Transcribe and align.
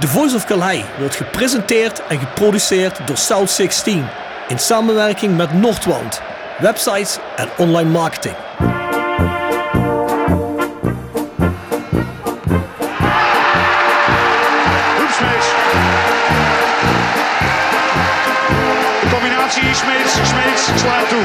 The 0.00 0.08
Voice 0.08 0.34
of 0.34 0.44
Calais 0.44 0.84
wordt 0.98 1.14
gepresenteerd 1.14 2.06
en 2.06 2.18
geproduceerd 2.18 3.06
door 3.06 3.16
South 3.16 3.50
16 3.50 4.06
in 4.48 4.58
samenwerking 4.58 5.36
met 5.36 5.52
Noordwand, 5.52 6.22
websites 6.58 7.18
en 7.36 7.48
online 7.56 7.90
marketing. 7.90 8.34
Hoefsmeets. 14.98 15.48
De 19.00 19.08
combinatie 19.10 19.74
Smeets, 19.74 20.12
Smeets 20.12 20.64
slaat 20.80 21.08
toe. 21.08 21.24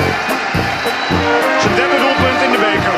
Zijn 1.59 1.75
derde 1.75 1.97
doelpunt 1.97 2.41
in 2.41 2.51
de 2.51 2.57
beker. 2.57 2.93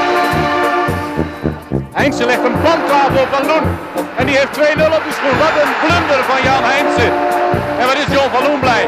Heinze 1.91 2.25
legt 2.25 2.43
een 2.43 2.59
planttafel 2.61 3.21
op 3.21 3.27
Van 3.31 3.45
Loen. 3.45 3.96
En 4.27 4.33
die 4.33 4.41
heeft 4.41 4.57
2-0 4.57 4.95
op 4.95 5.03
de 5.03 5.13
schoen. 5.13 5.37
Wat 5.37 5.55
een 5.63 5.73
blunder 5.83 6.23
van 6.23 6.43
Jan 6.43 6.63
Heinze. 6.63 7.11
En 7.79 7.85
wat 7.87 7.97
is 7.97 8.05
John 8.15 8.29
van 8.33 8.43
Loen 8.43 8.59
blij. 8.59 8.87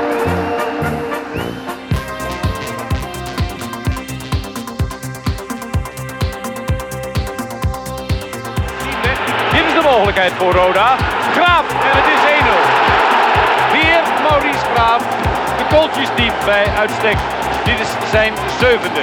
Dit 9.52 9.66
is 9.68 9.74
de 9.74 9.82
mogelijkheid 9.84 10.32
voor 10.38 10.54
Roda. 10.54 10.96
Graaf 11.36 11.66
en 11.70 11.96
het 12.00 12.08
is 12.16 12.22
1-0. 12.42 13.72
Weer 13.72 14.02
Maurice 14.30 14.66
Graaf. 14.74 15.04
De 15.58 15.76
kooltjesdief 15.76 16.34
bij 16.46 16.66
uitstek. 16.80 17.18
Dit 17.64 17.80
is 17.80 18.10
zijn 18.12 18.34
zevende. 18.60 19.02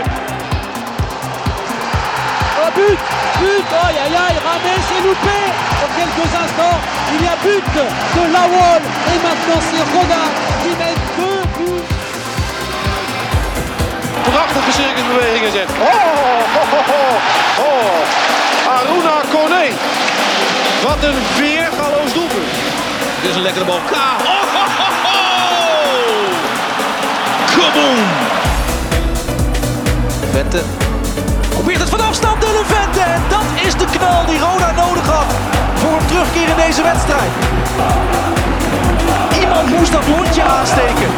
Oh 2.59 3.16
but 3.41 3.69
Aïe 3.85 3.99
aïe 4.05 4.17
aïe 4.25 4.39
Rames 4.47 4.89
est 4.97 5.03
loupé 5.07 5.39
Dans 5.81 5.93
quelques 5.99 6.31
instants, 6.43 6.79
il 7.15 7.23
y 7.25 7.29
a 7.29 7.37
but 7.43 7.67
de 8.17 8.23
Lawol 8.33 8.83
Et 9.13 9.19
maintenant 9.27 9.61
c'est 9.69 9.85
Roda 9.93 10.25
qui 10.63 10.71
met 10.81 10.97
deux 11.17 11.43
buts 11.57 11.97
Prachtige 14.33 14.73
circusbewegingen 14.73 15.53
zet. 15.53 15.69
Oh, 15.69 15.85
oh, 16.61 16.73
oh, 16.73 16.85
oh, 16.89 17.17
oh. 17.59 18.71
Aruna 18.77 19.21
Kone. 19.33 19.71
Wat 20.83 21.03
een 21.03 21.15
weergaloos 21.39 22.13
doelpunt. 22.13 22.53
Dit 23.21 23.31
is 23.31 23.37
een 23.37 23.43
lekkere 23.43 23.65
bal. 23.65 23.81
K. 23.87 23.93
Oh, 23.93 23.99
ho, 24.25 24.65
ho, 24.79 24.89
ho. 25.05 25.17
Kaboom. 27.57 28.07
Vente. 30.33 30.86
Probeert 31.67 31.91
het 31.91 32.01
van 32.01 32.09
afstand 32.09 32.41
de 32.41 32.63
Vente. 32.65 33.01
En 33.01 33.23
dat 33.29 33.67
is 33.67 33.75
de 33.75 33.85
knal 33.85 34.27
die 34.27 34.39
Roda 34.39 34.73
nodig 34.73 35.07
had. 35.07 35.33
Voor 35.79 36.01
een 36.01 36.07
terugkeer 36.07 36.49
in 36.49 36.57
deze 36.57 36.83
wedstrijd. 36.83 37.31
Iemand 39.41 39.71
moest 39.71 39.93
dat 39.93 40.05
hondje 40.05 40.43
aansteken. 40.43 41.09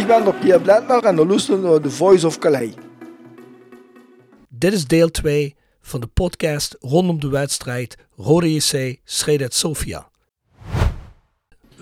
Ik 0.00 0.06
ben 0.06 0.24
de 0.24 0.32
Pierre 0.40 0.60
Blendner 0.60 1.04
en 1.04 1.16
de 1.16 1.26
luisteren 1.26 1.60
naar 1.60 1.80
The 1.80 1.90
Voice 1.90 2.26
of 2.26 2.38
Calais. 2.38 2.72
Dit 4.48 4.72
is 4.72 4.86
deel 4.86 5.10
2 5.10 5.56
van 5.90 6.00
de 6.00 6.06
podcast 6.06 6.76
rondom 6.80 7.20
de 7.20 7.28
wedstrijd 7.28 7.96
Rode 8.16 8.54
JC 8.54 9.00
Schredet 9.04 9.54
Sofia. 9.54 10.08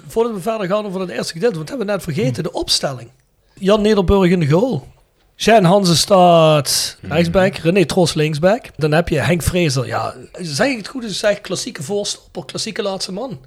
Voordat 0.06 0.32
we 0.32 0.40
verder 0.40 0.66
gaan 0.66 0.86
over 0.86 1.00
het 1.00 1.10
eerste 1.10 1.32
gedeelte, 1.32 1.56
want 1.56 1.68
we 1.68 1.76
hebben 1.76 1.94
net 1.94 2.02
vergeten, 2.02 2.42
de 2.42 2.52
opstelling. 2.52 3.10
Jan 3.54 3.80
Nederburg 3.80 4.30
in 4.30 4.40
de 4.40 4.48
goal. 4.48 4.86
Jan 5.34 5.64
Hansen 5.64 5.96
staat 5.96 6.98
rechtsback, 7.02 7.56
René 7.56 7.84
Tros 7.84 8.14
linksback. 8.14 8.64
Dan 8.76 8.92
heb 8.92 9.08
je 9.08 9.18
Henk 9.18 9.42
Vrezer, 9.42 9.86
ja, 9.86 10.14
zeg 10.32 10.68
ik 10.68 10.76
het 10.76 10.88
goed, 10.88 11.04
is 11.04 11.18
zeg 11.18 11.40
klassieke 11.40 11.82
voorstopper, 11.82 12.44
klassieke 12.44 12.82
laatste 12.82 13.12
man. 13.12 13.40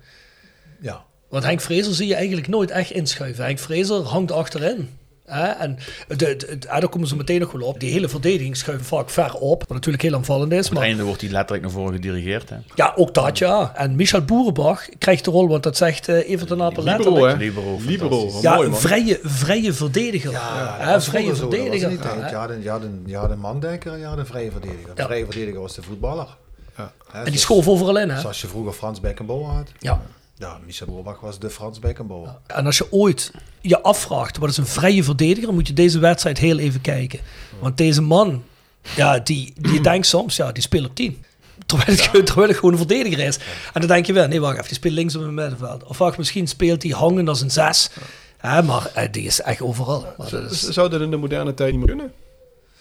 Ja. 0.81 1.05
Want 1.29 1.44
Henk 1.44 1.61
Vrezer 1.61 1.94
zie 1.94 2.07
je 2.07 2.16
eigenlijk 2.16 2.47
nooit 2.47 2.71
echt 2.71 2.91
inschuiven. 2.91 3.44
Henk 3.44 3.59
Vrezer 3.59 4.01
hangt 4.01 4.31
achterin. 4.31 4.97
Hè? 5.34 5.46
En 5.47 5.78
de, 6.08 6.16
de, 6.16 6.36
de- 6.36 6.69
ah, 6.69 6.80
daar 6.80 6.90
komen 6.90 7.08
ze 7.08 7.16
meteen 7.16 7.40
nog 7.40 7.52
wel 7.52 7.62
op. 7.68 7.80
Die 7.80 7.92
hele 7.92 8.09
verdediging 8.09 8.58
schuiven 8.58 8.86
vaak 8.88 9.09
ver 9.09 9.34
op. 9.34 9.59
Wat 9.59 9.69
natuurlijk 9.69 10.03
heel 10.03 10.16
aanvallend 10.16 10.52
is. 10.52 10.58
Op 10.58 10.64
het 10.64 10.74
Maar 10.74 10.84
einde 10.88 11.03
wordt 11.03 11.22
hij 11.22 11.30
letterlijk 11.30 11.62
naar 11.64 11.72
voren 11.74 11.94
gedirigeerd. 11.94 12.50
Hè? 12.50 12.56
ja, 12.75 12.94
ook 12.96 13.14
dat 13.14 13.38
ja. 13.38 13.72
En 13.75 13.96
Michel 13.96 14.22
Boerenbach 14.22 14.86
krijgt 14.97 15.25
de 15.25 15.31
rol, 15.31 15.47
want 15.47 15.64
dat 15.64 15.78
zegt 15.78 16.08
eh 16.08 16.30
Evert 16.30 16.50
de 16.50 16.56
Napel 16.56 16.84
Libero, 16.84 17.03
letterlijk. 17.03 17.34
hè? 17.38 17.44
Libero, 17.46 17.78
Libero. 17.86 18.30
Ja, 18.42 18.53
mooi, 18.53 18.66
een 18.66 18.72
man. 18.72 18.80
vrije, 18.80 19.19
vrije 19.24 19.74
verdediger. 19.74 20.31
hè, 20.34 20.92
dat 20.92 21.03
vrije 21.03 21.28
was 21.30 21.36
vroeger 21.36 21.36
zo, 21.36 21.42
dat 21.50 21.59
was 21.59 21.80
verdediger. 21.80 22.24
hè. 22.24 22.30
Ja, 22.30 22.48
de, 22.48 22.59
ja, 22.62 22.80
de, 22.80 22.88
ja, 23.06 23.28
de 23.28 23.36
mandenker, 23.36 23.98
ja, 23.98 24.16
de 24.16 24.25
vrije 24.25 24.52
verdediger. 24.52 24.96
De 24.96 25.02
Ja. 25.02 25.06
vrije 25.08 25.25
verdediger 25.25 25.62
was 25.62 25.75
de 25.75 25.81
voetballer. 25.81 26.28
Ja. 26.78 26.92
Hè, 27.12 27.18
En 27.18 27.24
die 27.31 27.40
zoals- 27.40 27.42
schoof 27.42 27.68
overal 27.68 27.98
in, 28.00 28.09
hè? 28.09 28.19
Zoals 28.19 28.42
je 28.42 28.48
vroeger 28.48 28.74
Frans 28.74 29.00
Beckenbauer 29.00 29.46
had. 29.46 29.72
Ja. 29.80 30.02
Ja, 30.41 30.59
Michel 30.66 30.85
Boerbach 30.88 31.19
was 31.19 31.40
de 31.40 31.50
Frans 31.50 31.79
Beckenbauer. 31.79 32.38
En 32.47 32.66
als 32.66 32.78
je 32.78 32.91
ooit 32.91 33.31
je 33.62 33.81
afvraagt, 33.81 34.38
wat 34.38 34.50
is 34.50 34.57
een 34.57 34.66
vrije 34.66 35.03
verdediger, 35.03 35.53
moet 35.53 35.68
je 35.68 35.74
deze 35.74 36.00
wedstrijd 36.00 36.38
heel 36.38 36.57
even 36.57 36.81
kijken. 36.81 37.19
Want 37.59 37.78
deze 37.78 38.02
man, 38.02 38.44
ja, 38.96 39.19
die, 39.19 39.53
die 39.59 39.81
denkt 39.91 40.07
soms, 40.07 40.35
ja, 40.35 40.51
die 40.51 40.63
speelt 40.63 40.85
op 40.85 40.96
10. 40.96 41.24
Terwijl 41.66 41.91
het, 41.91 42.01
gewoon- 42.01 42.25
terwijl 42.25 42.47
het 42.47 42.56
gewoon 42.57 42.72
een 42.72 42.78
verdediger 42.78 43.19
is. 43.19 43.38
En 43.74 43.80
dan 43.80 43.88
denk 43.88 44.06
je 44.06 44.13
wel, 44.13 44.28
nee, 44.28 44.40
wacht 44.41 44.53
even, 44.53 44.68
die 44.68 44.75
speelt 44.75 44.94
links 44.94 45.16
op 45.16 45.22
het 45.22 45.31
middenveld. 45.31 45.84
Of 45.84 45.97
wacht, 45.97 46.18
misschien 46.18 46.47
speelt 46.47 46.84
hij 46.84 46.91
hangend 46.91 47.28
als 47.30 47.41
een 47.41 47.51
6. 47.51 47.90
Hè, 48.38 48.63
maar 48.63 48.85
eh, 48.94 49.12
die 49.12 49.24
is 49.25 49.41
echt 49.41 49.62
overal. 49.62 50.13
Maar 50.18 50.30
dat 50.30 50.51
is- 50.51 50.69
Zou 50.69 50.90
dat 50.90 51.01
in 51.01 51.09
de 51.12 51.18
moderne 51.18 51.53
tijd 51.53 51.69
niet 51.72 51.80
meer 51.80 51.88
kunnen? 51.96 52.13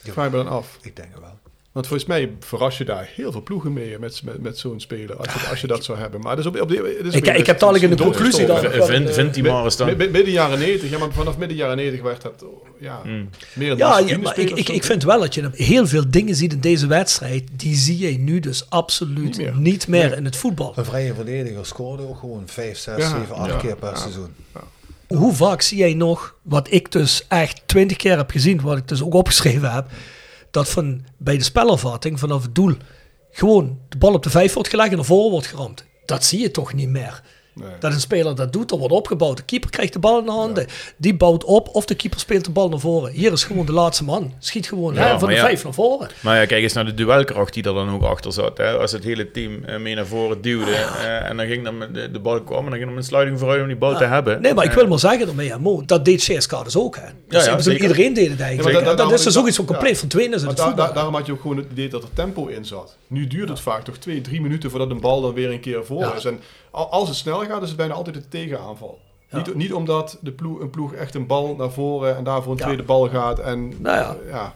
Ik 0.02 0.12
vraag 0.12 0.30
me 0.30 0.36
dan 0.36 0.48
af. 0.48 0.78
Ik 0.82 0.96
denk 0.96 1.08
het 1.12 1.20
wel. 1.20 1.38
Want 1.72 1.86
volgens 1.86 2.08
mij 2.08 2.30
verras 2.40 2.78
je 2.78 2.84
daar 2.84 3.10
heel 3.14 3.32
veel 3.32 3.42
ploegen 3.42 3.72
mee 3.72 3.98
met, 3.98 4.22
met, 4.24 4.42
met 4.42 4.58
zo'n 4.58 4.80
speler. 4.80 5.16
Als 5.16 5.32
je, 5.32 5.48
als 5.48 5.60
je 5.60 5.66
dat 5.66 5.84
zou 5.84 5.98
hebben. 5.98 6.20
Maar 6.20 6.36
dat 6.36 6.44
is 6.44 6.50
op, 6.50 6.60
op 6.60 6.68
die, 6.68 6.78
het 6.82 7.06
is 7.06 7.14
Ik- 7.14 7.26
op- 7.26 7.34
ik 7.34 7.46
heb 7.46 7.58
dadelijk 7.58 7.84
in 7.84 7.96
de 7.96 8.02
conclusie 8.02 8.46
dan- 8.46 8.58
Vind, 8.60 9.10
vindt 9.10 9.34
die 9.34 9.42
maar 9.42 9.64
eens 9.64 9.76
dan. 9.76 9.86
Mid- 9.96 10.12
Midden 10.12 10.32
jaren 10.32 10.58
90, 10.58 10.90
ja, 10.90 10.98
maar 10.98 11.12
vanaf 11.12 11.36
midden 11.38 11.56
jaren 11.56 11.76
90 11.76 12.02
werd 12.02 12.22
dat 12.22 12.44
oh, 12.44 12.66
ja, 12.80 13.00
Hmm. 13.02 13.28
meer 13.52 13.76
ja, 13.76 13.98
ja, 13.98 14.18
maar 14.18 14.38
ik, 14.38 14.50
ik, 14.50 14.68
ik 14.68 14.84
vind 14.84 15.02
wel 15.02 15.20
dat 15.20 15.34
je 15.34 15.50
heel 15.52 15.86
veel 15.86 16.04
dingen 16.10 16.34
ziet 16.34 16.52
in 16.52 16.60
deze 16.60 16.86
wedstrijd. 16.86 17.44
Die 17.52 17.74
zie 17.76 17.98
je 17.98 18.18
nu 18.18 18.40
dus 18.40 18.70
absoluut 18.70 19.36
Niet 19.38 19.56
niet 19.58 19.88
meer. 19.88 20.16
in 20.16 20.24
het 20.24 20.36
voetbal. 20.36 20.72
Een 20.76 20.84
vrije 20.84 21.14
verdediger 21.14 21.66
scoorde 21.66 22.08
ook 22.08 22.18
gewoon 22.18 22.42
5, 22.46 22.78
6, 22.78 22.96
Ja, 22.96 23.08
7, 23.18 23.34
8 23.34 23.50
ja, 23.50 23.56
keer 23.56 23.76
per 23.76 23.90
ja. 23.90 23.96
seizoen. 23.96 24.34
Hoe 25.06 25.32
vaak 25.34 25.62
zie 25.62 25.78
jij 25.78 25.94
nog, 25.94 26.34
wat 26.42 26.72
ik 26.72 26.92
dus 26.92 27.24
echt 27.28 27.62
twintig 27.66 27.96
keer 27.96 28.16
heb 28.16 28.30
gezien, 28.30 28.60
wat 28.60 28.76
ik 28.76 28.88
dus 28.88 29.02
ook 29.02 29.14
opgeschreven 29.14 29.72
heb, 29.72 29.86
dat 30.50 30.68
van 30.68 31.04
bij 31.16 31.36
de 31.36 31.44
spelervatting 31.44 32.18
vanaf 32.18 32.42
het 32.42 32.54
doel 32.54 32.74
gewoon 33.30 33.78
de 33.88 33.96
bal 33.98 34.14
op 34.14 34.22
de 34.22 34.30
vijf 34.30 34.52
wordt 34.52 34.68
gelegd 34.68 34.90
en 34.90 34.96
naar 34.96 35.04
voren 35.04 35.30
wordt 35.30 35.46
geramd. 35.46 35.84
Dat 36.04 36.24
zie 36.24 36.40
je 36.40 36.50
toch 36.50 36.72
niet 36.72 36.88
meer. 36.88 37.22
Nee. 37.54 37.68
Dat 37.80 37.92
een 37.92 38.00
speler 38.00 38.34
dat 38.34 38.52
doet, 38.52 38.70
er 38.70 38.78
wordt 38.78 38.94
opgebouwd. 38.94 39.36
De 39.36 39.42
keeper 39.42 39.70
krijgt 39.70 39.92
de 39.92 39.98
bal 39.98 40.18
in 40.18 40.24
de 40.24 40.30
handen. 40.30 40.66
Die 40.96 41.14
bouwt 41.14 41.44
op 41.44 41.68
of 41.72 41.84
de 41.84 41.94
keeper 41.94 42.20
speelt 42.20 42.44
de 42.44 42.50
bal 42.50 42.68
naar 42.68 42.78
voren. 42.78 43.10
Hier 43.12 43.32
is 43.32 43.44
gewoon 43.44 43.66
de 43.66 43.72
laatste 43.72 44.04
man. 44.04 44.32
Schiet 44.38 44.66
gewoon 44.68 44.94
Ja, 44.94 45.12
hè, 45.12 45.18
van 45.18 45.28
de 45.28 45.34
ja. 45.34 45.40
vijf 45.40 45.64
naar 45.64 45.72
voren. 45.74 46.08
Maar 46.20 46.36
ja, 46.40 46.44
kijk 46.46 46.62
eens 46.62 46.72
naar 46.72 46.84
de 46.84 46.94
duelkracht 46.94 47.54
die 47.54 47.62
er 47.62 47.74
dan 47.74 47.90
ook 47.90 48.02
achter 48.02 48.32
zat. 48.32 48.58
Hè? 48.58 48.72
Als 48.78 48.92
het 48.92 49.04
hele 49.04 49.30
team 49.30 49.64
eh, 49.64 49.78
mee 49.78 49.94
naar 49.94 50.06
voren 50.06 50.40
duwde 50.40 50.70
eh, 50.72 51.28
en 51.28 51.36
dan 51.36 51.46
ging 51.46 51.64
dan 51.64 51.78
de, 51.92 52.10
de 52.10 52.18
bal 52.18 52.42
kwam 52.42 52.64
en 52.64 52.70
dan 52.70 52.78
ging 52.78 52.90
er 52.90 52.96
een 52.96 53.02
sluiting 53.04 53.38
vooruit 53.38 53.60
om 53.62 53.66
die 53.66 53.76
bal 53.76 53.96
te 53.96 54.04
hebben. 54.04 54.40
Nee, 54.42 54.54
maar 54.54 54.64
ik 54.64 54.72
wil 54.72 54.86
maar 54.86 54.98
zeggen 54.98 55.26
daarmee, 55.26 55.46
ja, 55.46 55.58
Mo, 55.58 55.82
dat 55.86 56.04
deed 56.04 56.22
CSK 56.22 56.64
dus 56.64 56.76
ook. 56.76 56.96
Hè. 56.96 57.02
Dus 57.28 57.44
ja, 57.44 57.56
bedoel, 57.56 57.72
iedereen 57.74 58.14
deed 58.14 58.30
het 58.30 58.40
eigenlijk. 58.40 58.78
Ja, 58.78 58.84
maar 58.84 58.96
dat, 58.96 59.08
da- 59.08 59.14
is 59.14 59.22
dus 59.22 59.38
ook 59.38 59.46
iets 59.46 59.56
van 59.56 59.64
compleet 59.64 59.92
ja. 59.92 59.96
verdwenen 59.98 60.32
is 60.34 60.40
in 60.40 60.46
Maar 60.46 60.48
het 60.48 60.58
da- 60.58 60.64
voetbal. 60.66 60.86
da- 60.86 60.92
daarom 60.92 61.14
had 61.14 61.26
je 61.26 61.32
ook 61.32 61.40
gewoon 61.40 61.56
het 61.56 61.66
idee 61.72 61.88
dat 61.88 62.02
er 62.02 62.08
tempo 62.14 62.46
in 62.46 62.64
zat. 62.64 62.96
Nu 63.06 63.26
duurt 63.26 63.48
het 63.48 63.60
vaak 63.60 63.84
toch 63.84 63.96
twee, 63.96 64.20
drie 64.20 64.40
minuten 64.40 64.70
voordat 64.70 64.90
een 64.90 65.00
bal 65.00 65.20
dan 65.20 65.34
weer 65.34 65.50
een 65.50 65.60
keer 65.60 65.84
voor 65.84 66.00
Ja. 66.00 66.14
is. 66.14 66.24
En 66.24 66.40
als 66.70 67.08
het 67.08 67.16
snel 67.16 67.44
gaat, 67.44 67.62
is 67.62 67.68
het 67.68 67.76
bijna 67.76 67.94
altijd 67.94 68.16
een 68.16 68.28
tegenaanval. 68.28 68.98
Niet, 69.30 69.54
niet 69.54 69.72
omdat 69.72 70.18
de 70.20 70.32
ploeg, 70.32 70.60
een 70.60 70.70
ploeg 70.70 70.92
echt 70.92 71.14
een 71.14 71.26
bal 71.26 71.54
naar 71.56 71.70
voren 71.70 72.16
en 72.16 72.24
daarvoor 72.24 72.52
een 72.52 72.58
Ja. 72.58 72.64
tweede 72.64 72.82
bal 72.82 73.08
gaat. 73.08 73.38
En, 73.38 73.82
Nou 73.82 73.96
ja. 73.96 74.16
ja. 74.28 74.54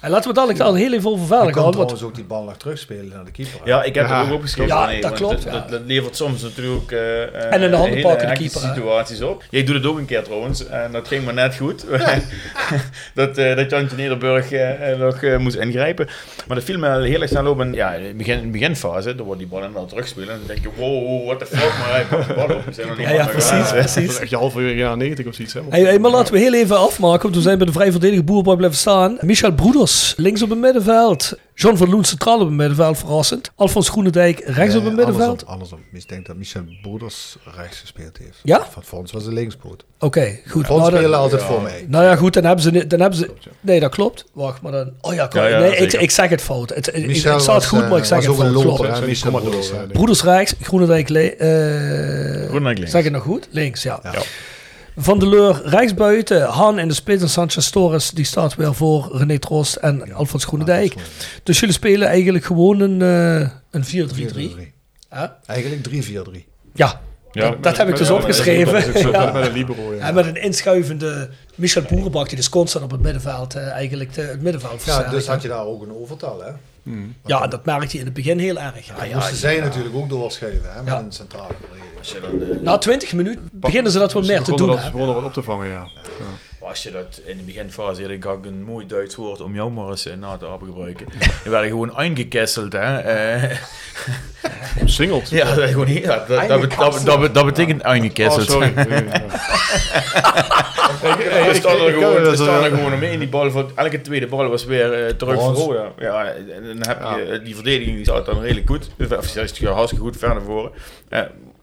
En 0.00 0.10
laten 0.10 0.28
we 0.28 0.34
dadelijk 0.34 0.58
daar 0.58 0.74
heel 0.74 0.92
even 0.92 1.10
over 1.10 1.26
verder 1.26 1.50
kan 1.52 1.62
gaan. 1.62 1.72
Trouwens 1.72 2.02
ook 2.02 2.14
die 2.14 2.24
bal 2.24 2.44
nog 2.44 2.56
terugspelen 2.56 3.08
naar 3.14 3.24
de 3.24 3.30
keeper. 3.30 3.60
hè. 3.64 3.70
Ja, 3.70 3.82
ik 3.82 3.94
heb 3.94 4.08
Ja, 4.08 4.20
er 4.20 4.26
ook 4.26 4.32
opgeschreven. 4.34 4.76
Ja, 4.76 4.86
nee, 4.86 5.00
dat 5.00 5.12
klopt, 5.12 5.32
Dat, 5.34 5.42
ja. 5.42 5.50
dat, 5.50 5.68
dat 5.68 5.80
levert 5.86 6.16
soms 6.16 6.42
natuurlijk 6.42 6.92
eh, 6.92 7.22
eh, 7.22 7.52
En 7.52 7.62
in 7.62 7.70
de 7.70 7.76
handen 7.76 7.96
hele 7.96 8.08
pakken 8.08 8.28
de 8.28 8.34
keeper, 8.34 8.62
hè? 8.62 8.74
situaties 8.74 9.22
op. 9.22 9.42
Jij 9.50 9.64
doet 9.64 9.74
het 9.74 9.86
ook 9.86 9.98
een 9.98 10.04
keer 10.04 10.22
trouwens. 10.22 10.66
En 10.66 10.92
dat 10.92 11.08
ging 11.08 11.24
maar 11.24 11.34
net 11.34 11.56
goed. 11.56 11.84
dat, 13.14 13.38
eh 13.38 13.56
dat 13.56 13.70
Jantje 13.70 13.96
Nederburg 13.96 14.52
eh, 14.52 14.98
nog 14.98 15.22
eh, 15.22 15.36
moest 15.38 15.56
ingrijpen. 15.56 16.06
Maar 16.46 16.56
dat 16.56 16.64
viel 16.64 16.78
me 16.78 17.02
heel 17.02 17.20
erg 17.20 17.30
snel 17.30 17.46
op. 17.46 17.60
En 17.60 17.72
ja, 17.72 17.92
in 17.92 18.08
de 18.08 18.14
begin, 18.14 18.38
in 18.38 18.42
de 18.52 18.58
beginfase, 18.58 19.14
dan 19.14 19.26
wordt 19.26 19.40
die 19.40 19.48
bal 19.48 19.58
inderdaad 19.62 19.88
terugspelen. 19.88 20.28
En 20.30 20.38
dan 20.38 20.46
denk 20.46 20.60
je, 20.62 20.68
wow, 20.76 21.26
what 21.26 21.38
the 21.38 21.46
fuck. 21.46 21.78
Maar 21.78 21.90
hij 21.90 22.04
pakt 22.04 22.26
de 22.28 22.34
bal 22.34 22.44
op. 22.56 22.64
We 22.64 22.72
zijn 22.72 22.86
nog 22.88 22.96
niet 22.96 23.06
Ja, 23.06 23.12
ja, 23.12 23.20
aan 23.22 23.28
precies. 23.28 23.50
Dat 23.70 23.84
is 23.84 23.92
precies. 23.92 24.18
echt 24.18 24.30
je 24.30 24.36
halverwege 24.36 24.74
jaren 24.76 24.98
90 24.98 25.26
of 25.26 25.34
zoiets. 25.34 25.54
Hè? 25.54 25.60
Hey, 25.68 25.80
hey, 25.82 25.98
maar 25.98 26.10
laten 26.10 26.32
we 26.34 26.38
heel 26.40 26.54
even 26.54 26.78
afmaken, 26.78 27.22
want 27.22 27.34
we 27.34 27.40
zijn 27.40 27.56
bij 27.58 27.66
de 27.66 27.72
vrij 27.72 27.90
verdedigde 27.90 28.24
boerenbal 28.24 28.56
blijven 28.56 28.78
staan. 28.78 29.18
Michel 29.20 29.52
Broeders 29.52 29.88
Links 30.16 30.42
op 30.42 30.50
het 30.50 30.58
middenveld. 30.58 31.32
John 31.54 31.76
van 31.76 31.88
Loen 31.90 32.04
centraal 32.04 32.34
op 32.40 32.46
het 32.46 32.50
middenveld, 32.56 32.98
verrassend. 32.98 33.50
Alfons 33.54 33.88
Groenendijk 33.88 34.40
rechts 34.44 34.74
op 34.76 34.84
het 34.84 34.94
middenveld. 34.94 35.46
Andersom, 35.46 35.48
andersom. 35.48 35.78
Ik 35.92 36.08
denk 36.08 36.26
dat 36.26 36.36
Michel 36.36 36.62
Broeders 36.82 37.36
rechts 37.56 37.78
gespeeld 37.78 38.18
heeft. 38.18 38.38
Ja? 38.42 38.66
Van 38.70 38.82
voor 38.82 38.98
ons 38.98 39.12
was 39.12 39.26
een 39.26 39.32
linkspoot. 39.32 39.84
Oké, 39.98 40.38
goed. 40.48 40.66
Fons 40.66 40.78
Nou, 40.78 40.90
dan- 40.90 40.98
speelde 40.98 41.16
altijd 41.16 41.42
voor 41.42 41.62
mij. 41.62 41.84
Nou 41.88 42.04
ja, 42.04 42.16
goed, 42.16 42.32
dan 42.34 42.44
hebben 42.44 42.62
ze... 42.64 42.86
Dan 42.86 43.00
hebben 43.00 43.18
ze 43.18 43.30
nee, 43.60 43.80
dat 43.80 43.90
klopt. 43.90 44.24
Wacht, 44.32 44.62
maar 44.62 44.72
dan... 44.72 44.92
Oh 45.00 45.14
ja, 45.14 45.26
klopt. 45.26 45.46
Ja, 45.46 45.52
ja, 45.52 45.58
nee, 45.58 45.70
ik, 45.70 45.78
zeker. 45.78 46.00
ik 46.00 46.10
zeg 46.10 46.30
het 46.30 46.40
fout. 46.42 46.74
Het, 46.74 46.86
ik, 46.88 46.94
ik 46.94 47.06
Michel 47.06 47.34
het 47.36 47.44
was, 47.46 47.66
goed, 47.66 47.78
maar 47.88 47.96
ik 47.98 48.02
eh, 48.02 48.08
zeg 48.08 48.26
was 48.26 48.26
het 48.26 48.36
ook 48.36 48.42
een 48.42 48.52
fout. 48.52 48.64
loper, 48.64 48.94
hè, 49.00 49.06
Michel 49.06 49.30
Broeders. 49.30 49.70
Broeders 49.92 50.22
rechts, 50.22 50.54
Groenendijk... 50.62 51.08
le- 51.08 51.20
eh, 51.26 51.48
Groenendijk 52.44 52.76
links. 52.78 52.90
Zeg 52.92 53.04
ik 53.04 53.10
nog 53.12 53.22
goed? 53.22 53.48
Links, 53.50 53.82
ja. 53.82 54.00
Ja. 54.02 54.12
Van 55.02 55.18
der 55.18 55.28
Leur 55.28 55.62
rechtsbuiten, 55.64 56.42
Han 56.48 56.78
in 56.78 56.88
de 56.88 56.94
spits 56.94 57.22
en 57.22 57.28
Sanchez 57.28 57.70
Torres, 57.70 58.10
die 58.10 58.24
staat 58.24 58.54
weer 58.54 58.74
voor 58.74 59.10
René 59.12 59.38
Troost 59.38 59.76
en 59.76 60.12
Alfons 60.12 60.44
Groenendijk. 60.44 60.94
Dus 61.42 61.60
jullie 61.60 61.74
spelen 61.74 62.08
eigenlijk 62.08 62.44
gewoon 62.44 62.80
een, 62.80 63.02
eh, 63.02 63.48
een 63.70 63.84
4-3-3. 63.84 64.14
4-3-3. 64.14 64.72
Hè? 65.08 65.26
Eigenlijk 65.46 65.82
3-4-3. 65.82 66.46
Ja, 66.74 67.00
Ja, 67.32 67.50
dat, 67.50 67.62
dat 67.62 67.76
heb 67.76 67.88
ik 67.88 67.96
dus 67.96 68.08
Ja, 68.08 68.14
opgeschreven. 68.14 68.98
zo, 69.02 69.10
Ja. 69.10 69.32
Met 69.32 69.46
een 69.46 69.52
libero, 69.52 69.94
ja. 69.94 70.06
En 70.08 70.14
met 70.14 70.26
een 70.26 70.42
inschuivende 70.42 71.30
Michel 71.54 71.82
Boerenbak, 71.82 72.28
die 72.28 72.36
dus 72.36 72.48
constant 72.48 72.84
op 72.84 72.90
het 72.90 73.00
middenveld 73.00 73.54
eh, 73.54 73.68
eigenlijk 73.68 74.14
de, 74.14 74.20
het 74.22 74.42
middenveld 74.42 74.84
Ja, 74.84 75.02
dus 75.10 75.26
had 75.26 75.42
je 75.42 75.48
daar 75.48 75.64
ook 75.64 75.82
een 75.82 75.92
overtal, 75.94 76.40
hè? 76.42 76.50
Ja, 77.26 77.46
dat 77.46 77.64
merkte 77.64 77.92
je 77.92 77.98
in 77.98 78.04
het 78.04 78.14
begin 78.14 78.38
heel 78.38 78.58
erg. 78.58 78.86
Ja, 78.86 78.94
Ja, 78.96 79.04
ja, 79.04 79.14
moesten 79.14 79.36
zij 79.36 79.60
natuurlijk 79.60 79.94
ook 79.94 80.08
doorschuiven, 80.08 80.72
hè? 80.72 80.82
Met 80.82 80.92
Ja. 80.92 80.98
een 80.98 81.12
centrale 81.12 81.52
dan, 82.20 82.42
eh, 82.42 82.60
Na 82.60 82.78
20 82.78 83.12
minuten 83.12 83.48
beginnen 83.52 83.92
ze 83.92 83.98
dat 83.98 84.12
wel 84.12 84.22
Ze 84.24 84.32
meer 84.32 84.42
te 84.42 84.54
doen. 84.54 84.78
Ze 84.78 84.90
begonnen 84.90 85.14
wat 85.14 85.24
op 85.24 85.32
te 85.32 85.42
vangen, 85.42 85.68
ja. 85.68 85.88
Als 86.60 86.82
je 86.82 86.90
dat 86.90 87.20
in 87.24 87.36
de 87.36 87.42
beginfase, 87.42 88.02
ik 88.02 88.24
had 88.24 88.46
een 88.46 88.62
mooi 88.62 88.86
Duits 88.86 89.14
woord 89.14 89.40
om 89.40 89.54
jou 89.54 89.70
maar 89.70 89.88
eens 89.88 90.06
eh, 90.06 90.16
na 90.16 90.36
te 90.36 90.46
gebruiken. 90.58 91.06
Je 91.44 91.50
werd 91.50 91.66
gewoon 91.66 91.96
eingekesseld, 91.96 92.72
hè. 92.72 92.98
Eh, 92.98 93.56
Omsingeld. 94.80 95.30
ja, 95.30 95.54
dat, 95.54 95.64
is 95.64 95.70
gewoon, 95.70 95.92
ja, 95.92 96.24
dat, 96.28 96.28
dat, 96.28 96.48
dat, 96.48 96.70
dat, 96.70 97.02
dat, 97.04 97.34
dat 97.34 97.44
betekent 97.44 97.82
Oh, 97.82 97.88
eingekesseld. 97.90 98.50
sorry. 98.50 98.72
We 101.00 101.50
staan 101.54 101.80
er 101.80 102.36
staan 102.36 102.64
er 102.64 102.70
gewoon 102.70 102.92
omheen. 102.92 103.18
Die 103.18 103.28
bal, 103.28 103.50
voor, 103.50 103.70
elke 103.74 104.00
tweede 104.00 104.26
bal 104.26 104.48
was 104.48 104.64
weer 104.64 104.92
eh, 105.06 105.14
terug 105.14 105.34
Voor. 105.34 105.54
Roda. 105.54 105.92
Ja, 105.98 106.24
en 106.32 106.64
dan 106.66 106.88
heb 106.88 107.00
je, 107.00 107.40
die 107.44 107.54
verdediging 107.54 107.96
die 107.96 108.04
zat 108.04 108.26
dan 108.26 108.40
redelijk 108.40 108.68
goed. 108.68 108.90
Of 109.18 109.34
juist 109.34 109.58
hartstikke 109.64 110.04
goed 110.04 110.16
ver 110.16 110.28
naar 110.28 110.42
voren. 110.42 110.70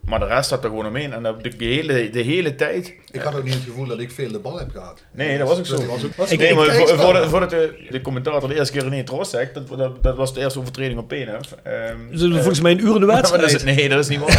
Eh, 0.07 0.11
maar 0.11 0.19
de 0.19 0.33
rest 0.35 0.45
staat 0.45 0.63
er 0.63 0.69
gewoon 0.69 0.85
omheen. 0.87 1.13
En 1.13 1.23
dat 1.23 1.43
de, 1.43 1.51
hele, 1.57 2.09
de 2.09 2.19
hele 2.21 2.55
tijd... 2.55 2.93
Ik 3.11 3.21
had 3.21 3.35
ook 3.35 3.43
niet 3.43 3.53
het 3.53 3.63
gevoel 3.63 3.85
dat 3.85 3.99
ik 3.99 4.11
veel 4.11 4.31
de 4.31 4.39
bal 4.39 4.57
heb 4.59 4.69
gehad. 4.71 5.01
Nee, 5.11 5.37
dat 5.37 5.47
was 5.47 5.57
ook 5.57 5.65
zo. 5.65 5.75
was 5.85 6.03
ook- 6.05 6.27
Ik- 6.29 6.39
nee, 6.39 6.49
ik- 6.49 6.55
maar 6.55 6.65
ik- 6.65 6.87
voor- 6.87 6.99
voordat, 6.99 7.29
voordat 7.29 7.49
de, 7.49 7.85
de 7.89 8.01
commentator 8.01 8.49
de 8.49 8.55
eerste 8.55 8.73
keer 8.73 8.89
René 8.89 9.03
Trost 9.03 9.31
zegt, 9.31 9.53
dat, 9.53 9.67
dat, 9.77 10.03
dat 10.03 10.15
was 10.15 10.33
de 10.33 10.39
eerste 10.39 10.59
overtreding 10.59 10.99
op 10.99 11.07
Penef. 11.07 11.55
Ehm, 11.63 11.97
Ze 12.17 12.27
doen 12.27 12.33
volgens 12.33 12.59
mij 12.61 12.71
een 12.71 12.79
uur 12.85 12.93
in 12.93 12.99
de 12.99 13.05
maar 13.11 13.21
dat 13.21 13.29
wedstrijd. 13.31 13.67
is, 13.69 13.75
nee, 13.75 13.89
dat 13.89 13.99
is 13.99 14.07
niet 14.07 14.19
waar. 14.19 14.35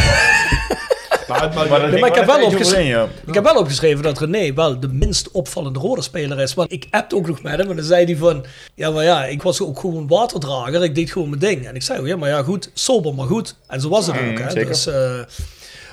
Maar, 1.27 1.39
maar, 1.39 1.53
Maar, 1.53 1.67
dat 1.69 1.79
maar 1.79 1.89
ging 1.91 2.05
ik 2.05 2.15
heb 2.15 2.25
wel 2.25 2.45
opgeschreven- 2.45 2.85
ja. 2.85 3.07
Ik 3.25 3.33
heb 3.33 3.43
wel 3.43 3.55
opgeschreven 3.55 4.03
dat 4.03 4.19
René 4.19 4.53
wel 4.53 4.79
de 4.79 4.87
minst 4.87 5.31
opvallende 5.31 5.79
rode 5.79 6.01
speler 6.01 6.39
is. 6.39 6.53
Want 6.53 6.71
ik 6.71 6.87
appte 6.89 7.15
ook 7.15 7.27
nog 7.27 7.41
met 7.41 7.57
hem 7.57 7.69
en 7.69 7.75
dan 7.75 7.85
zei 7.85 8.05
hij 8.05 8.15
van... 8.15 8.45
Ja, 8.75 8.89
maar 8.91 9.03
ja, 9.03 9.25
ik 9.25 9.41
was 9.41 9.61
ook 9.61 9.79
gewoon 9.79 10.07
waterdrager. 10.07 10.83
Ik 10.83 10.95
deed 10.95 11.11
gewoon 11.11 11.29
mijn 11.29 11.41
ding. 11.41 11.67
En 11.67 11.75
ik 11.75 11.81
zei, 11.81 12.05
ja, 12.07 12.15
maar 12.17 12.29
ja, 12.29 12.43
goed. 12.43 12.71
Sober, 12.73 13.13
maar 13.13 13.27
goed. 13.27 13.55
En 13.67 13.81
zo 13.81 13.89
was 13.89 14.07
het 14.07 14.21
Mm, 14.21 14.29
ook, 14.31 14.37
hè. 14.39 14.49
zeker. 14.49 14.67
Dus, 14.67 14.87
eh, 14.87 15.19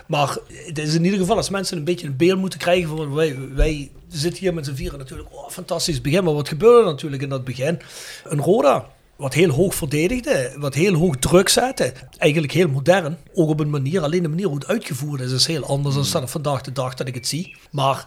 maar 0.07 0.37
het 0.49 0.79
is 0.79 0.95
in 0.95 1.05
ieder 1.05 1.19
geval 1.19 1.37
als 1.37 1.51
mensen 1.51 1.77
een 1.77 1.85
beetje 1.85 2.07
een 2.07 2.17
beeld 2.17 2.39
moeten 2.39 2.59
krijgen 2.59 2.89
van... 2.89 3.15
Wij, 3.15 3.37
wij 3.55 3.91
zitten 4.09 4.41
hier 4.41 4.55
met 4.55 4.65
z'n 4.65 4.75
vieren 4.75 4.99
natuurlijk. 4.99 5.29
Oh, 5.33 5.51
fantastisch 5.51 6.01
begin. 6.01 6.25
Maar 6.25 6.35
wat 6.35 6.49
gebeurde 6.49 6.91
natuurlijk 6.91 7.23
in 7.23 7.29
dat 7.29 7.45
begin? 7.45 7.81
Een 8.25 8.41
Roda... 8.41 8.95
Wat 9.17 9.35
heel 9.35 9.51
hoog 9.51 9.75
verdedigde, 9.75 10.55
wat 10.57 10.75
heel 10.75 10.95
hoog 10.95 11.17
druk 11.17 11.49
zette. 11.49 11.93
Eigenlijk 12.19 12.53
heel 12.53 12.69
modern. 12.69 13.19
Ook 13.35 13.49
op 13.49 13.61
een 13.61 13.71
manier, 13.71 14.03
alleen 14.03 14.23
de 14.23 14.29
manier 14.29 14.47
hoe 14.47 14.55
het 14.55 14.67
uitgevoerd 14.67 15.21
is, 15.21 15.33
is 15.33 15.47
heel 15.47 15.65
anders 15.65 15.95
dan 15.95 16.21
dat 16.21 16.31
vandaag 16.31 16.61
de 16.61 16.73
dag 16.73 16.95
dat 16.95 17.07
ik 17.07 17.15
het 17.15 17.27
zie. 17.27 17.57
Maar 17.71 18.07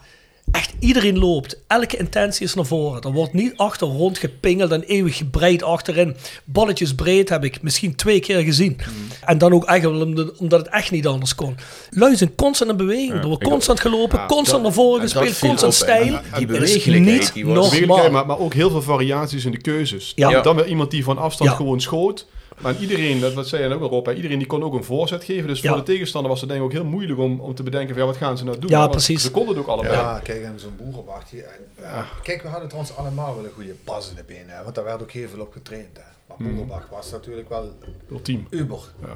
echt 0.51 0.73
iedereen 0.79 1.19
loopt. 1.19 1.59
Elke 1.67 1.97
intentie 1.97 2.45
is 2.45 2.53
naar 2.53 2.65
voren. 2.65 3.01
Er 3.01 3.11
wordt 3.11 3.33
niet 3.33 3.53
achter 3.57 3.87
rond 3.87 4.17
gepingeld 4.17 4.71
en 4.71 4.83
eeuwig 4.83 5.17
gebreid 5.17 5.63
achterin. 5.63 6.15
Balletjes 6.45 6.95
breed 6.95 7.29
heb 7.29 7.43
ik 7.43 7.61
misschien 7.61 7.95
twee 7.95 8.19
keer 8.19 8.41
gezien. 8.43 8.77
En 9.25 9.37
dan 9.37 9.53
ook 9.53 9.65
eigenlijk 9.65 10.03
omdat- 10.39 10.59
het 10.59 10.69
echt 10.69 10.91
niet 10.91 11.07
anders 11.07 11.35
kon. 11.35 11.55
Lui 11.89 12.15
zijn 12.15 12.35
constant 12.35 12.71
in 12.71 12.77
beweging. 12.77 13.11
er 13.13 13.27
wordt 13.27 13.43
constant 13.43 13.79
gelopen, 13.79 14.25
constant 14.27 14.63
naar 14.63 14.73
voren 14.73 15.01
gespeeld, 15.01 15.39
constant 15.39 15.73
stijl. 15.73 16.03
Die 16.03 16.13
Het 16.13 16.39
is 16.39 16.45
bewegelijkheid, 16.45 17.33
niet 17.35 17.45
normaal. 17.45 18.11
Maar, 18.11 18.25
maar 18.25 18.39
ook 18.39 18.53
heel 18.53 18.69
veel 18.69 18.81
variaties 18.81 19.45
in 19.45 19.51
de 19.51 19.61
keuzes. 19.61 20.11
Ja. 20.15 20.29
Dan, 20.31 20.43
dan 20.43 20.55
weer 20.55 20.67
iemand 20.67 20.91
die 20.91 21.03
van 21.03 21.17
afstand 21.17 21.49
Ja. 21.49 21.55
gewoon 21.55 21.81
schoot. 21.81 22.25
Maar 22.61 22.75
iedereen, 22.79 23.19
dat, 23.19 23.35
dat 23.35 23.47
zei 23.47 23.63
je 23.67 23.73
ook 23.73 23.81
al 23.81 23.89
op, 23.89 24.05
hè, 24.05 24.13
iedereen 24.13 24.37
die 24.37 24.47
kon 24.47 24.63
ook 24.63 24.73
een 24.73 24.83
voorzet 24.83 25.23
geven. 25.23 25.47
Dus 25.47 25.61
Ja. 25.61 25.69
voor 25.69 25.77
de 25.77 25.83
tegenstander 25.83 26.31
was 26.31 26.39
het 26.39 26.49
denk 26.49 26.61
ik 26.61 26.67
ook 26.67 26.73
heel 26.73 26.85
moeilijk 26.85 27.19
om, 27.19 27.39
om 27.39 27.55
te 27.55 27.63
bedenken 27.63 27.89
van 27.89 27.99
ja, 28.03 28.05
wat 28.09 28.17
gaan 28.17 28.37
ze 28.37 28.43
nou 28.43 28.59
doen. 28.59 28.69
Ja, 28.69 28.79
Want 28.79 28.91
precies. 28.91 29.21
Ze 29.23 29.31
konden 29.31 29.53
het 29.55 29.63
ook 29.63 29.69
allebei. 29.69 29.93
Ja, 29.95 30.19
kijk, 30.23 30.43
en 30.43 30.59
zo'n 30.59 30.75
boerenwacht 30.77 31.29
hier. 31.29 31.43
en, 31.43 31.83
ja, 31.83 32.05
Kijk, 32.23 32.41
we 32.41 32.47
hadden 32.47 32.67
trouwens 32.69 32.95
allemaal 32.97 33.35
wel 33.35 33.45
een 33.45 33.51
goede 33.51 33.73
pas 33.83 34.09
in 34.09 34.15
de 34.15 34.23
benen, 34.27 34.49
hè, 34.57 34.63
want 34.63 34.75
daar 34.75 34.83
werd 34.83 35.01
ook 35.01 35.11
heel 35.11 35.27
veel 35.29 35.41
op 35.41 35.51
getraind. 35.51 35.97
Hè. 35.97 36.03
Maar 36.27 36.37
Boerenbach 36.37 36.87
was 36.89 37.11
natuurlijk 37.11 37.49
wel 37.49 37.73
Ultiem. 38.11 38.47
uber. 38.49 38.79
En, 39.01 39.07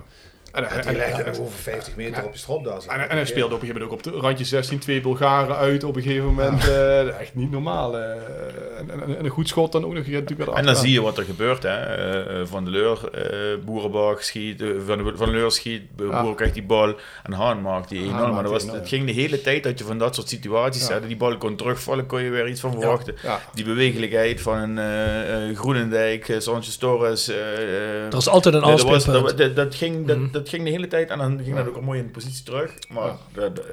en, 0.54 0.70
En 0.70 0.88
die 0.88 0.96
legde 0.98 1.24
en, 1.24 1.40
over 1.40 1.58
50 1.60 1.96
meter 1.96 2.24
op 2.24 2.34
je 2.34 2.40
stropdas. 2.40 2.86
en, 2.88 3.10
en 3.10 3.16
hij 3.16 3.26
speelde 3.26 3.56
op 3.56 3.62
een 3.62 3.68
gegeven 3.68 3.82
moment 3.88 4.06
ook 4.08 4.14
op 4.14 4.22
de 4.22 4.28
randje 4.28 4.46
16 4.46 4.80
twee 4.80 5.02
Bulgaren 5.02 5.56
uit 5.56 5.84
op 5.84 5.96
een 5.96 6.02
gegeven 6.02 6.26
moment. 6.26 6.68
eh, 6.68 7.20
echt 7.20 7.36
niet 7.36 7.52
normaal. 7.52 7.98
eh. 7.98 8.12
en, 8.80 8.90
en, 8.90 9.18
en 9.18 9.26
een 9.26 9.30
goed 9.32 9.48
schot 9.48 9.72
dan 9.72 9.86
ook 9.86 9.94
nog 9.94 10.06
En 10.06 10.26
dan 10.26 10.48
achteraan. 10.48 10.76
zie 10.76 10.92
je 10.92 11.02
wat 11.02 11.18
er 11.18 11.24
gebeurt. 11.24 11.64
Hè. 11.64 11.70
Eh, 11.70 12.42
van 12.46 12.64
de 12.66 12.70
Leur, 12.72 13.10
eh 13.12 13.58
Boerenbach 13.66 14.24
schiet, 14.24 14.64
van, 14.86 14.98
de, 15.04 15.12
van 15.16 15.30
Leur 15.32 15.52
schiet. 15.52 15.96
Boer 15.96 16.36
krijgt 16.36 16.54
die 16.54 16.64
bal 16.64 16.96
en 17.24 17.34
Haan 17.34 17.62
maakt 17.62 17.90
die 17.90 18.02
1-0. 18.08 18.10
Haan 18.10 18.34
maar 18.34 18.44
dat 18.44 18.52
was, 18.52 18.62
die 18.64 18.72
1-0, 18.72 18.74
het 18.76 18.88
ging 18.88 19.06
de 19.06 19.12
hele 19.12 19.42
tijd 19.42 19.64
dat 19.64 19.80
je 19.80 19.86
van 19.86 19.98
dat 19.98 20.16
soort 20.16 20.30
situaties 20.30 20.88
Ja. 20.88 20.94
had. 20.94 21.08
Die 21.08 21.18
bal 21.18 21.38
kon 21.38 21.56
terugvallen, 21.56 22.06
kon 22.06 22.22
je 22.24 22.30
weer 22.30 22.48
iets 22.48 22.60
van 22.62 22.72
verwachten. 22.72 23.16
Ja. 23.24 23.40
Die 23.54 23.66
bewegelijkheid 23.66 24.42
van 24.42 24.78
een 24.78 25.56
Groenendijk, 25.56 26.36
Sanchez 26.38 26.76
Torres. 26.76 27.28
Er 27.28 28.18
is 28.18 28.28
altijd 28.30 28.56
een 28.56 28.62
dat, 28.62 28.82
was, 28.82 29.06
dat, 29.06 29.38
dat, 29.38 29.56
dat 29.56 29.76
ging, 29.76 30.08
dat, 30.08 30.18
Mhm. 30.18 30.32
Dat 30.44 30.52
ging 30.52 30.64
de 30.64 30.70
hele 30.70 30.88
tijd 30.88 31.10
en 31.10 31.18
dan 31.18 31.40
ging 31.44 31.56
dat 31.56 31.68
ook 31.68 31.82
mooi 31.82 32.00
in 32.00 32.06
de 32.06 32.12
positie 32.12 32.44
terug. 32.44 32.74
Maar 32.90 33.16
dat, 33.34 33.60
eh, 33.60 33.66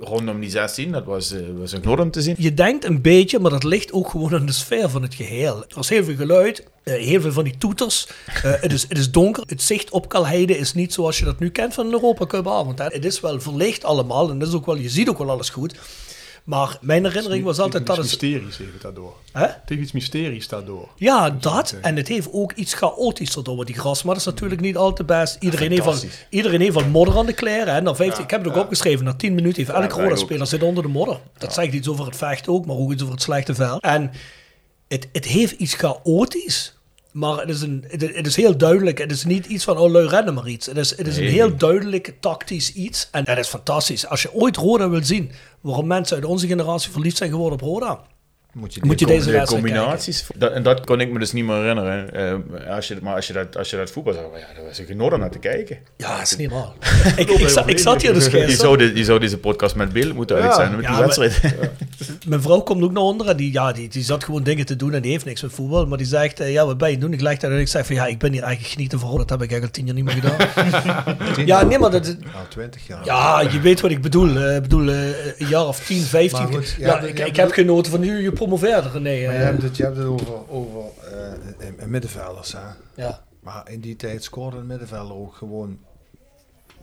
rondom 0.00 0.40
die 0.40 0.50
16, 0.50 0.92
dat 0.92 1.04
was, 1.04 1.32
eh, 1.32 1.40
was 1.58 1.72
een 1.72 1.80
knor 1.80 2.00
om 2.00 2.10
te 2.10 2.22
zien. 2.22 2.34
Je 2.38 2.54
denkt 2.54 2.84
een 2.84 3.02
beetje, 3.02 3.38
maar 3.38 3.50
dat 3.50 3.64
ligt 3.64 3.92
ook 3.92 4.08
gewoon 4.08 4.34
aan 4.34 4.46
de 4.46 4.52
sfeer 4.52 4.88
van 4.88 5.02
het 5.02 5.14
geheel. 5.14 5.64
Er 5.68 5.78
is 5.78 5.88
heel 5.88 6.04
veel 6.04 6.16
geluid, 6.16 6.64
eh, 6.82 6.94
heel 6.94 7.20
veel 7.20 7.32
van 7.32 7.44
die 7.44 7.58
toeters. 7.58 8.08
Eh, 8.26 8.52
het, 8.60 8.72
is, 8.72 8.82
het 8.88 8.98
is 8.98 9.10
donker. 9.10 9.42
Het 9.46 9.62
zicht 9.62 9.90
op 9.90 10.08
Kalheide 10.08 10.58
is 10.58 10.74
niet 10.74 10.92
zoals 10.92 11.18
je 11.18 11.24
dat 11.24 11.38
nu 11.38 11.50
kent 11.50 11.74
van 11.74 11.86
een 11.86 11.92
Europa 11.92 12.26
Cup 12.26 12.48
avond. 12.48 12.78
Hè. 12.78 12.84
Het 12.84 13.04
is 13.04 13.20
wel 13.20 13.40
verlicht 13.40 13.84
allemaal 13.84 14.30
en 14.30 14.38
dat 14.38 14.48
is 14.48 14.54
ook 14.54 14.66
wel, 14.66 14.76
je 14.76 14.88
ziet 14.88 15.08
ook 15.08 15.18
wel 15.18 15.30
alles 15.30 15.50
goed. 15.50 15.74
Maar 16.44 16.78
mijn 16.80 17.04
herinnering 17.04 17.44
was 17.44 17.58
altijd 17.58 17.86
dat 17.86 17.96
het... 17.96 18.06
mysteries 18.06 18.56
heeft 18.56 18.82
daardoor. 18.82 19.16
Hè? 19.32 19.46
Tegen 19.66 19.82
iets 19.82 19.92
mysteries 19.92 20.48
daardoor. 20.48 20.88
Ja, 20.96 21.30
dat. 21.30 21.74
En 21.82 21.96
het 21.96 22.08
heeft 22.08 22.28
ook 22.32 22.52
iets 22.52 22.74
chaotischer 22.74 23.44
door 23.44 23.64
die 23.64 23.74
gras. 23.74 24.02
Maar 24.02 24.14
dat 24.14 24.26
is 24.26 24.32
natuurlijk 24.32 24.60
niet 24.60 24.76
al 24.76 24.92
te 24.92 25.04
best. 25.04 25.36
Iedereen, 25.40 25.70
heeft 25.70 25.82
van, 25.82 25.98
iedereen 26.28 26.60
heeft 26.60 26.72
van 26.72 26.90
modder 26.90 27.16
aan 27.16 27.26
de 27.26 27.32
kleren. 27.32 27.74
Hè. 27.74 27.80
Na 27.80 27.94
15, 27.94 28.24
ik 28.24 28.30
heb 28.30 28.44
het 28.44 28.52
ook 28.52 28.62
opgeschreven. 28.62 29.04
Na 29.04 29.14
10 29.14 29.34
minuten 29.34 29.56
heeft 29.56 29.74
elke 29.74 29.94
wij 29.96 30.04
rode 30.04 30.20
ook. 30.20 30.26
speler 30.26 30.46
zit 30.46 30.62
onder 30.62 30.82
de 30.82 30.88
modder. 30.88 31.20
Dat 31.38 31.52
zegt 31.52 31.72
iets 31.72 31.88
over 31.88 32.06
het 32.06 32.16
vechten 32.16 32.52
ook, 32.52 32.66
maar 32.66 32.76
ook 32.76 32.92
iets 32.92 33.02
over 33.02 33.14
het 33.14 33.22
slechte 33.22 33.54
vel. 33.54 33.80
En 33.80 34.10
het, 34.88 35.08
het 35.12 35.24
heeft 35.24 35.52
iets 35.52 35.74
chaotisch. 35.74 36.74
Maar 37.12 37.38
het 37.38 37.48
is, 37.48 37.62
een, 37.62 37.84
het, 37.88 38.26
is 38.26 38.36
heel 38.36 38.56
duidelijk. 38.56 38.98
Het 38.98 39.10
is 39.10 39.24
niet 39.24 39.46
iets 39.46 39.64
van, 39.64 39.78
oh, 39.78 39.90
lui 39.90 40.06
rennen 40.06 40.34
maar 40.34 40.48
iets. 40.48 40.66
Het 40.66 40.76
is, 40.76 40.96
het 40.96 41.06
is 41.06 41.16
een 41.16 41.24
heel 41.24 41.56
duidelijk 41.56 42.14
tactisch 42.20 42.72
iets. 42.72 43.08
En 43.10 43.24
dat 43.24 43.38
is 43.38 43.48
fantastisch. 43.48 44.06
Als 44.06 44.22
je 44.22 44.34
ooit 44.34 44.56
Roda 44.56 44.88
wil 44.88 45.04
zien, 45.04 45.30
waarom 45.60 45.86
mensen 45.86 46.16
uit 46.16 46.24
onze 46.24 46.46
generatie 46.46 46.90
verliefd 46.90 47.16
zijn 47.16 47.30
geworden 47.30 47.60
op 47.60 47.64
Roda, 47.64 48.00
Moet 48.54 48.74
je, 48.74 48.80
moet 48.84 49.00
je 49.00 49.06
deze 49.06 49.24
de 49.24 49.30
wedstrijd 49.32 49.62
kijken. 49.62 49.78
combinaties. 49.78 50.26
Dat, 50.34 50.52
en 50.52 50.62
dat 50.62 50.84
kon 50.86 51.00
ik 51.00 51.10
me 51.12 51.18
dus 51.18 51.32
niet 51.32 51.44
meer 51.44 51.56
herinneren. 51.56 52.14
Eh, 52.14 52.74
als 52.76 52.88
je, 52.88 52.96
maar 53.02 53.14
als 53.14 53.26
je 53.26 53.32
dat, 53.32 53.56
als 53.56 53.70
je 53.70 53.76
dat 53.76 53.90
voetbal 53.90 54.12
zag, 54.12 54.22
ja, 54.22 54.54
dat 54.56 54.64
was 54.66 54.80
genot 54.86 55.12
om 55.12 55.18
naar 55.20 55.30
te 55.30 55.38
kijken. 55.38 55.78
Ja, 55.96 56.16
dat 56.18 56.26
is 56.26 56.36
niet 56.36 56.50
normaal. 56.50 56.74
ik, 57.16 57.30
ik, 57.30 57.48
zat, 57.48 57.68
ik 57.68 57.78
zat 57.78 58.02
hier 58.02 58.14
dus 58.14 58.26
Je 58.32 58.50
zou, 58.50 58.76
de, 58.76 58.92
je 58.94 59.04
zou 59.04 59.18
deze 59.20 59.38
podcast 59.38 59.74
met 59.74 59.92
beeld 59.92 60.14
moeten 60.14 60.36
Ja. 60.36 60.42
uitzenden 60.42 60.76
met 60.76 60.84
Ja, 60.84 60.90
die 60.90 61.06
maar- 61.06 61.16
wedstrijd. 61.16 61.54
Mijn 62.26 62.42
vrouw 62.42 62.60
komt 62.60 62.82
ook 62.82 62.92
naar 62.92 63.02
onder 63.02 63.28
en 63.28 63.36
die, 63.36 63.52
ja, 63.52 63.72
die, 63.72 63.88
die 63.88 64.02
zat 64.02 64.24
gewoon 64.24 64.42
dingen 64.42 64.66
te 64.66 64.76
doen 64.76 64.94
en 64.94 65.02
die 65.02 65.10
heeft 65.10 65.24
niks 65.24 65.42
met 65.42 65.52
voetbal. 65.52 65.86
Maar 65.86 65.98
die 65.98 66.06
zegt, 66.06 66.40
eh, 66.40 66.52
ja, 66.52 66.66
wat 66.66 66.78
ben 66.78 66.90
je 66.90 66.98
doen? 66.98 67.12
Ik 67.12 67.20
leg 67.20 67.38
dat 67.38 67.50
en 67.50 67.58
ik 67.58 67.68
zeg 67.68 67.86
van, 67.86 67.94
ja, 67.94 68.06
ik 68.06 68.18
ben 68.18 68.32
hier 68.32 68.42
eigenlijk 68.42 68.72
genieten 68.74 68.98
van. 68.98 69.16
Dat 69.16 69.30
heb 69.30 69.42
ik 69.42 69.50
eigenlijk 69.50 69.64
al 69.64 69.70
tien 69.70 69.86
jaar 69.86 69.94
niet 69.94 70.04
meer 70.04 70.14
gedaan. 70.14 71.34
Tien 71.34 71.46
ja, 71.46 71.62
nee, 71.64 71.78
maar 71.78 71.90
dat... 71.90 72.04
Nou, 72.04 72.16
20 72.48 72.86
jaar. 72.86 73.04
Ja, 73.04 73.40
je 73.52 73.60
weet 73.60 73.80
wat 73.80 73.90
ik 73.90 74.02
bedoel. 74.02 74.36
Eh, 74.36 74.56
Ik 74.56 74.62
bedoel, 74.62 74.88
eh, 74.88 75.06
een 75.38 75.48
jaar 75.48 75.66
of 75.66 75.80
10, 75.86 76.02
15. 76.02 76.42
Maar 76.42 76.52
goed, 76.52 76.74
je 76.78 76.84
ja, 76.84 77.00
ik, 77.00 77.18
ik 77.18 77.36
heb 77.36 77.50
genoten 77.52 77.90
van 77.92 78.00
nu 78.00 78.22
je 78.22 78.32
promoveerde, 78.42 78.88
René. 78.88 79.02
Maar 79.02 79.34
je 79.34 79.38
eh. 79.38 79.44
hebt 79.44 79.62
het, 79.62 79.76
je 79.76 79.82
hebt 79.82 79.96
het 79.96 80.06
over, 80.06 80.50
over 80.50 80.82
eh, 81.12 81.32
een- 81.66 81.82
een 81.82 81.90
middenvelders. 81.90 82.52
Hè? 82.52 82.68
ja. 82.96 83.24
Maar 83.40 83.70
in 83.70 83.80
die 83.80 83.96
tijd 83.96 84.24
scoorde 84.24 84.56
een 84.56 84.66
middenvelder 84.66 85.16
ook 85.16 85.34
gewoon 85.34 85.78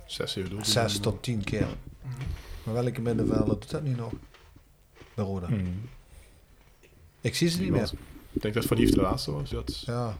Zes. 0.06 0.38
6 0.62 1.00
tot 1.00 1.24
10 1.24 1.44
keer. 1.44 1.68
Maar 2.64 2.74
welke 2.74 3.02
middenvelder 3.02 3.46
doet 3.60 3.70
dat 3.72 3.84
nu 3.84 3.94
nog? 3.96 4.12
Bij 5.14 5.26
Roda. 5.26 5.48
Ik 7.22 7.36
zie 7.36 7.50
ze 7.50 7.62
niet 7.62 7.72
meer. 7.72 7.92
Ik 8.32 8.42
denk 8.42 8.54
dat 8.54 8.66
Van 8.66 8.78
Hief 8.78 8.92
de 8.92 9.02
laatste 9.02 9.32
was. 9.32 9.50
Dat 9.50 9.80
Ja, 9.80 10.16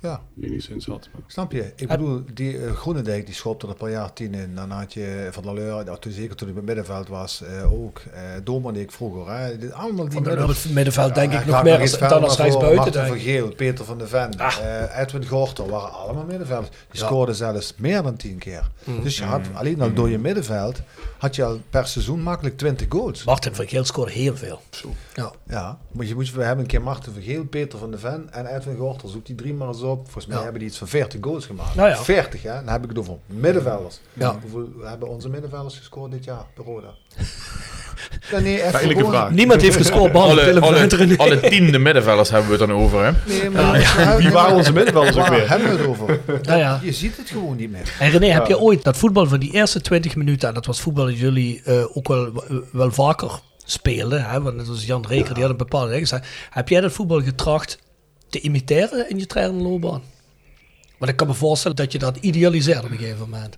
ja. 0.00 0.20
enigszins 0.40 0.86
had. 0.86 1.08
Maar. 1.12 1.22
Snap 1.26 1.52
je? 1.52 1.72
Ik 1.76 1.88
bedoel, 1.88 2.22
die 2.34 2.58
eh, 2.64 2.72
Groenendijk 2.72 3.26
die 3.26 3.34
schopte 3.34 3.66
er 3.66 3.72
een 3.72 3.78
paar 3.78 3.90
jaar 3.90 4.12
tien 4.12 4.34
in. 4.34 4.54
Dan 4.54 4.70
had 4.70 4.92
je 4.92 5.28
Van 5.30 5.42
der 5.42 5.54
Leur, 5.54 5.98
toen, 5.98 6.12
zeker 6.12 6.36
toen 6.36 6.46
hij 6.46 6.56
bij 6.56 6.64
middenveld 6.66 7.08
was, 7.08 7.42
eh, 7.42 7.72
ook. 7.72 7.98
eh 8.12 8.20
Domanik 8.44 8.90
vroeger. 8.92 9.32
Hè. 9.34 9.58
Dit- 9.58 9.72
Allemaal 9.72 10.04
die 10.04 10.12
Van 10.12 10.22
der 10.22 10.38
midden- 10.46 10.74
middenveld 10.74 11.14
denk 11.14 11.32
ik 11.32 11.46
nog 11.46 11.62
meer 11.62 11.80
als, 11.80 11.98
dan 11.98 12.22
als 12.22 12.36
rechtsbuiten. 12.36 12.76
Martin 12.76 13.06
van 13.06 13.16
ik. 13.16 13.22
Geel, 13.22 13.54
Peter 13.54 13.84
van 13.84 13.98
de 13.98 14.06
Ven, 14.06 14.38
Ah. 14.38 14.56
eh, 14.62 14.98
Edwin 15.00 15.26
Gorter 15.26 15.68
waren 15.68 15.92
allemaal 15.92 16.24
middenvelders. 16.24 16.76
Die 16.90 17.00
Ja. 17.00 17.06
scoorden 17.06 17.34
zelfs 17.34 17.74
meer 17.76 18.02
dan 18.02 18.16
tien 18.16 18.38
keer. 18.38 18.70
Mm. 18.84 19.02
Dus 19.02 19.18
je 19.18 19.24
had 19.24 19.40
alleen 19.54 19.80
al 19.80 19.92
door 19.92 20.10
je 20.10 20.18
middenveld 20.18 20.80
had 21.20 21.36
je 21.36 21.44
al 21.44 21.60
per 21.70 21.86
seizoen 21.86 22.22
makkelijk 22.22 22.56
20 22.56 22.86
goals. 22.88 23.24
Martin 23.24 23.54
van 23.54 23.68
Geel 23.68 23.84
scoorde 23.84 24.12
heel 24.12 24.36
veel. 24.36 24.60
Ja. 25.14 25.32
Ja, 25.46 25.78
maar 25.92 26.06
je 26.06 26.14
moet, 26.14 26.32
we 26.32 26.42
hebben 26.42 26.64
een 26.64 26.70
keer 26.70 26.82
Marten 26.82 27.12
van 27.12 27.22
Geel, 27.22 27.44
Peter 27.44 27.78
van 27.78 27.90
de 27.90 27.98
Ven 27.98 28.32
en 28.32 28.46
Edwin 28.46 28.76
Gorter. 28.76 29.08
Zoek 29.08 29.26
die 29.26 29.34
drie 29.34 29.54
maar 29.54 29.68
eens 29.68 29.82
op. 29.82 30.02
Volgens 30.02 30.26
mij 30.26 30.36
Ja. 30.36 30.42
hebben 30.42 30.60
die 30.60 30.68
iets 30.68 30.78
van 30.78 30.88
40 30.88 31.20
goals 31.22 31.46
gemaakt. 31.46 31.74
Nou 31.74 31.88
ja. 31.88 31.96
40 31.96 32.42
hè, 32.42 32.54
dan 32.54 32.68
heb 32.68 32.82
ik 32.82 32.88
het 32.88 32.98
over 32.98 33.16
middenvelders. 33.26 34.00
Ja. 34.12 34.38
Hoeveel 34.40 34.68
hebben 34.82 35.08
onze 35.08 35.28
middenvelders 35.28 35.76
gescoord 35.76 36.10
dit 36.10 36.24
jaar 36.24 36.44
bij 36.54 36.64
Roda? 36.64 36.94
Ja, 38.30 38.70
gewoon- 38.70 39.10
vraag. 39.10 39.30
Niemand 39.30 39.60
heeft 39.62 39.76
gescoord, 39.76 40.12
behalve 40.12 40.32
Alle, 40.32 40.44
Willem 40.44 40.62
van 40.62 40.74
alle, 40.74 41.16
alle 41.40 41.40
tiende 41.40 41.78
middenvelders 41.78 42.30
hebben 42.30 42.50
we 42.50 42.56
het 42.56 42.68
dan 42.68 42.76
over, 42.78 43.04
hè? 43.04 43.10
Nee, 43.26 43.50
maar 43.50 44.16
Wie 44.18 44.30
waren 44.30 44.56
onze 44.56 44.72
middenvelders 44.72 45.16
ook 45.16 45.26
weer? 45.26 45.48
hebben 45.48 45.70
we 45.70 45.76
het 45.76 45.86
over? 45.86 46.20
Ja, 46.42 46.54
ja. 46.56 46.80
Je 46.82 46.92
ziet 46.92 47.16
het 47.16 47.30
gewoon 47.30 47.56
niet 47.56 47.70
meer. 47.70 47.92
En 47.98 48.10
René, 48.10 48.26
heb 48.26 48.46
je 48.46 48.58
ooit 48.58 48.82
dat 48.84 48.96
voetbal 48.96 49.26
van 49.26 49.38
die 49.40 49.52
eerste 49.52 49.80
20 49.80 50.16
minuten, 50.16 50.48
en 50.48 50.54
dat 50.54 50.66
was 50.66 50.80
voetbal 50.80 51.04
dat 51.04 51.18
jullie 51.18 51.62
eh, 51.64 51.96
ook 51.96 52.08
wel, 52.08 52.44
wel 52.72 52.90
vaker 52.92 53.30
speelden, 53.64 54.24
hè, 54.24 54.42
want 54.42 54.56
net 54.56 54.68
als 54.68 54.84
Jan 54.86 55.04
Reker, 55.08 55.34
die 55.34 55.42
had 55.42 55.52
een 55.52 55.58
bepaalde 55.58 55.86
dingen 55.86 56.06
gezegd. 56.06 56.26
Heb 56.50 56.68
jij 56.68 56.80
dat 56.80 56.92
voetbal 56.92 57.22
getracht 57.22 57.78
te 58.28 58.40
imiteren 58.40 59.10
in 59.10 59.18
je 59.18 59.26
trainerloopbaan? 59.26 60.02
Want 60.98 61.10
ik 61.10 61.16
kan 61.16 61.26
me 61.26 61.34
voorstellen 61.34 61.76
dat 61.76 61.92
je 61.92 61.98
dat 61.98 62.16
idealiseert 62.20 62.84
op 62.84 62.90
een 62.90 62.96
gegeven 62.98 63.28
moment. 63.30 63.56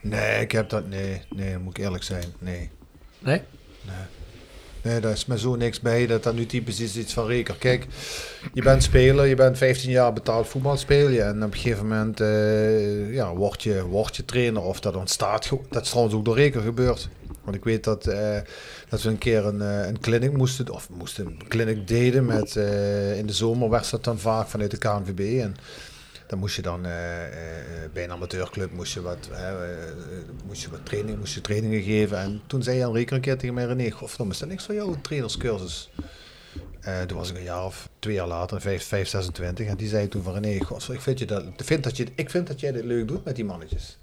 Nee, 0.00 0.40
ik 0.40 0.52
heb 0.52 0.68
dat. 0.68 0.88
Nee, 0.88 1.22
nee, 1.30 1.58
moet 1.58 1.78
ik 1.78 1.84
eerlijk 1.84 2.02
zijn. 2.02 2.24
Nee. 2.38 2.70
Nee? 3.18 3.42
Nee, 4.82 5.00
daar 5.00 5.12
is 5.12 5.26
me 5.26 5.38
zo 5.38 5.56
niks 5.56 5.80
bij 5.80 6.06
dat 6.06 6.22
dat 6.22 6.34
nu 6.34 6.46
typisch 6.46 6.80
is 6.80 6.96
iets 6.96 7.12
van 7.12 7.26
Reker. 7.26 7.54
Kijk, 7.54 7.86
je 8.52 8.62
bent 8.62 8.82
speler, 8.82 9.26
je 9.26 9.34
bent 9.34 9.58
15 9.58 9.90
jaar 9.90 10.12
betaald 10.12 10.48
voetbal 10.48 10.76
speel 10.76 11.08
je. 11.08 11.22
En 11.22 11.44
op 11.44 11.52
een 11.52 11.58
gegeven 11.58 11.88
moment 11.88 12.20
eh, 12.20 13.14
ja, 13.14 13.34
word, 13.34 13.62
je, 13.62 13.82
word 13.82 14.16
je 14.16 14.24
trainer 14.24 14.62
of 14.62 14.80
dat 14.80 14.96
ontstaat. 14.96 15.50
Dat 15.70 15.82
is 15.82 15.88
trouwens 15.88 16.16
ook 16.16 16.24
door 16.24 16.36
Reker 16.36 16.60
gebeurd. 16.60 17.08
Want 17.44 17.56
ik 17.56 17.64
weet 17.64 17.84
dat, 17.84 18.06
eh, 18.06 18.36
dat 18.88 19.02
we 19.02 19.08
een 19.08 19.18
keer 19.18 19.46
een, 19.46 19.62
eh, 19.62 19.86
een 19.86 20.00
clinic 20.00 20.32
moesten, 20.32 20.70
of 20.70 20.88
moesten 20.90 21.26
een 21.26 21.48
clinic 21.48 21.88
deden 21.88 22.24
met, 22.24 22.56
in 23.16 23.26
de 23.26 23.32
zomer 23.32 23.70
werd 23.70 23.90
dat 23.90 24.04
dan 24.04 24.18
vaak 24.18 24.48
vanuit 24.48 24.70
de 24.70 24.78
KNVB. 24.78 25.40
En 25.40 25.56
dan 26.28 26.38
moest 26.38 26.56
je 26.56 26.62
dan 26.62 26.86
eh, 26.86 27.26
eh, 27.26 27.90
bij 27.92 28.04
een 28.04 28.10
amateurclub 28.10 28.72
moest 28.72 28.94
je 28.94 29.00
wat, 29.00 29.28
eh, 29.32 29.48
eh, 29.48 29.56
moest 30.46 30.62
je 30.62 30.70
wat 30.70 30.86
training, 30.86 31.18
moest 31.18 31.34
je 31.34 31.40
trainingen 31.40 31.82
geven. 31.82 32.18
En 32.18 32.40
toen 32.46 32.62
zei 32.62 32.92
Reker 32.92 33.16
een 33.16 33.22
keer 33.22 33.38
tegen 33.38 33.54
mij, 33.54 33.64
René, 33.64 33.90
godverdomme, 33.90 34.32
is 34.32 34.38
dat 34.38 34.48
niks 34.48 34.64
voor 34.64 34.74
jou, 34.74 34.94
trainerscursus? 35.00 35.90
Eh, 36.80 37.02
toen 37.02 37.18
was 37.18 37.30
ik 37.30 37.36
een 37.36 37.42
jaar 37.42 37.64
of 37.64 37.88
twee 37.98 38.14
jaar 38.14 38.26
later, 38.26 38.60
5, 38.60 38.84
5 38.84 39.08
26, 39.08 39.66
en 39.66 39.76
die 39.76 39.88
zei 39.88 40.08
toen 40.08 40.22
van 40.22 40.34
René, 40.34 40.64
god, 40.64 40.88
ik 40.92 41.00
vind, 41.00 41.18
je 41.18 41.26
dat, 41.26 41.44
vind 41.56 41.84
dat 41.84 41.96
je, 41.96 42.06
ik 42.14 42.30
vind 42.30 42.46
dat 42.46 42.60
jij 42.60 42.72
dit 42.72 42.84
leuk 42.84 43.08
doet 43.08 43.24
met 43.24 43.36
die 43.36 43.44
mannetjes. 43.44 43.98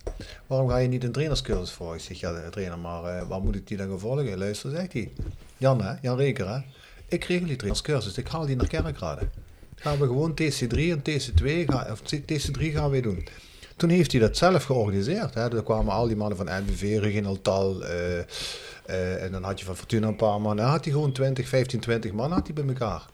Waarom 0.47 0.69
ga 0.69 0.77
je 0.77 0.87
niet 0.87 1.03
een 1.03 1.11
trainerscursus 1.11 1.71
voor? 1.71 1.95
Ik 1.95 2.01
zeg, 2.01 2.19
ja 2.19 2.49
trainer, 2.49 2.79
maar 2.79 3.03
eh, 3.03 3.27
waar 3.27 3.41
moet 3.41 3.55
ik 3.55 3.67
die 3.67 3.77
dan 3.77 3.87
gaan 3.89 3.99
volgen? 3.99 4.37
Luister, 4.37 4.69
zegt 4.71 4.93
hij. 4.93 5.11
Jan 5.57 5.81
hè, 5.81 5.93
Jan 6.01 6.17
Reker 6.17 6.49
hè. 6.49 6.59
Ik 7.07 7.23
regel 7.23 7.47
die 7.47 7.55
trainerscursus, 7.55 8.17
ik 8.17 8.27
haal 8.27 8.45
die 8.45 8.55
naar 8.55 8.67
Kerkrade. 8.67 9.27
Gaan 9.75 9.99
we 9.99 10.05
gewoon 10.05 10.31
TC3 10.31 10.77
en 10.77 11.01
TC2, 11.09 11.65
gaan, 11.65 11.91
of 11.91 12.01
TC3 12.01 12.61
gaan 12.73 12.89
we 12.89 13.01
doen. 13.01 13.27
Toen 13.75 13.89
heeft 13.89 14.11
hij 14.11 14.21
dat 14.21 14.37
zelf 14.37 14.63
georganiseerd. 14.63 15.33
Hè. 15.33 15.55
Er 15.55 15.63
kwamen 15.63 15.93
al 15.93 16.07
die 16.07 16.15
mannen 16.15 16.37
van 16.37 16.45
NBV, 16.45 16.97
Reginald 17.01 17.43
Tal, 17.43 17.83
eh, 17.83 18.19
eh, 18.19 19.23
en 19.23 19.31
dan 19.31 19.43
had 19.43 19.59
je 19.59 19.65
van 19.65 19.75
Fortuna 19.75 20.07
een 20.07 20.15
paar 20.15 20.41
man. 20.41 20.57
Dan 20.57 20.65
had 20.65 20.83
hij 20.83 20.93
gewoon 20.93 21.11
20, 21.11 21.47
15, 21.47 21.79
20 21.79 22.11
man 22.11 22.31
had 22.31 22.45
hij 22.45 22.53
bij 22.53 22.65
elkaar. 22.67 23.05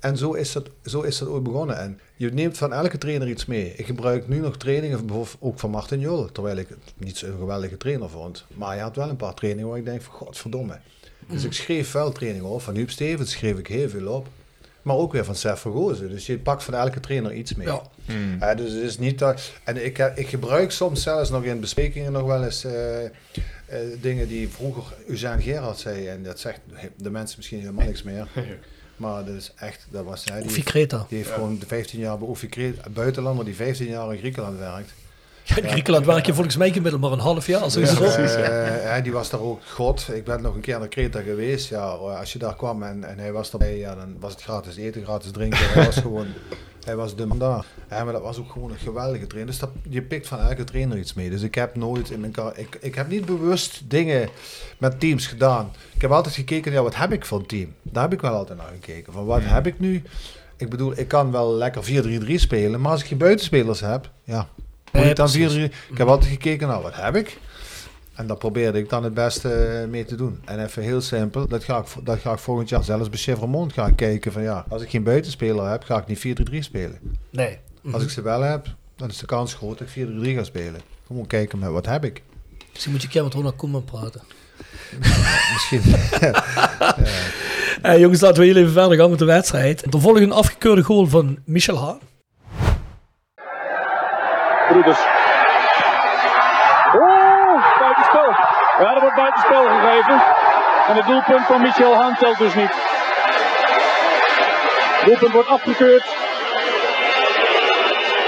En 0.00 0.16
zo 0.16 0.32
is, 0.32 0.52
dat, 0.52 0.68
zo 0.84 1.00
is 1.00 1.18
dat 1.18 1.28
ooit 1.28 1.42
begonnen. 1.42 1.78
En 1.78 2.00
je 2.16 2.32
neemt 2.32 2.58
van 2.58 2.72
elke 2.72 2.98
trainer 2.98 3.28
iets 3.28 3.46
mee. 3.46 3.74
Ik 3.76 3.86
gebruik 3.86 4.28
nu 4.28 4.38
nog 4.38 4.56
trainingen, 4.56 5.06
bijvoorbeeld 5.06 5.36
ook 5.40 5.58
van 5.58 5.70
Martin 5.70 6.00
Jol. 6.00 6.32
Terwijl 6.32 6.56
ik 6.56 6.68
het 6.68 6.92
niet 6.96 7.16
zo'n 7.16 7.38
geweldige 7.38 7.76
trainer 7.76 8.10
vond. 8.10 8.44
Maar 8.54 8.68
hij 8.68 8.78
had 8.78 8.96
wel 8.96 9.08
een 9.08 9.16
paar 9.16 9.34
trainingen 9.34 9.68
waar 9.68 9.78
ik 9.78 9.84
denk 9.84 10.02
van 10.02 10.14
godverdomme. 10.14 10.78
Dus 11.28 11.44
ik 11.44 11.52
schreef 11.52 11.92
wel 11.92 12.12
trainingen 12.12 12.48
op. 12.48 12.62
Van 12.62 12.74
Huub 12.74 12.90
Stevens 12.90 13.30
schreef 13.30 13.58
ik 13.58 13.66
heel 13.66 13.88
veel 13.88 14.08
op. 14.08 14.28
Maar 14.84 14.96
ook 14.96 15.12
weer 15.12 15.24
van 15.24 15.34
Sef 15.34 15.58
Vergozen. 15.60 16.08
Dus 16.10 16.26
je 16.26 16.38
pakt 16.38 16.62
van 16.64 16.74
elke 16.74 17.00
trainer 17.00 17.32
iets 17.34 17.54
mee. 17.54 17.66
Ja. 17.66 17.82
Ja, 18.40 18.54
dus 18.54 18.72
het 18.72 18.82
is 18.82 18.98
niet 18.98 19.18
dat. 19.18 19.52
En 19.64 19.84
ik, 19.84 19.96
heb- 19.96 20.18
ik 20.18 20.28
gebruik 20.28 20.70
soms 20.70 21.02
zelfs 21.02 21.30
nog 21.30 21.42
in 21.44 21.60
besprekingen 21.60 22.12
nog 22.12 22.26
wel 22.26 22.44
eens 22.44 22.64
eh, 22.64 23.04
eh, 23.04 23.10
dingen 24.00 24.28
die 24.28 24.48
vroeger 24.48 24.82
Eugène 25.06 25.42
Gerard 25.42 25.78
zei. 25.78 26.06
En 26.06 26.22
dat 26.22 26.40
zegt 26.40 26.60
de 26.96 27.10
mensen 27.10 27.34
misschien 27.36 27.58
helemaal 27.60 27.86
niks 27.86 28.02
meer. 28.02 28.28
Maar 28.96 29.24
dat 29.24 29.34
is 29.34 29.52
echt, 29.56 29.86
dat 29.90 30.04
was 30.04 30.24
hij. 30.24 30.36
Die, 30.38 30.46
Oefie 30.48 30.62
Kreta. 30.62 31.06
die 31.08 31.18
heeft 31.18 31.30
gewoon 31.30 31.58
de 31.58 31.66
15 31.66 31.98
jaar 31.98 32.18
bij 32.18 32.28
Oefie 32.28 32.48
Kreta, 32.48 32.84
een 32.86 32.92
buitenlander 32.92 33.44
die 33.44 33.54
15 33.54 33.86
jaar 33.86 34.12
in 34.12 34.18
Griekenland 34.18 34.58
werkt. 34.58 34.92
Ja, 35.44 35.56
in 35.56 35.68
Griekenland 35.68 36.06
werk 36.06 36.26
je 36.26 36.34
volgens 36.34 36.56
mij 36.56 36.72
gemiddeld 36.72 37.00
maar 37.02 37.12
een 37.12 37.18
half 37.18 37.46
jaar. 37.46 37.62
Eh, 38.36 38.96
eh, 38.96 39.02
die 39.04 39.12
was 39.12 39.30
daar 39.30 39.40
ook 39.40 39.60
god. 39.70 40.08
Ik 40.12 40.24
ben 40.24 40.42
nog 40.42 40.54
een 40.54 40.60
keer 40.60 40.78
naar 40.78 40.88
Kreta 40.88 41.20
geweest. 41.20 41.68
Ja, 41.68 41.80
als 41.84 42.32
je 42.32 42.38
daar 42.38 42.56
kwam 42.56 42.82
en, 42.82 43.04
en 43.04 43.18
hij 43.18 43.32
was 43.32 43.52
erbij, 43.52 43.78
ja, 43.78 43.94
dan 43.94 44.16
was 44.20 44.32
het 44.32 44.42
gratis 44.42 44.76
eten, 44.76 45.04
gratis 45.04 45.30
drinken. 45.30 45.58
Hij 45.58 45.84
was 45.84 45.96
gewoon, 46.06 46.26
hij 46.84 46.96
was 46.96 47.16
de 47.16 47.26
man 47.26 47.38
daar. 47.38 47.64
Ja, 47.90 48.04
maar 48.04 48.12
dat 48.12 48.22
was 48.22 48.38
ook 48.38 48.50
gewoon 48.52 48.70
een 48.70 48.76
geweldige 48.78 49.26
trainer. 49.26 49.50
Dus 49.52 49.60
dat, 49.60 49.70
je 49.88 50.02
pikt 50.02 50.26
van 50.28 50.38
elke 50.40 50.64
trainer 50.64 50.98
iets 50.98 51.14
mee. 51.14 51.30
Dus 51.30 51.42
ik 51.42 51.54
heb 51.54 51.76
nooit 51.76 52.10
in 52.10 52.20
mijn 52.20 52.32
kar- 52.32 52.58
ik, 52.58 52.78
ik 52.80 52.94
heb 52.94 53.08
niet 53.08 53.24
bewust 53.24 53.82
dingen 53.88 54.28
met 54.78 55.00
teams 55.00 55.26
gedaan. 55.26 55.70
Ik 55.94 56.00
heb 56.02 56.10
altijd 56.10 56.34
gekeken, 56.34 56.72
ja, 56.72 56.82
wat 56.82 56.96
heb 56.96 57.12
ik 57.12 57.24
voor 57.26 57.38
een 57.38 57.46
team? 57.46 57.74
Daar 57.82 58.02
heb 58.02 58.12
ik 58.12 58.20
wel 58.20 58.34
altijd 58.34 58.58
naar 58.58 58.70
gekeken. 58.80 59.12
Van 59.12 59.24
wat 59.24 59.40
heb 59.42 59.66
ik 59.66 59.78
nu? 59.80 60.02
Ik 60.56 60.68
bedoel, 60.70 60.98
ik 60.98 61.08
kan 61.08 61.30
wel 61.32 61.54
lekker 61.54 61.84
4-3-3 62.28 62.34
spelen, 62.34 62.80
maar 62.80 62.90
als 62.92 63.00
ik 63.00 63.06
geen 63.06 63.18
buitenspelers 63.18 63.80
heb, 63.80 64.10
ja, 64.24 64.48
moet 64.94 65.04
ik 65.04 65.16
dan 65.16 65.28
4-3? 65.28 65.30
precies. 65.30 65.54
Ik 65.90 65.98
heb 65.98 66.08
altijd 66.08 66.30
gekeken 66.30 66.68
naar 66.68 66.82
wat 66.82 66.96
heb 66.96 67.16
ik? 67.16 67.38
En 68.14 68.26
daar 68.26 68.36
probeerde 68.36 68.78
ik 68.78 68.88
dan 68.88 69.04
het 69.04 69.14
beste 69.14 69.86
mee 69.90 70.04
te 70.04 70.14
doen. 70.16 70.40
En 70.44 70.64
even 70.64 70.82
heel 70.82 71.00
simpel, 71.00 71.48
dat 71.48 71.64
ga 71.64 71.78
ik, 71.78 71.86
dat 72.04 72.18
ga 72.18 72.32
ik 72.32 72.38
volgend 72.38 72.68
jaar 72.68 72.84
zelfs 72.84 73.08
bij 73.08 73.18
Chevremont 73.18 73.72
gaan 73.72 73.94
kijken 73.94 74.32
van 74.32 74.42
ja, 74.42 74.64
als 74.68 74.82
ik 74.82 74.90
geen 74.90 75.02
buitenspeler 75.02 75.70
heb, 75.70 75.82
ga 75.82 76.04
ik 76.06 76.06
niet 76.06 76.40
4-3-3 76.52 76.58
spelen. 76.58 76.98
Nee. 77.30 77.58
Als 77.92 78.02
ik 78.02 78.10
ze 78.10 78.22
wel 78.22 78.40
heb, 78.40 78.66
dan 78.96 79.08
is 79.08 79.18
de 79.18 79.26
kans 79.26 79.54
groot 79.54 79.78
dat 79.78 79.88
ik 79.94 80.06
4-3 80.06 80.36
ga 80.36 80.44
spelen. 80.44 80.80
Gewoon 81.06 81.26
kijken 81.26 81.58
met 81.58 81.70
wat 81.70 81.86
heb 81.86 82.04
ik. 82.04 82.22
Misschien 82.72 82.92
moet 82.92 83.00
je 83.00 83.06
een 83.06 83.12
keer 83.12 83.24
met 83.24 83.34
Ronald 83.34 83.56
Koeman 83.56 83.84
praten. 83.84 84.22
Misschien. 85.52 85.82
Eh, 87.82 87.98
jongens, 87.98 88.20
laten 88.20 88.40
we 88.40 88.46
heel 88.46 88.56
even 88.56 88.72
verder 88.72 88.98
gaan 88.98 89.10
met 89.10 89.18
de 89.18 89.24
wedstrijd. 89.24 89.82
Volgt 89.90 90.20
een 90.20 90.32
afgekeurde 90.32 90.82
goal 90.82 91.06
van 91.06 91.38
Michel 91.44 91.78
Haan. 91.78 91.98
Broeders. 94.68 94.98
Oeh, 96.94 97.78
buitenspel. 97.78 98.30
Ja, 98.78 98.94
er 98.94 99.00
wordt 99.00 99.16
buitenspel 99.16 99.64
gegeven. 99.64 100.22
En 100.88 100.96
het 100.96 101.06
doelpunt 101.06 101.46
van 101.46 101.62
Michel 101.62 101.94
Haan 101.94 102.16
telt 102.18 102.38
dus 102.38 102.54
niet. 102.54 102.72
Het 104.96 105.04
doelpunt 105.04 105.32
wordt 105.32 105.48
afgekeurd. 105.48 106.04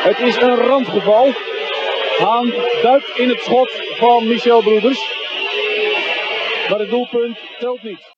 Het 0.02 0.18
is 0.18 0.36
een 0.36 0.56
randgeval. 0.56 1.32
Haan 2.18 2.52
duikt 2.82 3.18
in 3.18 3.28
het 3.28 3.40
schot 3.40 3.70
van 3.98 4.28
Michel 4.28 4.62
Broeders. 4.62 5.14
Maar 6.68 6.78
het 6.78 6.90
doelpunt 6.90 7.38
telt 7.58 7.82
niet. 7.82 8.15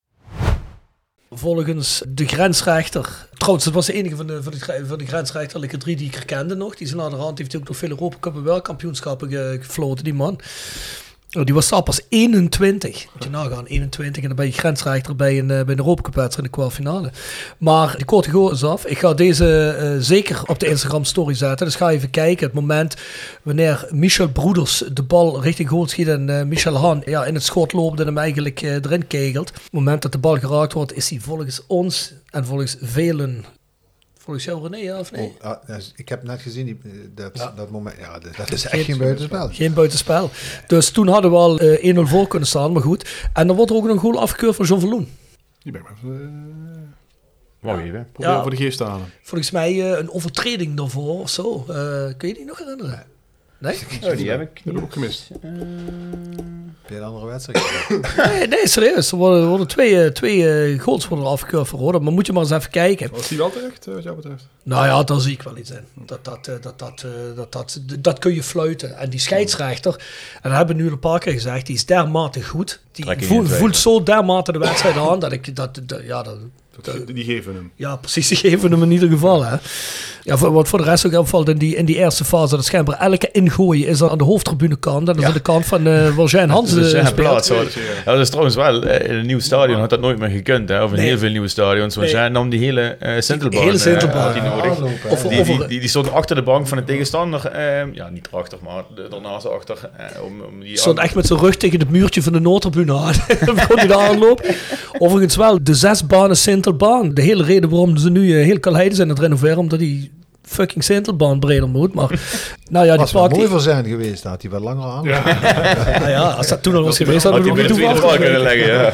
Volgens 1.30 2.02
de 2.08 2.26
grensrechter. 2.26 3.28
Trouwens, 3.34 3.64
dat 3.64 3.74
was 3.74 3.86
de 3.86 3.92
enige 3.92 4.16
van 4.16 4.26
de, 4.26 4.42
van 4.42 4.52
de, 4.52 4.86
van 4.86 4.98
de 4.98 5.06
grensrechterlijke 5.06 5.76
drie 5.76 5.96
die 5.96 6.06
ik 6.06 6.14
herkende 6.14 6.54
nog. 6.54 6.76
Die 6.76 6.86
zijn 6.86 6.98
naderhand 6.98 7.38
heeft 7.38 7.52
hij 7.52 7.60
ook 7.60 7.68
nog 7.68 7.76
veel 7.76 7.88
Europa 7.88 8.16
Cup 8.20 8.34
en 8.34 8.42
wereldkampioenschappen 8.42 9.28
ge- 9.30 9.58
gefloten, 9.60 10.04
die 10.04 10.14
man. 10.14 10.40
Oh, 11.36 11.44
die 11.44 11.54
was 11.54 11.72
al 11.72 11.82
pas 11.82 12.00
21. 12.08 13.06
Moet 13.14 13.24
je 13.24 13.30
nagaan, 13.30 13.66
21. 13.66 14.22
En 14.22 14.28
dan 14.28 14.36
ben 14.36 14.46
je 14.46 14.52
grensrechter 14.52 15.16
bij 15.16 15.38
een, 15.38 15.46
bij 15.46 15.60
een 15.60 15.78
Europa 15.78 16.02
Cup 16.02 16.36
in 16.36 16.42
de 16.42 16.48
kwartfinale. 16.48 17.10
Maar 17.58 17.96
die 17.96 18.04
korte 18.04 18.30
goal 18.30 18.50
is 18.52 18.64
af. 18.64 18.86
Ik 18.86 18.98
ga 18.98 19.14
deze 19.14 19.68
eh, 19.70 19.96
zeker 19.98 20.42
op 20.46 20.58
de 20.58 20.66
Instagram 20.66 21.04
story 21.04 21.34
zetten. 21.34 21.66
Dus 21.66 21.74
ga 21.74 21.90
even 21.90 22.10
kijken. 22.10 22.46
Het 22.46 22.54
moment 22.54 22.96
wanneer 23.42 23.88
Michel 23.90 24.28
Broeders 24.28 24.84
de 24.92 25.02
bal 25.02 25.42
richting 25.42 25.68
goal 25.68 25.86
schiet. 25.86 26.08
En 26.08 26.38
eh, 26.38 26.44
Michel 26.44 26.76
Han 26.76 27.02
ja, 27.04 27.24
in 27.24 27.34
het 27.34 27.44
schot 27.44 27.72
loopt 27.72 28.00
en 28.00 28.06
hem 28.06 28.18
eigenlijk 28.18 28.62
eh, 28.62 28.74
erin 28.74 29.06
kegelt. 29.06 29.48
Het 29.48 29.72
moment 29.72 30.02
dat 30.02 30.12
de 30.12 30.18
bal 30.18 30.38
geraakt 30.38 30.72
wordt, 30.72 30.96
is 30.96 31.10
hij 31.10 31.18
volgens 31.18 31.66
ons 31.66 32.12
en 32.30 32.46
volgens 32.46 32.76
velen... 32.80 33.44
Volgens 34.28 34.46
jou 34.46 34.62
René, 34.62 34.76
ja 34.76 34.98
of 34.98 35.12
nee? 35.12 35.34
Oh, 35.42 35.50
ah, 35.50 35.66
dus 35.66 35.92
ik 35.96 36.08
heb 36.08 36.22
net 36.22 36.40
gezien 36.40 36.64
die, 36.64 36.78
eh, 36.84 36.90
dat, 37.14 37.30
Ja. 37.38 37.52
dat 37.56 37.70
moment. 37.70 37.96
Ja, 37.98 38.18
dat, 38.18 38.36
dat 38.36 38.52
is 38.52 38.64
echt 38.66 38.84
geen 38.84 38.98
buitenspel. 38.98 39.48
Geen 39.52 39.72
buitenspel. 39.74 40.30
Dus 40.66 40.90
toen 40.90 41.08
hadden 41.08 41.30
we 41.30 41.36
al 41.36 41.58
eh 41.58 41.84
1-0 41.96 42.00
voor 42.06 42.26
kunnen 42.28 42.48
staan, 42.48 42.72
maar 42.72 42.82
goed. 42.82 43.28
En 43.32 43.46
dan 43.46 43.56
wordt 43.56 43.70
er 43.70 43.76
ook 43.76 43.82
nog 43.84 43.92
een 43.92 43.98
goal 44.00 44.20
afgekeurd 44.20 44.56
van 44.56 44.66
John 44.66 44.80
Verloen. 44.80 45.08
Die 45.62 45.72
ben 45.72 45.80
ik 45.80 45.86
maar 45.86 45.96
even, 45.96 46.94
Wacht 47.60 47.80
even. 47.82 48.08
Probeer 48.12 48.32
Ja. 48.32 48.40
voor 48.42 48.50
de 48.50 48.56
geest 48.56 48.78
te 48.78 48.84
halen. 48.84 49.06
Volgens 49.22 49.50
mij 49.50 49.70
eh, 49.92 49.98
een 49.98 50.10
overtreding 50.10 50.76
daarvoor 50.76 51.20
of 51.20 51.30
zo. 51.30 51.64
Eh, 51.68 52.06
kun 52.16 52.28
je 52.28 52.34
die 52.34 52.44
nog 52.44 52.58
herinneren? 52.58 53.04
Nee? 53.58 53.78
Oh, 54.04 54.16
die 54.16 54.30
heb 54.30 54.40
ik 54.40 54.50
Dat 54.54 54.64
heb 54.64 54.76
ik 54.76 54.80
ook 54.82 54.92
gemist. 54.92 55.30
Heb 56.82 56.90
je 56.90 56.96
een 56.96 57.02
andere 57.02 57.26
wedstrijd? 57.26 57.64
Nee, 58.30 58.46
nee 58.46 58.68
serieus. 58.68 59.10
Er 59.10 59.16
worden, 59.16 59.42
er 59.42 59.48
worden 59.48 59.66
twee, 59.66 60.02
eh, 60.02 60.10
twee 60.10 60.48
eh, 60.48 60.80
goals 60.80 61.08
worden 61.08 61.26
afgekeurd 61.26 61.68
voor 61.68 61.78
Roda. 61.78 61.98
Maar 61.98 62.12
moet 62.12 62.26
je 62.26 62.32
maar 62.32 62.42
eens 62.42 62.50
even 62.50 62.70
kijken. 62.70 63.10
Was 63.12 63.28
die 63.28 63.38
wel 63.38 63.50
terecht, 63.50 63.86
eh, 63.86 63.94
wat 63.94 64.02
jou 64.02 64.16
betreft? 64.16 64.46
Nou 64.62 64.86
ja, 64.86 65.02
daar 65.02 65.20
zie 65.20 65.32
ik 65.32 65.42
wel 65.42 65.56
iets 65.56 65.70
in. 65.70 65.84
Dat, 66.06 66.24
dat, 66.24 66.44
dat, 66.44 66.62
dat, 66.62 66.78
dat, 66.78 67.50
dat, 67.50 67.80
dat 67.98 68.18
kun 68.18 68.34
je 68.34 68.42
fluiten. 68.42 68.96
En 68.96 69.10
die 69.10 69.20
scheidsrechter, 69.20 69.92
en 70.42 70.50
dat 70.50 70.52
hebben 70.52 70.76
we 70.76 70.82
nu 70.82 70.88
een 70.90 70.98
paar 70.98 71.18
keer 71.18 71.32
gezegd, 71.32 71.66
die 71.66 71.74
is 71.74 71.86
dermate 71.86 72.42
goed. 72.42 72.80
Die 72.92 73.26
voelt, 73.26 73.48
voelt 73.48 73.76
zo 73.76 74.02
dermate 74.02 74.52
de 74.52 74.58
wedstrijd 74.58 74.96
aan 74.96 75.18
dat 75.18 75.32
ik 75.32 75.56
dat, 75.56 75.80
dat 75.82 76.02
ja, 76.02 76.22
dat, 76.22 76.38
Dat, 76.82 77.06
die 77.06 77.24
geven 77.24 77.54
hem. 77.54 77.72
ja, 77.74 77.96
precies, 77.96 78.28
die 78.28 78.36
geven 78.36 78.70
hem 78.70 78.82
in 78.82 78.90
ieder 78.90 79.08
geval. 79.08 79.44
Hè. 79.44 79.56
Ja, 80.22 80.36
voor, 80.36 80.52
wat 80.52 80.68
voor 80.68 80.78
de 80.78 80.84
rest 80.84 81.06
ook 81.06 81.12
opvalt 81.12 81.48
in 81.48 81.58
die, 81.58 81.76
in 81.76 81.84
die 81.84 81.96
eerste 81.96 82.24
fase, 82.24 82.56
dat 82.56 82.64
schijnbaar 82.64 82.98
elke 82.98 83.28
ingooien 83.32 83.86
is 83.88 84.02
aan 84.02 84.18
de 84.18 84.24
hoofdtribunekant. 84.24 84.98
En 84.98 85.04
dat 85.04 85.16
is 85.18 85.24
aan 85.24 85.32
de 85.32 85.40
kant 85.40 85.66
van 85.66 85.86
eh 85.86 86.16
waar 86.16 86.26
Jean 86.26 86.48
Hans 86.48 86.74
Dus 86.74 86.92
eh, 86.92 87.12
plaats. 87.14 87.48
hoor. 87.48 87.64
Ja, 88.04 88.12
dat 88.12 88.18
is 88.20 88.28
trouwens 88.28 88.54
wel, 88.56 88.82
eh, 88.82 89.08
in 89.10 89.14
een 89.14 89.26
nieuw 89.26 89.38
stadion 89.40 89.80
had 89.80 89.90
dat 89.90 90.00
nooit 90.00 90.18
meer 90.18 90.28
gekund. 90.28 90.68
Hè? 90.68 90.82
Of 90.82 90.90
in 90.90 90.96
Nee. 90.96 91.06
heel 91.06 91.18
veel 91.18 91.30
nieuwe 91.30 91.48
stadions. 91.48 91.94
Want 91.96 92.12
Nee. 92.12 92.28
nam 92.28 92.48
die 92.48 92.60
hele 92.60 92.80
eh 92.80 93.20
Sintelbaan. 93.20 93.62
hele 93.62 93.78
eh, 93.78 94.44
nodig. 94.56 94.70
Aanlopen, 94.76 95.10
Of-. 95.10 95.22
Die, 95.22 95.42
die, 95.44 95.66
die, 95.66 95.80
die 95.80 95.88
stond 95.88 96.12
achter 96.12 96.36
de 96.36 96.42
bank 96.42 96.66
van 96.68 96.78
de 96.78 96.84
tegenstander. 96.84 97.46
eh, 97.46 97.94
ja, 97.94 98.08
niet 98.08 98.28
erachter, 98.32 98.58
maar 98.64 98.82
daarnaast 99.10 99.50
achter. 99.50 99.76
eh, 99.96 100.22
om, 100.24 100.32
om 100.40 100.60
die 100.60 100.78
stond 100.78 100.98
echt 100.98 101.14
met 101.14 101.26
zijn 101.26 101.38
rug 101.38 101.56
tegen 101.56 101.78
het 101.78 101.90
muurtje 101.90 102.22
van 102.22 102.32
de 102.32 102.40
Noordtribune 102.40 102.92
aan. 102.96 103.12
Dan 103.46 103.54
begon 103.54 103.78
hij 103.78 103.86
de 103.86 103.96
aanloop. 103.98 104.46
Overigens 104.98 105.36
wel, 105.36 105.58
de 105.62 105.74
zes 105.74 106.06
banen 106.06 106.36
Sintelbaan. 106.36 107.14
De 107.14 107.22
hele 107.22 107.44
reden 107.44 107.70
waarom 107.70 107.96
ze 107.96 108.10
nu 108.10 108.38
eh, 108.38 108.44
heel 108.44 108.60
Kalheide 108.60 108.94
zijn 108.94 109.08
aan 109.08 109.14
het 109.14 109.22
renoveren, 109.24 109.58
omdat 109.58 109.78
die 109.78 110.10
fucking 110.48 110.84
Sintelbaan 110.84 111.40
breder 111.40 111.68
moet. 111.68 111.94
Maar 111.94 112.20
nou 112.68 112.86
ja, 112.86 112.92
die 112.92 113.00
was 113.00 113.12
mooi 113.12 113.28
die, 113.28 113.46
voor 113.46 113.60
zijn 113.60 113.86
geweest. 113.86 114.24
Had 114.24 114.42
hij 114.42 114.50
wel 114.50 114.60
langer 114.60 114.84
aan. 114.84 115.04
nou 115.04 116.10
ja, 116.18 116.22
als 116.22 116.48
dat 116.48 116.62
toen 116.62 116.74
al 116.74 116.82
was 116.82 116.96
geweest, 116.96 117.22
had 117.22 117.32
hadden 117.32 117.54
we 117.54 117.62
nog 117.62 117.78
niet 117.78 118.00
toe 118.00 118.18
kunnen 118.18 118.40
leggen. 118.40 118.66
Ja. 118.66 118.90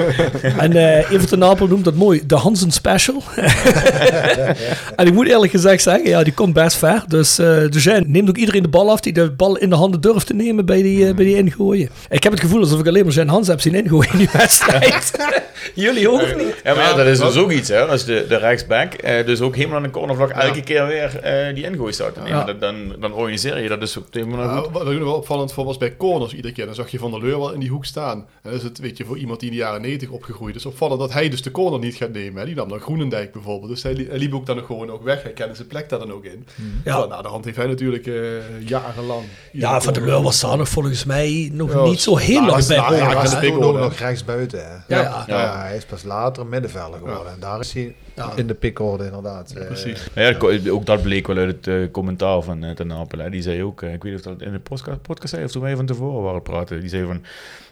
En 0.59 0.73
eh 0.73 1.11
Evert 1.11 1.31
de 1.31 1.37
Napel 1.37 1.67
noemt 1.67 1.85
dat 1.85 1.95
mooi, 1.95 2.23
de 2.27 2.37
Hansen 2.37 2.71
Special. 2.71 3.23
en 4.97 5.07
ik 5.07 5.13
moet 5.13 5.29
eerlijk 5.29 5.53
gezegd 5.53 5.83
zeggen, 5.83 6.09
ja, 6.09 6.23
die 6.23 6.33
komt 6.33 6.53
best 6.53 6.77
ver. 6.77 7.05
Dus 7.09 7.39
eh 7.39 7.47
de 7.47 7.79
Jean 7.79 8.05
neemt 8.07 8.29
ook 8.29 8.37
iedereen 8.37 8.63
de 8.63 8.69
bal 8.69 8.91
af 8.91 9.01
die 9.01 9.13
de 9.13 9.31
bal 9.31 9.57
in 9.57 9.71
de 9.71 9.77
handen 9.77 10.01
durft 10.01 10.27
te 10.27 10.35
nemen 10.35 10.67
bij 10.67 10.83
die, 10.83 11.07
eh, 11.07 11.15
bij 11.15 11.25
die 11.25 11.37
ingooien. 11.37 11.89
Ik 12.09 12.23
heb 12.23 12.33
het 12.33 12.41
gevoel 12.41 12.61
alsof 12.61 12.81
ik 12.81 12.87
alleen 12.87 13.05
maar 13.05 13.15
Jean 13.15 13.29
Hans 13.29 13.47
heb 13.47 13.61
zien 13.61 13.75
ingooien 13.75 14.13
in 14.13 14.19
die 14.19 14.29
wedstrijd. 14.39 15.11
Jullie 15.75 16.11
ook 16.11 16.37
niet? 16.37 16.61
Ja, 16.65 16.75
maar 16.75 16.85
ja, 16.85 16.95
dat 16.95 17.07
is 17.07 17.19
dus 17.19 17.37
ook 17.37 17.51
iets, 17.51 17.69
hè. 17.69 17.87
Als 17.87 18.05
de, 18.05 18.25
de 18.29 18.37
rechtsback 18.37 18.93
dus 19.27 19.41
ook 19.41 19.57
helemaal 19.57 19.77
aan 19.77 19.83
de 19.83 19.91
cornervlag 19.91 20.31
elke 20.31 20.63
keer 20.63 20.87
weer 20.87 21.21
eh, 21.23 21.55
die 21.55 21.65
ingooi 21.65 21.93
staat 21.93 22.15
te 22.15 22.21
nemen. 22.21 22.39
Ja. 22.39 22.45
Dan, 22.45 22.59
dan, 22.59 22.97
dan 23.01 23.13
organiseer 23.13 23.63
je 23.63 23.64
dat 23.69 23.81
dus 23.81 23.99
ook 23.99 24.07
helemaal 24.11 24.47
Nou, 24.47 24.65
goed. 24.65 24.73
wat 24.73 24.83
ik 24.87 24.99
nog 24.99 25.05
wel 25.09 25.15
opvallend 25.17 25.53
vond 25.53 25.67
was 25.67 25.77
bij 25.77 25.97
corners 25.97 26.35
iedere 26.35 26.55
keer. 26.55 26.67
Dan 26.67 26.75
zag 26.75 26.91
je 26.91 26.99
Van 26.99 27.11
der 27.11 27.21
Leur 27.25 27.39
wel 27.39 27.53
in 27.53 27.61
die 27.61 27.69
hoek 27.71 27.85
staan. 27.85 28.19
En 28.19 28.27
dan 28.43 28.53
is 28.53 28.63
het, 28.63 28.79
weet 28.79 28.97
je, 28.97 29.05
voor 29.05 29.19
iemand 29.19 29.41
die 29.41 29.51
in 29.51 29.55
de 29.57 29.63
jaren 29.63 29.81
90 29.83 30.09
opgegroeid 30.11 30.55
is, 30.57 30.67
opvallend 30.67 31.01
dat 31.01 31.13
hij 31.13 31.29
dus 31.29 31.43
de 31.43 31.51
corner 31.51 31.79
niet 31.81 31.95
gaat 31.95 32.13
nemen. 32.13 32.39
Hè. 32.41 32.47
Die 32.47 32.55
nam 32.55 32.69
dan 32.69 32.81
Groenendijk 32.81 33.33
bijvoorbeeld. 33.33 33.71
Dus 33.71 33.83
hij, 33.83 33.95
li- 33.95 34.09
hij 34.09 34.19
liep 34.19 34.35
ook 34.35 34.47
dan 34.47 34.57
nog 34.57 34.67
gewoon 34.67 34.91
ook 34.91 35.03
weg. 35.03 35.23
Hij 35.23 35.33
kende 35.33 35.55
zijn 35.55 35.69
plek 35.69 35.89
daar 35.89 35.99
dan 35.99 36.13
ook 36.13 36.25
in. 36.25 36.47
Ja. 36.85 37.05
Nou, 37.05 37.23
de 37.23 37.29
hand 37.29 37.45
heeft 37.45 37.57
hij 37.57 37.67
natuurlijk 37.67 38.07
eh, 38.07 38.15
jarenlang. 38.69 39.23
Ja, 39.53 39.81
Van 39.81 39.93
der 39.93 40.03
Leur 40.07 40.23
was 40.23 40.41
daar 40.41 40.57
nog 40.57 40.69
volgens 40.69 41.05
mij 41.05 41.51
nog 41.53 41.73
Ja, 41.73 41.83
niet 41.85 42.01
zo 42.01 42.17
heel 42.17 42.47
lang 42.47 42.67
bij 42.67 42.77
Hij 42.79 43.15
was 43.15 43.35
ook 43.43 43.63
ook 43.63 43.79
nog 43.79 43.95
rechtsbuiten. 43.99 44.85
Ja. 44.89 45.25
Ja, 45.27 45.59
hij 45.59 45.77
is 45.77 45.85
pas 45.85 46.03
later 46.03 46.47
middenvelder 46.47 46.99
geworden. 46.99 47.33
En 47.33 47.41
daar 47.41 47.61
is 47.61 47.73
hij 47.73 47.95
Ja. 48.17 48.33
in 48.37 48.47
de 48.47 48.55
pickorde 48.55 49.05
inderdaad. 49.05 49.53
Eh, 49.57 49.67
Precies. 49.67 50.07
Ja, 50.15 50.35
ook 50.71 50.87
dat 50.87 51.03
bleek 51.03 51.27
wel 51.27 51.37
uit 51.37 51.49
het 51.57 51.67
eh, 51.67 51.75
commentaar 51.93 52.43
van 52.43 52.65
uh, 52.65 52.71
Ten 52.71 52.93
Apel. 52.93 53.19
hè. 53.19 53.31
Die 53.31 53.43
zei 53.43 53.63
ook, 53.63 53.83
eh, 53.83 53.93
ik 53.93 54.03
weet 54.03 54.13
niet 54.13 54.27
of 54.27 54.33
dat 54.33 54.43
in 54.47 54.53
de 54.53 54.59
podcast, 54.59 55.03
podcast 55.03 55.29
zei 55.33 55.45
of 55.45 55.51
toen 55.51 55.63
wij 55.63 55.77
van 55.77 55.87
tevoren 55.87 56.23
waren 56.23 56.43
praten. 56.43 56.81
Die 56.81 56.89
zei 56.89 57.05
van, 57.07 57.23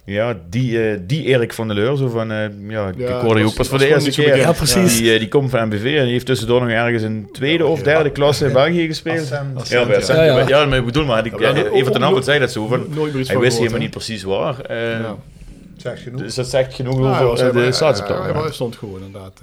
ja, 0.05 0.37
die, 0.49 0.89
eh, 0.91 0.99
die 1.07 1.25
Erik 1.25 1.53
van 1.53 1.67
der 1.69 1.77
Leur, 1.77 1.97
zo 1.97 2.09
van, 2.09 2.31
eh, 2.33 2.37
ja, 2.69 2.89
ik 2.89 2.95
Ja, 2.99 3.21
hoorde 3.21 3.39
je 3.39 3.43
was- 3.45 3.53
ook 3.53 3.57
pas 3.59 3.69
voor 3.69 3.79
de 3.79 3.87
eerste 3.89 4.11
keer. 4.11 4.37
Ja, 4.37 4.53
precies. 4.53 4.99
Die, 4.99 5.13
eh, 5.13 5.19
die 5.19 5.29
komt 5.29 5.51
van 5.51 5.67
MBV 5.67 5.85
en 5.97 6.03
die 6.03 6.13
heeft 6.13 6.27
tussendoor 6.27 6.61
nog 6.61 6.71
ergens 6.71 7.03
in 7.03 7.29
tweede 7.33 7.67
of 7.67 7.83
derde 7.83 8.11
klasse 8.11 8.47
in 8.47 8.53
België 8.53 8.87
gespeeld. 8.87 9.29
Ja. 9.29 9.45
Ja, 9.69 10.25
Ja, 10.25 10.49
ja. 10.49 10.65
maar 10.67 10.79
ik 10.79 10.85
bedoel 10.85 11.05
maar, 11.05 11.23
die, 11.23 11.33
Ja, 11.33 11.39
maar 11.39 11.57
ja, 11.57 11.69
ook- 11.69 11.75
Evert 11.75 11.93
Ten 11.93 12.05
Apel 12.05 12.23
zei 12.23 12.39
dat 12.39 12.53
zo 12.53 12.67
van, 12.67 12.87
hij 13.27 13.39
wist 13.39 13.59
helemaal 13.59 13.79
niet 13.79 13.91
precies 13.91 14.23
waar. 14.23 14.61
eh, 14.61 15.11
genoeg. 15.85 16.21
Dus 16.21 16.35
dat 16.35 16.47
zegt 16.49 16.75
genoeg 16.75 16.95
hij 17.17 17.25
over 17.25 17.47
eh, 17.47 17.53
de 17.53 17.59
hij- 17.61 18.33
Hij 18.43 18.53
stond 18.53 18.77
gewoon 18.77 19.01
inderdaad. 19.05 19.41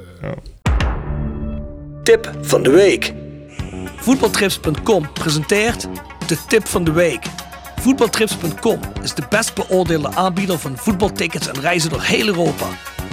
Tip 2.09 2.31
van 2.41 2.63
de 2.63 2.69
week. 2.69 3.13
Voetbaltrips.com 3.95 5.13
presenteert 5.13 5.87
de 6.27 6.37
tip 6.47 6.67
van 6.67 6.83
de 6.83 6.91
week. 6.91 7.25
Voetbaltrips.com 7.79 8.79
is 9.01 9.13
de 9.13 9.23
best 9.29 9.53
beoordeelde 9.53 10.15
aanbieder 10.15 10.59
van 10.59 10.77
voetbaltickets 10.77 11.47
en 11.47 11.61
reizen 11.61 11.89
door 11.89 12.01
heel 12.01 12.27
Europa. 12.27 12.65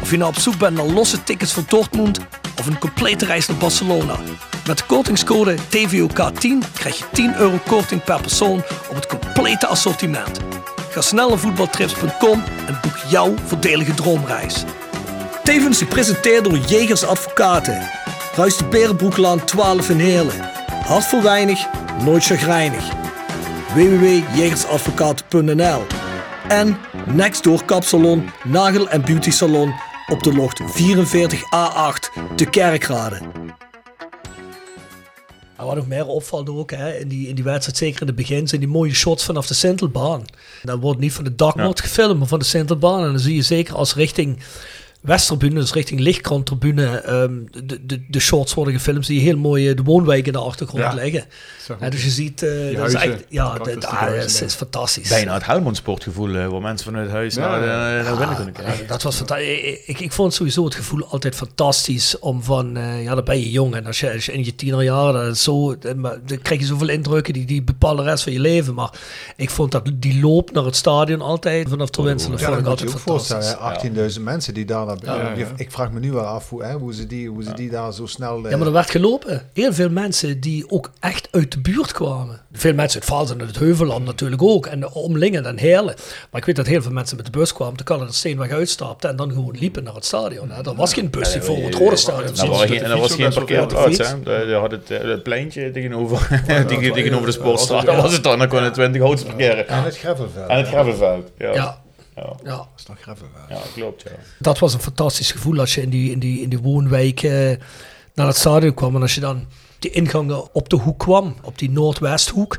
Of 0.03 0.11
je 0.11 0.17
nou 0.17 0.31
op 0.31 0.39
zoek 0.39 0.59
bent 0.59 0.77
naar 0.77 0.87
losse 0.87 1.23
tickets 1.23 1.53
voor 1.53 1.63
Dortmund 1.69 2.21
of 2.59 2.67
een 2.67 2.79
complete 2.79 3.25
reis 3.25 3.47
naar 3.47 3.57
Barcelona. 3.57 4.17
Met 4.67 4.79
de 4.79 4.85
kortingscode 4.87 5.57
TVOK10 5.57 6.73
krijg 6.75 6.99
je 6.99 7.05
10 7.13 7.37
euro 7.39 7.61
korting 7.67 8.05
per 8.05 8.21
persoon 8.21 8.63
op 8.89 8.95
het 8.95 9.07
complete 9.07 9.67
assortiment. 9.67 10.41
Ga 10.91 11.01
snel 11.01 11.29
naar 11.29 11.39
voetbaltrips.com 11.39 12.43
en 12.67 12.79
boek 12.83 12.97
jouw 13.09 13.35
voordelige 13.47 13.95
droomreis. 13.95 14.65
Tevens 15.43 15.79
gepresenteerd 15.79 16.45
door 16.45 16.59
Jegers 16.59 17.05
Advocaten. 17.05 18.06
Ruist 18.37 18.59
de 18.59 18.65
Berenbroeklaan 18.65 19.45
12 19.45 19.91
in 19.91 19.99
Heerlen. 19.99 20.51
Hart 20.67 21.05
voor 21.05 21.23
weinig, 21.23 21.67
nooit 22.05 22.25
chagrijnig. 22.25 22.89
www.jegersadvocaten.nl 23.75 25.83
En 26.49 26.77
Nextdoor 27.07 27.65
Kapsalon, 27.65 28.29
Nagel 28.45 28.89
en 28.89 29.03
Beauty 29.03 29.31
Salon 29.31 29.75
op 30.09 30.23
de 30.23 30.35
locht 30.35 30.63
44A8 30.63 30.67
te 32.35 32.45
Kerkrade. 32.51 33.21
En 35.57 35.65
wat 35.65 35.77
nog 35.77 35.87
meer 35.87 36.07
opvalt 36.07 36.49
ook 36.49 36.71
hè, 36.71 36.99
in, 36.99 37.09
die, 37.09 37.29
in 37.29 37.35
die 37.35 37.45
wedstrijd, 37.45 37.77
zeker 37.77 38.01
in 38.01 38.07
het 38.07 38.17
begin, 38.17 38.49
zijn 38.49 38.61
die 38.61 38.71
mooie 38.71 38.95
shots 38.95 39.25
vanaf 39.25 39.47
de 39.47 39.55
Sintelbaan. 39.55 40.25
Dat 40.63 40.81
wordt 40.81 41.01
niet 41.01 41.13
van 41.13 41.25
de 41.25 41.35
daknoot 41.35 41.81
gefilmd, 41.81 42.19
maar 42.19 42.29
van 42.29 42.39
de 42.39 42.45
Sintelbaan. 42.45 43.05
En 43.05 43.11
dan 43.11 43.19
zie 43.19 43.35
je 43.35 43.43
zeker 43.43 43.75
als 43.75 43.95
richting 43.95 44.39
Westtribune, 45.07 45.55
dus 45.61 45.73
richting 45.73 46.01
Lichtkranttribune, 46.01 46.87
ehm 47.01 47.33
de, 47.65 47.87
de, 47.87 48.03
de 48.09 48.21
shots 48.21 48.55
worden 48.55 48.75
gefilmd. 48.75 49.07
Zie 49.07 49.17
je 49.17 49.23
heel 49.23 49.37
mooi 49.39 49.75
de 49.75 49.83
woonwijken 49.83 50.27
in 50.27 50.33
de 50.33 50.39
achtergrond 50.39 50.83
Ja. 50.83 50.93
liggen. 50.95 51.25
zag 51.67 51.79
En 51.79 51.87
ik. 51.87 51.93
dus 51.93 52.05
je 52.05 52.11
ziet, 52.11 52.43
eh, 52.43 52.77
dat 52.77 52.89
is 52.89 52.95
echt, 52.95 53.25
ja, 53.29 53.53
dat, 53.55 53.67
ah, 53.69 53.75
dat 53.75 53.85
huizen 53.85 54.47
is, 54.47 54.55
fantastisch. 54.55 55.09
Bijna 55.09 55.35
het 55.35 55.47
Helmond 55.47 55.77
sportgevoel, 55.77 56.35
eh, 56.37 56.47
waar 56.47 56.61
mensen 56.61 56.87
vanuit 56.93 57.11
huis 57.11 57.35
Ja, 57.35 57.41
naar, 57.41 57.65
ja. 57.67 57.99
eh, 57.99 58.05
naar 58.05 58.17
binnen 58.17 58.37
kunnen 58.37 58.55
kijken. 58.55 58.83
Ja, 58.83 58.89
dat 58.89 59.03
was 59.03 59.17
fantastisch. 59.17 59.85
Ik, 59.87 60.01
ik 60.01 60.13
vond 60.13 60.35
sowieso 60.35 60.65
het 60.65 60.75
gevoel 60.75 61.05
altijd 61.07 61.35
fantastisch 61.35 62.19
om 62.19 62.43
van, 62.43 62.75
ja, 63.03 63.15
dan 63.15 63.25
ben 63.25 63.39
je 63.41 63.51
jong 63.51 63.75
en 63.75 63.87
als 63.87 64.01
je, 64.01 64.13
als 64.13 64.27
je 64.27 64.33
in 64.33 64.45
je 64.45 64.55
tienerjaren, 64.55 65.25
dat 65.25 65.35
is 65.35 65.43
zo, 65.43 65.79
dan 65.79 66.19
krijg 66.43 66.61
je 66.61 66.67
zoveel 66.67 66.89
indrukken 66.89 67.33
die, 67.33 67.45
die 67.47 67.63
bepalen 67.63 68.05
de 68.05 68.11
rest 68.11 68.23
van 68.23 68.33
je 68.33 68.41
leven. 68.41 68.75
Maar 68.75 68.91
ik 69.37 69.51
vond 69.51 69.73
dat 69.73 69.91
die 69.95 70.21
loop 70.21 70.53
naar 70.53 70.65
het 70.65 70.77
stadion 70.77 71.21
altijd 71.21 71.69
vanaf 71.69 71.91
de 71.91 72.03
winst, 72.03 72.31
dat 72.31 72.41
Ja, 72.41 72.47
vond 72.53 72.65
dat 72.65 72.81
ik 72.81 72.87
altijd 72.87 73.01
fantastisch. 73.03 73.37
voorstellen. 73.55 74.05
hè. 74.05 74.11
18.000 74.17 74.21
mensen 74.23 74.55
die 74.55 74.65
daar 74.65 74.87
Ja, 75.05 75.33
ja. 75.37 75.47
Ik 75.57 75.71
vraag 75.71 75.91
me 75.91 76.01
nu 76.01 76.13
wel 76.13 76.25
af 76.25 76.49
hoe, 76.51 76.65
hè, 76.65 76.73
hoe, 76.73 76.95
ze, 76.95 77.07
die, 77.07 77.29
hoe 77.29 77.43
ze 77.43 77.55
die 77.55 77.71
daar 77.71 77.93
zo 77.93 78.07
snel... 78.07 78.45
eh, 78.45 78.51
Ja, 78.51 78.57
maar 78.57 78.67
er 78.67 78.73
werd 78.73 78.91
gelopen. 78.91 79.43
Heel 79.53 79.73
veel 79.73 79.91
mensen 79.91 80.41
die 80.41 80.71
ook 80.71 80.91
echt 81.01 81.29
uit 81.31 81.53
de 81.53 81.61
buurt 81.61 81.93
kwamen. 81.93 82.41
Veel 82.53 82.75
mensen 82.75 83.01
uit 83.01 83.09
Vals 83.11 83.31
en 83.31 83.39
uit 83.41 83.49
het 83.49 83.59
Heuvelland 83.59 84.05
natuurlijk 84.05 84.43
ook. 84.43 84.67
En 84.67 84.81
de 84.81 84.93
omlingen 84.95 85.47
en 85.47 85.59
Heerlen. 85.59 85.95
Maar 86.31 86.41
ik 86.41 86.47
weet 86.47 86.57
dat 86.57 86.67
heel 86.67 86.83
veel 86.83 86.93
mensen 86.93 87.17
met 87.17 87.25
de 87.25 87.31
bus 87.33 87.53
kwamen. 87.53 87.77
Toen 87.77 87.85
kan 87.87 88.01
het 88.01 88.15
Steenweg 88.15 88.51
uitstapten 88.51 89.11
en 89.11 89.17
dan 89.17 89.31
gewoon 89.33 89.57
liepen 89.59 89.85
naar 89.85 89.95
het 89.95 90.05
stadion. 90.05 90.51
Hè. 90.51 90.63
Er 90.65 90.75
was 90.75 90.93
geen 90.93 91.11
bus 91.11 91.33
die 91.33 91.43
voor 91.43 91.57
het 91.57 91.75
Rode 91.75 91.97
Stadion 91.97 92.25
Nou, 92.25 92.37
zat. 92.37 92.49
was 92.49 92.61
geen, 92.65 92.83
en 92.83 92.91
er 92.91 92.99
was 92.99 93.15
geen 93.15 93.33
parkeerplaats. 93.33 93.87
fiets. 93.97 94.11
hè. 94.11 94.23
Daar 94.23 94.47
daar 94.47 94.61
had 94.61 94.71
het, 94.71 94.91
eh, 94.91 95.01
het 95.01 95.23
pleintje 95.23 95.71
tegenover, 95.71 96.27
tegen- 96.47 96.81
ja, 96.85 96.93
tegenover 96.95 97.27
de 97.27 97.33
ja, 97.33 97.39
sportstraat. 97.39 97.83
ja. 97.83 97.93
Daar 97.93 98.03
was 98.03 98.13
het 98.13 98.23
dan. 98.23 98.39
Dan 98.39 98.49
konden 98.49 98.73
20 98.73 99.03
auto's 99.03 99.23
parkeren. 99.25 99.69
En 99.69 99.83
het 99.83 99.99
gravelveld. 99.99 100.49
En 100.49 100.57
het 100.57 100.69
gravelveld. 100.69 101.31
Ja. 101.39 101.85
Ja, 102.17 102.23
Ja. 102.43 102.51
Dat 102.57 102.69
is 102.77 102.87
nog 102.87 103.01
gravelveld. 103.01 103.49
ja, 103.49 103.59
klopt. 103.75 104.03
Ja. 104.03 104.11
Dat 104.39 104.59
was 104.59 104.75
een 104.75 104.81
fantastisch 104.81 105.33
gevoel 105.33 105.59
als 105.59 105.75
je 105.75 105.81
in 105.83 105.91
die, 105.91 106.11
in 106.11 106.19
die, 106.19 106.41
in 106.41 106.49
die 106.49 106.59
woonwijk 106.59 107.23
eh, 107.23 107.57
naar 108.15 108.27
het 108.27 108.37
stadion 108.37 108.75
kwam. 108.75 108.95
En 108.97 109.03
als 109.03 109.15
je 109.15 109.21
dan 109.21 109.47
die 109.79 109.91
ingangen 109.91 110.55
op 110.55 110.69
de 110.69 110.77
hoek 110.77 110.99
kwam, 110.99 111.37
op 111.43 111.59
die 111.59 111.71
Noordwesthoek. 111.71 112.59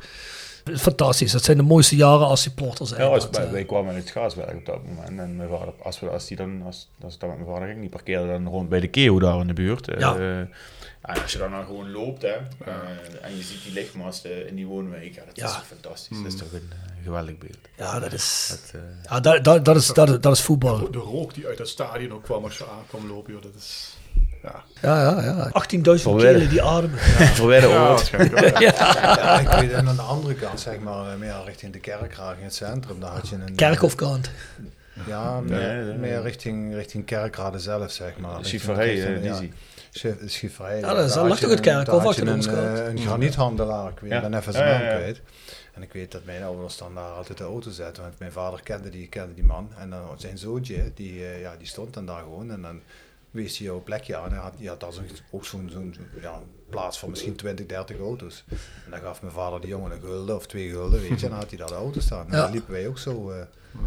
Fantastisch. 0.75 1.31
Dat 1.31 1.43
zijn 1.43 1.57
de 1.57 1.63
mooiste 1.63 1.95
jaren 1.95 2.27
als 2.27 2.41
supporter 2.41 2.87
zijn. 2.87 3.01
Ja, 3.01 3.07
als, 3.07 3.31
Dat, 3.31 3.37
eh, 3.45 3.51
wij 3.51 3.65
kwamen 3.65 3.93
uit 3.93 4.03
het 4.03 4.11
Gaaswerk 4.11 4.55
op 4.57 4.65
dat 4.65 4.83
moment. 4.85 5.19
En 5.19 5.35
mijn 5.35 5.49
vader, 5.49 5.73
als, 5.83 5.99
we, 5.99 6.09
als, 6.09 6.27
die 6.27 6.37
dan, 6.37 6.61
als, 6.65 6.89
als 7.01 7.13
ik 7.13 7.19
dan 7.19 7.29
met 7.29 7.37
mijn 7.37 7.49
vader 7.51 7.67
ging, 7.67 7.79
die 7.81 7.89
parkeerde 7.89 8.27
dan 8.27 8.47
rond 8.47 8.69
bij 8.69 8.79
de 8.79 8.87
Keo 8.87 9.19
daar 9.19 9.39
in 9.39 9.47
de 9.47 9.53
buurt. 9.53 9.87
Eh, 9.87 9.99
Ja. 9.99 10.15
en 10.17 10.49
als 11.21 11.31
je 11.31 11.37
dan, 11.37 11.51
dan 11.51 11.65
gewoon 11.65 11.91
loopt 11.91 12.21
hè, 12.21 12.27
eh, 12.27 12.73
en 13.21 13.35
je 13.37 13.43
ziet 13.43 13.63
die 13.63 13.73
lichtmasten 13.73 14.47
in 14.47 14.55
die 14.55 14.65
woonwijk, 14.67 15.13
ja, 15.15 15.21
dat 15.25 15.35
Ja. 15.35 15.45
is 15.45 15.53
toch 15.53 15.65
fantastisch. 15.67 16.17
Dat 16.23 16.33
is 16.33 16.39
toch 16.39 16.51
een 16.53 16.69
eh, 16.71 16.86
geweldig 17.07 17.37
beeld. 17.37 17.57
ja, 17.77 17.99
dat 17.99 18.13
is, 18.13 18.47
Dat, 18.71 18.81
ja, 19.09 19.19
dat, 19.19 19.43
dat, 19.43 19.65
dat, 19.65 19.75
is, 19.75 19.87
dat, 19.87 20.09
is, 20.09 20.19
dat 20.19 20.33
is 20.33 20.41
voetbal. 20.41 20.91
De 20.91 20.97
rook 20.97 21.33
die 21.33 21.47
uit 21.47 21.57
het 21.57 21.67
stadion 21.67 22.11
ook 22.13 22.23
kwam 22.23 22.43
als 22.43 22.57
je 22.57 22.65
aankwam 22.77 23.07
lopen, 23.07 23.33
joh, 23.33 23.41
dat 23.41 23.51
is... 23.57 23.95
Ja, 24.43 24.63
ja, 24.81 25.21
ja. 25.23 25.47
18.000 25.47 25.51
Verwedden. 25.81 26.17
kelen 26.33 26.49
die 26.49 26.61
ademen. 26.63 26.99
Ja, 27.59 27.67
waarschijnlijk 27.67 28.39
wel. 28.39 28.61
Ja, 28.61 29.39
ik 29.39 29.47
weet, 29.47 29.71
en 29.71 29.87
aan 29.87 29.95
de 29.95 30.01
andere 30.01 30.33
kant, 30.33 30.59
zeg 30.59 30.79
maar, 30.79 31.11
eh, 31.11 31.17
meer 31.17 31.33
richting 31.45 31.73
de 31.73 31.79
kerkraad 31.79 32.35
in 32.37 32.43
het 32.43 32.55
centrum, 32.55 32.99
daar 32.99 33.11
had 33.11 33.27
je 33.27 33.35
een... 33.35 33.55
Kerkhofkant. 33.55 34.29
Ja, 35.07 35.39
meer, 35.39 35.57
Nee, 35.57 35.83
nee, 35.83 35.93
meer 35.97 36.11
nee. 36.11 36.21
richting, 36.21 36.73
richting 36.75 37.05
kerkraden 37.05 37.59
zelf, 37.59 37.91
zeg 37.91 38.17
maar. 38.17 38.45
Schieferij, 38.45 38.93
richting- 38.95 39.17
eh, 39.17 39.23
ja. 39.23 39.39
Ja, 40.79 40.93
dat 40.93 41.15
lag 41.15 41.39
toch 41.39 41.49
het 41.49 41.51
een- 41.51 41.59
kerkhof 41.61 42.05
achter 42.05 42.27
een, 42.27 42.33
ons 42.33 42.47
eh, 42.47 42.85
een 42.87 42.97
graniethandelaar, 42.99 43.89
ik 43.91 43.99
weet, 43.99 44.11
Ja. 44.11 44.21
ben 44.21 44.33
even 44.33 44.51
Ja, 44.53 44.57
zijn 44.57 44.69
ja, 44.73 44.77
naam 44.77 44.87
ja. 44.87 44.95
kwijt. 44.95 45.21
En 45.77 45.83
ik 45.83 45.93
weet 45.93 46.11
dat 46.11 46.25
mijn 46.25 46.43
ouders 46.43 46.77
dan 46.77 46.95
daar 46.95 47.11
altijd 47.11 47.37
de 47.37 47.43
auto 47.43 47.71
zetten, 47.71 48.03
want 48.03 48.19
mijn 48.19 48.31
vader 48.31 48.61
kende 48.63 48.89
die, 48.89 49.07
kende 49.07 49.33
die 49.33 49.43
man. 49.43 49.69
En 49.77 49.89
dan 49.89 50.03
zijn 50.17 50.37
zoontje, 50.37 50.91
die, 50.95 51.25
eh, 51.25 51.41
ja, 51.41 51.55
die 51.57 51.67
stond 51.67 51.93
dan 51.93 52.05
daar 52.05 52.21
gewoon 52.21 52.51
en 52.51 52.61
dan 52.61 52.81
wees 53.31 53.57
hij 53.57 53.67
jouw 53.67 53.81
plekje 53.83 54.15
aan. 54.15 54.29
Hij 54.31 54.39
had, 54.39 54.53
die 54.57 54.67
had 54.67 54.79
daar 54.79 54.93
zo, 54.93 55.01
ook 55.31 55.45
zo'n 55.45 55.69
zo'n 55.71 55.95
ja, 56.21 56.41
plaats 56.69 56.99
van 56.99 57.09
misschien 57.09 57.35
20, 57.35 57.65
30 57.65 57.99
auto's. 57.99 58.43
En 58.85 58.91
dan 58.91 58.99
gaf 58.99 59.21
mijn 59.21 59.33
vader 59.33 59.59
die 59.61 59.69
jongen 59.69 59.91
een 59.91 60.01
gulden 60.01 60.35
of 60.35 60.47
twee 60.47 60.69
gulden, 60.69 61.01
weet 61.01 61.19
je, 61.19 61.25
en 61.25 61.31
dan 61.31 61.39
had 61.39 61.49
hij 61.49 61.57
daar 61.57 61.67
de 61.67 61.73
auto 61.73 61.99
staan. 61.99 62.25
En 62.25 62.35
Ja. 62.37 62.41
dan 62.41 62.51
liepen 62.51 62.71
wij 62.71 62.87
ook 62.87 62.97
zo, 62.97 63.29
eh, 63.31 63.41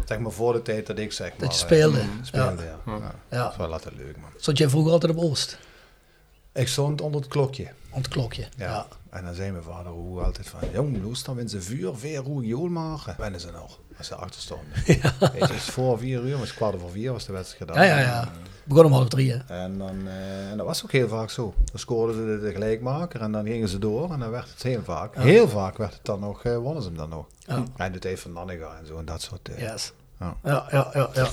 zeg 0.05 0.19
maar 0.19 0.31
voor 0.31 0.53
de 0.53 0.61
tijd 0.61 0.87
dat 0.87 0.97
ik 0.97 1.11
zeg 1.11 1.29
maar... 1.29 1.39
Dat 1.39 1.47
je 1.55 1.59
eh, 1.61 1.65
speelde. 1.65 2.01
speelde, 2.21 2.63
ja. 2.63 2.79
ja. 2.85 3.15
Ja. 3.29 3.43
Dat 3.43 3.51
is 3.51 3.57
wel 3.57 3.71
altijd 3.73 3.95
leuk, 3.95 4.17
man. 4.17 4.29
Stond 4.37 4.57
jij 4.57 4.69
vroeger 4.69 4.91
altijd 4.91 5.15
op 5.15 5.23
Oost? 5.23 5.57
Ik 6.53 6.67
stond 6.67 7.01
onder 7.01 7.21
het 7.21 7.29
klokje. 7.29 7.67
Op 7.89 7.97
het 7.97 8.07
klokje. 8.07 8.47
Ja. 8.57 8.87
Ja. 9.11 9.17
En 9.17 9.25
dan 9.25 9.33
zei 9.33 9.51
mijn 9.51 9.63
vader 9.63 9.91
hoe 9.91 10.21
altijd 10.21 10.47
van, 10.47 10.59
jong, 10.73 11.03
los 11.03 11.23
dan 11.23 11.49
ze 11.49 11.61
vuur, 11.61 11.95
weer 11.95 12.21
hoe 12.21 12.45
jool 12.45 12.67
maken. 12.67 13.15
Wennen 13.17 13.39
ze 13.39 13.51
nog, 13.51 13.79
als 13.97 14.07
ze 14.07 14.15
achter 14.15 14.41
stonden. 14.41 14.67
Weet 14.85 15.01
je, 15.01 15.39
het 15.39 15.49
is 15.49 15.63
voor 15.63 15.97
vier 15.99 16.19
uur, 16.21 16.29
maar 16.29 16.39
het 16.39 16.49
is 16.49 16.53
kwart 16.53 16.75
over 16.75 16.89
vier 16.89 17.11
was 17.11 17.25
de 17.25 17.33
wedstrijd 17.33 17.71
gedaan. 17.71 17.87
Ja, 17.87 17.97
ja, 17.97 18.05
ja. 18.05 18.31
Begon 18.63 18.85
om 18.85 18.91
half 18.91 19.07
drie, 19.07 19.31
hè? 19.31 19.63
En, 19.63 19.77
dan, 19.77 20.07
eh, 20.07 20.49
en 20.49 20.57
dat 20.57 20.65
was 20.65 20.83
ook 20.83 20.91
heel 20.91 21.07
vaak 21.07 21.29
zo. 21.29 21.53
Dan 21.71 21.79
scoorden 21.79 22.15
ze 22.15 22.45
de, 22.45 22.51
gelijkmaker 22.51 23.21
en 23.21 23.31
dan 23.31 23.45
gingen 23.45 23.67
ze 23.67 23.79
door 23.79 24.11
en 24.11 24.19
dan 24.19 24.29
werd 24.29 24.49
het 24.49 24.63
heel 24.63 24.83
vaak. 24.83 25.15
Heel 25.15 25.47
vaak 25.47 25.77
werd 25.77 25.93
het 25.93 26.05
dan 26.05 26.19
nog, 26.19 26.43
eh, 26.43 26.57
wonnen 26.57 26.83
ze 26.83 26.87
hem 26.87 26.97
dan 26.97 27.09
nog. 27.09 27.25
Ja. 27.39 27.63
En 27.75 27.91
de 27.91 27.99
tijd 27.99 28.19
van 28.19 28.31
Nannega 28.31 28.77
en 28.79 28.85
zo 28.85 28.97
en 28.97 29.05
dat 29.05 29.21
soort 29.21 29.49
eh, 29.49 29.59
Yes. 29.59 29.93
Ja. 30.19 30.35
Ja, 30.43 30.67
ja, 30.71 30.89
ja, 30.93 31.09
ja. 31.13 31.27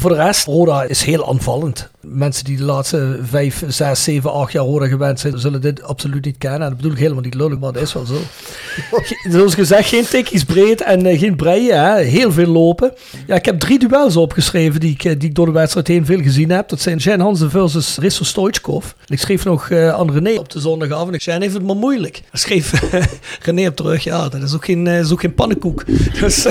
Voor 0.00 0.10
de 0.10 0.16
rest, 0.16 0.46
Roda 0.46 0.82
is 0.82 1.02
heel 1.02 1.28
aanvallend. 1.28 1.90
Mensen 2.00 2.44
die 2.44 2.56
de 2.56 2.62
laatste 2.62 3.18
vijf, 3.22 3.62
zes, 3.68 4.04
zeven, 4.04 4.32
acht 4.32 4.52
jaar 4.52 4.64
Roda 4.64 4.86
gewend 4.86 5.20
zijn, 5.20 5.38
zullen 5.38 5.60
dit 5.60 5.82
absoluut 5.82 6.24
niet 6.24 6.38
kennen. 6.38 6.60
En 6.60 6.68
dat 6.68 6.76
bedoel 6.76 6.92
ik 6.92 6.98
helemaal 6.98 7.22
niet 7.22 7.34
lullig, 7.34 7.58
maar 7.58 7.72
dat 7.72 7.82
is 7.82 7.92
wel 7.92 8.04
zo. 8.04 8.20
Zoals 9.30 9.54
gezegd, 9.54 9.88
geen 9.88 10.04
tikkies 10.04 10.44
breed 10.44 10.80
en 10.80 11.06
eh, 11.06 11.18
geen 11.18 11.36
breien. 11.36 11.84
Hè. 11.84 12.00
Heel 12.02 12.32
veel 12.32 12.46
lopen. 12.46 12.92
Ja, 13.26 13.34
ik 13.34 13.44
heb 13.44 13.60
drie 13.60 13.78
duels 13.78 14.16
opgeschreven 14.16 14.80
die 14.80 14.92
ik, 14.92 15.04
eh, 15.04 15.18
die 15.18 15.28
ik 15.28 15.34
door 15.34 15.46
de 15.46 15.52
wedstrijd 15.52 15.86
heen 15.86 16.06
veel 16.06 16.20
gezien 16.20 16.50
heb. 16.50 16.68
Dat 16.68 16.80
zijn 16.80 16.96
Jan 16.96 17.20
Hansen 17.20 17.50
versus 17.50 17.96
Risso 17.98 18.24
Stoichkov. 18.24 18.86
Ik 19.06 19.18
schreef 19.18 19.44
nog 19.44 19.70
eh, 19.70 19.94
aan 19.94 20.12
René 20.12 20.38
op 20.38 20.50
de 20.50 20.60
zondagavond. 20.60 21.22
Jan 21.22 21.40
heeft 21.40 21.54
het 21.54 21.62
maar 21.62 21.76
moeilijk. 21.76 22.22
Hij 22.30 22.40
schreef 22.40 22.72
René 23.46 23.68
op 23.68 23.76
terug. 23.76 24.04
Ja, 24.04 24.28
dat 24.28 24.42
is 24.42 24.54
ook 24.54 24.64
geen, 24.64 24.86
is 24.86 25.12
ook 25.12 25.20
geen 25.20 25.34
pannenkoek. 25.34 25.84
Dus, 26.20 26.46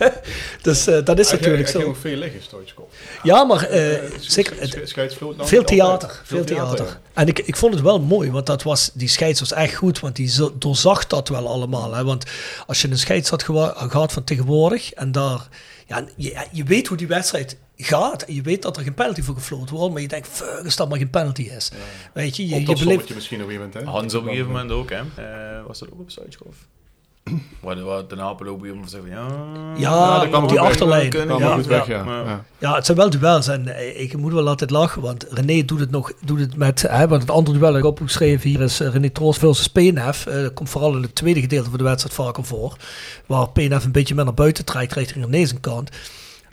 dus 0.62 0.84
dat 1.04 1.18
is 1.18 1.30
natuurlijk 1.30 1.68
zo. 1.68 1.96
veel 2.00 2.16
liggen, 2.16 2.42
Stoichkov. 2.42 2.83
Ja, 3.22 3.44
maar 3.44 3.68
zeker, 4.20 4.60
het- 4.60 4.92
veel 5.38 5.64
theater. 5.64 6.20
Veel 6.24 6.44
theater. 6.44 6.84
ja. 6.86 7.00
En 7.14 7.28
ik, 7.28 7.38
ik 7.38 7.56
vond 7.56 7.74
het 7.74 7.82
wel 7.82 8.00
mooi, 8.00 8.30
want 8.30 8.46
dat 8.46 8.62
was, 8.62 8.90
die 8.94 9.08
scheids 9.08 9.40
was 9.40 9.52
echt 9.52 9.74
goed, 9.74 10.00
want 10.00 10.16
die 10.16 10.32
doorzag 10.58 11.06
dat 11.06 11.28
wel 11.28 11.48
allemaal. 11.48 11.94
Hè? 11.94 12.04
Want 12.04 12.24
als 12.66 12.82
je 12.82 12.90
een 12.90 12.98
scheids 12.98 13.30
had 13.30 13.42
gehad 13.42 14.12
van 14.12 14.24
tegenwoordig 14.24 14.92
en 14.92 15.12
daar, 15.12 15.48
ja, 15.86 16.04
je, 16.16 16.46
je 16.52 16.64
weet 16.64 16.86
hoe 16.86 16.96
die 16.96 17.06
wedstrijd 17.06 17.56
gaat 17.76 18.22
en 18.22 18.34
je 18.34 18.42
weet 18.42 18.62
dat 18.62 18.76
er 18.76 18.82
geen 18.82 18.94
penalty 18.94 19.22
voor 19.22 19.34
gefloten 19.34 19.76
wordt, 19.76 19.92
maar 19.92 20.02
je 20.02 20.08
denkt, 20.08 20.28
fuck, 20.28 20.64
als 20.64 20.76
dat 20.76 20.88
maar 20.88 20.98
geen 20.98 21.10
penalty 21.10 21.42
is. 21.42 21.70
Weet 22.12 22.36
je, 22.36 22.48
je, 22.48 22.60
je 22.60 22.66
beleeft... 22.78 23.14
misschien 23.14 23.42
op 23.42 23.48
een 23.48 23.52
gegeven 23.52 23.70
moment. 23.72 23.74
hè. 23.74 23.84
Hans 23.98 24.14
op 24.14 24.22
een 24.22 24.28
gegeven 24.28 24.50
moment 24.50 24.70
ook, 24.70 24.90
hè. 24.90 24.96
Eh, 24.98 25.66
was 25.66 25.78
dat 25.78 25.88
ook 25.92 26.00
op 26.00 26.10
Stoichkov? 26.10 26.54
Waar 27.60 27.74
de, 27.74 27.82
waar 27.82 28.08
de 28.08 28.14
Napel 28.14 28.46
ook 28.46 28.60
weer 28.60 28.74
zeggen 28.86 29.08
van, 29.08 29.18
ja... 29.18 29.26
Ja, 29.76 30.42
op 30.42 30.48
die 30.48 30.60
achterlijn. 30.60 31.12
Ja, 31.38 31.54
goed 31.54 31.66
weg, 31.66 31.86
ja. 31.86 32.74
het 32.74 32.86
zijn 32.86 32.98
wel 32.98 33.10
duels 33.10 33.48
en 33.48 33.68
ik 34.00 34.16
moet 34.16 34.32
wel 34.32 34.48
altijd 34.48 34.70
lachen, 34.70 35.02
want 35.02 35.26
René 35.30 35.64
doet 35.64 35.80
het 35.80 35.90
nog, 35.90 36.12
doet 36.24 36.40
het 36.40 36.56
met, 36.56 36.82
hè, 36.82 37.08
want 37.08 37.22
het 37.22 37.30
andere 37.30 37.58
duel 37.58 37.70
dat 37.70 37.78
ik 37.78 37.86
opgeschreven 37.86 38.50
hier 38.50 38.60
is 38.60 38.80
eh, 38.80 38.92
René 38.92 39.10
Troost 39.10 39.38
versus 39.38 39.68
PNF. 39.68 40.26
Eh, 40.26 40.42
dat 40.42 40.52
komt 40.52 40.70
vooral 40.70 40.96
in 40.96 41.02
het 41.02 41.14
tweede 41.14 41.40
gedeelte 41.40 41.68
van 41.68 41.78
de 41.78 41.84
wedstrijd 41.84 42.14
vaker 42.14 42.44
voor, 42.44 42.76
waar 43.26 43.48
PNF 43.48 43.84
een 43.84 43.92
beetje 43.92 44.14
meer 44.14 44.24
naar 44.24 44.34
buiten 44.34 44.64
trekt 44.64 44.92
richting 44.92 45.24
René 45.24 45.46
zijn 45.46 45.60
kant. 45.60 45.90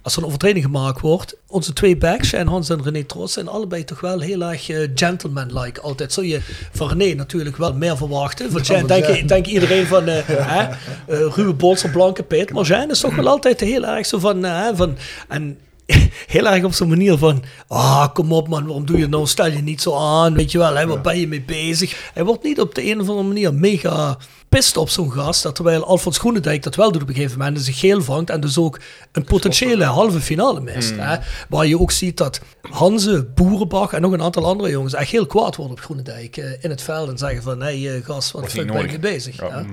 Als 0.04 0.14
er 0.16 0.20
een 0.22 0.26
overtreding 0.28 0.66
gemaakt 0.66 1.02
wordt, 1.02 1.36
onze 1.48 1.74
twee 1.74 1.98
backs, 1.98 2.28
Shane 2.28 2.50
Hans 2.50 2.70
en 2.70 2.84
René 2.84 3.04
Troost, 3.04 3.34
zijn 3.34 3.48
allebei 3.48 3.84
toch 3.84 4.00
wel 4.02 4.20
heel 4.20 4.42
erg 4.42 4.70
eh, 4.70 4.88
gentleman-like. 4.96 5.82
Altijd 5.82 6.14
zul 6.14 6.24
je 6.24 6.40
van 6.72 6.88
René 6.90 7.14
natuurlijk 7.14 7.58
wel 7.58 7.74
meer 7.74 7.98
verwachten. 7.98 8.52
Van 8.52 8.66
Shane 8.66 8.88
denk, 8.88 9.06
je- 9.06 9.26
denk 9.26 9.46
iedereen 9.46 9.86
van 9.86 10.08
eh, 10.08 10.18
hè, 10.28 10.62
eh, 11.08 11.34
ruwe 11.36 11.54
bolster, 11.54 11.90
blanke 11.90 12.24
pit. 12.24 12.54
Maar 12.54 12.66
Shane 12.66 12.92
is 12.92 13.00
toch 13.00 13.16
wel 13.16 13.28
altijd 13.28 13.60
heel 13.60 13.86
erg 13.86 14.06
zo 14.06 14.20
van, 14.20 14.46
eh, 14.46 14.62
hè, 14.62 14.76
van 14.76 14.98
en 15.28 15.58
heel 16.28 16.48
erg 16.48 16.64
op 16.64 16.74
zo'n 16.74 16.90
manier 16.90 17.18
van, 17.18 17.44
ah, 17.68 18.08
kom 18.14 18.32
op 18.34 18.48
man, 18.48 18.66
waarom 18.66 18.86
doe 18.86 18.98
je 18.98 19.08
nou? 19.08 19.28
Stel 19.28 19.52
je 19.52 19.62
niet 19.62 19.82
zo 19.82 19.96
aan, 19.98 20.34
weet 20.34 20.52
je 20.52 20.58
wel, 20.58 20.76
hè, 20.76 20.88
waar 20.88 21.02
ben 21.02 21.20
je 21.20 21.28
mee 21.28 21.42
bezig? 21.42 22.10
Hij 22.14 22.24
wordt 22.24 22.44
niet 22.44 22.60
op 22.62 22.76
de 22.76 22.86
een 22.92 23.02
of 23.02 23.08
andere 23.10 23.28
manier 23.28 23.54
mega 23.54 24.18
pist 24.56 24.78
op 24.78 24.90
zo'n 24.90 25.12
gast, 25.12 25.44
dat 25.44 25.56
terwijl 25.56 25.86
Alfons 25.86 26.18
Groenendijk 26.18 26.64
dat 26.64 26.76
wel 26.76 26.92
doet 26.92 27.02
op 27.02 27.08
een 27.08 27.16
gegeven 27.16 27.38
moment, 27.38 27.58
en 27.58 27.64
zich 27.64 27.80
geel 27.80 28.02
vangt 28.02 28.30
en 28.30 28.42
dus 28.42 28.58
ook 28.58 28.80
een 29.12 29.24
potentiële 29.24 29.84
halve 29.84 30.22
finale 30.22 30.62
mist. 30.62 30.94
Hè? 30.96 31.18
Waar 31.50 31.66
je 31.66 31.80
ook 31.80 31.92
ziet 31.92 32.18
dat 32.18 32.42
Hanze, 32.62 33.24
Boerenbach 33.24 33.94
en 33.94 34.02
nog 34.02 34.12
een 34.12 34.22
aantal 34.22 34.46
andere 34.46 34.70
jongens 34.70 34.94
echt 34.94 35.12
heel 35.12 35.26
kwaad 35.26 35.56
worden 35.56 35.78
op 35.78 35.84
Groenendijk 35.84 36.38
eh, 36.38 36.64
in 36.64 36.70
het 36.70 36.82
veld 36.82 37.10
en 37.10 37.18
zeggen 37.18 37.44
van, 37.44 37.62
hé 37.62 37.82
hey, 37.82 37.98
eh, 37.98 38.06
gast, 38.06 38.32
wat 38.32 38.54
ben 38.54 38.66
je 38.66 38.72
mee 38.72 39.00
bezig? 39.00 39.36
Ja. 39.36 39.50
hè? 39.50 39.64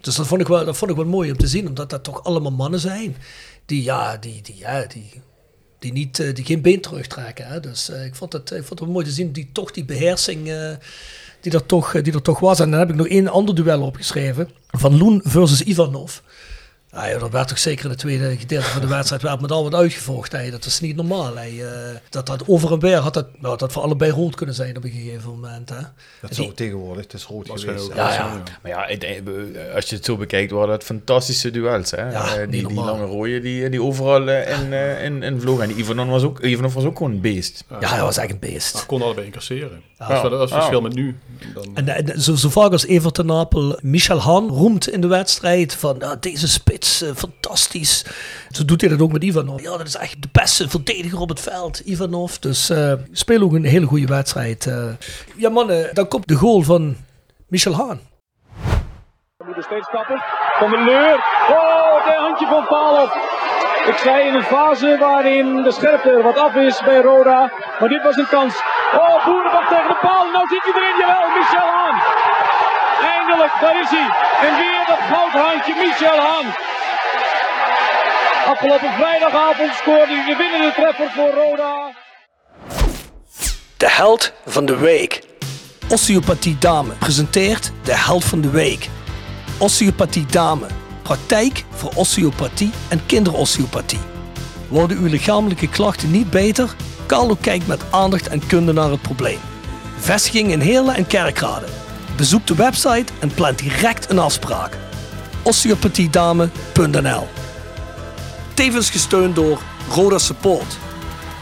Dus 0.00 0.14
dat 0.14 0.26
vond, 0.26 0.40
ik 0.40 0.48
wel, 0.48 0.64
dat 0.64 0.76
vond 0.76 0.90
ik 0.90 0.96
wel 0.96 1.06
mooi 1.06 1.30
om 1.30 1.36
te 1.36 1.46
zien, 1.46 1.68
omdat 1.68 1.90
dat 1.90 2.04
toch 2.04 2.24
allemaal 2.24 2.52
mannen 2.52 2.80
zijn 2.80 3.16
die, 3.66 3.82
ja, 3.82 4.16
die, 4.16 4.42
die, 4.42 4.56
ja, 4.58 4.84
die, 4.86 5.10
die, 5.78 5.92
niet, 5.92 6.18
eh, 6.18 6.34
die 6.34 6.44
geen 6.44 6.62
been 6.62 6.80
terugtrekken. 6.80 7.46
Hè? 7.46 7.60
Dus 7.60 7.88
ik, 7.88 8.14
vond 8.14 8.32
het, 8.32 8.50
ik 8.50 8.56
vond 8.56 8.68
het 8.68 8.80
wel 8.80 8.88
mooi 8.88 9.04
te 9.04 9.12
zien, 9.12 9.32
die 9.32 9.50
toch 9.52 9.70
die 9.70 9.84
beheersing 9.84 10.50
eh, 10.50 10.72
die, 11.42 11.52
er 11.52 11.66
toch, 11.66 12.02
die 12.02 12.12
er 12.12 12.22
toch 12.22 12.40
was. 12.40 12.60
En 12.60 12.70
dan 12.70 12.78
heb 12.78 12.88
ik 12.90 12.94
nog 12.96 13.06
één 13.08 13.28
ander 13.28 13.54
duel 13.54 13.82
opgeschreven, 13.82 14.50
van 14.70 14.98
Loen 14.98 15.20
versus 15.24 15.62
Ivanov. 15.62 16.18
Ah, 16.94 17.08
ja, 17.08 17.18
dat 17.18 17.30
werd 17.30 17.48
toch 17.48 17.58
zeker 17.58 17.84
in 17.84 17.90
het 17.90 17.98
tweede 17.98 18.36
gedeelte 18.38 18.66
van 18.66 18.80
de 18.80 18.86
wedstrijd 18.86 19.22
werd 19.22 19.40
met 19.40 19.50
al 19.50 19.62
wat 19.62 19.74
uitgevochten. 19.74 20.40
hè. 20.40 20.50
Dat 20.50 20.64
is 20.64 20.80
niet 20.80 20.96
normaal. 20.96 21.36
hè. 21.36 21.42
Eh, 21.46 21.96
dat 22.10 22.28
had 22.28 22.42
over 22.48 22.72
en 22.72 22.78
weer 22.78 22.96
had 22.96 23.14
dat, 23.14 23.26
nou, 23.40 23.58
dat 23.58 23.72
voor 23.72 23.82
allebei 23.82 24.10
rood 24.10 24.34
kunnen 24.34 24.54
zijn 24.54 24.76
op 24.76 24.84
een 24.84 24.90
gegeven 24.90 25.30
moment. 25.30 25.68
Hè. 25.68 25.76
Dat 26.20 26.34
zou 26.34 26.52
tegenwoordig, 26.54 27.02
het 27.02 27.12
is 27.12 27.24
rood 27.24 27.50
geweest. 27.60 27.84
Ook. 27.90 27.94
Ja, 27.96 28.12
ja. 28.14 28.42
Maar 28.62 28.70
ja, 28.70 28.88
eh, 28.88 29.74
als 29.74 29.88
je 29.88 29.96
het 29.96 30.04
zo 30.04 30.16
bekijkt, 30.16 30.50
waren 30.50 30.68
dat 30.68 30.84
fantastische 30.84 31.50
duels. 31.50 31.90
Hè? 31.90 32.10
Ja, 32.10 32.36
Eh, 32.36 32.50
die, 32.50 32.66
die 32.68 32.76
lange 32.80 33.04
rode 33.04 33.40
die, 33.40 33.68
die 33.68 33.82
overal 33.82 34.28
eh, 34.28 34.60
in, 34.60 34.72
in, 35.04 35.22
in 35.22 35.40
vlogen. 35.40 35.64
En 35.64 35.78
Ivanov 35.78 36.08
was 36.08 36.22
ook, 36.22 36.40
Ivanov 36.40 36.74
was 36.74 36.84
ook 36.84 36.96
gewoon 36.96 37.12
een 37.12 37.20
beest. 37.20 37.64
Ja, 37.80 37.88
hij 37.88 38.00
was 38.02 38.16
echt 38.16 38.30
een 38.30 38.38
beest. 38.38 38.74
Maar 38.74 38.86
kon 38.86 39.02
allebei 39.02 39.26
incasseren. 39.26 39.82
Ja. 40.08 40.08
Dat 40.08 40.16
is 40.16 40.22
wel- 40.22 40.30
dat 40.30 40.40
is 40.40 40.40
het 40.40 40.50
Ja. 40.50 40.56
verschil 40.56 40.80
met 40.80 40.94
nu. 40.94 41.18
Dan, 41.54 41.64
En, 41.74 41.88
en 42.06 42.20
zo, 42.20 42.34
zo 42.34 42.48
vaak 42.48 42.72
als 42.72 42.86
Everton 42.86 43.26
Napel 43.26 43.78
Michel 43.82 44.18
Han 44.18 44.48
roemt 44.48 44.88
in 44.88 45.00
de 45.00 45.06
wedstrijd 45.06 45.74
van 45.74 45.96
ja, 45.98 46.16
deze 46.16 46.48
spits, 46.48 47.02
eh, 47.02 47.10
fantastisch. 47.14 48.04
Zo 48.50 48.64
doet 48.64 48.80
hij 48.80 48.90
dat 48.90 49.00
ook 49.00 49.12
met 49.12 49.22
Ivanov. 49.22 49.62
Ja, 49.62 49.76
dat 49.76 49.86
is 49.86 49.96
echt 49.96 50.22
de 50.22 50.28
beste 50.32 50.68
verdediger 50.68 51.18
op 51.20 51.28
het 51.28 51.40
veld, 51.40 51.78
Ivanov. 51.80 52.34
Dus 52.36 52.70
eh 52.70 52.92
speel 53.12 53.42
ook 53.42 53.52
een 53.52 53.64
hele 53.64 53.86
goede 53.86 54.06
wedstrijd. 54.06 54.66
eh. 54.66 54.84
Ja 55.36 55.48
mannen, 55.50 55.90
dan 55.94 56.08
komt 56.08 56.28
de 56.28 56.34
goal 56.34 56.62
van 56.62 56.96
Michel 57.48 57.74
Han. 57.74 58.00
We 59.36 59.44
moeten 59.44 59.62
steeds 59.62 59.86
stappen. 59.88 60.22
Van 60.58 60.70
de 60.70 60.76
Leur. 60.84 61.14
Oh, 61.50 62.04
de 62.06 62.14
handje 62.18 62.46
van 62.46 62.66
Paal 62.66 63.02
op. 63.02 63.10
Ik 63.86 63.96
zei 63.96 64.26
in 64.26 64.34
een 64.34 64.42
fase 64.42 64.96
waarin 64.98 65.62
de 65.62 65.72
scherpte 65.72 66.10
er 66.10 66.22
wat 66.22 66.38
af 66.38 66.54
is 66.54 66.82
bij 66.84 67.00
Roda. 67.00 67.52
Maar 67.78 67.88
dit 67.88 68.02
was 68.02 68.16
een 68.16 68.28
kans. 68.28 68.54
Oh, 68.94 69.24
Boerenbach 69.24 69.68
tegen 69.68 69.88
de 69.88 69.98
paal. 70.00 70.30
Nou 70.32 70.46
zit 70.48 70.62
hij 70.62 70.82
erin. 70.82 70.98
Jawel, 70.98 71.28
Michel 71.38 71.68
Haan. 71.74 71.96
Eindelijk, 73.16 73.52
daar 73.60 73.80
is 73.80 73.90
hij. 73.90 74.08
En 74.48 74.56
weer 74.56 74.84
dat 74.86 74.98
goudhandje, 75.12 75.74
Michel 75.74 76.18
Haan. 76.18 76.46
Afgelopen 78.46 78.92
vrijdagavond 78.92 79.74
scoorde 79.74 80.14
hij 80.14 80.24
de 80.26 80.36
winnende 80.36 80.72
treffer 80.72 81.10
voor 81.10 81.30
Roda. 81.30 81.90
De 83.76 83.90
held 83.90 84.32
van 84.46 84.66
de 84.66 84.76
week. 84.76 85.22
Osteopathie 85.88 86.58
Dame 86.58 86.92
presenteert 86.92 87.72
de 87.82 87.96
held 87.96 88.24
van 88.24 88.40
de 88.40 88.50
week. 88.50 88.88
Osteopathie 89.58 90.26
Dame. 90.26 90.66
Praktijk 91.12 91.64
voor 91.70 91.92
osteopathie 91.94 92.70
en 92.88 93.06
kinderosteopathie. 93.06 93.98
Worden 94.68 94.98
uw 94.98 95.06
lichamelijke 95.06 95.68
klachten 95.68 96.10
niet 96.10 96.30
beter? 96.30 96.74
Carlo 97.06 97.36
kijkt 97.40 97.66
met 97.66 97.82
aandacht 97.90 98.28
en 98.28 98.46
kunde 98.46 98.72
naar 98.72 98.90
het 98.90 99.02
probleem. 99.02 99.38
Vestiging 99.98 100.50
in 100.50 100.60
Heerlen 100.60 100.94
en 100.94 101.06
Kerkrade. 101.06 101.66
Bezoek 102.16 102.46
de 102.46 102.54
website 102.54 103.12
en 103.20 103.34
plan 103.34 103.54
direct 103.54 104.10
een 104.10 104.18
afspraak. 104.18 104.78
osteopathiedame.nl 105.42 107.26
Tevens 108.54 108.90
gesteund 108.90 109.34
door 109.34 109.60
Roda 109.90 110.18
Support. 110.18 110.78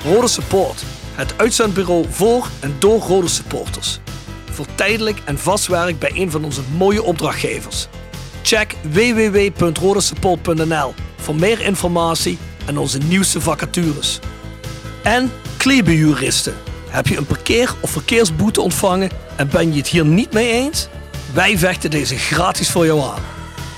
Roda 0.05 0.27
Support. 0.27 0.85
Het 1.15 1.35
uitzendbureau 1.37 2.07
voor 2.09 2.49
en 2.61 2.77
door 2.79 3.01
Rode 3.01 3.29
supporters. 3.29 4.01
Voor 4.51 4.67
tijdelijk 4.75 5.19
en 5.25 5.39
vast 5.39 5.67
werk 5.67 5.99
bij 5.99 6.11
een 6.15 6.31
van 6.31 6.45
onze 6.45 6.63
mooie 6.77 7.03
opdrachtgevers. 7.03 7.89
Check 8.43 8.77
www.rodesupport.nl 8.93 10.95
voor 11.17 11.35
meer 11.35 11.61
informatie 11.61 12.39
en 12.67 12.79
onze 12.79 12.99
nieuwste 12.99 13.41
vacatures. 13.41 14.19
En 15.03 15.33
klebenjuristen. 15.57 16.55
Heb 16.89 17.07
je 17.07 17.17
een 17.17 17.27
parkeer- 17.27 17.75
of 17.81 17.91
verkeersboete 17.91 18.61
ontvangen 18.61 19.11
en 19.37 19.49
ben 19.49 19.73
je 19.73 19.79
het 19.79 19.89
hier 19.89 20.05
niet 20.05 20.33
mee 20.33 20.51
eens? 20.51 20.89
Wij 21.33 21.59
vechten 21.59 21.91
deze 21.91 22.17
gratis 22.17 22.71
voor 22.71 22.87
jou 22.87 23.01
aan. 23.01 23.23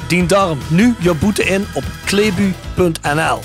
Dien 0.09 0.27
daarom 0.27 0.59
nu 0.69 0.95
je 0.99 1.15
boete 1.15 1.45
in 1.45 1.67
op 1.75 1.85
klebu.nl. 2.05 3.41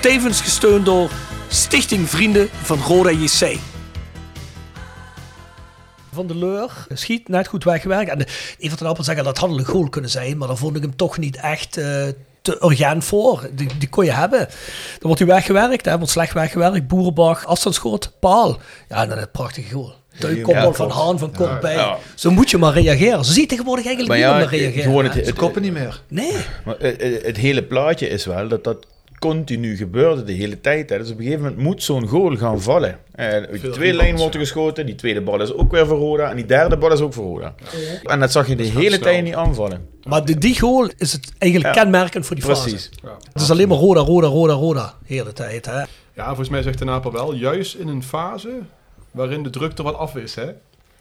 Tevens 0.00 0.40
gesteund 0.40 0.84
door 0.84 1.10
Stichting 1.48 2.10
Vrienden 2.10 2.48
van 2.62 2.78
Roda 2.78 3.10
JC. 3.10 3.58
Van 6.14 6.26
de 6.26 6.36
Leur 6.36 6.86
schiet 6.92 7.28
net 7.28 7.46
goed 7.46 7.64
weggewerkt. 7.64 8.10
En 8.10 8.24
even 8.58 8.76
ten 8.78 8.86
appel 8.86 9.04
zeggen 9.04 9.24
dat 9.24 9.38
had 9.38 9.50
een 9.50 9.64
goal 9.64 9.88
kunnen 9.88 10.10
zijn, 10.10 10.36
maar 10.38 10.48
daar 10.48 10.56
vond 10.56 10.76
ik 10.76 10.82
hem 10.82 10.96
toch 10.96 11.18
niet 11.18 11.36
echt 11.36 11.76
eh, 11.76 12.06
te 12.42 12.58
urgent 12.64 13.04
voor. 13.04 13.48
Die, 13.52 13.68
die 13.78 13.88
kon 13.88 14.04
je 14.04 14.12
hebben. 14.12 14.38
Dan 14.38 14.48
wordt 15.00 15.18
hij 15.18 15.28
weggewerkt, 15.28 15.84
hè, 15.84 15.96
wordt 15.96 16.12
slecht 16.12 16.32
weggewerkt. 16.32 16.86
Boerenbach, 16.88 17.46
afstandsschot, 17.46 18.12
paal. 18.20 18.58
Ja, 18.88 19.02
en 19.02 19.08
dan 19.08 19.18
een 19.18 19.30
prachtige 19.30 19.70
goal. 19.74 19.92
De 20.18 20.40
kopbal 20.40 20.74
van 20.74 20.90
Haan 20.90 21.18
van 21.18 21.32
kop 21.32 21.58
bij. 21.60 21.74
Ja. 21.74 21.96
Zo 22.14 22.30
moet 22.30 22.50
je 22.50 22.58
maar 22.58 22.72
reageren. 22.72 23.24
Zo 23.24 23.32
zie 23.32 23.40
je 23.42 23.48
tegenwoordig 23.48 23.86
eigenlijk 23.86 24.20
Maar 24.20 24.30
niet 24.30 24.40
ja, 24.42 24.48
meer 24.50 24.60
reageren. 24.60 24.82
gewoon 24.82 25.04
het. 25.04 25.26
Ze 25.26 25.32
koppen 25.32 25.62
niet 25.62 25.72
meer. 25.72 26.00
Nee. 26.08 26.32
Maar 26.64 26.74
het- 26.78 27.22
het 27.24 27.36
hele 27.36 27.62
plaatje 27.64 28.08
is 28.08 28.24
wel 28.24 28.48
dat 28.48 28.64
dat 28.64 28.86
continu 29.28 29.76
gebeurde 29.76 30.24
de 30.24 30.32
hele 30.32 30.60
tijd. 30.60 30.90
Hè. 30.90 30.98
Dus 30.98 31.10
op 31.10 31.16
een 31.18 31.22
gegeven 31.24 31.44
moment 31.44 31.62
moet 31.62 31.82
zo'n 31.82 32.06
goal 32.06 32.36
gaan 32.36 32.60
vallen. 32.62 32.98
En 33.14 33.30
uit 33.30 33.50
de 33.50 33.58
Veel 33.58 33.72
tweede 33.72 33.96
lijn 33.96 34.16
wordt 34.16 34.34
er 34.34 34.40
ja. 34.40 34.46
geschoten. 34.46 34.86
Die 34.86 34.94
tweede 34.94 35.20
bal 35.22 35.40
is 35.42 35.52
ook 35.52 35.70
weer 35.72 35.86
voor 35.86 35.98
Roda. 35.98 36.30
En 36.30 36.36
die 36.36 36.44
derde 36.46 36.76
bal 36.76 36.92
is 36.92 37.00
ook 37.00 37.12
voor 37.12 37.24
Roda. 37.24 37.54
En 38.02 38.20
dat 38.20 38.32
zag 38.32 38.48
je 38.48 38.56
de 38.56 38.62
hele 38.62 38.88
snel. 38.88 38.98
tijd 39.00 39.24
niet 39.24 39.34
aanvallen. 39.34 39.88
Maar 40.02 40.24
de, 40.24 40.38
die 40.38 40.58
goal 40.60 40.88
is 40.96 41.12
het 41.12 41.32
eigenlijk 41.38 41.74
Ja. 41.74 41.82
kenmerkend 41.82 42.26
voor 42.26 42.36
die 42.36 42.44
fase. 42.44 42.68
Precies. 42.68 42.90
Het 43.32 43.42
is 43.42 43.50
alleen 43.50 43.68
maar 43.68 43.78
Roda, 43.78 44.00
Roda, 44.00 44.26
Roda, 44.26 44.52
Roda. 44.52 44.94
De 45.06 45.14
hele 45.14 45.32
tijd. 45.32 45.66
Hè. 45.66 45.80
Ja, 46.12 46.26
volgens 46.26 46.48
mij 46.48 46.62
zegt 46.62 46.78
de 46.78 46.84
Naper 46.84 47.12
wel, 47.12 47.34
juist 47.34 47.74
in 47.74 47.88
een 47.88 48.02
fase 48.02 48.50
waarin 49.10 49.42
de 49.42 49.50
druk 49.50 49.78
er 49.78 49.84
wat 49.84 49.96
af 49.96 50.16
is, 50.16 50.34
hè? 50.34 50.46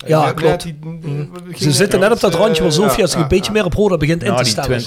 Ja, 0.06 0.32
klopt. 0.32 0.42
net 0.42 0.62
die- 0.62 0.78
we 1.02 1.58
Ze 1.58 1.72
zitten 1.72 2.00
net 2.00 2.12
op 2.12 2.20
dat 2.20 2.34
randje 2.34 2.64
waar 2.64 2.72
Sofia 2.72 2.98
ja, 2.98 3.06
zich 3.06 3.16
een 3.16 3.22
ja, 3.22 3.28
beetje 3.28 3.46
ja. 3.46 3.52
meer 3.52 3.66
op 3.66 3.74
Roda 3.74 3.98
begint 3.98 4.24
in 4.24 4.32
Ja, 4.32 4.38
te 4.38 4.44
stellen. 4.46 4.82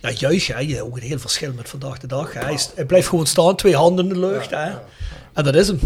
Ja. 0.00 0.10
Juist. 0.14 0.46
Je- 0.46 0.82
ook 0.84 0.96
een 0.96 1.02
heel 1.02 1.18
verschil 1.18 1.52
met 1.56 1.68
vandaag 1.68 1.98
de 1.98 2.06
dag. 2.06 2.32
Hij, 2.34 2.52
is- 2.54 2.70
hij 2.74 2.84
blijft 2.84 3.08
gewoon 3.08 3.26
staan, 3.26 3.56
twee 3.56 3.76
handen 3.76 4.06
in 4.08 4.12
de 4.14 4.18
lucht. 4.20 4.50
Hè. 4.50 4.70
En 5.34 5.44
dat 5.44 5.54
is 5.54 5.66
hem. 5.66 5.80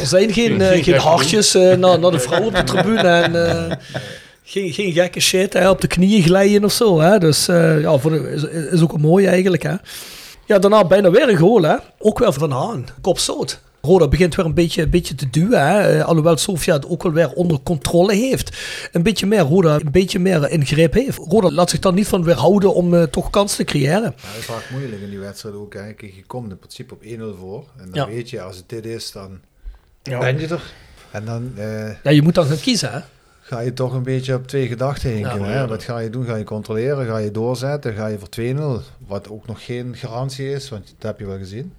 Er 0.00 0.06
zijn 0.06 0.32
geen, 0.32 0.60
eh, 0.60 0.66
Geen 0.68 0.74
geen 0.74 0.84
gekke 0.84 1.00
hartjes 1.00 1.54
eh, 1.54 1.76
naar, 1.76 1.98
naar 1.98 2.10
de 2.10 2.18
vrouw 2.18 2.42
op 2.44 2.54
de 2.54 2.64
tribune. 2.64 3.08
En, 3.08 3.48
eh, 3.70 3.76
geen, 4.44 4.72
geen 4.72 4.92
gekke 4.92 5.20
shit 5.20 5.52
hè, 5.52 5.70
op 5.70 5.80
de 5.80 5.86
knieën 5.86 6.22
glijden 6.22 6.64
of 6.64 6.72
zo. 6.72 7.00
Hè. 7.00 7.18
Dus 7.18 7.48
eh, 7.48 7.80
ja, 7.80 7.98
voor 7.98 8.28
is, 8.28 8.42
is 8.44 8.80
ook 8.80 8.98
mooi 8.98 9.26
eigenlijk. 9.26 9.62
Hè. 9.62 9.74
Ja, 10.46 10.58
daarna 10.58 10.84
bijna 10.84 11.10
weer 11.10 11.28
een 11.28 11.36
goal. 11.36 11.62
Hè. 11.62 11.74
Ook 11.98 12.18
weer 12.18 12.32
van 12.32 12.50
Haan. 12.50 12.86
Kopstoot. 13.00 13.60
Roda 13.82 14.08
begint 14.08 14.34
weer 14.34 14.44
een 14.44 14.54
beetje, 14.54 14.82
een 14.82 14.90
beetje 14.90 15.14
te 15.14 15.30
duwen. 15.30 15.66
Hè. 15.68 15.98
Eh, 15.98 16.04
Alhoewel 16.04 16.36
Sofia 16.36 16.74
het 16.74 16.88
ook 16.88 17.02
wel 17.02 17.12
weer 17.12 17.32
onder 17.32 17.60
controle 17.62 18.14
heeft. 18.14 18.56
Een 18.92 19.02
beetje 19.02 19.26
meer 19.26 19.38
Roda, 19.40 19.74
een 19.74 19.90
beetje 19.92 20.18
meer 20.18 20.50
ingreep 20.50 20.92
heeft. 20.92 21.18
Roda 21.18 21.50
laat 21.50 21.70
zich 21.70 21.78
dan 21.78 21.94
niet 21.94 22.08
van 22.08 22.24
weerhouden 22.24 22.74
om 22.74 22.94
eh, 22.94 23.02
toch 23.02 23.30
kans 23.30 23.56
te 23.56 23.64
creëren. 23.64 24.02
Ja, 24.02 24.10
dat 24.10 24.38
is 24.38 24.44
vaak 24.44 24.68
moeilijk 24.70 25.02
in 25.02 25.10
die 25.10 25.18
wedstrijd 25.18 25.54
ook. 25.54 25.74
Hè. 25.74 25.92
Kijk, 25.92 26.12
je 26.14 26.24
komt 26.26 26.50
in 26.50 26.58
principe 26.58 26.94
op 26.94 27.02
1-0 27.02 27.06
voor. 27.38 27.64
En 27.76 27.84
dan 27.90 27.94
Ja. 27.94 28.06
weet 28.14 28.30
je, 28.30 28.40
als 28.42 28.56
het 28.56 28.68
dit 28.68 28.84
is, 28.86 29.12
dan 29.12 29.40
ben 30.02 30.38
je 30.40 30.46
er. 30.48 30.72
En 31.10 31.24
dan 31.24 31.52
eh, 31.56 31.88
Ja, 32.02 32.10
je 32.10 32.22
moet 32.22 32.34
dan 32.34 32.46
gaan 32.46 32.60
kiezen. 32.60 32.92
Hè. 32.92 32.98
ga 33.40 33.60
je 33.60 33.72
toch 33.72 33.92
een 33.92 34.02
beetje 34.02 34.34
op 34.34 34.46
twee 34.46 34.66
gedachten 34.68 35.10
hinken. 35.10 35.40
Ja. 35.40 35.46
hè. 35.46 35.66
Wat 35.66 35.82
ga 35.82 35.98
je 35.98 36.10
doen? 36.10 36.24
Ga 36.24 36.36
je 36.36 36.44
controleren? 36.44 37.06
Ga 37.06 37.16
je 37.18 37.30
doorzetten? 37.30 37.94
Ga 37.94 38.06
je 38.06 38.18
voor 38.18 38.28
2-0? 38.28 38.84
Wat 39.06 39.28
ook 39.28 39.46
nog 39.46 39.64
geen 39.64 39.96
garantie 39.96 40.50
is, 40.52 40.68
want 40.68 40.94
dat 40.98 41.10
heb 41.10 41.18
je 41.20 41.26
wel 41.26 41.38
gezien. 41.38 41.72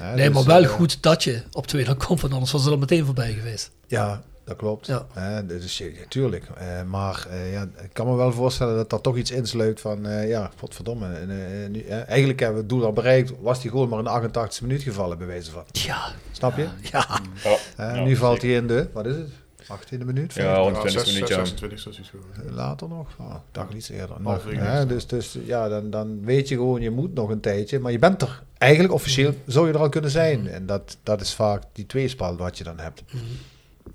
Nee, 0.00 0.26
dus, 0.26 0.34
maar 0.34 0.44
wel 0.44 0.62
eh, 0.62 0.68
goed 0.68 1.02
dat 1.02 1.24
je 1.24 1.42
op 1.52 1.66
twee 1.66 1.84
dan 1.84 1.96
komt, 1.96 2.20
want 2.20 2.32
anders 2.32 2.52
was 2.52 2.62
het 2.62 2.72
al 2.72 2.78
meteen 2.78 3.04
voorbij 3.04 3.32
geweest. 3.32 3.70
Ja, 3.86 4.22
dat 4.44 4.56
klopt. 4.56 4.86
Ja. 4.86 5.06
Hè, 5.12 5.46
dus, 5.46 5.78
ja, 5.78 5.86
tuurlijk. 6.08 6.44
Eh, 6.56 6.82
maar 6.82 7.26
eh, 7.30 7.52
ja, 7.52 7.62
ik 7.62 7.90
kan 7.92 8.06
me 8.06 8.14
wel 8.14 8.32
voorstellen 8.32 8.76
dat 8.76 8.92
er 8.92 9.00
toch 9.00 9.16
iets 9.16 9.30
insluit 9.30 9.80
van, 9.80 10.06
eh, 10.06 10.28
ja, 10.28 10.50
godverdomme. 10.58 11.26
nu, 11.68 11.80
eigenlijk 11.86 12.40
hebben 12.40 12.56
we 12.56 12.62
het 12.62 12.68
doel 12.68 12.84
al 12.84 12.92
bereikt. 12.92 13.32
Was 13.40 13.60
die 13.60 13.70
goal 13.70 13.86
maar 13.86 13.98
in 13.98 14.04
de 14.04 14.10
88e 14.10 14.62
minuut 14.62 14.82
gevallen, 14.82 15.18
bij 15.18 15.26
wijze 15.26 15.50
van. 15.50 15.64
Ja, 15.72 16.12
Snap 16.32 16.56
je? 16.56 16.66
ja. 16.92 17.20
Ja. 17.44 17.56
Ja, 17.76 18.02
nu 18.04 18.16
valt 18.16 18.42
hij 18.42 18.50
in 18.50 18.66
de, 18.66 18.88
wat 18.92 19.06
is 19.06 19.16
het? 19.16 19.28
18e 19.70 20.04
minuut? 20.04 20.34
Ja, 20.34 20.42
Ja, 20.42 20.60
120 20.60 21.00
zes- 21.04 21.12
minuten. 21.12 21.36
ja. 21.36 21.44
26, 21.44 21.78
zoals 21.80 21.96
hij 21.96 22.06
zo. 22.06 22.52
Later 22.54 22.88
nog? 22.88 23.08
Oh, 23.18 23.34
ik 23.34 23.40
dacht 23.52 23.72
iets 23.74 23.88
eerder. 23.88 24.16
Nog, 24.20 24.44
hè, 24.50 24.86
dus 24.86 25.06
dus 25.06 25.38
ja, 25.44 25.68
dan, 25.68 25.90
dan 25.90 26.24
weet 26.24 26.48
je 26.48 26.54
gewoon, 26.54 26.80
je 26.80 26.90
moet 26.90 27.14
nog 27.14 27.30
een 27.30 27.40
tijdje. 27.40 27.78
Maar 27.78 27.92
je 27.92 27.98
bent 27.98 28.22
er. 28.22 28.42
Eigenlijk 28.58 28.92
officieel 28.94 29.34
zou 29.46 29.66
je 29.66 29.72
er 29.72 29.78
al 29.80 29.88
kunnen 29.88 30.10
zijn. 30.10 30.46
En 30.48 30.66
dat, 30.66 30.96
dat 31.02 31.20
is 31.20 31.34
vaak 31.34 31.62
die 31.72 31.86
tweespal 31.86 32.36
wat 32.36 32.58
je 32.58 32.64
dan 32.64 32.78
hebt. 32.78 33.02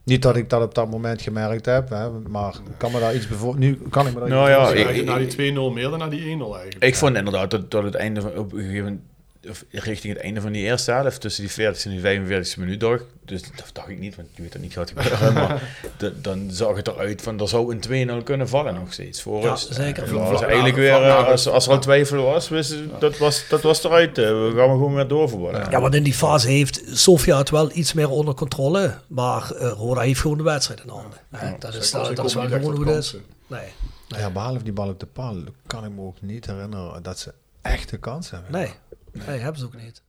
Niet 0.04 0.22
dat 0.22 0.36
ik 0.36 0.50
dat 0.50 0.62
op 0.64 0.76
dat 0.76 0.90
moment 0.90 1.22
gemerkt 1.22 1.66
heb, 1.66 1.90
hè, 1.90 2.10
maar 2.12 2.56
kan 2.78 2.92
me 2.92 3.00
daar 3.00 3.16
iets 3.16 3.28
bevoor... 3.28 3.58
Nu 3.58 3.80
kan 3.90 4.08
ik 4.08 4.14
me 4.14 4.20
daar 4.20 4.30
Nou 4.30 4.62
iets 4.72 4.82
ja, 4.82 4.90
ik- 4.90 5.06
na 5.06 5.18
die 5.18 5.54
2-0 5.54 5.74
meer 5.74 5.90
dan 5.90 6.00
na 6.00 6.08
die 6.08 6.20
1-0 6.22 6.24
eigenlijk. 6.56 6.84
Ik 6.84 6.96
vond 6.96 7.16
inderdaad 7.16 7.52
dat 7.52 7.70
tot 7.70 7.84
het 7.84 7.96
einde 7.96 8.22
van, 8.22 8.38
op 8.38 8.52
een 8.54 8.60
gegeven 8.60 8.84
moment, 8.84 9.02
of 9.50 9.64
richting 9.72 10.14
het 10.14 10.24
einde 10.24 10.42
van 10.42 10.52
die 10.52 10.64
eerste 10.64 10.92
helft, 10.92 11.22
tussen 11.22 11.44
die 11.44 11.52
40 11.52 11.86
en 11.86 11.92
die 11.92 12.00
45 12.00 12.58
minuut 12.58 12.80
dacht, 12.80 13.04
dus 13.26 13.42
dat 13.42 13.70
dacht 13.74 13.90
ik 13.90 14.00
niet, 14.00 14.16
want 14.16 14.28
je 14.36 14.42
weet 14.42 14.52
dat 14.52 14.62
niet 14.62 14.74
gaat 14.74 14.90
gebeuren, 14.90 15.34
maar 15.34 15.62
da- 15.98 16.12
dan 16.22 16.48
zag 16.52 16.76
het 16.76 16.88
eruit 16.88 17.22
van, 17.22 17.40
er 17.40 17.48
zou 17.48 17.76
een 17.90 18.20
2-0 18.22 18.24
kunnen 18.24 18.50
vallen 18.50 18.74
nog 18.74 18.94
steeds, 18.94 19.22
voor 19.22 19.42
Ja, 19.44 19.50
rust. 19.50 19.74
zeker. 19.74 20.04
En 20.04 20.14
was 20.14 20.42
eigenlijk 20.42 20.76
vlak 20.76 20.76
weer, 20.76 21.04
eh, 21.10 21.28
als, 21.28 21.48
als 21.48 21.66
er 21.68 21.72
al 21.72 21.80
twijfel 21.80 22.24
was, 22.24 22.50
wist, 22.50 22.76
dat, 23.00 23.18
was 23.18 23.48
dat 23.50 23.62
was 23.62 23.84
eruit, 23.84 24.18
we 24.18 24.52
gaan 24.56 24.70
gewoon 24.70 24.94
weer 24.96 25.08
doorvoetballen. 25.08 25.70
Ja, 25.72 25.82
want 25.82 25.96
in 25.96 26.04
die 26.04 26.14
fase 26.14 26.48
heeft 26.48 26.82
Sofia 26.92 27.38
het 27.38 27.50
wel 27.50 27.70
iets 27.74 27.94
meer 27.94 28.10
onder 28.10 28.34
controle. 28.34 28.94
Maar 29.08 29.52
Roda 29.52 30.02
heeft 30.02 30.20
gewoon 30.22 30.38
de 30.38 30.44
wedstrijd 30.44 30.80
in 30.84 30.90
handen. 30.90 31.20
Hè, 31.36 31.54
dat, 31.60 31.74
is, 31.74 31.92
dat, 31.92 32.16
dat 32.16 32.26
is 32.26 32.34
wel 32.34 32.48
gewoon 32.48 32.76
hoe 32.76 32.88
het 32.88 33.04
is. 33.04 33.16
Nee, 33.48 33.68
Ja, 34.08 34.30
behalve 34.30 34.64
die 34.64 34.74
bal 34.74 34.90
op 34.90 35.00
de 35.00 35.06
paal, 35.06 35.36
kan 35.68 35.86
ik 35.86 35.92
me 35.92 36.02
ook 36.02 36.22
niet 36.22 36.46
herinneren 36.46 37.04
dat 37.04 37.20
ze 37.20 37.34
echte 37.62 37.98
kans 37.98 38.30
hebben. 38.32 38.52
nee, 38.52 38.72
nee, 39.12 39.40
hebben 39.40 39.60
ze 39.60 39.66
ook 39.66 39.76
niet. 39.76 40.02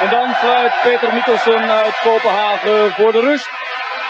En 0.00 0.10
dan 0.10 0.34
fluit 0.34 0.72
Peter 0.82 1.14
Mikkelsen 1.14 1.70
uit 1.70 1.98
Kopenhagen 2.02 2.92
voor 2.92 3.12
de 3.12 3.20
rust. 3.20 3.48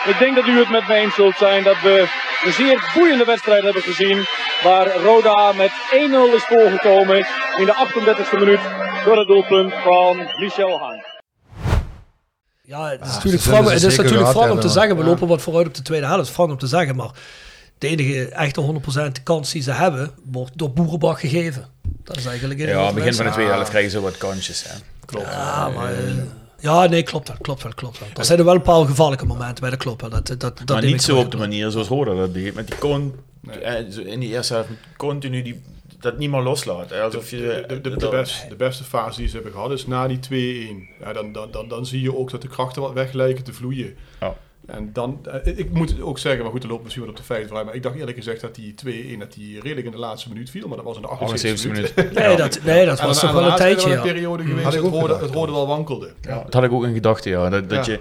Ik 0.06 0.18
denk 0.18 0.34
dat 0.36 0.46
u 0.46 0.58
het 0.58 0.70
met 0.70 0.88
me 0.88 0.94
eens 0.94 1.14
zult 1.14 1.36
zijn 1.36 1.64
dat 1.64 1.80
we 1.80 2.08
een 2.44 2.52
zeer 2.52 2.90
boeiende 2.94 3.24
wedstrijd 3.24 3.62
hebben 3.62 3.82
gezien. 3.82 4.24
Waar 4.62 4.96
Roda 4.96 5.52
met 5.52 5.70
1-0 5.70 6.34
is 6.34 6.44
voorgekomen 6.44 7.26
in 7.56 7.64
de 7.66 7.74
38e 7.74 8.38
minuut 8.38 8.60
door 9.04 9.18
het 9.18 9.26
doelpunt 9.26 9.72
van 9.84 10.16
Michel 10.16 10.78
Haan. 10.78 11.02
Ja, 12.62 12.88
het 12.88 13.00
is 13.00 13.06
Ah, 13.06 13.14
natuurlijk 13.14 13.44
het 13.44 13.80
ze 13.80 13.86
is 13.86 13.96
natuurlijk 13.96 14.50
om 14.50 14.60
te 14.60 14.68
zeggen. 14.68 14.96
We 14.96 15.04
lopen 15.04 15.28
wat 15.28 15.42
vooruit 15.42 15.66
op 15.66 15.74
de 15.74 15.82
tweede 15.82 16.06
helft. 16.06 16.34
Wrang 16.34 16.50
om 16.50 16.58
te 16.58 16.66
zeggen, 16.66 16.96
maar 16.96 17.10
de 17.78 17.88
enige 17.88 18.28
echte 18.28 18.80
100% 19.18 19.22
kans 19.22 19.52
die 19.52 19.62
ze 19.62 19.72
hebben, 19.72 20.10
wordt 20.24 20.58
door 20.58 20.70
Boerenbach 20.72 21.20
gegeven. 21.20 21.66
Dat 22.04 22.16
is 22.16 22.26
eigenlijk 22.26 22.60
Ja, 22.60 22.92
begin 22.92 23.14
van 23.14 23.24
de 23.24 23.30
tweede 23.32 23.52
helft 23.52 23.68
krijgen 23.70 23.90
ze 23.90 24.00
wat 24.00 24.16
kansjes. 24.16 24.64
Hè. 24.68 24.78
Klopt. 25.04 25.26
Ja, 25.26 25.68
maar... 25.68 25.92
eh, 25.92 26.14
ja, 26.60 26.86
nee, 26.86 27.02
klopt 27.02 27.28
wel, 27.28 27.36
klopt 27.40 27.62
wel, 27.62 27.72
klopt 27.74 27.98
wel. 27.98 28.08
Er 28.16 28.24
zijn 28.24 28.38
er 28.38 28.44
wel 28.44 28.54
een 28.54 28.62
paar 28.62 28.86
gevaarlijke 28.86 29.26
momenten 29.26 29.60
bij, 29.60 29.70
dat 29.70 29.78
klopt 29.78 30.00
wel. 30.00 30.10
Dat, 30.10 30.26
dat, 30.26 30.40
dat 30.40 30.68
maar 30.68 30.84
niet 30.84 31.02
zo 31.02 31.18
op 31.18 31.30
de 31.30 31.36
manier 31.36 31.70
zoals 31.70 31.88
Roda 31.88 32.14
dat 32.14 32.34
deed, 32.34 32.54
met 32.54 32.66
die 32.66 32.78
con 32.78 33.14
eh, 33.62 33.74
in 34.06 34.20
die 34.20 34.28
eerste 34.28 34.54
helft 34.54 34.68
continu 34.96 35.42
die, 35.42 35.62
dat 36.00 36.18
niet 36.18 36.30
meer 36.30 36.40
loslaat. 36.42 36.90
hè. 36.90 37.00
Alsof 37.02 37.30
je... 37.30 37.64
De, 37.68 37.80
de, 37.80 37.90
de, 37.90 37.96
de, 37.96 38.08
best, 38.08 38.48
de 38.48 38.56
beste 38.56 38.84
fase 38.84 39.18
die 39.18 39.28
ze 39.28 39.34
hebben 39.34 39.52
gehad 39.52 39.70
is 39.70 39.86
na 39.86 40.06
die 40.08 40.18
2-1. 40.98 41.00
Ja, 41.04 41.12
dan, 41.12 41.32
dan, 41.32 41.50
dan, 41.50 41.68
dan 41.68 41.86
zie 41.86 42.00
je 42.02 42.16
ook 42.16 42.30
dat 42.30 42.42
de 42.42 42.48
krachten 42.48 42.82
wat 42.82 42.92
weg 42.92 43.12
lijken 43.12 43.44
te 43.44 43.52
vloeien. 43.52 43.96
Ja. 44.20 44.34
En 44.68 44.90
dan, 44.92 45.26
eh, 45.44 45.58
ik 45.58 45.70
moet 45.70 46.00
ook 46.00 46.18
zeggen, 46.18 46.42
maar 46.42 46.50
goed, 46.52 46.62
er 46.62 46.68
loopt 46.68 46.82
misschien 46.82 47.02
wat 47.04 47.12
op 47.12 47.18
de 47.18 47.24
feiten. 47.26 47.54
Maar 47.64 47.74
ik 47.74 47.82
dacht 47.82 47.94
eerlijk 47.96 48.16
gezegd 48.16 48.40
dat 48.40 48.54
die 48.54 48.74
2-1, 48.74 49.18
dat 49.18 49.32
die 49.32 49.60
redelijk 49.60 49.86
in 49.86 49.92
de 49.92 49.98
laatste 49.98 50.28
minuut 50.28 50.50
viel. 50.50 50.68
Maar 50.68 50.76
dat 50.76 50.86
was 50.86 50.96
in 50.96 51.02
de 51.02 51.08
78 51.08 51.50
78 51.50 51.72
minuut. 51.72 51.96
minuten. 51.96 52.22
Nee, 52.26 52.36
dat, 52.36 52.60
nee, 52.64 52.86
dat 52.86 52.98
En 53.00 53.06
was 53.06 53.20
toch 53.20 53.32
wel 53.32 53.44
een 53.50 53.56
tijdje, 53.56 53.88
wel 53.88 53.96
ja. 53.96 54.02
een 54.02 54.12
periode 54.12 54.42
geweest 54.42 54.64
Had 54.64 54.74
ik 54.74 54.80
dat 54.80 54.88
ook 54.88 54.92
het 54.92 55.00
hoorde, 55.00 55.14
gedacht, 55.14 55.30
het 55.30 55.34
hoorde 55.38 55.52
wel 55.52 55.66
wankelde. 55.66 56.12
Ja, 56.20 56.42
dat 56.42 56.54
had 56.54 56.64
ik 56.64 56.72
ook 56.72 56.84
in 56.84 56.94
gedachten, 56.94 57.30
ja. 57.30 57.48
Dat, 57.48 57.68
dat 57.68 57.86
Ja. 57.86 57.92
je, 57.92 58.00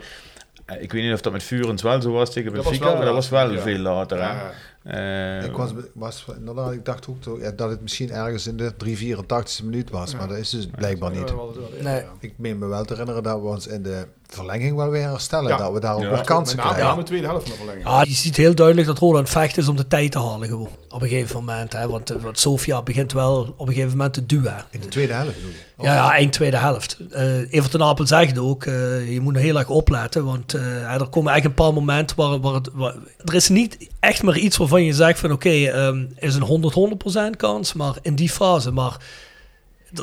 ik 0.79 0.91
weet 0.91 1.03
niet 1.03 1.13
of 1.13 1.21
dat 1.21 1.31
met 1.33 1.43
Vurens 1.43 1.81
wel 1.81 2.01
zo 2.01 2.11
was 2.11 2.31
tegen 2.33 2.51
Benfica, 2.53 2.85
wel 2.85 2.95
maar 2.95 3.05
dat 3.05 3.13
was 3.13 3.29
wel 3.29 3.39
later, 3.41 3.55
ja. 3.57 3.61
veel 3.63 3.77
later. 3.79 4.17
Ja. 4.17 4.51
Eh, 4.83 5.45
Ik, 5.45 5.51
was, 5.57 5.71
was, 5.93 6.25
inderdaad, 6.39 6.71
ik 6.71 6.85
dacht 6.85 7.07
ook 7.09 7.21
to- 7.21 7.39
ja, 7.39 7.51
dat 7.51 7.69
het 7.69 7.81
misschien 7.81 8.11
ergens 8.11 8.47
in 8.47 8.57
de 8.57 8.75
384 8.77 9.63
minuut 9.63 9.89
was, 9.89 10.15
maar 10.15 10.27
dat 10.27 10.37
is 10.37 10.49
dus 10.49 10.67
blijkbaar 10.75 11.11
niet. 11.11 11.33
Nee. 11.81 12.01
Ik 12.19 12.33
meen 12.37 12.57
me 12.57 12.65
wel 12.67 12.85
te 12.85 12.91
herinneren 12.93 13.23
dat 13.23 13.39
we 13.41 13.47
ons 13.47 13.67
in 13.67 13.83
de 13.83 14.05
verlenging 14.27 14.75
wel 14.75 14.89
weer 14.89 15.09
herstellen. 15.09 15.47
Ja. 15.49 15.57
dat 15.57 15.71
we 15.73 15.79
daar 15.79 15.95
ook 15.95 16.01
Ja. 16.01 16.09
weer 16.09 16.23
kansen 16.23 16.55
Met 16.55 16.65
name 16.65 16.77
krijgen. 16.77 16.97
de 16.97 17.03
tweede 17.03 17.27
helft 17.27 17.41
van 17.41 17.51
de 17.51 17.57
verlenging. 17.57 17.87
Ja, 17.87 18.01
je 18.01 18.13
ziet 18.13 18.35
heel 18.37 18.55
duidelijk 18.55 18.87
dat 18.87 18.99
het 19.17 19.29
vechten 19.29 19.61
is 19.61 19.67
om 19.67 19.75
de 19.75 19.87
tijd 19.87 20.11
te 20.11 20.19
halen 20.19 20.47
gewoon. 20.47 20.69
Op 20.89 21.01
een 21.01 21.07
gegeven 21.07 21.35
moment. 21.35 21.73
Hè, 21.73 21.87
want, 21.87 22.09
eh, 22.09 22.21
want 22.21 22.39
Sofia 22.39 22.81
begint 22.81 23.13
wel 23.13 23.53
op 23.57 23.67
een 23.67 23.73
gegeven 23.73 23.91
moment 23.97 24.13
te 24.13 24.25
duwen. 24.25 24.65
In 24.69 24.79
de 24.79 24.87
tweede 24.87 25.13
helft 25.13 25.35
bedoel 25.35 25.49
je? 25.49 25.55
Of- 25.77 25.85
Ja, 25.85 25.93
ja, 25.93 26.11
eind 26.11 26.33
tweede 26.33 26.57
helft. 26.57 26.97
Eh 27.11 27.53
Evert 27.53 27.71
ten 27.71 27.81
Apel 27.83 28.07
zegt 28.07 28.37
ook, 28.37 28.65
eh, 28.65 29.13
je 29.13 29.21
moet 29.21 29.33
nog 29.33 29.41
heel 29.41 29.57
erg 29.57 29.69
opletten. 29.69 30.25
Want 30.25 30.53
eh, 30.53 30.93
er 30.93 31.07
komen 31.07 31.33
echt 31.33 31.45
een 31.45 31.53
paar 31.53 31.73
momenten 31.73 32.15
waar, 32.17 32.39
waar, 32.39 32.53
het, 32.53 32.69
waar- 32.73 32.95
Er 33.25 33.33
is 33.33 33.49
niet 33.49 33.89
echt 33.99 34.23
maar 34.23 34.37
iets 34.37 34.57
waarvan 34.57 34.83
je 34.83 34.93
zegt 34.93 35.19
van 35.19 35.31
oké, 35.31 35.49
ehm, 35.49 36.05
is 36.15 36.35
een 36.35 36.41
100, 36.41 36.73
100% 36.73 37.35
kans. 37.37 37.73
Maar 37.73 37.93
in 38.01 38.15
die 38.15 38.29
fase, 38.29 38.71
maar 38.71 38.97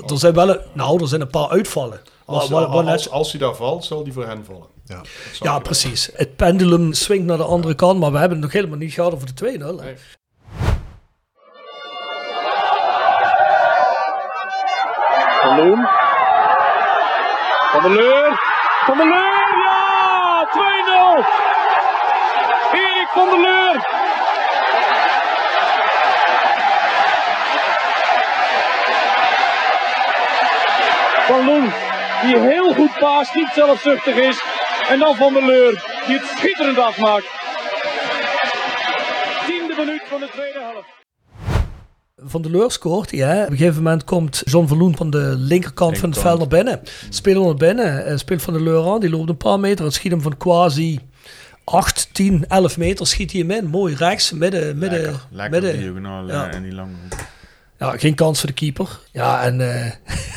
er 0.08 0.18
zijn 0.18 0.34
wel 0.34 0.48
een, 0.48 0.58
nou, 0.72 1.00
er 1.02 1.08
zijn 1.08 1.20
een 1.20 1.28
paar 1.30 1.48
uitvallen. 1.48 2.00
Als, 2.26 2.48
waar 2.48 2.68
net- 2.84 2.92
als, 2.92 3.10
als 3.10 3.30
hij 3.32 3.40
daar 3.40 3.54
valt, 3.54 3.84
zal 3.84 4.04
die 4.04 4.12
voor 4.12 4.26
hen 4.26 4.44
vallen. 4.44 4.66
Ja. 4.84 5.00
Ja, 5.40 5.58
precies. 5.58 6.10
Het 6.14 6.36
pendulum 6.36 6.92
swingt 6.92 7.26
naar 7.26 7.36
de 7.36 7.44
andere 7.44 7.74
kant, 7.74 8.00
maar 8.00 8.12
we 8.12 8.18
hebben 8.18 8.36
het 8.36 8.46
nog 8.46 8.52
helemaal 8.54 8.78
niet 8.78 8.92
gehad 8.92 9.12
over 9.14 9.34
de 9.34 9.58
2-0. 9.58 9.64
hè. 9.64 9.72
Nee. 9.72 9.94
Van 15.42 15.56
Loen. 15.56 15.86
Van 17.72 17.82
der 17.82 17.90
Leur. 17.90 18.38
Van 18.86 18.96
der 18.98 19.06
Leur, 19.06 19.48
ja! 19.64 20.48
2-0! 20.52 21.24
Erik 22.72 23.08
van 23.14 23.28
der 23.30 23.40
Leur. 23.40 23.82
Van 31.26 31.44
Loen, 31.44 31.72
die 32.26 32.38
heel 32.38 32.74
goed 32.74 32.98
paast, 32.98 33.34
niet 33.34 33.50
zelfzuchtig 33.54 34.16
is. 34.16 34.42
En 34.88 34.98
dan 34.98 35.16
Van 35.16 35.32
der 35.32 35.46
Leur, 35.46 35.70
die 36.06 36.18
het 36.18 36.26
schitterend 36.36 36.78
afmaakt. 36.78 37.26
Tiende 39.46 39.74
minuut 39.78 40.02
van 40.08 40.20
de 40.20 40.28
tweede 40.32 40.58
helft. 40.72 40.88
Van 42.16 42.42
de 42.42 42.50
Leur 42.50 42.70
scoort 42.70 43.10
hij. 43.10 43.20
Hè. 43.20 43.42
Op 43.44 43.50
een 43.50 43.56
gegeven 43.56 43.82
moment 43.82 44.04
komt 44.04 44.42
John 44.44 44.66
Verloen 44.66 44.96
van 44.96 45.10
de 45.10 45.34
linkerkant 45.38 45.98
van 45.98 46.10
het 46.10 46.18
veld 46.18 46.38
naar 46.38 46.48
binnen. 46.48 46.80
Speler 47.08 47.42
naar 47.44 47.54
binnen. 47.54 48.06
eh, 48.06 48.16
speelt 48.16 48.42
Van 48.42 48.52
de 48.54 48.62
Leur 48.62 48.92
aan. 48.92 49.00
Die 49.00 49.10
loopt 49.10 49.28
een 49.28 49.36
paar 49.36 49.60
meter 49.60 49.84
en 49.84 49.92
schiet 49.92 50.10
hem 50.12 50.20
van 50.22 50.36
quasi 50.36 51.00
8, 51.64 52.08
10, 52.12 52.44
11 52.48 52.76
meter. 52.78 53.06
Schiet 53.06 53.32
hij 53.32 53.40
hem 53.40 53.50
in. 53.50 53.66
Mooi 53.66 53.94
rechts. 53.94 54.32
Midden. 54.32 54.78
midden, 54.78 55.00
lekker, 55.00 55.20
lekker 55.30 55.60
midden. 55.60 55.80
diagonaal 55.80 56.26
Ja. 56.26 56.48
eh, 56.48 56.54
en 56.54 56.62
die 56.62 56.72
lange 56.74 56.92
hoek. 57.02 57.20
Ja, 57.78 57.96
geen 57.98 58.14
kans 58.14 58.38
voor 58.40 58.48
de 58.48 58.54
keeper. 58.54 58.88
Ja, 59.12 59.42
en 59.42 59.60
eh, 59.60 59.90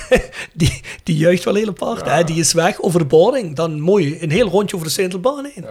die, 0.53 0.81
die 1.03 1.17
juicht 1.17 1.43
wel 1.43 1.55
heel 1.55 1.67
apart. 1.67 2.05
Hè. 2.05 2.23
Die 2.23 2.39
is 2.39 2.53
weg 2.53 2.81
over 2.81 2.99
de 2.99 3.05
boarding. 3.05 3.55
Dan 3.55 3.79
mooi 3.79 4.17
een 4.21 4.31
heel 4.31 4.47
rondje 4.49 4.75
over 4.75 4.87
de 4.87 4.93
Sintelbaan 4.93 5.45
heen. 5.53 5.65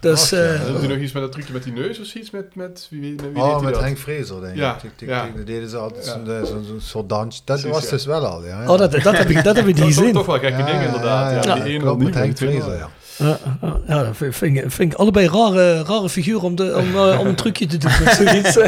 Dus 0.00 0.22
Ach, 0.22 0.30
ja. 0.30 0.36
eh, 0.36 0.60
En 0.60 0.66
doet 0.72 0.78
hij 0.78 0.88
nog 0.88 0.98
iets 0.98 1.12
met 1.12 1.22
dat 1.22 1.32
trucje 1.32 1.52
met 1.52 1.62
die 1.62 1.72
neus 1.72 2.00
of 2.00 2.14
iets? 2.14 2.30
Met, 2.30 2.54
met, 2.54 2.86
wie, 2.90 3.00
wie, 3.00 3.14
met 3.14 3.32
wie 3.32 3.42
Oh, 3.42 3.60
met 3.60 3.74
dat? 3.74 3.82
Henk 3.82 3.98
Vrezer, 3.98 4.40
denk 4.40 4.52
ik. 4.52 4.58
Ja, 4.58 4.78
ja. 4.98 5.28
Dat 5.36 5.46
deden 5.46 5.68
ze 5.68 5.76
altijd 5.76 6.04
Ja. 6.06 6.12
zo'n 6.12 6.30
eh, 6.30 6.44
zo'n- 6.44 6.64
zo'n 6.64 6.80
soort 6.80 7.08
dansje. 7.08 7.40
Dat 7.44 7.60
Precies, 7.60 7.74
was 7.80 7.84
ja. 7.84 7.90
dus 7.90 8.04
wel 8.06 8.26
al, 8.26 8.44
ja. 8.44 8.60
oh, 8.62 8.78
dat, 8.78 8.92
dat, 8.92 9.16
heb 9.16 9.28
ik, 9.30 9.44
dat 9.44 9.56
heb 9.56 9.66
ik 9.66 9.76
Dat 9.76 9.84
niet 9.86 9.88
is 9.88 9.94
toch, 9.94 9.94
gezien. 9.94 10.12
toch 10.12 10.26
wel 10.26 10.38
gekke 10.38 10.64
dingen 10.64 10.84
inderdaad. 10.84 11.44
Ja, 11.44 11.56
Ja, 11.56 11.62
die 11.64 11.72
ene 11.72 11.96
met 11.96 12.14
Henk 12.14 12.36
Vrezer, 12.36 12.76
ja. 12.76 12.90
Ja, 13.18 13.38
ja, 13.62 13.76
ja, 13.86 14.02
dat 14.02 14.16
vind, 14.16 14.36
vind, 14.36 14.56
ik- 14.56 14.70
vind 14.70 14.92
ik 14.92 14.98
allebei 14.98 15.28
rare, 15.28 15.82
rare 15.82 16.08
figuren 16.08 16.42
om, 16.42 16.54
de, 16.56 16.76
om, 16.76 16.96
eh, 16.96 17.20
om 17.20 17.26
een 17.26 17.34
trucje 17.34 17.66
te 17.66 17.76
doen. 17.78 17.90
met 18.04 18.14
zoiets. 18.14 18.58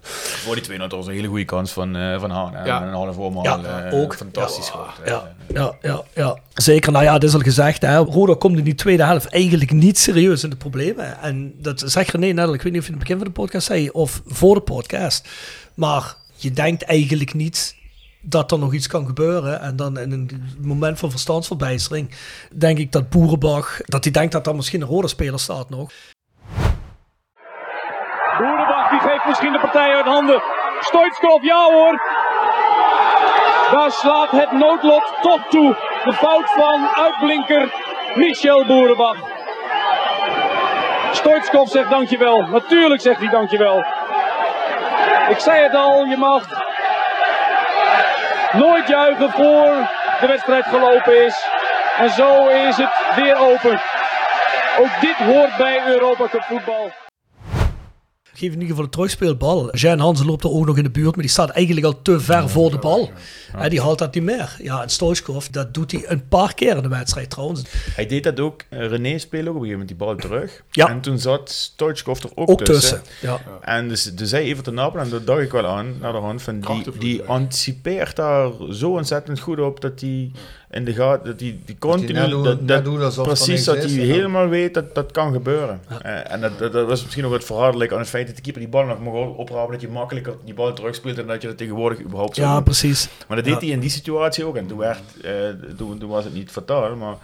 Voor 0.00 0.54
die 0.54 0.64
2 0.64 0.78
was 0.88 1.06
een 1.06 1.12
hele 1.12 1.26
goede 1.28 1.44
kans 1.44 1.72
van, 1.72 1.96
eh 1.96 2.20
van 2.20 2.30
Haan. 2.30 2.52
Met 2.52 2.66
een 2.66 2.88
halve 2.94 3.12
voormaal. 3.12 3.44
Ja, 3.44 3.60
eh, 3.90 4.00
ook. 4.00 4.14
Fantastisch 4.16 4.66
Ja. 4.66 4.72
goed. 4.72 5.06
Ja, 5.08 5.22
ja, 5.54 5.72
ja, 5.82 6.02
ja. 6.14 6.38
Zeker. 6.54 6.92
Nou 6.92 7.04
ja, 7.04 7.12
dit 7.18 7.28
is 7.28 7.34
al 7.34 7.40
gezegd. 7.40 7.82
Hè. 7.82 7.96
Roda 7.96 8.34
komt 8.38 8.58
in 8.58 8.64
die 8.64 8.74
tweede 8.74 9.04
helft 9.04 9.26
eigenlijk 9.26 9.70
niet 9.72 9.98
serieus 9.98 10.44
in 10.44 10.50
de 10.50 10.56
problemen. 10.56 11.20
En 11.20 11.54
dat 11.62 11.82
zegt 11.86 12.10
René 12.10 12.32
net. 12.32 12.54
Ik 12.54 12.62
weet 12.62 12.72
niet 12.72 12.80
of 12.80 12.86
je 12.86 12.92
in 12.92 12.98
het 12.98 13.08
begin 13.08 13.16
van 13.16 13.26
de 13.26 13.40
podcast 13.40 13.66
zei 13.66 13.88
of 13.90 14.22
voor 14.26 14.54
de 14.54 14.60
podcast. 14.60 15.28
Maar 15.74 16.14
je 16.36 16.50
denkt 16.50 16.82
eigenlijk 16.82 17.34
niet 17.34 17.74
dat 18.28 18.52
er 18.52 18.58
nog 18.58 18.72
iets 18.72 18.86
kan 18.86 19.06
gebeuren. 19.06 19.60
En 19.60 19.76
dan 19.76 19.98
in 19.98 20.12
een 20.12 20.56
moment 20.60 20.98
van 20.98 21.10
verstandsverbijstering 21.10 22.14
denk 22.54 22.78
ik 22.78 22.92
dat 22.92 23.10
Boerenbach, 23.10 23.80
dat 23.84 24.04
hij 24.04 24.12
denkt 24.12 24.32
dat 24.32 24.44
daar 24.44 24.56
misschien 24.56 24.80
een 24.80 24.88
rode 24.88 25.08
speler 25.08 25.40
staat 25.40 25.70
nog. 25.70 25.90
Boerenbach 28.38 28.90
die 28.90 29.00
geeft 29.00 29.26
misschien 29.26 29.52
de 29.52 29.60
partij 29.60 29.94
uit 29.94 30.04
handen. 30.04 30.42
Stoitskov, 30.80 31.42
ja 31.42 31.64
hoor. 31.64 32.00
Daar 33.72 33.90
slaat 33.90 34.30
het 34.30 34.52
noodlot 34.52 35.12
toch 35.22 35.48
toe. 35.48 35.76
De 36.04 36.12
fout 36.12 36.50
van 36.50 36.86
uitblinker 36.86 37.72
Michel 38.14 38.66
Boerenbach. 38.66 39.16
Stoitskov 41.12 41.68
zegt 41.68 41.90
dankjewel. 41.90 42.40
Natuurlijk 42.40 43.00
zegt 43.00 43.18
hij 43.20 43.28
dankjewel. 43.28 43.84
Ik 45.28 45.38
zei 45.38 45.62
het 45.62 45.74
al, 45.74 46.04
je 46.04 46.16
mag 46.16 46.65
nooit 48.52 48.88
juichen 48.88 49.30
voor 49.30 49.88
de 50.20 50.26
wedstrijd 50.26 50.64
gelopen 50.64 51.24
is. 51.24 51.46
En 51.98 52.10
zo 52.10 52.48
is 52.48 52.76
het 52.76 53.14
weer 53.16 53.36
open. 53.36 53.80
Ook 54.78 55.00
dit 55.00 55.16
hoort 55.16 55.56
bij 55.56 55.86
Europa 55.86 56.28
Cup 56.28 56.42
voetbal. 56.42 57.05
Geef 58.38 58.46
in 58.52 58.52
ieder 58.52 58.68
geval 58.68 58.84
een 58.84 58.90
terugspeelbal. 58.90 59.74
Jean 59.74 59.98
Hansen 59.98 60.26
loopt 60.26 60.44
er 60.44 60.50
ook 60.50 60.66
nog 60.66 60.76
in 60.76 60.82
de 60.82 60.90
buurt, 60.90 61.14
maar 61.14 61.24
die 61.24 61.32
staat 61.32 61.50
eigenlijk 61.50 61.86
al 61.86 62.02
te 62.02 62.20
ver 62.20 62.48
voor 62.48 62.70
de 62.70 62.78
bal. 62.78 63.10
Hè, 63.56 63.68
die 63.68 63.80
haalt 63.80 63.98
dat 63.98 64.14
niet 64.14 64.22
meer. 64.22 64.56
Ja, 64.62 64.82
en 64.82 64.88
Stoichkov, 64.88 65.46
dat 65.46 65.74
doet 65.74 65.92
hij 65.92 66.04
een 66.06 66.28
paar 66.28 66.54
keer 66.54 66.76
in 66.76 66.82
de 66.82 66.88
wedstrijd 66.88 67.30
trouwens. 67.30 67.62
Hij 67.94 68.06
deed 68.06 68.24
dat 68.24 68.40
ook. 68.40 68.62
eh, 68.68 68.88
René 68.88 69.18
speelde 69.18 69.48
ook 69.50 69.56
op 69.56 69.62
een 69.62 69.68
gegeven 69.68 69.88
moment 69.88 69.88
die 69.88 69.96
bal 69.96 70.16
terug. 70.16 70.62
Ja. 70.70 70.88
En 70.88 71.00
toen 71.00 71.18
zat 71.18 71.50
Stoichkov 71.50 72.22
er 72.22 72.30
ook, 72.34 72.50
Ook 72.50 72.62
tussen. 72.64 73.02
tussen. 73.02 73.28
Ja. 73.28 73.40
En 73.60 73.88
dus, 73.88 74.14
dus 74.14 74.28
zei 74.28 74.44
even 74.46 74.62
te 74.64 74.70
Napel, 74.70 75.00
en 75.00 75.08
dat 75.10 75.26
dacht 75.26 75.40
ik 75.40 75.52
wel 75.52 75.66
aan, 75.66 75.94
naar 76.00 76.12
de 76.12 76.18
hand, 76.18 76.42
van 76.42 76.60
die, 76.60 76.98
die 76.98 77.22
anticipeert 77.22 78.16
daar 78.16 78.50
zo 78.70 78.90
ontzettend 78.90 79.40
goed 79.40 79.60
op, 79.60 79.80
dat 79.80 80.00
hij 80.00 80.30
in 80.70 80.84
de 80.84 80.92
gaten, 80.92 81.26
dat 81.26 81.40
hij 81.40 81.58
die 81.64 81.76
continu, 81.78 82.28
dat, 82.56 83.22
precies, 83.22 83.64
dat 83.64 83.76
hij 83.76 83.90
ja. 83.90 84.00
helemaal 84.14 84.48
weet 84.48 84.74
dat 84.74 84.94
dat 84.94 85.12
kan 85.12 85.32
gebeuren. 85.32 85.80
Eh, 86.02 86.32
en 86.32 86.40
dat, 86.40 86.58
dat, 86.58 86.72
dat 86.72 86.86
was 86.86 87.02
misschien 87.02 87.24
ook 87.24 87.32
het 87.32 87.44
verraderlijk 87.44 87.92
aan 87.92 87.98
het 87.98 88.08
feit 88.08 88.25
dat 88.26 88.36
de 88.36 88.42
keeper 88.42 88.60
die 88.60 88.70
bal 88.70 88.84
nog 88.84 89.00
mocht 89.00 89.36
oprapen, 89.36 89.72
dat 89.72 89.80
je 89.80 89.88
makkelijker 89.88 90.36
die 90.44 90.54
bal 90.54 90.72
terugspeelt 90.72 91.18
en 91.18 91.26
dat 91.26 91.42
je 91.42 91.48
dat 91.48 91.56
tegenwoordig 91.58 92.00
überhaupt 92.00 92.36
zou 92.36 92.48
ja, 92.48 92.60
precies. 92.60 93.08
Maar 93.28 93.36
dat 93.36 93.46
deed 93.46 93.54
Ja. 93.54 93.60
hij 93.60 93.68
in 93.68 93.80
die 93.80 93.90
situatie 93.90 94.44
ook. 94.44 94.56
En 94.56 94.66
toen, 94.66 94.78
werd, 94.78 95.00
eh, 95.22 95.32
toen, 95.76 95.98
toen 95.98 96.08
was 96.10 96.24
het 96.24 96.34
niet 96.34 96.50
fataal, 96.50 96.96
maar... 96.96 97.16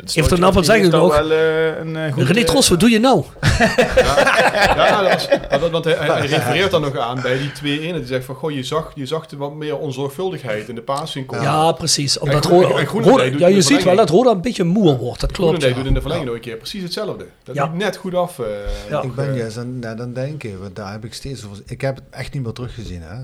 het 0.00 0.14
Heeft 0.14 0.30
er 0.30 0.38
nou 0.38 0.52
van 0.52 0.64
zeggen 0.64 0.90
nog? 0.90 1.16
wel, 1.18 1.30
eh, 1.30 1.66
een, 1.78 1.96
eh, 1.96 2.16
René 2.16 2.38
eh, 2.40 2.44
Tros, 2.44 2.68
wat 2.68 2.80
doe 2.80 2.90
je 2.90 2.98
nou? 2.98 3.24
Ja, 3.58 5.00
dat 5.02 5.12
was, 5.12 5.28
ja, 5.50 5.58
dat- 5.58 5.70
want 5.70 5.84
hij, 5.84 5.94
hij 5.94 6.26
refereert 6.26 6.70
dan 6.70 6.80
nog 6.80 6.96
aan 6.98 7.20
bij 7.22 7.38
die 7.38 7.52
2-1. 7.52 7.94
Die 7.96 8.06
zegt 8.06 8.24
van, 8.24 8.34
goh, 8.34 8.50
je 8.50 8.62
zag, 8.62 8.92
je 8.94 9.06
zag 9.06 9.26
wat 9.36 9.54
meer 9.54 9.78
onzorgvuldigheid 9.78 10.68
in 10.68 10.74
de 10.74 10.82
passing 10.82 11.26
komen. 11.26 11.44
Ja, 11.44 11.72
precies. 11.72 12.18
Omdat 12.18 12.44
En 12.44 12.50
Roda, 12.50 12.84
Roda- 12.84 13.22
ja, 13.24 13.46
je 13.46 13.62
ziet 13.62 13.82
wel 13.82 13.96
dat 13.96 14.10
Roda 14.10 14.30
een 14.30 14.40
beetje 14.40 14.64
moe 14.64 14.96
wordt. 14.96 15.20
Dat 15.20 15.32
klopt. 15.32 15.34
Groenendijk 15.36 15.70
Ja. 15.72 15.78
doet 15.78 15.86
in 15.86 15.94
de 15.94 16.00
verlenging 16.00 16.26
nog 16.26 16.36
een 16.36 16.42
keer 16.42 16.56
precies 16.56 16.82
hetzelfde. 16.82 17.26
Dat 17.44 17.54
Ja. 17.54 17.64
liep 17.64 17.74
net 17.74 17.96
goed 17.96 18.14
af. 18.14 18.38
eh, 18.38 18.46
Ja. 18.88 19.02
Ik 19.02 19.14
ben 19.14 19.34
juist 19.36 19.56
aan, 19.58 19.86
aan 19.86 19.98
het 19.98 20.14
denken, 20.14 20.60
want 20.60 20.76
daar 20.76 20.92
heb 20.92 21.04
ik 21.04 21.14
steeds 21.14 21.44
over... 21.44 21.58
Ik 21.66 21.80
heb 21.80 21.94
het 21.96 22.04
echt 22.10 22.32
niet 22.34 22.42
meer 22.42 22.52
teruggezien, 22.52 23.02
hè. 23.02 23.16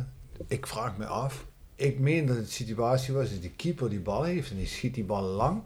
Ik 0.49 0.67
vraag 0.67 0.93
me 0.97 1.05
af. 1.07 1.45
Ik 1.77 1.99
meen 1.99 2.27
dat 2.27 2.37
het 2.37 2.53
situatie 2.53 3.15
was 3.15 3.31
dat 3.31 3.41
die 3.41 3.53
keeper 3.57 3.89
die 3.91 4.01
bal 4.01 4.23
heeft 4.23 4.51
en 4.51 4.57
die 4.57 4.67
schiet 4.67 4.95
die 4.95 5.05
bal 5.05 5.23
lang. 5.23 5.61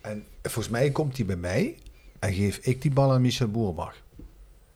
En 0.00 0.24
volgens 0.50 0.68
mij 0.68 0.90
komt 0.90 1.16
die 1.16 1.24
bij 1.24 1.36
mij 1.36 1.74
en 2.18 2.32
geef 2.32 2.58
ik 2.62 2.82
die 2.82 2.90
bal 2.90 3.12
aan 3.12 3.20
Michel 3.20 3.48
Boerbach. 3.48 3.94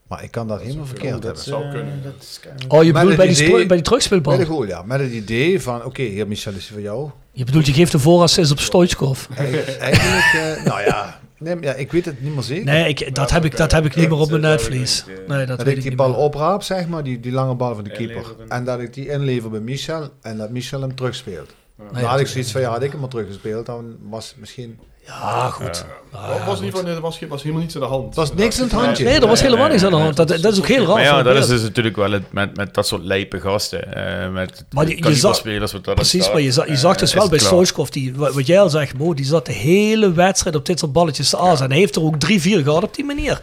Maar 0.09 0.23
ik 0.23 0.31
kan 0.31 0.49
dat, 0.49 0.61
helemaal 0.61 0.87
verkeerd 0.87 1.13
dat 1.13 1.23
hebben. 1.23 1.43
zou 1.43 1.65
eh, 1.65 1.71
kunnen. 1.71 2.03
dat 2.03 2.13
is- 2.21 2.41
Oh, 2.69 2.83
je 2.83 2.93
Met 2.93 3.01
bedoelt 3.03 3.17
bij 3.17 3.27
die, 3.27 3.35
idee- 3.37 3.49
bij 3.51 3.59
die 3.59 3.67
Bij 3.67 3.81
terugspeelbal? 3.83 4.37
de 4.37 4.45
goal, 4.47 4.65
ja. 4.67 4.83
Met 4.83 5.01
het 5.01 5.11
idee 5.13 5.61
van, 5.63 5.85
oké, 5.85 6.03
hier 6.03 6.29
Michel 6.29 6.53
is 6.53 6.69
voor 6.69 6.81
jou. 6.81 7.11
Je 7.33 7.45
bedoelt, 7.45 7.67
je 7.67 7.73
geeft 7.73 7.93
de 7.93 7.99
voorassist 7.99 8.51
op 8.51 8.59
Stoichkov. 8.61 9.27
Eigen- 9.37 9.81
Eigenlijk, 9.81 10.57
eh, 10.59 10.65
nou 10.65 10.81
ja, 10.83 11.21
nee, 11.39 11.57
ja, 11.61 11.73
ik 11.75 11.93
weet 11.93 12.05
het 12.05 12.23
niet 12.23 12.35
meer 12.35 12.43
zeker. 12.43 12.65
Nee, 12.65 12.89
ik, 12.89 13.15
dat, 13.15 13.31
heb 13.31 13.45
ik, 13.45 13.57
dat 13.57 13.73
heb 13.73 13.85
ik 13.85 13.97
niet 13.97 14.09
meer 14.09 14.19
op 14.19 14.31
mijn 14.31 14.41
netvlies. 14.43 15.05
Nee, 15.27 15.47
dat 15.47 15.59
dat 15.59 15.63
weet 15.67 15.77
ik 15.77 15.83
die 15.83 15.95
bal 15.95 16.13
opraap, 16.15 16.63
zeg 16.63 16.89
maar, 16.89 17.03
die, 17.05 17.21
die 17.21 17.33
lange 17.33 17.55
bal 17.55 17.75
van 17.75 17.85
de 17.85 17.91
keeper. 17.91 18.25
En 18.49 18.65
dat 18.65 18.81
ik 18.81 18.95
die 18.95 19.09
inlever 19.09 19.51
bij 19.51 19.61
Michel 19.61 20.09
en 20.21 20.37
dat 20.37 20.51
Michel 20.51 20.81
hem 20.81 20.95
terugspeelt. 20.95 21.55
Nee, 21.77 21.89
dan 22.03 22.11
had 22.11 22.21
ik 22.21 22.27
zoiets 22.27 22.51
van, 22.53 22.61
ja, 22.61 22.71
had 22.71 22.83
ik 22.83 22.91
hem 22.91 23.01
maar 23.01 23.09
teruggespeeld, 23.09 23.67
dan 23.67 23.97
was 24.09 24.29
het 24.29 24.37
misschien... 24.39 24.79
Ja, 25.23 25.49
goed. 25.51 25.85
Ah, 26.12 26.29
was, 26.29 26.38
ja, 26.38 26.44
was, 26.46 26.59
in 26.59 26.64
ieder 26.64 26.79
geval, 26.79 26.94
er 26.94 27.01
was, 27.01 27.18
was 27.29 27.42
helemaal 27.42 27.62
niets 27.62 27.75
aan 27.75 27.81
de 27.81 27.87
hand. 27.87 28.14
Er 28.14 28.20
was 28.20 28.35
niks 28.35 28.57
aan 28.59 28.64
het 28.64 28.73
handje. 28.73 29.05
Nee, 29.05 29.20
er 29.20 29.27
was 29.27 29.40
helemaal 29.40 29.64
Nee, 29.68 29.73
niks 29.73 29.85
aan 29.85 29.90
de 29.90 29.96
nee, 29.96 30.05
hand. 30.05 30.16
Dat, 30.16 30.29
dat 30.29 30.53
is 30.53 30.59
ook 30.59 30.66
heel 30.66 30.85
raar. 30.87 30.94
Maar 30.94 31.03
ja, 31.03 31.14
van 31.14 31.25
dat 31.25 31.37
is 31.37 31.46
dus 31.46 31.62
natuurlijk 31.62 31.96
wel 31.96 32.11
het, 32.12 32.33
met, 32.33 32.57
met 32.57 32.75
dat 32.75 32.87
soort 32.87 33.03
lijpe 33.03 33.40
gasten. 33.40 33.94
eh 33.94 34.29
met 34.30 34.64
Maar 34.70 34.87
die- 34.87 35.07
je 35.07 35.14
zag- 35.14 35.37
spelers 35.37 35.72
wat 35.72 35.85
dat 35.85 35.95
Precies, 35.95 36.20
staat, 36.22 36.32
maar 36.32 36.43
je, 36.43 36.53
za- 36.53 36.64
je 36.64 36.70
eh, 36.70 36.76
zag 36.76 36.97
dus 36.97 37.09
is 37.09 37.14
wel 37.14 37.28
bij. 37.28 37.39
Stoichkov, 37.39 37.89
die, 37.89 38.14
wat 38.14 38.35
wat 38.35 38.47
jij 38.47 38.61
al 38.61 38.70
zegt, 38.70 38.99
Mo, 38.99 39.14
die 39.14 39.24
zat 39.24 39.47
de 39.47 39.53
hele 39.53 40.12
wedstrijd 40.12 40.57
op 40.57 40.66
dit 40.66 40.78
soort 40.78 40.93
balletjes 40.93 41.30
te 41.30 41.39
azen. 41.39 41.64
En 41.64 41.70
hij 41.70 41.80
heeft 41.80 41.97
er 41.97 42.03
ook 42.03 42.16
drie, 42.16 42.41
vier 42.41 42.62
gehad 42.62 42.82
op 42.82 42.95
die 42.95 43.05
manier. 43.05 43.41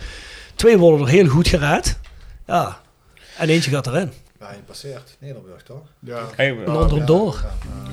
Twee 0.56 0.78
worden 0.78 1.02
er 1.08 1.12
heel 1.12 1.28
goed 1.28 1.48
geraad. 1.48 2.00
Ja, 2.48 2.78
En 3.38 3.50
eentje 3.50 3.72
gaat 3.72 3.88
erin. 3.88 4.12
Ja, 4.40 4.52
je 4.52 4.58
passeert 4.66 5.18
Nederburg 5.20 5.64
toch? 5.64 5.82
Ja, 6.00 6.22
Hey, 6.36 6.48
En 6.50 6.68
onder 6.72 6.98
hem 6.98 7.06
door. 7.06 7.44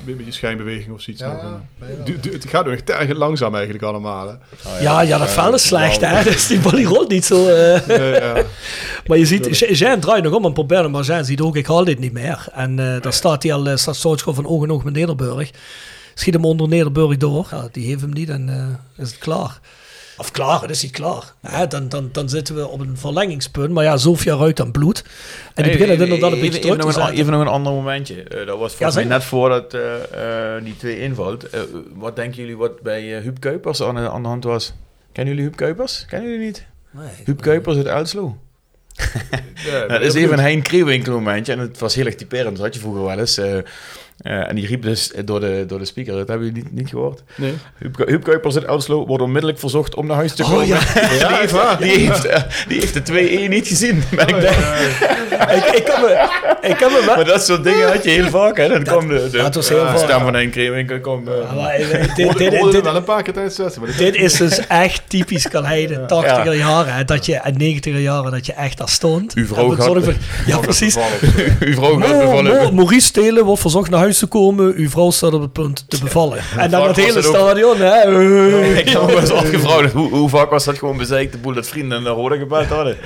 een 0.06 0.16
beetje 0.16 0.32
schijnbeweging 0.32 0.94
of 0.94 1.00
zoiets. 1.00 1.22
Ja, 1.22 1.32
ja, 1.32 1.86
ja. 1.98 2.04
Du- 2.04 2.20
du- 2.20 2.32
het 2.32 2.48
gaat 2.48 2.64
nog 2.64 2.74
echt 2.74 2.90
erg 2.90 3.12
langzaam 3.16 3.54
eigenlijk 3.54 3.84
allemaal. 3.84 4.28
Hè. 4.28 4.34
Ja, 4.80 5.00
ja, 5.00 5.18
dat 5.18 5.54
is 5.54 5.66
slecht, 5.66 6.00
hè. 6.00 6.22
Dus 6.30 6.46
die 6.46 6.58
bal 6.60 6.70
die 6.70 6.86
rolt 6.86 7.08
niet 7.10 7.24
zo... 7.24 7.48
eh. 7.48 7.86
Ja, 7.88 8.04
ja. 8.04 8.42
Maar 9.06 9.18
je 9.18 9.26
ziet, 9.26 9.58
Jean 9.78 10.00
draait 10.00 10.24
nog 10.24 10.32
om 10.32 10.44
en 10.44 10.52
probeert 10.52 10.82
hem, 10.82 10.90
maar 10.90 11.02
Jean 11.04 11.24
ziet 11.24 11.40
ook, 11.40 11.56
ik 11.56 11.66
haal 11.66 11.84
dit 11.84 11.98
niet 11.98 12.12
meer. 12.12 12.46
En 12.52 12.78
eh 12.94 13.00
daar 13.02 13.12
staat 13.12 13.42
hij 13.42 13.52
al, 13.52 13.66
eh, 13.68 13.76
staat 13.76 13.96
van 14.22 14.46
oog 14.46 14.62
en 14.62 14.70
oog 14.70 14.84
met 14.84 14.94
Nederburg. 14.94 15.50
Schiet 16.14 16.34
hem 16.34 16.44
onder 16.44 16.68
Nederburg 16.68 17.16
door. 17.16 17.46
Ja, 17.50 17.68
die 17.72 17.86
heeft 17.86 18.00
hem 18.00 18.12
niet 18.12 18.28
en 18.28 18.48
eh, 18.48 19.02
is 19.04 19.10
het 19.10 19.18
klaar. 19.18 19.60
Of 20.16 20.30
klaar, 20.30 20.60
het 20.60 20.70
is 20.70 20.82
niet 20.82 20.92
klaar. 20.92 21.34
Hè, 21.40 21.66
dan, 21.66 21.88
dan, 21.88 22.08
dan 22.12 22.28
zitten 22.28 22.54
we 22.54 22.68
op 22.68 22.80
een 22.80 22.96
verlengingspunt. 22.96 23.70
Maar 23.70 23.84
ja, 23.84 23.96
Sofia 23.96 24.36
ruikt 24.36 24.60
aan 24.60 24.70
bloed. 24.70 25.04
En 25.54 25.62
die 25.62 25.72
beginnen 25.72 25.98
inderdaad 25.98 26.32
een 26.32 26.40
beetje 26.40 26.46
even, 26.48 26.60
terug 26.60 26.76
nog 26.76 26.92
te 26.92 26.98
een, 26.98 27.04
zetten. 27.04 27.20
even 27.20 27.32
nog 27.32 27.40
een 27.40 27.48
ander 27.48 27.72
momentje. 27.72 28.22
Eh, 28.22 28.46
dat 28.46 28.58
was 28.58 28.70
Ja, 28.70 28.76
volgens 28.76 28.94
mij 28.94 29.04
net 29.04 29.24
voordat 29.24 29.74
eh, 29.74 30.56
eh, 30.56 30.64
die 30.64 30.76
twee 30.76 31.00
invalt. 31.00 31.46
Wat 31.94 32.16
denken 32.16 32.40
jullie 32.40 32.56
wat 32.56 32.80
bij 32.80 33.02
Huub 33.02 33.40
Kuipers 33.40 33.82
aan 33.82 33.94
de, 33.94 34.10
aan 34.10 34.22
de 34.22 34.28
hand 34.28 34.44
was? 34.44 34.72
Kennen 35.12 35.34
jullie 35.34 35.48
Huub 35.48 35.58
Kuipers? 35.58 36.04
Kennen 36.08 36.30
jullie 36.30 36.46
niet? 36.46 36.66
Nee. 36.90 37.08
Huub 37.24 37.40
Kuipers 37.40 37.76
uit 37.76 37.86
Elslo. 37.86 38.36
Ja, 39.64 39.86
dat 39.86 40.00
is 40.00 40.14
even 40.14 40.32
een 40.32 40.44
Hein 40.44 40.62
Kriewinkel 40.62 41.12
momentje. 41.12 41.52
En 41.52 41.58
het 41.58 41.78
was 41.78 41.94
heel 41.94 42.06
erg 42.06 42.14
typerend. 42.14 42.56
Dat 42.56 42.64
had 42.64 42.74
je 42.74 42.80
vroeger 42.80 43.04
wel 43.04 43.18
eens. 43.18 43.40
Eh, 44.18 44.32
eh, 44.40 44.48
en 44.48 44.54
die 44.54 44.66
riep 44.66 44.82
dus 44.82 45.12
door 45.24 45.40
de, 45.40 45.64
door 45.66 45.78
de 45.78 45.84
speaker. 45.84 46.14
Dat 46.16 46.28
hebben 46.28 46.46
jullie 46.46 46.62
niet, 46.62 46.72
niet 46.72 46.88
gehoord. 46.88 47.22
Nee. 47.36 47.54
Huub, 47.78 47.96
Ku- 47.96 48.04
Huub 48.06 48.24
Kuipers 48.24 48.54
uit 48.54 48.64
Elslo 48.64 49.06
wordt 49.06 49.22
onmiddellijk 49.22 49.58
verzocht 49.58 49.94
om 49.94 50.06
naar 50.06 50.16
huis 50.16 50.34
te 50.34 50.42
Oh, 50.42 50.48
komen. 50.50 50.66
ja. 50.66 50.78
die, 50.94 51.08
heeft, 51.08 51.78
die, 51.78 51.90
heeft, 52.08 52.24
eh, 52.24 52.42
die 52.68 52.80
heeft 52.80 53.06
de 53.06 53.46
2-1 53.46 53.48
niet 53.48 53.66
gezien. 53.68 54.02
Ben 54.16 54.28
ik 54.28 54.36
blij. 54.38 54.52
ik, 55.56 55.64
ik, 55.64 55.84
kan 55.84 56.00
me, 56.00 56.28
ik 56.62 56.76
kan 56.76 56.92
me 56.92 57.02
wel... 57.06 57.14
Maar 57.16 57.24
dat 57.24 57.44
soort 57.44 57.64
dingen 57.64 57.88
had 57.92 58.04
je 58.04 58.10
heel 58.10 58.28
vaak. 58.28 58.56
Hè? 58.56 58.68
Dan 58.68 58.82
kwam 58.82 59.08
de, 59.08 59.28
de, 59.30 59.36
dat 59.38 59.54
was 59.54 59.68
heel 59.68 59.78
de 59.80 59.84
vaak. 59.86 59.98
stem 59.98 60.20
van 60.20 60.32
Ja, 60.32 61.52
maar, 61.54 61.74
eh, 61.74 61.90
dit, 61.90 62.16
Dit, 62.16 62.38
dit, 62.38 62.50
dit, 62.50 62.72
dit, 62.72 62.82
wel 62.82 62.96
een 62.96 63.04
paar 63.04 63.22
keer 63.22 63.32
tijdens 63.32 63.56
de 63.56 63.62
wedstrijd, 63.62 63.90
maar 63.90 63.98
dit 63.98 64.14
is 64.14 64.32
dus 64.32 64.66
echt 64.66 65.02
typisch 65.06 65.48
Calheide, 65.48 65.94
80er 66.00 66.56
jaren. 66.56 66.94
Hè, 66.94 67.04
dat 67.04 67.26
je, 67.26 67.34
en 67.36 67.54
90er 67.54 68.00
jaren, 68.00 68.30
dat 68.30 68.46
je 68.46 68.52
echt 68.52 68.78
daar 68.78 68.88
stond. 68.88 69.34
Uw 69.34 69.46
vrouw 69.46 69.68
gaat- 69.70 69.84
zorg 69.84 70.04
voor- 70.04 70.14
Ja, 70.46 70.58
precies. 70.58 70.96
uw 71.60 71.74
vrouw 71.74 72.00
gaat 72.00 72.18
bevallen. 72.18 72.74
Maurice 72.74 73.06
Stelen 73.06 73.44
wordt 73.44 73.60
verzocht 73.60 73.90
naar 73.90 74.00
huis 74.00 74.13
te 74.18 74.26
komen. 74.26 74.74
Uw 74.76 74.88
vrouw 74.88 75.10
staat 75.10 75.32
op 75.32 75.40
het 75.40 75.52
punt 75.52 75.84
te 75.88 75.98
bevallen. 76.02 76.38
En 76.58 76.70
dan 76.70 76.86
het 76.86 76.96
hele 76.96 77.22
stadion. 77.22 77.76
Hè. 77.80 77.98
Ik 78.78 78.88
heb 78.88 79.00
me 79.00 79.06
wel 79.06 79.18
eens 79.20 79.30
afgevraagd 79.30 79.92
hoe, 79.92 80.10
hoe 80.10 80.28
vaak 80.28 80.50
was 80.50 80.64
dat 80.64 80.78
gewoon 80.78 80.96
bezeikt 80.96 81.32
de 81.32 81.38
boel 81.38 81.54
dat 81.54 81.66
vrienden 81.66 82.02
naar 82.02 82.12
rode 82.12 82.38
gebeld 82.38 82.66
hadden. 82.66 82.96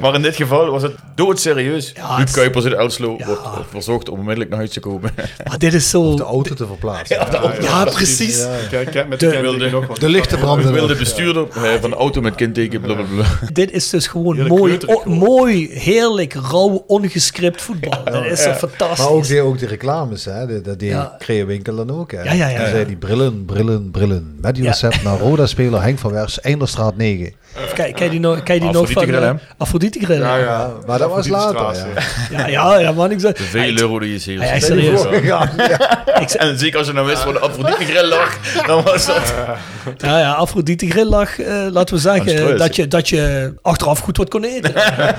Maar 0.00 0.14
in 0.14 0.22
dit 0.22 0.36
geval 0.36 0.70
was 0.70 0.82
het 0.82 0.94
doodserieus. 1.14 1.92
Ja, 1.94 2.08
Huub 2.16 2.26
het- 2.26 2.30
Kuipers 2.36 2.64
uit 2.64 2.74
Elslo 2.74 3.16
wordt 3.26 3.40
verzocht 3.70 4.08
om 4.08 4.14
onmiddellijk 4.18 4.50
naar 4.50 4.58
huis 4.58 4.70
te 4.72 4.80
komen. 4.80 5.10
Maar 5.48 5.58
dit 5.58 5.74
is 5.74 5.90
zo... 5.90 6.16
De 6.16 6.22
auto 6.22 6.54
te 6.54 6.66
verplaatsen. 6.66 7.16
Ja, 7.60 7.84
precies. 7.84 8.38
Ja. 8.38 8.84
Kijk, 8.84 9.08
met 9.08 9.20
De- 9.20 9.28
de. 9.28 9.82
De 9.98 10.08
lichten 10.08 10.38
branden. 10.38 10.72
wil 10.72 10.82
de 10.82 10.88
nog. 10.88 10.98
bestuurder 10.98 11.46
eh, 11.54 11.62
van 11.80 11.90
de 11.90 11.96
auto 11.96 12.20
met 12.20 12.34
kenteken 12.34 12.80
blablabla. 12.80 13.24
Dit 13.52 13.70
is 13.72 13.90
dus 13.90 14.06
gewoon 14.06 14.46
mooi, 14.46 14.78
mooi, 15.04 15.68
heerlijk, 15.72 16.34
rauw, 16.50 16.84
ongescript 16.86 17.62
voetbal. 17.62 18.04
Dat 18.04 18.24
is 18.24 18.42
zo 18.42 18.52
fantastisch. 18.52 18.98
Maar 18.98 19.08
ook 19.42 19.50
ook 19.52 19.58
die 19.58 19.68
reclames, 19.68 20.24
hè? 20.24 20.41
De- 20.46 20.60
Dat 20.60 20.78
deed 20.78 20.90
Ja. 20.90 21.16
Creëwinkel 21.18 21.76
dan 21.76 21.90
ook. 21.90 22.12
Hè? 22.12 22.22
Ja, 22.22 22.32
ja, 22.32 22.48
ja, 22.48 22.56
Dan 22.56 22.64
ja. 22.66 22.70
zei 22.70 22.86
die 22.86 22.96
brillen, 22.96 23.44
brillen, 23.44 23.90
brillen. 23.90 24.38
Met 24.40 24.54
die 24.54 24.64
recept 24.64 25.02
naar 25.02 25.18
Roda-speler 25.18 25.82
Henk 25.82 25.98
van 25.98 26.12
Wers, 26.12 26.40
Einderstraat 26.40 26.96
9. 26.96 27.32
Kijk, 27.74 27.94
kijk 27.94 28.10
die 28.10 28.20
nog, 28.20 28.42
kijk 28.42 28.60
die 28.60 28.70
nog 28.70 28.90
van... 28.90 29.02
Afrodite 29.02 29.18
Grill, 29.18 29.38
Afrodite 29.58 29.98
Grill. 30.04 30.18
Ja, 30.20 30.36
Ja. 30.36 30.70
Maar 30.86 30.98
dat 30.98 31.10
was 31.10 31.28
later. 31.28 31.60
Ja. 32.30 32.46
ja, 32.46 32.46
ja, 32.46 32.78
ja 32.78 32.92
man. 32.92 33.10
Ik 33.10 33.20
zei, 33.20 33.32
De 33.32 33.42
vele 33.42 33.80
euro 33.80 33.98
die 33.98 34.12
je 34.12 34.18
ziet. 34.18 34.38
Ja, 34.40 34.44
ja, 34.54 34.60
serieus. 34.60 35.02
Ja, 35.22 35.50
ja. 35.56 36.20
ik 36.20 36.28
zei, 36.28 36.48
En 36.50 36.58
zeker 36.58 36.78
als 36.78 36.86
je 36.86 36.92
nou 36.92 37.06
wist 37.06 37.24
waar 37.24 37.32
de 37.32 37.38
Afrodite 37.38 37.84
grill 37.84 38.08
lag, 38.08 38.38
dan 38.66 38.82
was 38.82 39.06
dat... 39.06 39.34
ja, 39.96 40.18
ja, 40.18 40.32
Afrodite 40.32 40.86
Grill 40.90 41.04
lag, 41.08 41.38
eh, 41.38 41.66
laten 41.70 41.94
we 41.94 41.94
is 41.94 42.02
zeggen, 42.02 42.56
dat 42.58 42.76
je, 42.76 42.88
dat 42.88 43.08
je 43.08 43.52
achteraf 43.62 43.98
goed 43.98 44.16
wat 44.16 44.28
kon 44.28 44.44
eten. 44.44 44.72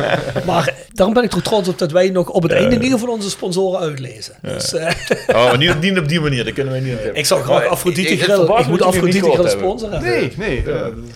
maar 0.45 0.73
daarom 0.93 1.13
ben 1.15 1.23
ik 1.23 1.29
toch 1.29 1.41
trots 1.41 1.67
op 1.67 1.77
dat 1.77 1.91
wij 1.91 2.09
nog 2.09 2.29
op 2.29 2.43
het 2.43 2.51
einde 2.51 2.75
in 2.75 2.81
ieder 2.83 2.99
geval 2.99 3.13
onze 3.13 3.29
sponsoren 3.29 3.79
uitlezen. 3.79 4.33
Dus, 4.41 4.73
eh, 4.73 4.89
Oh, 5.27 5.45
maar 5.45 5.57
niet, 5.57 5.81
niet 5.81 5.97
op 5.97 6.07
die 6.07 6.19
manier, 6.21 6.43
dat 6.43 6.53
kunnen 6.53 6.73
wij 6.73 6.81
niet. 6.81 6.97
ik 7.13 7.25
zou 7.25 7.43
graag 7.43 7.65
Afrodite 7.65 8.17
Grill, 8.17 8.59
ik 8.59 8.67
moet 8.67 8.81
Afrodite 8.81 9.31
Grill 9.31 9.49
sponsoren. 9.49 10.01
Nee, 10.01 10.33
nee. 10.37 10.63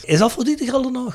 is- 0.01 0.13
Is 0.13 0.21
Afrodite 0.21 0.65
Grill 0.65 0.83
er 0.85 0.91
nog? 0.91 1.06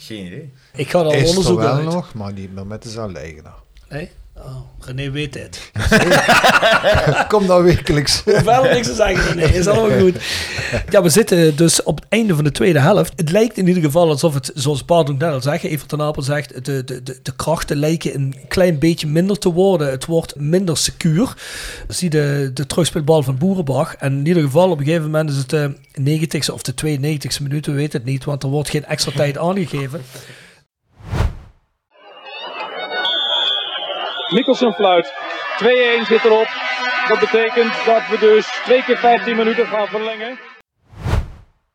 Geen 0.00 0.26
idee. 0.26 0.52
Ik 0.74 0.90
ga 0.90 0.98
er 0.98 1.04
al 1.04 1.12
Is 1.12 1.36
er 1.46 1.56
wel 1.56 1.74
uit. 1.74 1.84
nog, 1.84 2.14
maar 2.14 2.32
niet 2.32 2.52
meer 2.54 2.66
met 2.66 2.82
dezelfde 2.82 3.18
eigenaar. 3.18 3.58
Nee? 3.88 4.10
Oh, 4.44 4.86
René 4.86 5.10
weet 5.10 5.34
het. 5.34 5.70
Kom 7.28 7.46
nou 7.46 7.64
wekelijks. 7.64 8.22
Verder 8.24 8.74
niks 8.74 8.86
te 8.86 8.94
zeggen. 8.94 9.36
Nee, 9.36 9.54
is 9.54 9.66
allemaal 9.66 9.98
goed. 9.98 10.16
Ja, 10.90 11.02
we 11.02 11.08
zitten 11.08 11.56
dus 11.56 11.82
op 11.82 11.96
het 11.96 12.06
einde 12.08 12.34
van 12.34 12.44
de 12.44 12.52
tweede 12.52 12.80
helft. 12.80 13.12
Het 13.16 13.30
lijkt 13.30 13.56
in 13.56 13.68
ieder 13.68 13.82
geval 13.82 14.08
alsof 14.08 14.34
het, 14.34 14.50
zoals 14.54 14.84
Bart 14.84 15.10
ook 15.10 15.18
net 15.18 15.32
al 15.32 15.40
zegt, 15.40 15.64
Evert 15.64 15.88
ten 15.88 16.00
Apel 16.00 16.22
zegt, 16.22 16.64
de, 16.64 16.84
de, 16.84 17.02
de, 17.02 17.18
de 17.22 17.32
krachten 17.36 17.76
lijken 17.76 18.14
een 18.14 18.34
klein 18.48 18.78
beetje 18.78 19.06
minder 19.06 19.38
te 19.38 19.52
worden. 19.52 19.90
Het 19.90 20.06
wordt 20.06 20.36
minder 20.36 20.76
secuur. 20.76 21.34
Zie 21.88 22.10
de, 22.10 22.50
de 22.54 22.66
terugspeelbal 22.66 23.22
van 23.22 23.38
Boerenbach. 23.38 23.94
En 23.94 24.12
in 24.12 24.26
ieder 24.26 24.42
geval, 24.42 24.70
op 24.70 24.78
een 24.78 24.84
gegeven 24.84 25.04
moment 25.04 25.30
is 25.30 25.36
het 25.36 25.50
de 25.50 25.74
90ste 26.00 26.52
of 26.52 26.62
de 26.62 26.74
92ste 26.86 27.42
minuut, 27.42 27.66
we 27.66 27.72
weten 27.72 28.00
het 28.00 28.08
niet, 28.08 28.24
want 28.24 28.42
er 28.42 28.48
wordt 28.48 28.70
geen 28.70 28.84
extra 28.84 29.12
tijd 29.12 29.38
aangegeven. 29.48 30.00
Mikkelsen 34.30 34.72
fluit. 34.72 35.12
2-1 35.62 36.06
zit 36.06 36.24
erop. 36.24 36.48
Dat 37.08 37.20
betekent 37.20 37.72
dat 37.86 38.02
we 38.10 38.16
dus 38.20 38.60
twee 38.64 38.84
keer 38.84 38.98
15 38.98 39.36
minuten 39.36 39.66
gaan 39.66 39.86
verlengen. 39.86 40.38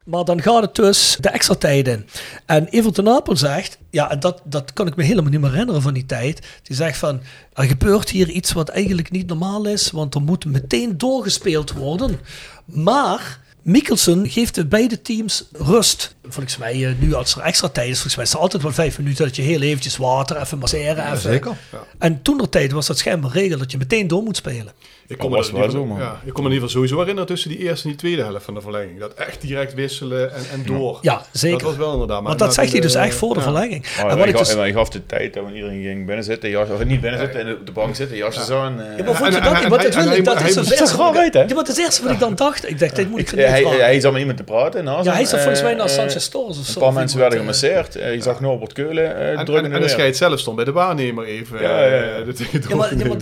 Maar 0.03 0.23
dan 0.23 0.41
gaat 0.41 0.61
het 0.61 0.75
dus 0.75 1.17
de 1.19 1.29
extra 1.29 1.55
tijd 1.55 1.87
in. 1.87 2.07
En 2.45 2.67
Evert 2.67 2.95
ten 2.95 3.09
Apel 3.09 3.35
zegt, 3.35 3.77
ja, 3.89 4.15
dat, 4.15 4.41
dat 4.43 4.73
kan 4.73 4.87
ik 4.87 4.95
me 4.95 5.03
helemaal 5.03 5.31
niet 5.31 5.41
meer 5.41 5.51
herinneren 5.51 5.81
van 5.81 5.93
die 5.93 6.05
tijd. 6.05 6.59
Die 6.63 6.75
zegt 6.75 6.97
van, 6.97 7.21
er 7.53 7.63
gebeurt 7.63 8.09
hier 8.09 8.29
iets 8.29 8.51
wat 8.51 8.69
eigenlijk 8.69 9.11
niet 9.11 9.27
normaal 9.27 9.65
is, 9.65 9.91
want 9.91 10.15
er 10.15 10.21
moet 10.21 10.45
meteen 10.45 10.97
doorgespeeld 10.97 11.71
worden. 11.71 12.19
Maar 12.65 13.39
Mikkelsen 13.65 14.29
geeft 14.29 14.55
de 14.55 14.65
beide 14.65 15.01
teams 15.01 15.45
rust. 15.51 16.15
Volgens 16.23 16.57
mij, 16.57 16.85
eh, 16.85 16.93
nu 16.99 17.13
als 17.13 17.35
er 17.35 17.41
extra 17.41 17.67
tijd 17.69 17.87
is, 17.87 17.93
volgens 17.93 18.15
mij 18.15 18.23
is 18.25 18.31
het 18.31 18.41
altijd 18.41 18.63
wel 18.63 18.71
vijf 18.71 18.97
minuten 18.97 19.25
dat 19.25 19.35
je 19.35 19.41
heel 19.41 19.61
eventjes 19.61 19.97
water, 19.97 20.41
even 20.41 20.57
masseren. 20.57 21.05
Even. 21.05 21.17
Zeker. 21.17 21.57
En 21.97 22.21
toen 22.21 22.37
de 22.37 22.49
tijd 22.49 22.71
was 22.71 22.87
dat 22.87 22.97
schijnbaar 22.97 23.31
regel 23.31 23.57
dat 23.57 23.71
je 23.71 23.77
meteen 23.77 24.07
door 24.07 24.23
moet 24.23 24.35
spelen. 24.35 24.73
Ik 25.07 25.17
kom, 25.17 25.31
was 25.31 25.45
ieder 25.45 25.59
wel 25.61 25.69
geval- 25.69 25.81
zo, 25.87 25.87
man. 25.93 25.99
ja, 25.99 26.21
ik 26.25 26.33
kom 26.33 26.43
me 26.43 26.49
in 26.49 26.53
ieder 26.55 26.69
geval 26.69 26.69
sowieso 26.69 26.97
herinneren 26.99 27.27
tussen 27.29 27.49
die 27.49 27.59
eerste 27.59 27.83
en 27.83 27.89
die 27.89 27.97
tweede 27.99 28.23
helft 28.23 28.45
van 28.45 28.53
de 28.53 28.61
verlenging. 28.61 28.99
Dat 28.99 29.13
echt 29.13 29.41
direct 29.41 29.73
wisselen 29.73 30.33
en, 30.35 30.41
en 30.51 30.63
door. 30.65 30.97
Ja, 31.01 31.21
zeker. 31.31 31.57
Dat 31.57 31.67
was 31.67 31.77
wel 31.77 31.91
inderdaad. 31.93 32.17
Maar 32.19 32.27
Want 32.27 32.39
dat 32.39 32.53
zegt 32.53 32.71
hij 32.71 32.81
dus 32.81 32.95
echt 32.95 33.15
voor 33.15 33.33
de 33.33 33.39
ja. 33.39 33.45
verlenging. 33.45 33.85
Oh, 33.85 34.03
en 34.03 34.09
en 34.09 34.17
wat 34.17 34.27
ik 34.27 34.33
hij, 34.33 34.41
dus, 34.43 34.49
gaf, 34.51 34.59
hij 34.59 34.71
gaf 34.73 34.89
de 34.89 35.05
tijd 35.05 35.33
dat 35.33 35.43
iedereen 35.53 35.81
ging 35.83 36.05
binnen 36.05 36.23
zitten, 36.23 36.49
jas, 36.49 36.69
of 36.69 36.83
niet 36.85 37.01
binnen 37.01 37.19
zitten, 37.19 37.39
en 37.39 37.53
op 37.53 37.65
de 37.65 37.71
bank 37.71 37.95
zitten, 37.95 38.17
jasjes 38.17 38.49
aan. 38.49 38.81
eh. 38.81 38.97
Ja, 38.97 39.03
maar 39.03 39.15
vond 39.15 39.33
je 39.33 39.37
En- 39.39 39.43
dat 39.43 39.53
en- 39.53 39.59
niet? 39.59 39.69
Want 39.69 39.83
en 39.83 39.87
dat, 39.91 39.93
hij- 39.93 40.03
wil 40.03 40.11
ik, 40.11 40.17
en 40.17 40.23
dat 40.23 40.41
is 40.41 40.55
het 40.55 40.71
eerste 40.79 40.97
wat 40.97 41.13
ik- 41.15 41.19
weten, 41.19 41.41
hè? 41.41 41.47
Ja, 41.47 41.53
maar 41.53 41.63
het 41.63 41.67
is 41.71 41.75
het 41.77 41.85
eerste 41.85 42.03
wat 42.03 42.11
ik 42.11 42.19
dan 42.19 42.35
dacht. 42.35 42.69
Ik 42.69 42.79
dacht, 42.79 42.95
dit 42.95 43.09
moet 43.09 43.19
ik 43.19 43.29
van 43.29 43.39
Ja, 43.39 43.45
hij, 43.45 43.99
zat 43.99 44.11
met 44.11 44.19
iemand 44.19 44.37
te 44.37 44.43
praten. 44.43 44.83
naast 44.83 45.05
Ja, 45.05 45.13
hij 45.13 45.25
zat 45.25 45.39
volgens 45.39 45.61
mij 45.61 45.73
naar 45.73 45.85
eh, 45.85 45.91
Sanchez 45.91 46.29
of 46.33 46.53
zo. 46.55 46.73
Een 46.73 46.79
paar 46.85 46.93
mensen 46.93 47.19
werden 47.19 47.37
eh, 47.37 47.43
gemasseerd. 47.43 47.93
Je 47.93 48.17
zag 48.21 48.39
Norbert 48.39 48.73
Keulen 48.73 49.15
eh 49.17 49.39
En, 49.39 49.45
drukken 49.45 49.65
en, 49.65 49.71
en 49.73 49.81
de 49.81 49.87
scheid 49.87 50.17
zelf 50.17 50.39
stond 50.39 50.55
bij 50.55 50.65
de 50.65 50.71
waarnemer 50.71 51.25
even. 51.25 51.61
Ja, 51.61 51.85
ja, 51.85 51.95
ja. 52.03 52.23
maar, 52.75 53.17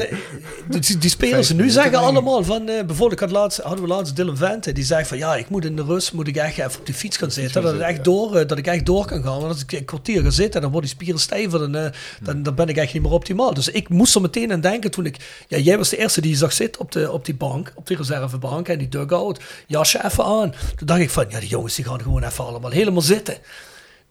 die 1.00 1.10
spelers 1.10 1.52
nu 1.54 1.70
zeggen 1.74 1.99
allemaal 1.99 2.43
van... 2.43 2.69
eh, 2.69 2.86
bijvoorbeeld, 2.86 3.11
ik 3.11 3.19
had 3.19 3.32
laatst, 3.32 3.59
hadden 3.59 3.82
we 3.82 3.88
laatst 3.88 4.15
Dylan 4.15 4.38
Vente. 4.38 4.71
Die 4.71 4.84
zei 4.84 5.05
van, 5.05 5.17
ja, 5.17 5.36
ik 5.36 5.49
moet 5.49 5.65
in 5.65 5.76
de 5.76 5.84
rust 5.84 6.13
moet 6.13 6.28
ik 6.28 6.36
echt 6.36 6.57
even 6.57 6.80
op 6.80 6.86
die 6.86 6.95
fiets 6.95 7.17
gaan 7.17 7.32
zitten. 7.32 7.61
Dat, 7.61 7.74
het 7.74 7.82
echt 7.82 8.03
door, 8.03 8.36
eh, 8.36 8.47
dat 8.47 8.57
ik 8.57 8.67
echt 8.67 8.86
door 8.86 9.05
kan 9.05 9.24
gaan. 9.24 9.39
Want 9.39 9.51
als 9.51 9.61
ik 9.61 9.71
een 9.71 9.86
kwartier 9.86 10.24
ga 10.24 10.30
zitten, 10.30 10.61
dan 10.61 10.71
worden 10.71 10.89
die 10.89 10.99
spieren 10.99 11.21
stijver. 11.21 11.59
Dan, 11.59 11.76
eh, 11.76 11.91
dan, 12.21 12.43
dan 12.43 12.55
ben 12.55 12.67
ik 12.67 12.78
echt 12.78 12.93
niet 12.93 13.01
meer 13.03 13.11
optimaal. 13.11 13.53
Dus 13.53 13.69
ik 13.69 13.89
moest 13.89 14.15
er 14.15 14.21
meteen 14.21 14.51
aan 14.51 14.61
denken 14.61 14.91
toen 14.91 15.05
ik... 15.05 15.45
Ja, 15.47 15.57
jij 15.57 15.78
was 15.78 15.89
de 15.89 15.97
eerste 15.97 16.21
die 16.21 16.32
je 16.32 16.38
zag 16.38 16.53
zitten 16.53 16.82
op, 16.82 16.91
de, 16.91 17.11
op 17.11 17.26
die 17.26 17.36
bank. 17.36 17.71
Op 17.76 17.88
die 17.88 17.97
reservebank 17.97 18.67
en 18.67 18.78
die 18.78 18.89
dugout. 18.89 19.39
Jasje 19.67 20.05
even 20.05 20.24
aan. 20.24 20.53
Toen 20.76 20.88
dacht 20.88 20.99
ik 20.99 21.09
van, 21.09 21.26
ja, 21.30 21.39
die 21.39 21.49
jongens 21.49 21.76
die 21.76 21.86
gaan 21.86 22.01
gewoon 22.01 22.24
even 22.24 22.45
allemaal 22.45 22.71
helemaal 22.71 23.01
zitten. 23.01 23.38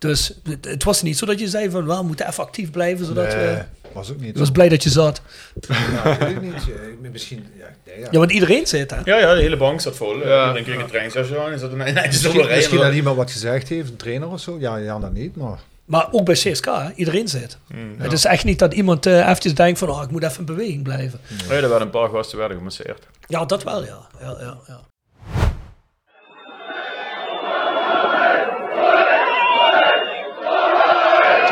Dus 0.03 0.32
het, 0.44 0.64
het 0.64 0.84
was 0.84 1.03
niet 1.03 1.18
zo 1.18 1.26
dat 1.26 1.38
je 1.40 1.48
zei 1.48 1.70
van, 1.70 1.86
we 1.86 2.03
moeten 2.03 2.28
even 2.28 2.44
actief 2.44 2.70
blijven. 2.70 3.07
Zodat 3.07 3.32
we... 3.34 3.38
Nee, 3.38 3.62
was 3.92 4.11
ook 4.11 4.20
niet 4.20 4.28
Ik 4.28 4.36
was 4.36 4.50
blij 4.50 4.68
dat 4.68 4.82
je 4.82 4.90
zat. 4.90 5.22
Ja, 5.68 6.18
weet 6.18 6.28
ik 6.28 6.40
niet. 6.40 7.12
Misschien, 7.12 7.46
ja, 7.59 7.66
nee, 7.86 7.98
ja. 7.98 8.09
Ja, 8.11 8.18
want 8.18 8.30
iedereen 8.30 8.66
zit 8.66 8.90
hè. 8.90 8.96
Ja, 9.05 9.18
ja, 9.18 9.34
de 9.34 9.40
hele 9.40 9.57
bank 9.57 9.80
zat 9.80 9.96
vol. 9.96 10.18
Ja. 10.18 10.28
Ja. 10.28 10.46
Iedereen 10.57 10.86
kreeg 10.86 11.14
een 11.14 11.38
aan. 11.38 11.53
Er 11.53 11.59
zat 11.64 11.72
een 11.72 11.78
Misschien, 11.78 12.46
misschien 12.46 12.78
dat 12.78 12.92
iemand 12.92 13.16
wat 13.16 13.30
gezegd 13.30 13.68
heeft, 13.68 13.90
een 13.90 13.96
trainer 13.96 14.28
of 14.28 14.40
zo. 14.40 14.57
Ja, 14.59 14.76
ja 14.76 14.98
dat 14.98 15.12
niet, 15.12 15.36
maar... 15.36 15.59
Maar 15.84 16.09
ook 16.11 16.24
bij 16.24 16.34
CSK, 16.34 16.64
hè, 16.64 16.92
iedereen 16.94 17.28
zit. 17.28 17.59
Het 17.98 18.12
is 18.12 18.24
echt 18.24 18.44
niet 18.44 18.59
dat 18.59 18.74
iemand 18.74 19.07
eh 19.07 19.28
eventjes 19.28 19.55
denkt 19.55 19.78
van, 19.78 19.88
oh, 19.88 20.03
ik 20.03 20.11
moet 20.11 20.22
even 20.22 20.38
in 20.38 20.44
beweging 20.44 20.82
blijven. 20.82 21.20
Ja, 21.48 21.55
er 21.55 21.61
werden 21.61 21.80
een 21.80 21.90
paar 21.90 22.09
gasten 22.09 22.38
werden 22.38 22.57
gemasseerd. 22.57 23.07
Ja, 23.26 23.44
dat 23.44 23.62
wel, 23.62 23.84
ja. 23.84 24.09
ja, 24.20 24.36
ja, 24.40 24.59
ja. 24.66 24.80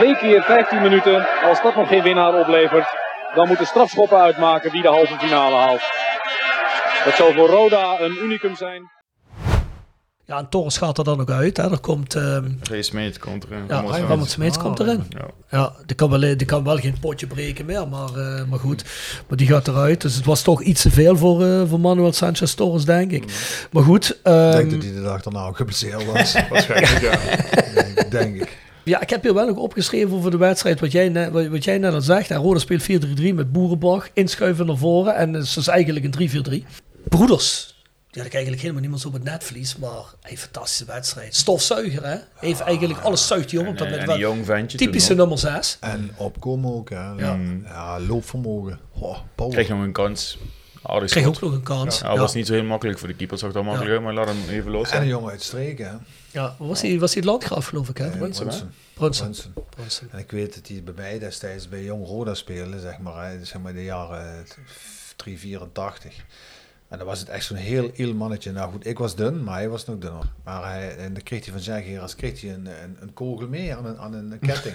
Twee 0.00 0.16
keer 0.16 0.42
15 0.42 0.82
minuten. 0.82 1.26
Als 1.42 1.62
dat 1.62 1.76
nog 1.76 1.88
geen 1.88 2.02
winnaar 2.02 2.34
oplevert, 2.34 2.86
dan 3.34 3.48
moet 3.48 3.58
de 3.58 3.64
strafschoppen 3.64 4.18
uitmaken 4.18 4.70
wie 4.70 4.82
de 4.82 4.88
halve 4.88 5.18
finale 5.18 5.56
haalt. 5.56 5.82
Dat 7.04 7.14
zal 7.14 7.32
voor 7.32 7.48
Roda 7.48 8.00
een 8.00 8.16
unicum 8.22 8.56
zijn. 8.56 8.90
Ja, 10.24 10.38
en 10.38 10.48
Torres 10.48 10.76
gaat 10.76 10.98
er 10.98 11.04
dan 11.04 11.20
ook 11.20 11.30
uit. 11.30 11.56
Hè. 11.56 11.70
Er 11.70 11.78
komt... 11.78 12.14
ehm 12.14 12.44
Ray 12.62 12.82
Smit 12.82 13.18
komt 13.18 13.44
erin. 13.44 13.64
ja, 13.68 13.74
Ramos 13.74 13.96
Ramon 13.96 14.26
Smeets 14.26 14.56
Ah, 14.56 14.62
komt 14.62 14.80
erin. 14.80 15.06
Ja. 15.08 15.26
Ja, 15.50 15.72
die 15.86 15.96
kan, 15.96 16.10
wel, 16.10 16.20
die 16.20 16.44
kan 16.44 16.64
wel 16.64 16.76
geen 16.76 16.96
potje 17.00 17.26
breken 17.26 17.66
meer, 17.66 17.88
maar, 17.88 18.14
eh, 18.14 18.44
maar 18.44 18.58
goed. 18.58 18.84
Maar 19.28 19.36
die 19.36 19.46
gaat 19.46 19.68
eruit. 19.68 20.00
Dus 20.00 20.14
het 20.14 20.24
was 20.24 20.42
toch 20.42 20.62
iets 20.62 20.82
te 20.82 20.90
veel 20.90 21.16
voor, 21.16 21.44
eh, 21.44 21.62
voor 21.68 21.80
Manuel 21.80 22.12
Sanchez 22.12 22.54
Torres, 22.54 22.84
denk 22.84 23.10
ik. 23.10 23.24
Maar 23.70 23.82
goed. 23.82 24.10
Ik 24.10 24.16
ehm, 24.22 24.50
denk 24.50 24.70
dat 24.70 24.82
hij 24.82 24.92
de 24.92 25.02
dag 25.02 25.22
daarna 25.22 25.46
ook 25.46 25.56
geblesseerd 25.56 26.06
was. 26.12 26.32
Waarschijnlijk, 26.50 27.00
ja. 27.00 27.16
denk, 27.74 28.10
denk 28.20 28.40
ik. 28.40 28.58
Ja, 28.90 29.00
ik 29.00 29.10
heb 29.10 29.22
hier 29.22 29.34
wel 29.34 29.46
nog 29.46 29.56
opgeschreven 29.56 30.16
over 30.16 30.30
de 30.30 30.36
wedstrijd. 30.36 30.80
Wat 30.80 30.92
jij, 30.92 31.08
net, 31.08 31.30
wat, 31.30 31.46
wat 31.46 31.64
jij 31.64 31.78
net 31.78 31.92
al 31.94 32.00
zegt. 32.00 32.30
En 32.30 32.36
Roda 32.36 32.58
speelt 32.58 32.82
4-3-3 32.82 33.34
met 33.34 33.52
Boerenbach. 33.52 34.08
Inschuiven 34.12 34.66
naar 34.66 34.76
voren. 34.76 35.14
En 35.16 35.32
het 35.32 35.44
is 35.44 35.52
dus 35.52 35.66
eigenlijk 35.66 36.14
een 36.14 36.62
3-4-3. 36.64 36.66
Broeders. 37.08 37.74
Die 38.10 38.22
had 38.22 38.26
ik 38.26 38.32
eigenlijk 38.32 38.60
helemaal 38.62 38.80
niemand 38.82 39.06
op 39.06 39.12
het 39.12 39.24
netvlies. 39.24 39.76
Maar 39.76 40.04
een 40.22 40.36
fantastische 40.36 40.84
wedstrijd. 40.84 41.34
Stofzuiger, 41.34 42.06
hè? 42.06 42.16
Heeft 42.34 42.60
eigenlijk 42.60 43.00
alles 43.00 43.26
zuigt 43.26 43.50
hij 43.50 43.60
op. 43.60 43.66
op 43.66 43.78
dat 43.78 43.88
die 44.06 44.18
jong 44.18 44.44
ventje 44.44 44.78
typische 44.78 45.14
nummer 45.14 45.38
6. 45.38 45.76
En 45.80 46.10
opkomen 46.16 46.74
ook. 46.74 46.90
Hè. 46.90 46.96
Ja. 46.96 47.38
ja, 47.64 48.00
loopvermogen. 48.00 48.78
Oh. 48.98 49.18
Kreeg 49.50 49.68
nog 49.68 49.80
een 49.82 49.92
kans. 49.92 50.38
Aardig 50.82 51.10
Kreeg 51.10 51.26
ook 51.26 51.40
nog 51.40 51.52
een 51.52 51.62
kans. 51.62 52.00
Ja, 52.00 52.12
Ja, 52.12 52.18
was 52.18 52.34
niet 52.34 52.46
zo 52.46 52.52
heel 52.52 52.64
makkelijk 52.64 52.98
voor 52.98 53.08
de 53.08 53.14
keeper. 53.14 53.38
Zag 53.38 53.52
dat 53.52 53.64
makkelijk 53.64 54.02
maar 54.02 54.14
laat 54.14 54.26
hem 54.28 54.48
even 54.48 54.70
los. 54.70 54.90
En 54.90 55.00
een 55.00 55.08
jongen 55.08 55.30
uit 55.30 55.42
streken. 55.42 55.88
hè. 55.88 55.96
Ja, 56.32 56.54
was 56.58 56.80
hij 56.82 56.98
was 56.98 57.14
hij 57.14 57.22
het 57.22 57.30
landgraaf, 57.30 57.66
geloof 57.66 57.88
ik, 57.88 57.96
hè? 57.98 58.10
Eh, 58.10 58.18
Brunson. 58.94 59.32
En 60.10 60.18
ik 60.18 60.30
weet 60.30 60.54
dat 60.54 60.68
hij 60.68 60.82
bij 60.82 60.94
mij 60.96 61.18
destijds 61.18 61.68
bij 61.68 61.82
Jong 61.84 62.06
Roda 62.06 62.34
speelde, 62.34 62.80
zeg 62.80 62.98
maar, 62.98 63.30
hè, 63.30 63.44
zeg 63.44 63.60
maar 63.62 63.72
de 63.72 63.84
jaren 63.84 64.46
3, 65.16 65.38
84. 65.38 66.24
En 66.88 66.98
dan 66.98 67.06
was 67.06 67.18
het 67.20 67.28
echt 67.28 67.44
zo'n 67.44 67.56
heel 67.56 67.90
iel 67.94 68.14
mannetje. 68.14 68.52
Nou 68.52 68.72
goed, 68.72 68.86
ik 68.86 68.98
was 68.98 69.14
dun, 69.16 69.44
maar 69.44 69.54
hij 69.54 69.68
was 69.68 69.84
nog 69.86 69.98
dunner. 69.98 70.32
Maar 70.44 70.64
hij, 70.72 70.96
en 70.96 71.12
dan 71.12 71.22
kreeg 71.22 71.44
hij 71.44 71.52
van 71.52 71.62
zijn 71.62 71.84
Geras 71.84 72.14
kreeg 72.14 72.40
hij 72.40 72.50
een, 72.54 72.66
een, 72.66 72.96
een 73.00 73.12
kogel 73.12 73.48
mee 73.48 73.74
aan 73.74 73.86
een, 73.86 73.98
aan 73.98 74.12
een 74.12 74.38
ketting. 74.46 74.74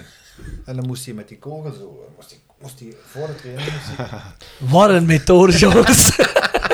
en 0.64 0.76
dan 0.76 0.86
moest 0.86 1.04
hij 1.04 1.14
met 1.14 1.28
die 1.28 1.38
kogel 1.38 1.72
zo, 1.72 2.08
moest 2.16 2.30
hij, 2.30 2.38
moest 2.60 2.78
hij 2.80 2.94
voor 3.06 3.26
de 3.26 3.34
training... 3.34 3.70
moest 3.72 3.86
hij- 4.10 4.20
Wat 4.58 4.90
een 4.90 5.06
methode, 5.06 5.58
jongens. 5.64 6.16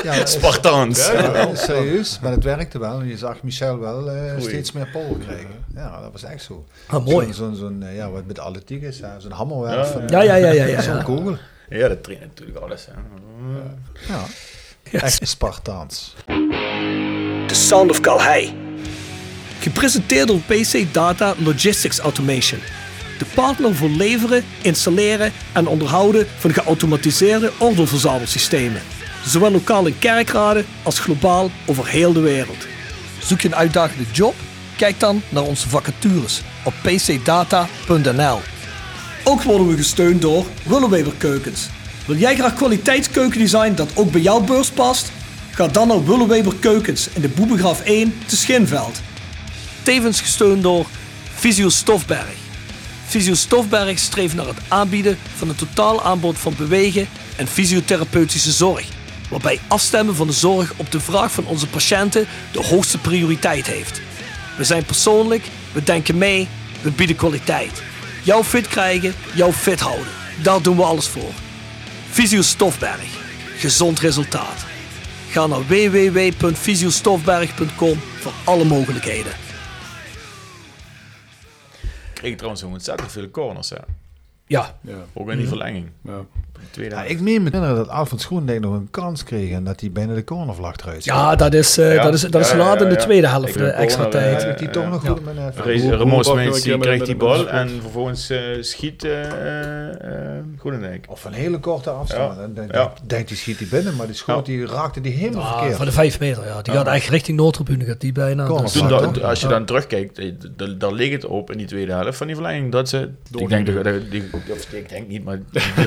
Ja, 0.03 0.25
Spartaans. 0.37 1.07
Ja, 1.07 1.35
ja, 1.35 1.55
serieus, 1.55 2.19
maar 2.21 2.31
het 2.31 2.43
werkte 2.43 2.79
wel. 2.79 2.99
En 2.99 3.07
je 3.07 3.17
zag 3.17 3.43
Michel 3.43 3.79
wel 3.79 4.09
eh, 4.11 4.41
steeds 4.41 4.71
meer 4.71 4.87
power 4.91 5.17
krijgen. 5.17 5.65
Ja, 5.75 6.01
dat 6.01 6.11
was 6.11 6.23
echt 6.23 6.43
zo. 6.43 6.65
Ah, 6.87 7.05
mooi. 7.05 7.33
Zo'n, 7.33 7.33
zo'n, 7.33 7.55
zo'n, 7.55 7.83
eh, 7.83 7.95
ja, 7.95 8.09
wat 8.09 8.25
met 8.25 8.39
is, 8.67 8.99
hè, 8.99 9.07
zo'n 9.19 9.31
hammerwerf. 9.31 9.93
Ja, 9.93 10.21
Ja, 10.21 10.21
ja, 10.21 10.35
ja, 10.35 10.51
ja, 10.51 10.65
ja. 10.65 10.81
Zo'n 10.81 11.03
kogel. 11.03 11.37
Ja, 11.69 11.87
dat 11.87 12.03
traint 12.03 12.21
natuurlijk 12.21 12.57
alles. 12.57 12.85
Hè. 12.85 12.93
Ja. 14.13 14.23
Echt 14.91 15.27
Spartaans. 15.27 16.15
The 17.47 17.55
Sound 17.55 17.89
of 17.89 17.99
Calhei. 17.99 18.53
Gepresenteerd 19.59 20.27
door 20.27 20.39
PC 20.39 20.93
Data 20.93 21.33
Logistics 21.37 21.99
Automation. 21.99 22.59
De 23.17 23.25
partner 23.35 23.75
voor 23.75 23.89
leveren, 23.89 24.43
installeren 24.61 25.31
en 25.53 25.67
onderhouden 25.67 26.27
van 26.37 26.53
geautomatiseerde 26.53 27.51
ordeelverzamelsystemen. 27.59 28.81
Zowel 29.25 29.51
lokaal 29.51 29.85
in 29.85 29.99
kerkraden 29.99 30.65
als 30.83 30.99
globaal 30.99 31.51
over 31.65 31.87
heel 31.87 32.13
de 32.13 32.19
wereld. 32.19 32.67
Zoek 33.23 33.41
je 33.41 33.47
een 33.47 33.55
uitdagende 33.55 34.03
job? 34.11 34.35
Kijk 34.77 34.99
dan 34.99 35.21
naar 35.29 35.43
onze 35.43 35.69
vacatures 35.69 36.41
op 36.63 36.73
pcdata.nl. 36.81 38.39
Ook 39.23 39.41
worden 39.41 39.67
we 39.67 39.77
gesteund 39.77 40.21
door 40.21 40.45
Willeweber 40.63 41.13
Keukens. 41.17 41.67
Wil 42.05 42.15
jij 42.15 42.35
graag 42.35 42.53
kwaliteitskeukendesign 42.53 43.73
dat 43.73 43.91
ook 43.95 44.11
bij 44.11 44.21
jouw 44.21 44.39
beurs 44.39 44.69
past? 44.69 45.11
Ga 45.51 45.67
dan 45.67 45.87
naar 45.87 46.05
Willeweber 46.05 46.55
Keukens 46.59 47.09
in 47.13 47.21
de 47.21 47.29
Boebegraaf 47.29 47.81
1 47.81 48.13
te 48.25 48.35
Schinveld. 48.35 49.01
Tevens 49.83 50.21
gesteund 50.21 50.63
door 50.63 50.85
Visio 51.33 51.69
Stofberg. 51.69 52.35
Visio 53.05 53.33
Stofberg 53.33 53.99
streeft 53.99 54.35
naar 54.35 54.47
het 54.47 54.59
aanbieden 54.67 55.17
van 55.35 55.49
een 55.49 55.55
totaal 55.55 56.03
aanbod 56.03 56.37
van 56.37 56.53
bewegen 56.57 57.07
en 57.35 57.47
fysiotherapeutische 57.47 58.51
zorg. 58.51 58.85
Waarbij 59.33 59.59
afstemmen 59.67 60.15
van 60.15 60.27
de 60.27 60.33
zorg 60.33 60.73
op 60.77 60.91
de 60.91 60.99
vraag 60.99 61.31
van 61.31 61.45
onze 61.45 61.67
patiënten 61.67 62.25
de 62.51 62.65
hoogste 62.65 62.97
prioriteit 62.97 63.67
heeft. 63.67 64.01
We 64.57 64.63
zijn 64.63 64.85
persoonlijk, 64.85 65.43
we 65.71 65.83
denken 65.83 66.17
mee, 66.17 66.47
we 66.81 66.91
bieden 66.91 67.15
kwaliteit. 67.15 67.83
Jou 68.23 68.43
fit 68.43 68.67
krijgen, 68.67 69.13
jou 69.35 69.53
fit 69.53 69.79
houden. 69.79 70.07
Daar 70.43 70.61
doen 70.61 70.75
we 70.75 70.83
alles 70.83 71.07
voor. 71.07 71.31
Visio 72.09 72.41
Stofberg. 72.41 73.21
Gezond 73.57 73.99
resultaat. 73.99 74.65
Ga 75.29 75.47
naar 75.47 75.67
www.visiostofberg.com 75.67 77.99
voor 78.19 78.33
alle 78.43 78.63
mogelijkheden. 78.63 79.31
Kreeg 82.13 82.35
trouwens 82.35 82.61
zo 82.61 82.67
ontzettend 82.67 83.11
veel 83.11 83.29
corners. 83.29 83.69
Hè. 83.69 83.77
Ja, 84.47 84.77
Ja. 84.81 85.05
Ook 85.13 85.29
in 85.29 85.37
die 85.37 85.47
verlenging. 85.47 85.89
Ja. 86.03 86.19
Ja, 86.71 87.03
ik 87.03 87.19
meen 87.21 87.43
me 87.43 87.49
dat 87.49 87.89
Alfred 87.89 88.21
Schoendijk 88.21 88.59
nog 88.59 88.73
een 88.73 88.87
kans 88.91 89.23
kreeg 89.23 89.51
en 89.51 89.63
dat 89.63 89.79
hij 89.79 89.91
bijna 89.91 90.13
de 90.13 90.23
cornervlag 90.23 90.75
eruit 90.77 91.03
zat. 91.03 91.15
ja 91.15 91.35
dat 91.35 91.53
is, 91.53 91.77
eh, 91.77 91.93
Ja. 91.93 92.03
dat 92.03 92.13
is, 92.13 92.21
dat 92.21 92.41
is 92.41 92.49
Ja, 92.51 92.57
ja, 92.57 92.63
laat 92.63 92.81
in 92.81 92.89
de 92.89 92.93
ja. 92.95 92.99
tweede 93.01 93.27
helft, 93.27 93.53
de 93.53 93.63
heb 93.63 93.75
extra 93.75 94.03
corner, 94.03 94.21
tijd. 94.21 94.39
eh, 94.41 94.45
Heeft 94.47 94.59
hij 94.59 94.67
toch 94.69 94.89
nog 94.89 95.03
Ja. 95.03 95.09
goed 95.09 95.25
met 95.25 95.35
Ramos 95.89 96.61
die 96.63 96.77
krijgt 96.77 97.05
die 97.05 97.15
bal 97.15 97.49
en 97.49 97.69
vervolgens 97.81 98.29
eh, 98.29 98.39
schiet 98.59 99.03
eh 99.03 99.21
eh, 99.23 99.89
eh, 99.89 100.43
Groenendijk. 100.59 101.05
Of 101.09 101.25
een 101.25 101.33
hele 101.33 101.59
korte 101.59 101.89
afstand. 101.89 102.37
Dan 102.55 102.67
denkt 103.07 103.29
hij 103.29 103.37
schiet 103.37 103.59
hij 103.59 103.67
binnen, 103.71 103.95
maar 103.95 104.05
die 104.05 104.15
schoot 104.15 104.45
die 104.45 104.65
raakte 104.67 105.01
die 105.01 105.11
helemaal 105.13 105.43
Ah, 105.43 105.51
verkeerd. 105.57 105.75
van 105.77 105.85
de 105.85 105.91
vijf 105.91 106.19
meter, 106.19 106.45
ja. 106.45 106.61
Die 106.61 106.73
gaat 106.73 106.87
echt 106.87 107.09
richting 107.09 107.37
Noordtribune, 107.37 107.85
gaat 107.85 108.01
die 108.01 108.11
bijna. 108.11 108.47
Dat- 108.47 109.21
als 109.23 109.41
je 109.41 109.47
dan 109.47 109.65
terugkijkt, 109.65 110.17
eh, 110.19 110.31
daar 110.77 110.91
leek 110.91 111.11
het 111.11 111.25
op 111.25 111.51
in 111.51 111.57
die 111.57 111.67
tweede 111.67 111.91
helft 111.91 112.17
van 112.17 112.27
die 112.27 112.35
verlenging 112.35 112.71
dat 112.71 112.89
ze. 112.89 113.09
Ik 113.37 113.49
denk, 113.49 113.65
dat, 113.73 113.83
dat- 113.83 114.11
die, 114.11 114.23
of, 114.51 114.71
ik 114.73 114.89
denk 114.89 115.07
niet, 115.07 115.23
maar 115.23 115.39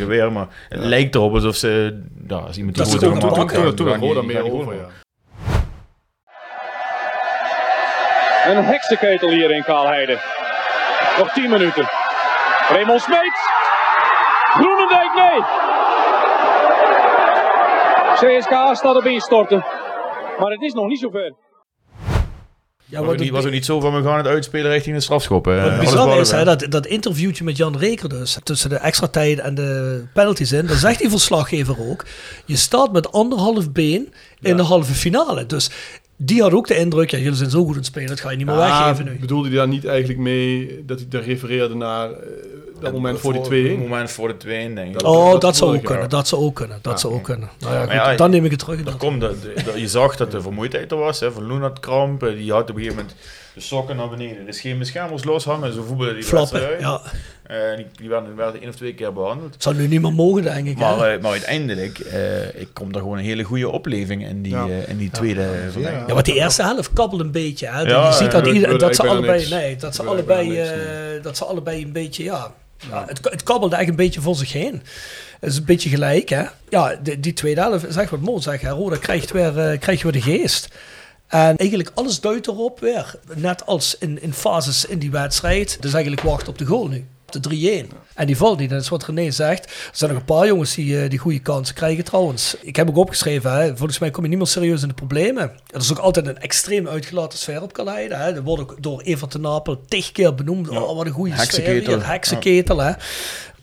dat, 0.00 0.08
dat 0.08 0.08
zeggen 0.08 0.08
we 0.08 0.14
weer, 0.14 0.32
maar 0.32 0.46
het 0.68 0.80
lijkt 0.88 1.14
erop 1.14 1.34
alsof 1.34 1.54
ze. 1.56 2.02
Ja, 2.28 2.36
als 2.36 2.56
iemand 2.56 2.76
Dat 2.76 2.86
die 2.90 2.98
pakken. 3.18 3.46
kan- 3.62 3.74
Toen, 3.74 4.26
meer 4.26 4.52
over, 4.52 4.74
ja. 4.74 4.86
Een 8.44 8.64
heksenketel 8.64 9.28
hier 9.28 9.50
in 9.50 9.64
Kaalheide. 9.64 10.18
Nog 11.18 11.32
10 11.32 11.50
minuten. 11.50 11.88
Raymond 12.68 13.00
Smeets. 13.02 13.40
Groenendijk, 14.52 15.14
nee. 15.14 15.40
CSK 18.14 18.76
staat 18.76 18.96
op 18.96 19.04
instorten. 19.06 19.64
Maar 20.38 20.50
het 20.50 20.60
is 20.62 20.72
nog 20.72 20.86
niet 20.86 20.98
zover. 20.98 21.32
Ja, 22.90 23.00
Was 23.00 23.10
het 23.10 23.20
niet- 23.20 23.30
was 23.30 23.44
ook 23.44 23.50
niet 23.50 23.64
zo 23.64 23.80
van 23.80 23.94
we 23.94 24.02
gaan 24.08 24.16
het 24.16 24.26
uitspelen 24.26 24.70
richting 24.70 24.96
de 24.96 25.02
strafschoppen. 25.02 25.62
Wat 25.62 25.78
bizar 25.80 26.20
is, 26.20 26.30
hè, 26.30 26.44
dat, 26.44 26.66
dat 26.68 26.86
interviewtje 26.86 27.44
met 27.44 27.56
Jan 27.56 27.76
Reker 27.78 28.08
dus, 28.08 28.38
tussen 28.42 28.70
de 28.70 28.76
extra 28.76 29.06
tijd 29.06 29.38
en 29.38 29.54
de 29.54 30.02
penalties 30.14 30.52
in, 30.52 30.66
dan 30.66 30.76
zegt 30.76 30.98
die 30.98 31.10
verslaggever 31.10 31.76
ook, 31.90 32.04
je 32.44 32.56
staat 32.56 32.92
met 32.92 33.12
anderhalf 33.12 33.72
been 33.72 34.12
in 34.40 34.56
de 34.56 34.62
halve 34.62 34.92
finale. 34.92 35.46
Dus 35.46 35.70
die 36.16 36.42
had 36.42 36.52
ook 36.52 36.66
de 36.66 36.76
indruk, 36.76 37.10
ja, 37.10 37.18
jullie 37.18 37.34
zijn 37.36 37.50
zo 37.50 37.60
goed 37.60 37.70
aan 37.70 37.76
het 37.76 37.86
spelen, 37.86 38.08
dat 38.08 38.20
ga 38.20 38.30
je 38.30 38.36
niet 38.36 38.46
meer 38.46 38.56
weggeven 38.56 39.04
nu. 39.04 39.16
bedoelde 39.20 39.48
hij 39.48 39.56
daar 39.56 39.68
niet 39.68 39.84
eigenlijk 39.86 40.18
mee 40.18 40.82
dat 40.86 40.98
hij 40.98 41.06
daar 41.08 41.22
refereerde 41.22 41.74
naar 41.74 42.10
eh, 42.10 42.16
dat 42.80 42.92
moment 42.92 43.20
voor 43.20 43.32
die 43.32 43.42
Het 43.42 43.76
2-1? 43.76 43.78
moment 43.78 44.10
voor 44.10 44.28
de 44.28 44.36
2 44.36 44.74
denk 44.74 44.94
ik. 45.00 45.06
Oh, 45.06 45.30
dat 45.30 45.40
dat 45.40 45.56
zou 45.56 45.76
ook 45.76 45.84
kunnen, 45.84 46.02
ja. 46.02 46.08
dat 46.08 46.28
zou 46.28 46.42
ook 46.42 46.54
kunnen, 46.54 46.78
dat 46.82 47.00
zou 47.00 47.14
ook 47.14 47.22
kunnen. 47.24 47.48
Nou 47.58 47.74
ja, 47.74 47.82
goed, 47.82 47.92
ja, 47.92 48.14
dan 48.14 48.30
neem 48.30 48.44
ik 48.44 48.50
het 48.50 48.60
terug. 48.60 48.82
Dat 48.82 48.96
komt, 48.96 49.20
dat, 49.20 49.34
dat- 49.64 49.78
je 49.78 49.88
zag 49.88 50.16
dat 50.16 50.30
de 50.30 50.40
vermoeidheid 50.40 50.90
er 50.92 50.98
was, 50.98 51.20
hè, 51.20 51.32
van 51.32 51.46
Loenat 51.46 51.80
kramp, 51.80 52.22
eh, 52.22 52.32
die 52.32 52.52
had 52.52 52.62
op 52.62 52.68
een 52.68 52.74
gegeven 52.74 52.96
moment 52.96 53.14
de 53.54 53.60
sokken 53.60 53.96
naar 53.96 54.08
beneden, 54.08 54.46
de 54.46 54.52
scheen 54.52 54.78
beschermers 54.78 55.24
loshangen, 55.24 55.72
zo 55.72 55.82
voetballen 55.82 56.14
die 56.14 56.22
Flappen, 56.22 56.78
ja. 56.80 57.00
Eh, 57.42 57.76
die, 57.76 57.86
die 57.96 58.08
werden, 58.08 58.36
werden 58.36 58.60
één 58.60 58.68
of 58.70 58.74
twee 58.76 58.94
keer 58.94 59.12
behandeld. 59.12 59.54
Zou 59.58 59.76
nu 59.76 59.86
niet 59.86 60.00
meer 60.02 60.12
mogen, 60.12 60.42
denk 60.42 60.66
ik. 60.66 60.78
hè. 60.78 60.96
Maar, 60.96 61.10
eh, 61.14 61.20
maar 61.22 61.30
uiteindelijk 61.30 61.98
eh, 61.98 62.60
ik 62.60 62.68
komt 62.72 62.94
er 62.94 63.00
gewoon 63.00 63.18
een 63.18 63.24
hele 63.24 63.42
goede 63.42 63.68
opleving 63.68 64.26
in 64.28 64.42
die, 64.42 64.52
Ja. 64.52 64.66
in 64.86 64.96
die 64.96 65.10
tweede. 65.10 65.46
Ja, 65.78 66.04
want 66.14 66.24
die 66.24 66.34
eerste 66.34 66.62
helft 66.62 66.92
kabbelt 66.92 67.20
een 67.20 67.30
beetje. 67.30 67.66
Hè? 67.66 67.80
Ja, 67.82 68.06
je 68.06 68.12
ziet 68.12 68.32
ja, 68.32 68.38
dat, 68.38 68.46
ik 68.46 68.52
ieder- 68.54 68.68
wil- 68.68 68.78
dat 68.78 68.94
ze 68.96 69.02
allebei, 69.08 69.38
niks. 69.38 69.50
nee, 69.50 69.76
dat 69.76 69.94
ze 69.94 70.02
allebei, 70.02 70.48
niks, 70.48 70.68
eh, 70.70 70.76
dat 71.22 71.36
ze 71.36 71.44
allebei 71.44 71.82
een 71.82 71.92
beetje, 71.92 72.22
ja, 72.24 72.52
ja 72.90 73.04
het, 73.06 73.18
het 73.22 73.42
kabbelde 73.42 73.76
echt 73.76 73.88
een 73.88 73.96
beetje 73.96 74.20
voor 74.20 74.36
zich 74.36 74.52
heen. 74.52 74.82
Het 75.40 75.50
is 75.50 75.56
een 75.56 75.64
beetje 75.64 75.88
gelijk, 75.88 76.28
hè. 76.28 76.44
Ja, 76.68 76.98
die, 77.18 77.32
tweede 77.32 77.60
helft 77.60 77.86
is 77.86 77.96
echt 77.96 78.10
wat 78.10 78.20
mooi 78.20 78.42
zeg. 78.42 78.60
Hè. 78.60 78.70
Roda 78.70 78.96
krijgt 78.96 79.30
weer, 79.30 79.58
eh, 79.58 79.78
krijgt 79.78 80.02
weer 80.02 80.12
de 80.12 80.22
geest. 80.22 80.68
En 81.26 81.56
eigenlijk 81.56 81.90
alles 81.94 82.20
duidt 82.20 82.46
erop 82.46 82.80
weer. 82.80 83.14
Net 83.34 83.66
als 83.66 83.96
in, 83.98 84.22
in 84.22 84.32
fases 84.32 84.84
in 84.84 84.98
die 84.98 85.10
wedstrijd. 85.10 85.76
Dus 85.80 85.92
eigenlijk 85.92 86.22
wachten 86.22 86.48
op 86.48 86.58
de 86.58 86.64
goal 86.64 86.88
nu. 86.88 87.06
Op 87.36 87.42
de 87.42 87.84
3-1. 87.86 87.86
En 88.14 88.26
die 88.26 88.36
valt 88.36 88.58
niet. 88.58 88.70
Dat 88.70 88.82
is 88.82 88.88
wat 88.88 89.04
René 89.04 89.30
zegt. 89.30 89.64
Er 89.64 89.90
zijn 89.92 90.10
nog 90.10 90.20
een 90.20 90.26
paar 90.26 90.46
jongens 90.46 90.74
die, 90.74 91.02
eh, 91.02 91.10
die 91.10 91.18
goede 91.18 91.38
kansen 91.38 91.74
krijgen 91.74 92.04
trouwens. 92.04 92.56
Ik 92.60 92.76
heb 92.76 92.88
ook 92.88 92.96
opgeschreven. 92.96 93.52
Hè, 93.52 93.76
volgens 93.76 93.98
mij 93.98 94.10
kom 94.10 94.22
je 94.22 94.28
niet 94.28 94.38
meer 94.38 94.46
serieus 94.46 94.82
in 94.82 94.88
de 94.88 94.94
problemen. 94.94 95.52
Er 95.66 95.80
is 95.80 95.90
ook 95.90 95.98
altijd 95.98 96.26
een 96.26 96.38
extreem 96.38 96.88
uitgelaten 96.88 97.38
sfeer 97.38 97.62
op 97.62 97.72
Kaleide. 97.72 98.14
Hè. 98.14 98.34
Er 98.34 98.42
wordt 98.42 98.62
ook 98.62 98.76
door 98.82 99.00
Evert 99.00 99.32
de 99.32 99.38
Napel 99.38 99.80
tig 99.88 100.12
keer 100.12 100.34
benoemd. 100.34 100.68
Oh, 100.68 100.96
wat 100.96 101.06
een 101.06 101.12
goede 101.12 101.36
sfeer 101.36 101.86
hier. 101.88 102.06
Heksenketel. 102.06 102.78
Hè. 102.78 102.92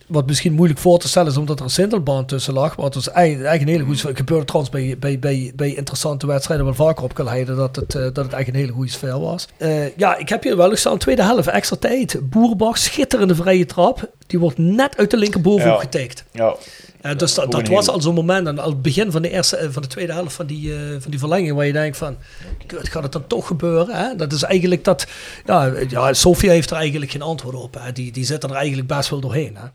Wat 0.08 0.26
misschien 0.28 0.54
moeilijk 0.54 0.80
voor 0.80 1.00
te 1.00 1.08
stellen 1.08 1.32
is 1.32 1.38
omdat 1.38 1.60
er 1.60 1.66
een 1.66 1.72
sintelbaan 1.72 2.26
tussen 2.26 2.54
lag. 2.54 2.76
Maar 2.78 2.86
het 2.86 2.96
was 2.96 3.10
eigenlijk, 3.12 3.48
eigenlijk 3.48 3.62
een 3.62 3.68
hele 3.74 3.84
goede 3.84 3.98
sfeer. 4.00 4.10
Het 4.10 4.20
gebeurde 4.20 4.46
trouwens 4.46 4.72
bij, 4.74 4.96
bij, 5.00 5.20
bij, 5.20 5.52
bij 5.56 5.74
interessante 5.74 6.28
wedstrijden 6.28 6.66
wel 6.66 6.74
vaker 6.76 7.04
op 7.04 7.14
Kalheide 7.14 7.56
dat 7.56 7.76
het, 7.76 7.96
eh, 7.96 8.02
dat 8.02 8.06
het 8.06 8.18
eigenlijk 8.34 8.48
een 8.48 8.56
hele 8.60 8.72
goede 8.72 8.92
sfeer 8.92 9.20
was. 9.20 9.48
Eh, 9.58 9.98
ja, 9.98 10.18
ik 10.18 10.30
heb 10.30 10.44
hier 10.44 10.58
wel 10.58 10.70
gestaan. 10.70 10.98
Tweede 10.98 11.24
helft, 11.24 11.48
extra 11.48 11.76
tijd. 11.76 12.20
Boerenbach, 12.30 12.78
schitterende 12.78 13.36
vrije 13.36 13.66
trap. 13.66 14.10
Die 14.28 14.40
wordt 14.40 14.58
net 14.58 14.98
uit 14.98 15.12
de 15.12 15.18
linkerbovenhoek 15.18 15.76
Ja. 15.76 15.82
getikt. 15.82 16.24
Ja. 16.32 16.56
Ja, 17.02 17.14
dus 17.14 17.34
dat, 17.34 17.52
dat 17.52 17.68
was 17.68 17.88
al 17.88 18.02
zo'n 18.02 18.14
moment, 18.14 18.48
aan 18.48 18.60
het 18.60 18.82
begin 18.82 19.12
van 19.12 19.22
de, 19.22 19.30
eerste, 19.30 19.58
eh, 19.58 19.68
van 19.72 19.82
de 19.82 19.88
tweede 19.88 20.14
helft 20.14 20.34
van 20.36 20.46
die, 20.46 20.74
van 21.00 21.12
die 21.12 21.20
verlenging, 21.20 21.56
waar 21.56 21.66
je 21.66 21.74
denkt 21.74 21.98
van, 21.98 22.18
kut, 22.66 22.90
gaat 22.90 23.04
het 23.04 23.12
dan 23.12 23.28
toch 23.28 23.48
gebeuren? 23.48 23.96
Hè? 23.96 24.16
Dat 24.16 24.32
is 24.34 24.44
eigenlijk 24.44 24.84
dat, 24.84 25.08
ja, 25.46 25.72
ja, 25.90 26.14
Sofia 26.14 26.52
heeft 26.52 26.70
er 26.72 26.78
eigenlijk 26.78 27.12
geen 27.12 27.22
antwoord 27.22 27.56
op. 27.56 27.78
Hè? 27.80 27.92
Die, 27.92 28.12
die 28.12 28.26
zitten 28.26 28.50
er 28.50 28.56
eigenlijk 28.56 28.88
best 28.88 29.10
wel 29.10 29.20
doorheen. 29.20 29.56
Hè? 29.56 29.68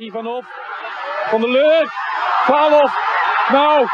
Ivanov. 0.00 0.44
Van 1.30 1.40
der 1.40 1.50
Leur. 1.50 1.84
Pavlov. 2.46 2.92
Nou. 3.52 3.86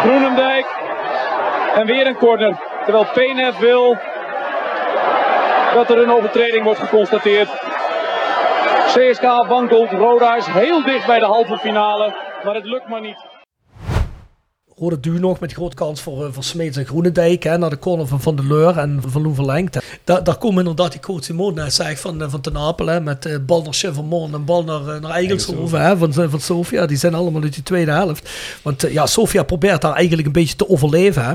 Groenendijk. 0.00 0.66
En 1.74 1.86
weer 1.86 2.06
een 2.06 2.16
corner. 2.16 2.56
Terwijl 2.84 3.06
Penet 3.14 3.58
wil 3.58 3.96
dat 5.74 5.90
er 5.90 5.98
een 5.98 6.12
overtreding 6.12 6.64
wordt 6.64 6.80
geconstateerd. 6.80 7.48
CSK 8.86 9.22
wankelt. 9.22 9.90
Roda 9.90 10.36
is 10.36 10.46
heel 10.46 10.82
dicht 10.82 11.06
bij 11.06 11.18
de 11.18 11.24
halve 11.24 11.58
finale. 11.58 12.14
Maar 12.44 12.54
het 12.54 12.64
lukt 12.64 12.88
maar 12.88 13.00
niet. 13.00 13.35
Rode 14.78 15.00
duw 15.00 15.18
nog 15.18 15.40
met 15.40 15.52
grote 15.52 15.76
kans 15.76 16.00
voor, 16.00 16.24
eh, 16.26 16.32
voor 16.32 16.44
Smeets 16.44 16.76
en 16.76 16.86
Groenendijk. 16.86 17.42
Hè, 17.42 17.58
naar 17.58 17.70
de 17.70 17.78
corner 17.78 18.06
van 18.06 18.20
Van 18.20 18.36
der 18.36 18.46
Leur 18.46 18.78
en 18.78 19.02
van 19.06 19.22
Loen. 19.22 19.68
Da, 20.04 20.20
daar 20.20 20.36
komt 20.36 20.58
inderdaad 20.58 20.92
die 20.92 21.00
coach 21.00 21.24
Simon 21.24 21.54
net 21.54 21.74
zei 21.74 21.96
van, 21.96 22.22
eh, 22.22 22.30
van 22.30 22.40
Ten 22.40 22.56
Apel. 22.56 22.86
Hè, 22.86 23.00
met 23.00 23.26
eh, 23.26 23.36
bal 23.46 23.62
naar 23.62 23.72
Chevermont 23.72 24.34
en 24.34 24.44
bal 24.44 24.64
naar, 24.64 25.00
naar 25.00 25.10
Eigelshoven. 25.10 25.80
Hè, 25.80 25.96
van, 25.96 26.12
van 26.12 26.40
Sofia. 26.40 26.86
Die 26.86 26.96
zijn 26.96 27.14
allemaal 27.14 27.42
uit 27.42 27.54
die 27.54 27.62
tweede 27.62 27.90
helft. 27.90 28.30
Want 28.62 28.86
ja, 28.90 29.06
Sofia 29.06 29.42
probeert 29.42 29.80
daar 29.80 29.94
eigenlijk 29.94 30.26
een 30.26 30.32
beetje 30.32 30.56
te 30.56 30.68
overleven. 30.68 31.24
Hè. 31.24 31.34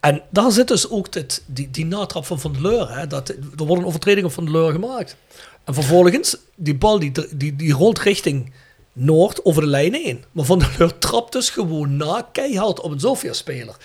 En 0.00 0.22
daar 0.30 0.52
zit 0.52 0.68
dus 0.68 0.90
ook 0.90 1.12
dit, 1.12 1.42
die, 1.46 1.70
die 1.70 1.86
natrap 1.86 2.26
van 2.26 2.40
Van 2.40 2.52
der 2.52 2.62
Leur. 2.62 2.98
Hè, 2.98 3.06
dat, 3.06 3.28
er 3.28 3.36
wordt 3.56 3.82
een 3.82 3.88
overtreding 3.88 4.26
op 4.26 4.32
Van 4.32 4.44
der 4.44 4.52
Leur 4.52 4.72
gemaakt. 4.72 5.16
En 5.64 5.74
vervolgens, 5.74 6.36
die 6.54 6.74
bal 6.74 6.98
die, 6.98 7.12
die, 7.30 7.56
die 7.56 7.72
rolt 7.72 7.98
richting 7.98 8.52
Noord 8.96 9.44
over 9.44 9.62
de 9.62 9.68
lijn 9.68 9.94
heen. 9.94 10.24
Maar 10.32 10.44
Van 10.44 10.58
der 10.58 10.74
Leur 10.78 10.98
trapt 10.98 11.32
dus 11.32 11.50
gewoon 11.50 11.96
na 11.96 12.28
keihard 12.32 12.80
op 12.80 12.90
een 12.90 13.00
Sofia-speler. 13.00 13.76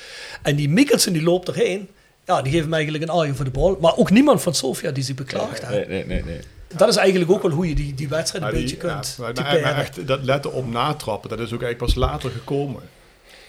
En 0.42 0.56
die 0.56 0.70
Mikkelsen 0.70 1.14
die 1.14 1.24
loopt 1.24 1.48
erheen. 1.48 1.90
Ja, 2.26 2.42
die 2.42 2.52
geeft 2.52 2.64
hem 2.64 2.74
eigenlijk 2.74 3.04
een 3.04 3.12
aaien 3.12 3.36
voor 3.36 3.46
de 3.46 3.52
bal. 3.52 3.78
Maar 3.82 3.96
ook 3.98 4.10
niemand 4.12 4.42
van 4.42 4.54
Sofia 4.56 4.92
die 4.92 5.04
zich 5.04 5.16
beklaagt. 5.16 5.62
hè. 5.62 5.70
Nee, 5.76 5.86
nee, 5.88 6.06
nee. 6.06 6.24
nee. 6.24 6.40
Dat 6.76 6.88
is 6.90 6.96
eigenlijk 6.96 7.32
ook 7.32 7.42
wel 7.42 7.52
hoe 7.52 7.68
je 7.70 7.76
die, 7.76 7.94
die 7.94 8.08
wedstrijd 8.10 8.44
een 8.44 8.52
Maar 8.52 8.60
beetje 8.62 8.78
die- 8.78 8.88
kunt 8.88 9.14
ja, 9.18 9.24
maar- 9.24 9.34
typeren. 9.34 9.62
maar 9.62 9.78
echt, 9.78 10.08
dat 10.08 10.24
letten 10.24 10.54
op 10.54 10.68
natrappen, 10.72 11.30
dat 11.30 11.40
is 11.40 11.54
ook 11.54 11.62
eigenlijk 11.62 11.94
pas 11.94 11.96
later 11.96 12.30
gekomen. 12.32 12.82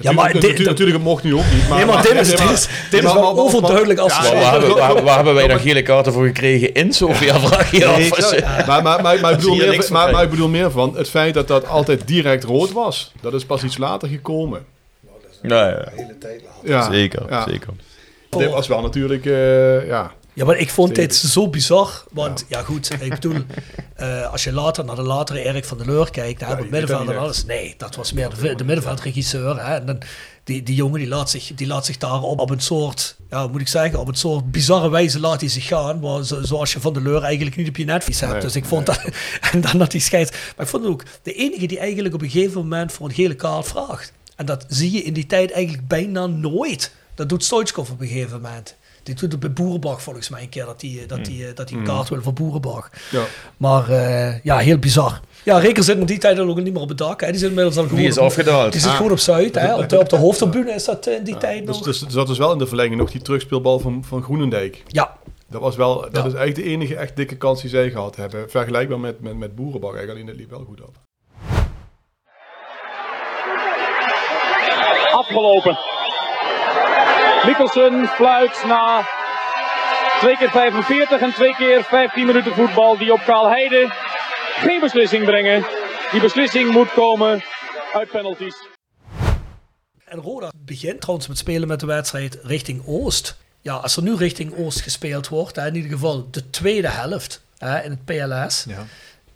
Ja, 0.01 0.13
maar 0.13 0.25
natuurlijk, 0.27 0.57
dit- 0.57 0.67
natuurlijk, 0.67 0.99
mocht 1.03 1.23
nu 1.23 1.35
ook 1.35 1.45
niet. 1.55 1.69
Maar, 1.69 1.79
Nee, 1.79 1.87
maar 1.87 2.03
dit 2.03 2.13
is- 2.15 2.29
nee, 2.29 2.37
dit 2.37 2.45
maar- 2.45 2.53
is- 2.55 2.69
dit 2.91 2.99
is 2.99 3.13
wel 3.13 3.15
maar- 3.15 3.23
maar- 3.23 3.43
overduidelijk 3.45 3.99
als- 3.99 4.13
Ja, 4.17 4.23
Waar, 4.23 4.35
waar, 4.41 4.51
hebben, 4.53 4.75
waar, 4.77 5.03
waar 5.03 5.15
hebben 5.17 5.35
wij 5.35 5.47
dan 5.49 5.59
gele 5.61 5.83
kaarten 5.83 6.13
voor 6.13 6.27
gekregen 6.27 6.73
in 6.75 6.93
Sofia? 6.93 7.39
Vraag 7.41 7.71
je 7.71 7.79
Nee, 7.79 8.13
af. 8.13 8.67
Maar, 8.67 8.83
maar, 8.83 9.03
maar, 9.03 9.21
maar, 9.21 9.31
ik 9.33 9.37
bedoel 9.39 9.57
meer, 9.57 9.87
maar, 9.91 10.11
maar 10.13 10.23
ik 10.23 10.31
bedoel 10.31 10.49
meer 10.49 10.71
van 10.71 10.97
het 10.97 11.09
feit 11.11 11.35
dat 11.35 11.49
dat 11.49 11.69
altijd 11.69 12.07
direct 12.07 12.45
rood 12.45 12.73
was. 12.73 13.13
Dat 13.21 13.35
is 13.35 13.45
pas 13.45 13.63
iets 13.63 13.79
later 13.79 14.09
gekomen. 14.09 14.65
Ja, 15.43 15.69
ja. 15.69 15.89
hele 15.95 16.19
tijd 16.19 16.43
later. 16.45 16.71
Ja, 16.71 16.93
Zeker, 16.93 17.23
ja. 17.31 17.45
zeker. 17.49 17.69
Dit 18.31 18.51
was 18.51 18.69
wel 18.69 18.81
natuurlijk, 18.81 19.27
eh, 19.27 19.87
ja. 19.87 20.11
Ja, 20.41 20.47
maar 20.47 20.57
ik 20.57 20.70
vond 20.70 20.95
dit 20.95 21.14
zo 21.14 21.49
bizar. 21.49 22.05
Want 22.12 22.45
ja, 22.49 22.62
goed, 22.62 22.91
ik 23.01 23.11
bedoel, 23.11 23.36
eh, 23.95 24.32
als 24.32 24.45
je 24.45 24.53
later 24.53 24.84
naar 24.84 24.97
de 24.97 25.03
latere 25.03 25.43
Erik 25.43 25.64
van 25.64 25.78
der 25.78 25.86
Leur 25.86 26.11
kijkt, 26.11 26.41
hè, 26.41 26.47
het 26.47 26.70
middenveld 26.70 27.09
en 27.09 27.18
alles. 27.18 27.45
Nee, 27.45 27.74
dat 27.76 27.97
was 27.97 28.12
meer 28.12 28.30
de, 28.41 28.55
de 28.55 28.64
middenveldregisseur. 28.64 29.66
Hè, 29.66 29.74
en 29.74 29.86
dan, 29.86 29.99
die, 30.45 30.62
die 30.62 30.74
jongen 30.74 30.99
die 30.99 31.09
laat, 31.09 31.30
zich, 31.30 31.55
die 31.55 31.66
laat 31.66 31.86
zich 31.86 31.97
daar 31.97 32.22
op, 32.22 32.38
op 32.38 32.51
een 32.51 32.61
soort, 32.61 33.16
ja, 33.30 33.47
moet 33.47 33.61
ik 33.61 33.68
zeggen, 33.68 33.99
op 33.99 34.09
een 34.09 34.14
soort 34.14 34.51
bizarre 34.51 34.91
wijze 34.91 35.20
laat 35.20 35.41
hij 35.41 35.49
zich 35.49 35.66
gaan. 35.66 36.01
Maar 36.01 36.24
zo, 36.24 36.43
zoals 36.43 36.72
je 36.72 36.80
van 36.80 36.93
der 36.93 37.03
Leur 37.03 37.22
eigenlijk 37.22 37.57
niet 37.57 37.68
op 37.68 37.76
je 37.76 37.84
netvlies 37.84 38.20
hebt. 38.20 38.32
Nee, 38.32 38.43
dus 38.43 38.57
ik 38.57 38.64
vond 38.64 38.86
dat, 38.86 39.01
en 39.53 39.61
dan 39.61 39.78
dat 39.78 39.91
die 39.91 40.01
scheids. 40.01 40.30
Maar 40.30 40.66
ik 40.66 40.70
vond 40.70 40.82
het 40.82 40.93
ook 40.93 41.05
de 41.22 41.32
enige 41.32 41.66
die 41.66 41.78
eigenlijk 41.78 42.14
op 42.14 42.22
een 42.22 42.30
gegeven 42.30 42.61
moment 42.61 42.93
voor 42.93 43.09
een 43.09 43.14
gele 43.14 43.34
kaart 43.34 43.66
vraagt. 43.66 44.12
En 44.36 44.47
dat 44.47 44.64
zie 44.68 44.93
je 44.93 45.03
in 45.03 45.12
die 45.12 45.26
tijd 45.26 45.51
eigenlijk 45.51 45.88
bijna 45.88 46.26
nooit. 46.26 46.95
Dat 47.14 47.28
doet 47.28 47.45
Stoichkov 47.45 47.91
op 47.91 48.01
een 48.01 48.09
gegeven 48.09 48.41
moment. 48.41 48.78
Die 49.03 49.15
doet 49.15 49.31
het 49.33 49.41
bij 49.41 49.53
Boerenbach 49.53 50.03
volgens 50.03 50.29
mij 50.29 50.43
een 50.43 50.49
keer 50.49 50.65
dat 50.65 50.81
hij 50.83 51.05
dat 51.07 51.25
die, 51.25 51.53
dat 51.53 51.69
die 51.69 51.77
een 51.79 51.85
kaart 51.85 52.09
wil 52.09 52.23
voor 52.23 52.33
Boerenbach. 52.33 52.91
ja. 53.11 53.23
Maar 53.57 53.89
eh, 53.91 54.41
ja, 54.43 54.59
heel 54.59 54.79
bizar. 54.79 55.21
Ja, 55.43 55.59
Reker 55.59 55.83
zit 55.83 55.99
in 55.99 56.05
die 56.07 56.19
tijd 56.19 56.39
ook 56.39 56.57
niet 56.63 56.73
meer 56.73 56.83
op 56.83 56.89
het 56.89 56.99
dak. 56.99 57.21
Hè. 57.21 57.27
Die 57.31 57.39
zit 57.39 57.49
inmiddels 57.49 57.77
al 57.77 57.83
gewoon 57.83 57.99
Die 57.99 58.09
is 58.09 58.19
op- 58.19 58.25
afgedaald. 58.25 58.73
Die 58.73 58.81
zit 58.81 58.91
Ah. 58.91 58.97
gewoon 58.97 59.13
op 59.13 59.19
Zuid. 59.19 59.55
Hè. 59.55 59.77
Op, 59.77 59.89
de, 59.89 59.99
op 59.99 60.09
de 60.09 60.17
hoofdtribune 60.25 60.73
is 60.73 60.85
dat 60.85 61.07
eh, 61.07 61.15
in 61.17 61.25
die 61.25 61.37
tijd 61.37 61.67
Dus, 61.67 61.77
nog. 61.77 61.85
dus 61.85 62.03
er 62.03 62.11
zat 62.11 62.27
dus 62.27 62.39
wel 62.39 62.53
in 62.53 62.59
de 62.59 62.67
verlenging 62.67 62.97
nog 63.01 63.11
die 63.11 63.23
terugspeelbal 63.23 63.79
van, 63.79 64.05
van 64.05 64.23
Groenendijk. 64.23 64.83
Ja, 64.87 65.17
Dat, 65.49 65.61
was 65.61 65.77
wel, 65.77 66.01
dat 66.01 66.11
Ja. 66.13 66.19
is 66.19 66.35
eigenlijk 66.35 66.55
de 66.55 66.63
enige 66.65 66.97
echt 66.97 67.17
dikke 67.17 67.37
kans 67.37 67.61
die 67.61 67.71
zij 67.71 67.91
gehad 67.91 68.17
hebben. 68.17 68.51
Vergelijkbaar 68.51 69.01
met, 69.01 69.21
met, 69.21 69.37
met 69.37 69.55
Boerenbak 69.55 69.95
eigenlijk, 69.95 70.13
alleen 70.13 70.27
dat 70.27 70.37
liep 70.37 70.51
wel 70.51 70.65
goed 70.69 70.81
af. 70.83 70.95
Afgelopen. 75.13 75.79
Mikkelsen 77.47 78.07
fluit 78.07 78.64
na 78.66 79.07
twee 80.20 80.36
keer 80.36 80.51
45 80.51 81.20
en 81.20 81.32
twee 81.32 81.55
keer 81.55 81.84
15 81.84 82.26
minuten 82.26 82.55
voetbal 82.55 82.99
die 82.99 83.12
op 83.12 83.20
Kaalheide 83.26 83.88
geen 84.59 84.80
beslissing 84.80 85.24
brengen. 85.24 85.66
Die 86.12 86.20
beslissing 86.20 86.70
moet 86.70 86.93
komen 86.93 87.43
uit 87.93 88.11
penalties. 88.11 88.57
En 90.05 90.18
Roda 90.18 90.51
begint 90.57 91.01
trouwens 91.01 91.28
met 91.28 91.38
spelen 91.38 91.68
met 91.68 91.80
de 91.80 91.86
wedstrijd 91.86 92.38
richting 92.43 92.82
Oost. 92.86 93.36
Ja, 93.61 93.74
als 93.74 93.97
er 93.97 94.03
nu 94.03 94.14
richting 94.14 94.57
Oost 94.57 94.80
gespeeld 94.80 95.28
wordt, 95.28 95.57
hè, 95.57 95.66
in 95.66 95.74
ieder 95.74 95.91
geval 95.91 96.28
de 96.30 96.51
tweede 96.51 96.88
helft 96.88 97.43
hè, 97.59 97.82
in 97.82 97.91
het 97.91 98.05
PLS, 98.05 98.64
Ja. 98.68 98.86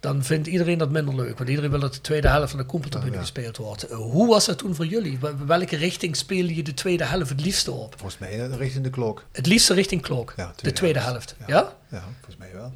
Dan 0.05 0.25
vindt 0.25 0.47
iedereen 0.47 0.79
dat 0.79 0.91
minder 0.91 1.15
leuk. 1.15 1.37
Want 1.39 1.49
iedereen 1.51 1.71
wil 1.71 1.81
dat 1.81 1.95
de 1.95 2.01
tweede 2.01 2.29
helft 2.29 2.51
van 2.51 2.67
de 2.67 2.79
Ja, 2.91 3.13
ja. 3.13 3.19
gespeeld 3.21 3.57
wordt. 3.57 3.83
Eh, 3.83 3.97
hoe 3.97 4.29
was 4.29 4.45
dat 4.47 4.59
toen 4.59 4.75
voor 4.75 4.87
jullie? 4.87 5.19
Wel- 5.19 5.47
Welke 5.47 5.77
richting 5.77 6.17
speelde 6.17 6.55
je 6.55 6.63
de 6.63 6.75
tweede 6.75 7.05
helft 7.05 7.29
het 7.29 7.41
liefste 7.41 7.71
op? 7.73 7.95
Volgens 7.99 8.19
mij 8.21 8.41
eh, 8.51 8.57
richting 8.57 8.85
de 8.85 8.91
klok. 8.91 9.25
Het 9.33 9.47
liefste 9.47 9.75
richting 9.75 10.03
klok, 10.03 10.33
Ja, 10.37 10.53
de 10.57 10.73
tweede 10.73 10.99
helft. 11.01 11.35
helft. 11.39 11.51
Ja? 11.53 11.77
Ja, 11.99 12.05
volgens 12.15 12.37
mij 12.37 12.53
wel. 12.53 12.73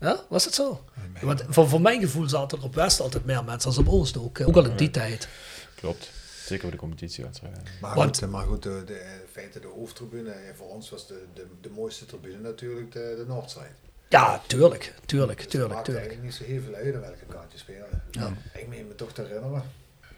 Ja, 0.00 0.24
was 0.28 0.44
het 0.44 0.54
zo? 0.54 0.84
Want 1.20 1.44
voor, 1.48 1.68
voor 1.68 1.80
mijn 1.80 2.00
gevoel 2.00 2.28
zaten 2.28 2.58
er 2.58 2.64
op 2.64 2.74
West 2.74 3.00
altijd 3.00 3.24
meer 3.24 3.44
mensen 3.44 3.68
als 3.68 3.78
op 3.78 3.88
Oost 3.88 4.18
ook. 4.18 4.38
eh, 4.38 4.48
Ook 4.48 4.56
al 4.56 4.64
in 4.64 4.76
die 4.76 4.90
tijd. 4.90 5.28
Klopt. 5.74 6.10
Zeker 6.44 6.62
voor 6.62 6.70
de 6.72 6.76
competitiewedstrijden. 6.76 7.62
Maar 7.80 7.94
Want- 7.94 8.18
goed, 8.18 8.30
maar 8.30 8.46
goed 8.46 8.62
de, 8.62 8.82
de, 8.86 8.92
in 8.94 9.28
feite 9.32 9.60
de 9.60 9.66
hoofdtribune, 9.66 10.30
en 10.30 10.56
voor 10.56 10.68
ons 10.68 10.90
was 10.90 11.06
de, 11.06 11.24
de, 11.34 11.46
de 11.60 11.70
mooiste 11.70 12.06
tribune 12.06 12.38
natuurlijk 12.38 12.92
de, 12.92 13.14
de 13.18 13.24
Noordzijde. 13.26 13.68
Ja, 14.08 14.42
tuurlijk, 14.46 14.94
tuurlijk, 15.06 15.32
Dus 15.32 15.40
het 15.42 15.50
tuurlijk, 15.50 15.72
maakt 15.72 15.84
tuurlijk. 15.84 16.06
eigenlijk 16.06 16.22
niet 16.22 16.48
zo 16.48 16.52
heel 16.54 16.62
veel 16.62 16.74
uit 16.74 16.94
aan 16.94 17.00
welke 17.00 17.24
kant 17.28 17.52
je 17.52 17.58
speelde. 17.58 17.86
Ja. 18.10 18.32
Ik 18.54 18.68
meen 18.68 18.88
me 18.88 18.94
toch 18.94 19.12
te 19.12 19.22
herinneren. 19.22 19.62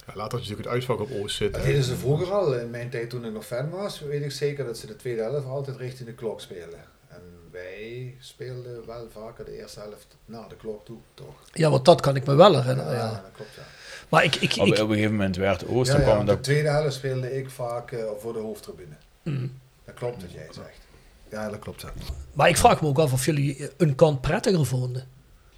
Ja, 0.07 0.13
later 0.17 0.21
had 0.23 0.31
je 0.31 0.37
natuurlijk 0.37 0.65
het 0.65 0.75
uitvak 0.75 1.01
op 1.01 1.11
Oost 1.23 1.37
zitten. 1.37 1.61
Dat 1.61 1.71
deden 1.71 1.85
ze 1.85 1.97
vroeger 1.97 2.33
al. 2.33 2.55
In 2.55 2.71
mijn 2.71 2.91
tijd 2.91 3.11
toen 3.11 3.25
ik 3.25 3.33
nog 3.33 3.47
fan 3.47 3.71
was, 3.71 4.01
weet 4.01 4.23
ik 4.23 4.31
zeker 4.33 4.65
dat 4.65 4.79
ze 4.79 4.87
de 4.87 4.97
tweede 4.97 5.23
helft 5.23 5.47
altijd 5.47 5.77
richting 5.77 6.09
de 6.09 6.15
klok 6.15 6.41
speelden. 6.41 6.81
En 7.09 7.21
wij 7.51 8.15
speelden 8.19 8.87
wel 8.87 9.09
vaker 9.13 9.45
de 9.45 9.59
eerste 9.59 9.81
helft 9.81 10.17
naar 10.25 10.49
de 10.49 10.57
klok 10.57 10.85
toe, 10.85 10.99
toch? 11.15 11.35
Ja, 11.53 11.71
want 11.71 11.85
dat 11.85 12.01
kan 12.01 12.17
ik 12.17 12.27
me 12.27 12.35
wel 12.35 12.61
herinneren, 12.63 12.93
ja. 12.95 13.11
dat 13.11 13.33
klopt 13.33 13.55
ja. 13.57 13.63
Maar 14.09 14.25
ik, 14.25 14.35
ik, 14.35 14.57
Op, 14.59 14.67
ik, 14.67 14.73
op 14.79 14.89
een 14.89 14.95
gegeven 14.95 15.11
moment 15.11 15.37
werd 15.37 15.67
Oost, 15.69 15.91
Ja, 15.91 15.97
dan 15.97 16.07
ja, 16.07 16.13
kwam 16.13 16.27
dat 16.27 16.37
de 16.37 16.43
tweede 16.43 16.69
helft 16.69 16.95
speelde 16.95 17.37
ik 17.37 17.51
vaak 17.51 17.93
eh, 17.93 18.05
voor 18.19 18.33
de 18.33 18.39
hoofdtribune. 18.39 18.95
Mm. 19.23 19.59
Dat 19.85 19.95
klopt 19.95 20.23
wat 20.23 20.33
jij 20.33 20.47
zegt. 20.51 20.89
Ja, 21.31 21.49
dat 21.49 21.59
klopt. 21.59 21.81
Ja, 21.81 21.93
maar 22.33 22.49
ik 22.49 22.57
vraag 22.57 22.81
me 22.81 22.89
ook 22.89 22.99
af 22.99 23.13
of 23.13 23.25
jullie 23.25 23.71
een 23.77 23.95
kant 23.95 24.21
prettiger 24.21 24.67
vonden. 24.67 25.09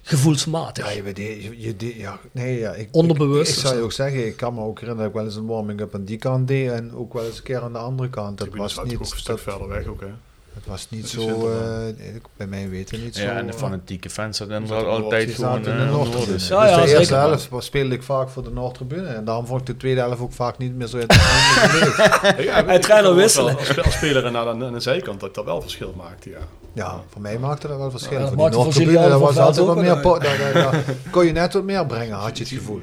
Gevoelsmatig. 0.05 0.85
ja, 0.85 0.91
je, 0.91 1.01
weet, 1.01 1.17
je, 1.17 1.75
je, 1.77 1.97
ja 1.97 2.19
nee, 2.31 2.59
ja, 2.59 2.73
ik, 2.73 2.89
Onderbewust 2.91 3.51
Ik, 3.51 3.59
zou 3.59 3.75
je 3.75 3.81
ook 3.81 3.91
zeggen, 3.91 4.25
ik 4.27 4.35
kan 4.35 4.53
me 4.53 4.61
ook 4.61 4.79
herinneren 4.79 4.97
dat 4.97 5.07
ik 5.07 5.13
wel 5.13 5.25
eens 5.25 5.35
een 5.35 5.55
warming-up 5.55 5.95
aan 5.95 6.05
die 6.05 6.17
kant 6.17 6.47
deed 6.47 6.69
en 6.71 6.95
ook 6.95 7.13
wel 7.13 7.25
eens 7.25 7.37
een 7.37 7.43
keer 7.43 7.61
aan 7.61 7.73
de 7.73 7.79
andere 7.79 8.09
kant. 8.09 8.37
Dat 8.37 8.47
was 8.49 8.83
niet, 8.83 8.93
ook 8.93 8.99
een 8.99 9.05
stuk 9.05 9.25
dat, 9.25 9.41
verder 9.41 9.67
weg 9.67 9.85
ook, 9.85 10.01
hè. 10.01 10.07
Het 10.53 10.65
was 10.65 10.87
niet 10.89 11.09
zo, 11.09 11.49
eh, 11.49 11.87
ik- 12.15 12.21
bij 12.37 12.47
mij 12.47 12.69
weten 12.69 13.03
niet 13.03 13.15
zo. 13.15 13.23
ja, 13.23 13.31
en 13.37 13.45
de 13.45 13.51
eh, 13.53 13.57
fanatieke 13.57 14.09
fans 14.09 14.39
hadden 14.39 14.67
zaten 14.67 14.87
altijd 14.89 15.31
gewoon 15.31 15.55
zaten 15.63 15.71
in 15.73 15.79
eh, 15.79 15.85
de 15.85 15.91
Noorden. 15.91 16.11
Noordtribune. 16.13 16.31
Ja, 16.31 16.37
dus 16.37 16.47
ja, 16.47 16.75
de 16.75 16.81
zeker 16.81 16.97
eerste 16.99 17.13
wel. 17.13 17.27
helft 17.27 17.49
speelde 17.65 17.95
ik 17.95 18.03
vaak 18.03 18.29
voor 18.29 18.43
de 18.43 18.49
Noordtribune. 18.51 19.07
En 19.07 19.25
daarom 19.25 19.45
vond 19.45 19.59
ik 19.59 19.65
de 19.65 19.77
tweede 19.77 19.99
helft 20.01 20.19
ook 20.21 20.33
vaak 20.33 20.57
niet 20.57 20.75
meer 20.75 20.87
zo 20.87 20.97
interessant. 20.97 22.37
Ja, 22.43 22.65
En 22.65 22.81
trainer 22.81 23.15
wisselen. 23.15 23.57
Als, 23.57 23.83
als 23.83 23.93
speler 23.93 24.25
en 24.25 24.37
aan 24.37 24.59
de, 24.59 24.65
aan 24.65 24.73
de 24.73 24.79
zijkant 24.79 25.19
dat 25.19 25.35
dat 25.35 25.45
wel 25.45 25.61
verschil 25.61 25.93
maakte, 25.97 26.29
ja. 26.29 26.37
ja, 26.73 27.01
voor 27.09 27.21
mij 27.21 27.37
maakte 27.37 27.67
dat 27.67 27.77
wel 27.77 27.91
verschil. 27.91 28.19
Ja, 28.19 28.19
dat 28.19 28.33
voor 28.33 28.49
die 28.49 28.57
Noordtribune, 28.57 29.17
was 29.19 29.37
altijd 29.37 29.65
wat 29.65 29.77
ook 29.77 29.81
meer... 29.83 30.01
daar 30.19 30.83
kon 31.11 31.25
je 31.25 31.31
net 31.31 31.53
wat 31.53 31.63
meer 31.63 31.85
brengen, 31.85 32.15
had 32.15 32.37
je 32.37 32.43
het 32.43 32.53
gevoel. 32.53 32.81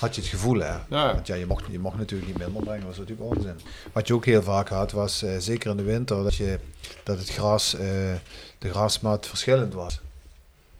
Had 0.00 0.14
je 0.14 0.20
het 0.20 0.30
gevoel, 0.30 0.58
hè? 0.60 0.74
Ja. 0.88 1.14
Want 1.14 1.26
ja, 1.26 1.34
je 1.34 1.46
mocht, 1.46 1.64
je 1.70 1.78
mocht 1.78 1.96
natuurlijk 1.98 2.28
niet 2.28 2.38
minder 2.38 2.62
brengen, 2.62 2.80
dat 2.86 2.96
was 2.96 2.98
natuurlijk 2.98 3.34
onzin. 3.36 3.60
Wat 3.92 4.06
je 4.06 4.14
ook 4.14 4.24
heel 4.24 4.42
vaak 4.42 4.68
had, 4.68 4.92
was 4.92 5.22
eh, 5.22 5.30
zeker 5.38 5.70
in 5.70 5.76
de 5.76 5.82
winter, 5.82 6.22
dat, 6.22 6.34
je, 6.34 6.58
dat 7.02 7.18
het 7.18 7.28
gras, 7.28 7.74
eh, 7.74 7.80
de 8.58 8.70
grasmat 8.70 9.26
verschillend 9.26 9.74
was. 9.74 10.00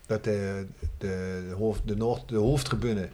dat 0.06 0.24
de, 0.24 0.66
de, 0.98 1.44
de, 1.48 1.54
hoofd, 1.58 1.80
de, 1.84 1.96
Noord, 1.96 2.28
de 2.28 2.36
hoofdtribune, 2.36 3.08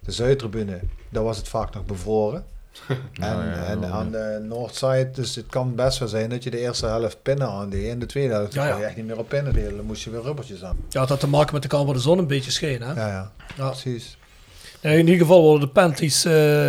de 0.00 0.12
Zuidtribune, 0.12 0.80
daar 1.08 1.22
was 1.22 1.36
het 1.36 1.48
vaak 1.48 1.74
nog 1.74 1.84
bevroren. 1.84 2.44
en, 2.88 2.96
ja, 3.36 3.64
en 3.64 3.80
ja. 3.80 3.88
aan 3.88 4.10
de 4.10 4.44
Noordzijde, 4.48 5.10
dus 5.10 5.34
het 5.34 5.46
kan 5.46 5.74
best 5.74 5.98
wel 5.98 6.08
zijn 6.08 6.30
dat 6.30 6.42
je 6.42 6.50
de 6.50 6.58
eerste 6.58 6.86
helft 6.86 7.22
pinnen 7.22 7.48
aandeed 7.48 7.90
en 7.90 7.98
de 7.98 8.06
tweede 8.06 8.32
helft 8.32 8.54
Ja, 8.54 8.64
ja. 8.64 8.70
kon 8.70 8.80
je 8.80 8.86
echt 8.86 8.96
niet 8.96 9.06
meer 9.06 9.18
op 9.18 9.28
pinnen 9.28 9.52
delen. 9.52 9.76
Dan 9.76 9.84
moest 9.86 10.02
je 10.02 10.10
weer 10.10 10.22
rubbertjes 10.22 10.64
aan. 10.64 10.76
Ja, 10.88 11.00
dat 11.00 11.08
had 11.08 11.20
te 11.20 11.28
maken 11.28 11.52
met 11.52 11.62
de 11.62 11.68
kant 11.68 11.84
waar 11.84 11.94
de 11.94 12.00
zon 12.00 12.18
een 12.18 12.26
beetje 12.26 12.50
scheen. 12.50 12.82
Hè? 12.82 12.92
Ja, 12.92 13.08
ja, 13.08 13.32
Ja. 13.56 13.68
precies. 13.68 14.16
In 14.92 14.98
ieder 14.98 15.16
geval 15.16 15.42
worden 15.42 15.66
de 15.66 15.72
panties 15.72 16.24
eh, 16.24 16.68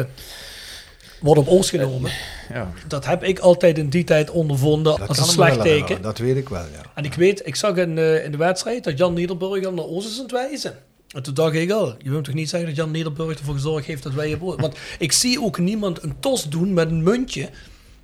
worden 1.19 1.43
op 1.43 1.49
oors 1.49 1.69
genomen. 1.69 2.11
Ja. 2.53 2.71
Dat 2.87 3.05
heb 3.05 3.23
ik 3.23 3.39
altijd 3.39 3.77
in 3.77 3.89
die 3.89 4.03
tijd 4.03 4.29
ondervonden 4.29 4.97
Dat 4.97 5.07
als 5.07 5.17
een 5.17 5.25
slecht 5.25 5.61
teken. 5.61 6.01
Dat 6.01 6.17
weet 6.17 6.35
ik 6.35 6.49
wel, 6.49 6.61
ja. 6.61 6.81
En 6.93 7.03
ik 7.03 7.13
weet, 7.13 7.47
ik 7.47 7.55
zag 7.55 7.75
in, 7.75 7.97
eh, 7.97 8.25
in 8.25 8.31
de 8.31 8.37
wedstrijd 8.37 8.83
dat 8.83 8.97
Jan 8.97 9.13
Nederburger 9.13 9.73
naar 9.73 9.85
ons 9.85 10.05
is 10.05 10.15
aan 10.15 10.21
het 10.21 10.31
wijzen. 10.31 10.77
En 11.09 11.23
toen 11.23 11.33
dacht 11.33 11.53
ik 11.53 11.71
al, 11.71 11.95
je 11.99 12.09
wilt 12.09 12.23
toch 12.23 12.33
niet 12.33 12.49
zeggen 12.49 12.69
dat 12.69 12.77
Jan 12.77 12.91
Nederburger 12.91 13.37
ervoor 13.37 13.53
gezorgd 13.53 13.85
heeft 13.85 14.03
dat 14.03 14.13
wij 14.13 14.27
hier 14.27 14.37
worden. 14.37 14.61
Want 14.61 14.77
ik 14.99 15.11
zie 15.11 15.41
ook 15.41 15.57
niemand 15.57 16.03
een 16.03 16.19
tos 16.19 16.49
doen 16.49 16.73
met 16.73 16.89
een 16.89 17.03
muntje. 17.03 17.49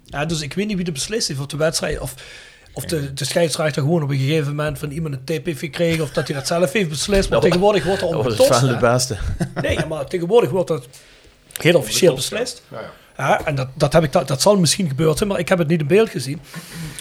Ja, 0.06 0.26
dus 0.26 0.42
ik 0.42 0.54
weet 0.54 0.68
niet 0.68 0.76
wie 0.76 0.86
de 0.86 0.92
beslist 0.92 1.28
heeft 1.28 1.40
of 1.40 1.46
de 1.46 1.58
wedstrijd 1.58 2.00
of, 2.00 2.16
of 2.74 2.86
de, 2.86 3.14
de 3.14 3.26
scheidsrechter 3.26 3.82
gewoon 3.82 4.04
op 4.04 4.10
een 4.10 4.18
gegeven 4.18 4.56
moment 4.56 4.80
van 4.80 4.90
iemand 4.92 5.14
een 5.14 5.24
tip 5.24 5.46
heeft 5.46 5.60
gekregen 5.60 6.04
of 6.04 6.10
dat 6.12 6.28
hij 6.28 6.36
dat 6.36 6.48
zelf 6.48 6.72
heeft 6.72 6.90
beslist. 6.90 7.30
Maar 7.30 7.40
Dat- 7.40 7.48
tegenwoordig 7.50 7.84
wordt 7.84 8.02
er 8.02 8.08
Dat 8.08 8.18
om 8.18 8.24
was 8.24 8.34
het 8.34 8.42
getost. 8.42 8.60
van 8.60 8.70
de 8.70 8.78
beste. 8.78 9.18
Nee, 9.62 9.86
maar 9.86 10.06
tegenwoordig 10.06 10.50
wordt 10.50 10.68
dat 10.68 10.88
heel 11.60 11.76
officieel 11.78 12.16
beslist. 12.16 12.62
Ja, 12.68 12.80
ja. 12.80 12.90
Ja, 13.18 13.46
en 13.46 13.56
dat, 13.56 13.68
dat, 13.74 13.94
heb 13.94 14.04
ik, 14.04 14.12
dat, 14.12 14.28
dat 14.28 14.42
zal 14.42 14.58
misschien 14.58 14.88
gebeurd 14.88 15.18
zijn, 15.18 15.30
maar 15.30 15.40
ik 15.40 15.50
heb 15.50 15.58
het 15.58 15.68
niet 15.68 15.80
in 15.80 15.88
beeld 15.88 16.10
gezien. 16.10 16.42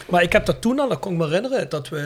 Maar 0.09 0.23
ik 0.23 0.33
heb 0.33 0.47
dat 0.47 0.61
toen 0.61 0.79
al, 0.79 0.89
dat 0.89 0.99
kon 0.99 1.13
ik 1.13 1.19
me 1.19 1.25
herinneren, 1.27 1.69
dat 1.69 1.89
we 1.89 1.99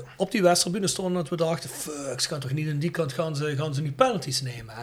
eh, 0.00 0.08
op 0.16 0.30
die 0.30 0.42
wedstrijdbune 0.42 0.86
stonden 0.86 1.12
en 1.14 1.18
dat 1.20 1.28
we 1.28 1.36
dachten, 1.36 1.70
fuck, 1.70 2.20
ze 2.20 2.28
gaan 2.28 2.40
toch 2.40 2.52
niet 2.52 2.68
aan 2.70 2.78
die 2.78 2.90
kant 2.90 3.12
gaan 3.12 3.36
ze, 3.36 3.54
gaan 3.56 3.74
ze 3.74 3.82
nu 3.82 3.92
penalties 3.92 4.42
nemen. 4.42 4.74
Hè? 4.74 4.82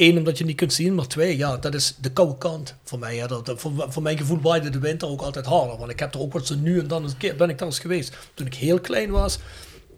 Eén, 0.00 0.18
omdat 0.18 0.38
je 0.38 0.44
niet 0.44 0.56
kunt 0.56 0.72
zien, 0.72 0.94
maar 0.94 1.06
twee, 1.06 1.36
ja, 1.36 1.56
dat 1.56 1.74
is 1.74 1.96
de 2.00 2.10
koude 2.10 2.38
kant 2.38 2.74
voor 2.84 2.98
mij. 2.98 3.16
Hè? 3.16 3.26
Dat, 3.26 3.52
voor, 3.88 4.02
mijn 4.02 4.18
gevoel 4.18 4.40
waaide 4.40 4.70
de 4.70 4.78
winter 4.78 5.08
ook 5.08 5.20
altijd 5.20 5.46
harder, 5.46 5.76
want 5.76 5.90
ik 5.90 5.98
heb 5.98 6.14
er 6.14 6.20
ook 6.20 6.32
wat 6.32 6.46
zo 6.46 6.54
nu 6.54 6.78
en 6.78 6.86
dan 6.86 7.04
een 7.04 7.16
keer, 7.16 7.36
ben 7.36 7.48
ik 7.48 7.58
daar 7.58 7.68
eens 7.68 7.78
geweest, 7.78 8.16
toen 8.34 8.46
ik 8.46 8.54
heel 8.54 8.80
klein 8.80 9.10
was. 9.10 9.38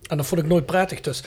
En 0.06 0.16
dat 0.16 0.26
vond 0.26 0.40
ik 0.40 0.46
nooit 0.46 0.66
prettig. 0.66 1.00
Dus, 1.00 1.22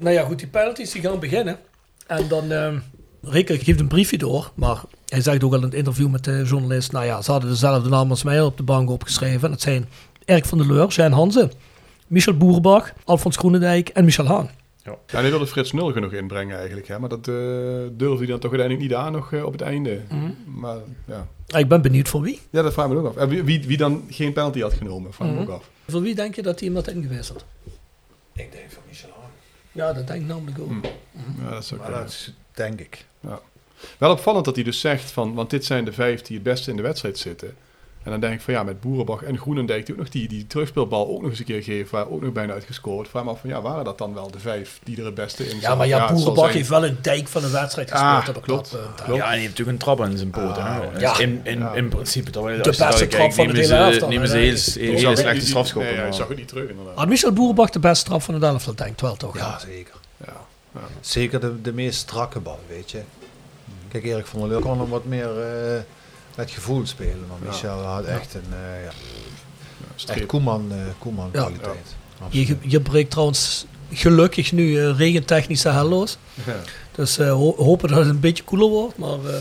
nou 0.00 0.14
ja, 0.14 0.24
goed, 0.24 0.38
die 0.38 0.48
penalties 0.48 0.90
die 0.90 1.02
gaan 1.02 1.20
beginnen. 1.20 1.58
En 2.06 2.28
dan, 2.28 2.52
ehm 2.52 2.78
Rikke 3.22 3.58
geeft 3.58 3.80
een 3.80 3.88
briefje 3.88 4.18
door, 4.18 4.52
maar 4.54 4.80
hij 5.06 5.20
zegt 5.20 5.44
ook 5.44 5.52
al 5.52 5.58
in 5.58 5.64
het 5.64 5.74
interview 5.74 6.08
met 6.08 6.24
de 6.24 6.42
journalist, 6.46 6.92
nou 6.92 7.04
ja, 7.04 7.22
ze 7.22 7.30
hadden 7.30 7.50
dezelfde 7.50 7.88
naam 7.88 8.10
als 8.10 8.22
mij 8.22 8.40
op 8.40 8.56
de 8.56 8.62
bank 8.62 8.90
opgeschreven. 8.90 9.42
En 9.42 9.50
dat 9.50 9.60
zijn 9.60 9.88
Erik 10.24 10.44
van 10.44 10.58
der 10.58 10.66
Leur, 10.66 10.88
Jean 10.88 11.12
Hansen, 11.12 11.52
Michel 12.06 12.36
Boerenbach, 12.36 12.92
Alfons 13.04 13.36
Groenendijk 13.36 13.88
en 13.88 14.04
Michel 14.04 14.26
Haan. 14.26 14.50
Ja, 15.06 15.20
die 15.20 15.30
wilde 15.30 15.46
Frits 15.46 15.72
Nulgen 15.72 16.02
nog 16.02 16.12
inbrengen 16.12 16.56
eigenlijk. 16.56 16.88
Hè? 16.88 16.98
Maar 16.98 17.08
dat 17.08 17.28
eh, 17.28 17.34
durfde 17.92 18.16
hij 18.18 18.26
dan 18.26 18.38
toch 18.38 18.50
uiteindelijk 18.50 18.80
niet 18.80 18.94
aan 18.94 19.12
nog 19.12 19.32
eh, 19.32 19.44
op 19.44 19.52
het 19.52 19.60
einde. 19.60 20.00
Mhm. 20.10 20.30
Maar 20.60 20.76
ja. 21.04 21.26
Ik 21.58 21.68
ben 21.68 21.82
benieuwd 21.82 22.08
voor 22.08 22.20
wie. 22.20 22.40
ja, 22.50 22.62
dat 22.62 22.72
vraag 22.72 22.86
ik 22.86 22.92
me 22.92 22.98
ook 22.98 23.06
af. 23.06 23.16
En 23.16 23.28
wie, 23.28 23.42
wie, 23.42 23.66
wie 23.66 23.76
dan 23.76 24.04
geen 24.10 24.32
penalty 24.32 24.60
had 24.60 24.72
genomen, 24.74 25.12
vraag 25.12 25.28
ik 25.28 25.34
me 25.34 25.40
Mhm. 25.40 25.50
ook 25.50 25.56
af. 25.58 25.70
Voor 25.88 26.00
wie 26.00 26.14
denk 26.14 26.34
je 26.34 26.42
dat 26.42 26.58
hij 26.60 26.68
hem 26.68 26.76
had 26.76 26.88
ingewisseld? 26.88 27.44
Ik 28.32 28.52
denk 28.52 28.64
van 28.70 28.82
Michel. 28.88 29.08
Ja, 29.72 29.92
dat 29.92 30.06
denk 30.06 30.20
ik 30.20 30.26
namelijk 30.26 30.58
ook. 30.58 30.68
Hm. 30.68 31.44
Ja, 31.44 31.50
dat 31.50 31.62
is 31.62 31.72
ook 31.72 31.78
Maar 31.80 31.90
dat 31.90 32.08
is, 32.08 32.32
denk 32.54 32.80
ik. 32.80 33.04
Wel 33.98 34.10
opvallend 34.10 34.44
dat 34.44 34.54
hij 34.54 34.64
dus 34.64 34.80
zegt 34.80 35.10
van, 35.10 35.34
want 35.34 35.50
dit 35.50 35.64
zijn 35.64 35.84
de 35.84 35.92
vijf 35.92 36.22
die 36.22 36.34
het 36.34 36.44
beste 36.44 36.70
in 36.70 36.76
de 36.76 36.82
wedstrijd 36.82 37.18
zitten. 37.18 37.56
En 38.06 38.12
dan 38.12 38.20
denk 38.20 38.34
ik 38.34 38.40
van 38.40 38.54
ja, 38.54 38.62
met 38.62 38.80
Boerenbach 38.80 39.22
en 39.22 39.38
Groenendijk 39.38 39.86
die 39.86 39.94
ook 39.94 40.00
nog 40.00 40.10
die, 40.10 40.28
die 40.28 40.46
terugspeelbal 40.46 41.08
ook 41.08 41.20
nog 41.20 41.30
eens 41.30 41.38
een 41.38 41.44
keer 41.44 41.62
geven, 41.62 41.94
waar 41.94 42.08
ook 42.10 42.22
nog 42.22 42.32
bijna 42.32 42.52
uitgescoord. 42.52 43.08
Vraag 43.08 43.24
me 43.24 43.30
af 43.30 43.40
van 43.40 43.50
ja, 43.50 43.60
waren 43.60 43.84
dat 43.84 43.98
dan 43.98 44.14
wel 44.14 44.30
de 44.30 44.38
vijf 44.38 44.80
die 44.84 44.98
er 44.98 45.04
het 45.04 45.14
beste 45.14 45.48
in 45.48 45.54
Ja, 45.54 45.60
zaten? 45.60 45.78
maar 45.78 45.86
ja, 45.86 46.06
zal 46.06 46.16
Boerenbach 46.16 46.44
zijn- 46.44 46.56
heeft 46.56 46.68
wel 46.68 46.84
een 46.86 46.98
dijk 47.02 47.28
van 47.28 47.42
de 47.42 47.50
wedstrijd 47.50 47.90
Ah, 47.90 48.16
gespeeld 48.16 48.36
op 48.36 48.42
klopt. 48.42 48.70
dat 48.70 48.80
punt. 48.80 48.98
hè. 48.98 49.04
Klopt. 49.04 49.18
Ja, 49.18 49.24
en 49.24 49.30
hij 49.30 49.38
heeft 49.38 49.48
natuurlijk 49.50 49.78
een 49.78 49.84
trap 49.84 50.00
aan 50.00 50.16
zijn 50.16 50.30
poot. 50.30 50.56
Ah, 50.58 50.64
hè. 50.80 50.98
ja. 50.98 51.10
Dus 51.10 51.18
in, 51.18 51.40
in, 51.42 51.58
Ja. 51.58 51.72
in 51.74 51.88
principe 51.88 52.30
toch. 52.30 52.46
De 52.62 52.74
beste 52.78 53.06
trap 53.08 53.32
van 53.32 53.46
de 53.46 53.52
hele 53.52 53.64
ze- 53.64 53.74
elftal, 53.74 54.08
Nemen 54.08 54.28
ze 54.28 54.36
heel, 54.36 54.54
heel, 54.96 55.08
het 55.10 55.18
slechte 55.18 55.46
strafschoppen. 55.46 55.90
Nee, 55.92 56.00
ja, 56.00 56.06
ik 56.06 56.12
zag 56.12 56.28
het 56.28 56.36
niet 56.36 56.48
terug 56.48 56.68
inderdaad. 56.68 56.96
Had 56.96 57.08
Michel 57.08 57.32
Boerenbach 57.32 57.70
de 57.70 57.78
beste 57.78 58.04
trap 58.04 58.22
van 58.22 58.34
het 58.34 58.42
elftal, 58.42 58.74
denk 58.74 58.90
ik 58.90 59.00
wel 59.00 59.16
toch? 59.16 59.36
Ja, 59.38 59.58
zeker. 59.58 59.94
Ja, 60.26 60.32
ja. 60.74 60.80
Zeker 61.00 61.40
de, 61.40 61.60
de 61.62 61.72
meest 61.72 61.98
strakke 61.98 62.40
bal, 62.40 62.58
weet 62.68 62.90
je. 62.90 63.00
Kijk, 63.88 64.04
Erik 64.04 64.26
van 64.26 64.38
der 64.40 64.48
Leeuw 64.48 64.60
kon 64.60 64.78
hem 64.80 64.88
wat 64.88 65.04
meer 65.04 65.40
eh, 65.40 65.80
met 66.36 66.50
gevoel 66.50 66.86
spelen. 66.86 67.24
Maar 67.28 67.36
Ja. 67.42 67.46
Michel 67.48 67.78
had 67.82 68.04
echt 68.04 68.34
een 68.34 68.52
eh, 68.52 68.84
ja, 68.84 70.12
echt 70.14 70.26
Koeman, 70.26 70.72
eh, 70.72 70.76
Koeman 70.98 71.28
Ja. 71.32 71.40
kwaliteit. 71.40 71.94
Je, 72.30 72.56
je 72.60 72.80
breekt 72.80 73.10
trouwens 73.10 73.66
gelukkig 73.92 74.52
nu 74.52 74.78
eh, 74.80 74.96
regentechnisch 74.96 75.62
de 75.62 75.68
hel 75.70 75.88
los. 75.88 76.16
Ja. 76.46 76.56
Dus 76.94 77.18
eh, 77.18 77.32
ho- 77.32 77.56
hopen 77.56 77.88
dat 77.88 77.98
het 77.98 78.08
een 78.08 78.20
beetje 78.20 78.44
koeler 78.44 78.68
wordt. 78.68 78.96
Maar 78.98 79.10
eh, 79.24 79.40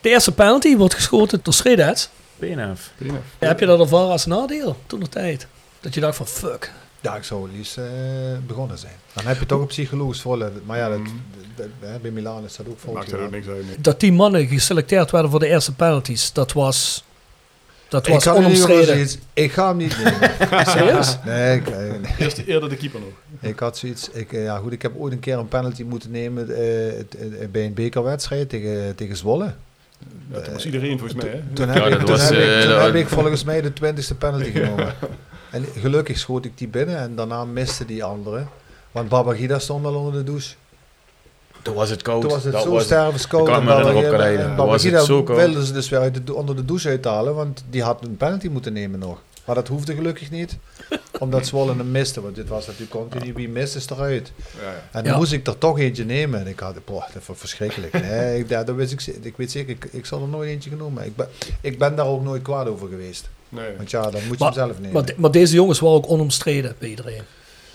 de 0.00 0.08
eerste 0.08 0.32
penalty 0.32 0.76
wordt 0.76 0.94
geschoten 0.94 1.40
door 1.42 1.54
Schredets. 1.54 2.08
Prima. 2.38 2.74
Heb 3.38 3.60
je 3.60 3.66
dat 3.66 3.80
ervaren 3.80 4.10
als 4.10 4.26
nadeel 4.26 4.76
toen 4.86 5.00
de 5.00 5.08
tijd? 5.08 5.46
Dat 5.80 5.94
je 5.94 6.00
dacht 6.00 6.16
van 6.16 6.26
fuck. 6.26 6.72
Ja, 7.00 7.16
ik 7.16 7.24
zou 7.24 7.42
het 7.48 7.52
liefst 7.56 7.78
eh, 7.78 7.84
begonnen 8.46 8.78
zijn. 8.78 8.92
Dan 9.12 9.26
heb 9.26 9.38
je 9.38 9.46
toch 9.46 9.60
een 9.60 9.66
psychologisch 9.66 10.20
volle. 10.20 10.52
Maar 10.66 10.78
ja, 10.78 10.88
dat, 10.88 11.00
Dat- 11.80 11.90
dat- 11.92 12.02
bij 12.02 12.10
Milaan 12.10 12.44
is 12.44 12.56
dat 12.56 12.66
ook 12.68 12.78
volgens 12.78 13.06
Maakt 13.06 13.18
er 13.20 13.24
ook 13.26 13.30
niks 13.32 13.46
uit. 13.46 13.66
nee. 13.66 13.76
Dat 13.78 14.00
die 14.00 14.12
mannen 14.12 14.46
geselecteerd 14.46 15.10
werden 15.10 15.30
voor 15.30 15.40
de 15.40 15.46
eerste 15.46 15.74
penalties, 15.74 16.32
dat 16.32 16.52
was, 16.52 17.04
dat 17.88 18.06
Ik 18.06 18.12
was 18.12 18.22
geval 18.22 18.38
onomstreden. 18.38 18.86
zoiets- 18.86 19.18
ik 19.34 19.52
ga 19.52 19.68
hem 19.68 19.76
niet 19.76 19.96
nemen. 20.04 20.30
Serieus? 20.66 21.16
Nee, 21.24 21.56
ik, 21.56 21.70
nee. 21.70 22.00
Eerst 22.18 22.38
eerder 22.38 22.68
de 22.68 22.76
keeper 22.76 23.00
nog. 23.00 23.08
ik 23.50 23.58
had 23.58 23.78
zoiets. 23.78 24.10
Ik, 24.12 24.32
eh, 24.32 24.44
ja, 24.44 24.56
goed, 24.58 24.72
ik 24.72 24.82
heb 24.82 24.92
ooit 24.96 25.12
een 25.12 25.20
keer 25.20 25.38
een 25.38 25.48
penalty 25.48 25.82
moeten 25.82 26.10
nemen 26.10 26.56
eh, 26.56 26.98
eh, 27.00 27.04
bij 27.50 27.64
een 27.64 27.74
bekerwedstrijd 27.74 28.48
tegen, 28.48 28.94
tegen 28.94 29.16
Zwolle. 29.16 29.54
Ja, 30.32 30.40
toen 30.40 30.52
was 30.52 30.64
iedereen 30.66 30.98
volgens 30.98 31.22
mij. 31.22 31.30
Hè? 31.30 31.40
Toen 31.52 31.68
heb, 31.68 31.76
Ja, 31.76 31.84
ik, 31.84 31.90
dat 31.90 32.00
toen 32.00 32.08
was, 32.10 32.28
heb, 32.28 32.38
ik, 32.38 32.60
toen 32.60 32.70
dat- 32.70 32.82
heb 32.82 32.94
ik 32.94 33.08
volgens 33.08 33.44
mij 33.44 33.60
de 33.60 33.72
twintigste 33.72 34.14
penalty 34.14 34.50
genomen. 34.60 34.94
En 35.50 35.64
gelukkig 35.78 36.18
schoot 36.18 36.44
ik 36.44 36.58
die 36.58 36.68
binnen 36.68 36.98
en 36.98 37.14
daarna 37.14 37.44
miste 37.44 37.84
die 37.84 38.04
andere. 38.04 38.44
Want 38.92 39.08
Babagida 39.08 39.58
stond 39.58 39.84
al 39.86 39.94
onder 39.94 40.12
de 40.12 40.24
douche. 40.24 40.54
Toen 41.62 41.74
was 41.74 41.90
het 41.90 42.02
koud. 42.02 42.20
Toen 42.20 42.30
was 42.30 42.44
het 42.44 42.52
Dat 42.52 42.62
zo 42.62 42.70
was- 42.70 42.84
stervenskoud. 42.84 43.46
ik 43.48 43.52
kan 43.54 43.64
me 43.64 43.70
was 43.70 44.82
het 44.84 45.04
zo 45.04 45.22
koud. 45.22 45.38
wilden 45.38 45.64
ze 45.66 45.72
dus 45.72 45.88
weer 45.88 46.00
uit 46.00 46.14
de, 46.14 46.24
dou- 46.24 46.38
onder 46.38 46.56
de 46.56 46.64
douche 46.64 46.88
uithalen, 46.88 47.34
want 47.34 47.64
die 47.70 47.82
had 47.82 48.04
een 48.04 48.16
penalty 48.16 48.48
moeten 48.48 48.72
nemen 48.72 48.98
nog. 48.98 49.18
Maar 49.44 49.54
dat 49.54 49.68
hoefde 49.68 49.94
gelukkig 49.94 50.30
niet, 50.30 50.56
omdat 51.18 51.46
Zwolle 51.46 51.74
hem 51.76 51.90
miste. 51.90 52.20
Want 52.22 52.34
dit 52.34 52.48
was 52.48 52.66
natuurlijk 52.66 52.90
continu, 52.92 53.32
wie 53.32 53.48
mist 53.48 53.76
is 53.76 53.90
eruit. 53.90 54.32
Ja, 54.36 54.62
ja. 54.68 54.68
En 54.92 55.02
dan 55.02 55.12
Ja. 55.12 55.18
moest 55.18 55.32
ik 55.32 55.46
er 55.46 55.58
toch 55.58 55.78
eentje 55.78 56.04
nemen. 56.04 56.40
En 56.40 56.46
ik 56.46 56.58
had, 56.60 56.84
boah, 56.84 57.04
dat 57.14 57.26
was 57.26 57.36
verschrikkelijk. 57.38 57.92
Nee, 58.02 58.38
ik, 58.38 58.48
ja, 58.48 58.64
dat 58.64 58.74
wist 58.76 58.92
ik, 58.92 59.06
ik 59.22 59.36
weet 59.36 59.50
zeker, 59.50 59.70
ik, 59.70 59.84
ik 59.92 60.06
zal 60.06 60.22
er 60.22 60.28
nooit 60.28 60.50
eentje 60.50 60.70
genomen. 60.70 61.04
Ik 61.06 61.16
ben, 61.16 61.28
ik 61.60 61.78
ben 61.78 61.96
daar 61.96 62.06
ook 62.06 62.22
nooit 62.22 62.42
kwaad 62.42 62.66
over 62.68 62.88
geweest. 62.88 63.28
Nee. 63.48 63.76
Want 63.76 63.90
ja, 63.90 64.02
dan 64.02 64.12
moet 64.12 64.38
je 64.38 64.44
Maar- 64.44 64.52
hem 64.54 64.64
zelf 64.64 64.76
nemen. 64.76 64.92
Maar, 64.92 65.04
de- 65.04 65.14
maar 65.16 65.30
deze 65.30 65.54
jongens 65.54 65.78
waren 65.80 65.96
ook 65.96 66.10
onomstreden 66.10 66.74
bij 66.78 66.88
iedereen. 66.88 67.22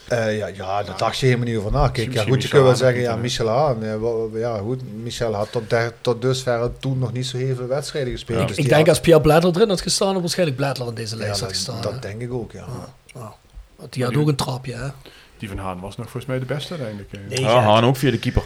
Eh, 0.07 0.37
ja, 0.37 0.47
ja, 0.47 0.83
daar 0.83 0.97
dacht 0.97 1.17
je 1.17 1.25
helemaal 1.25 1.47
niet 1.47 1.57
over 1.57 1.71
na. 1.71 1.87
Kijk, 1.89 2.13
ja, 2.13 2.23
goed, 2.23 2.43
je 2.43 2.49
kunt 2.49 2.63
wel 2.63 2.75
zeggen, 2.75 3.01
ja, 3.01 3.15
Michel 3.15 3.47
Haan. 3.47 3.83
eh, 3.83 3.93
ja, 4.33 4.57
goed, 4.57 4.81
Michel 5.03 5.33
had 5.33 5.51
tot, 5.51 5.69
der- 5.69 5.93
tot 6.01 6.21
dusver 6.21 6.69
toen 6.79 6.99
nog 6.99 7.13
niet 7.13 7.25
zo 7.25 7.37
heel 7.37 7.55
veel 7.55 7.67
wedstrijden 7.67 8.11
gespeeld. 8.11 8.39
Ja. 8.39 8.45
dus 8.45 8.57
ik 8.57 8.63
denk 8.63 8.79
had- 8.79 8.89
als 8.89 8.99
Pierre 8.99 9.21
Bladler 9.21 9.55
erin 9.55 9.69
had 9.69 9.81
gestaan, 9.81 10.11
dan 10.11 10.21
waarschijnlijk 10.21 10.57
Bladler 10.57 10.87
in 10.87 10.93
deze 10.93 11.15
ja, 11.15 11.21
lijst 11.21 11.39
had 11.39 11.49
dat, 11.49 11.57
gestaan. 11.57 11.81
dat 11.81 11.93
hè. 11.93 11.99
denk 11.99 12.21
ik 12.21 12.33
ook, 12.33 12.51
ja. 12.51 12.65
Want 13.75 13.93
die 13.93 14.03
had 14.03 14.15
ook 14.17 14.27
een 14.27 14.35
trapje, 14.35 14.73
hè? 14.73 14.87
Die 15.37 15.49
van 15.49 15.57
Haan 15.57 15.79
was 15.79 15.97
nog 15.97 16.05
volgens 16.09 16.25
mij 16.25 16.39
de 16.39 16.45
beste 16.45 16.69
uiteindelijk. 16.69 17.13
eh. 17.13 17.19
Nee, 17.29 17.39
Ja. 17.39 17.61
Haan 17.61 17.83
ook 17.83 17.95
via 17.95 18.11
de 18.11 18.19
keeper. 18.19 18.43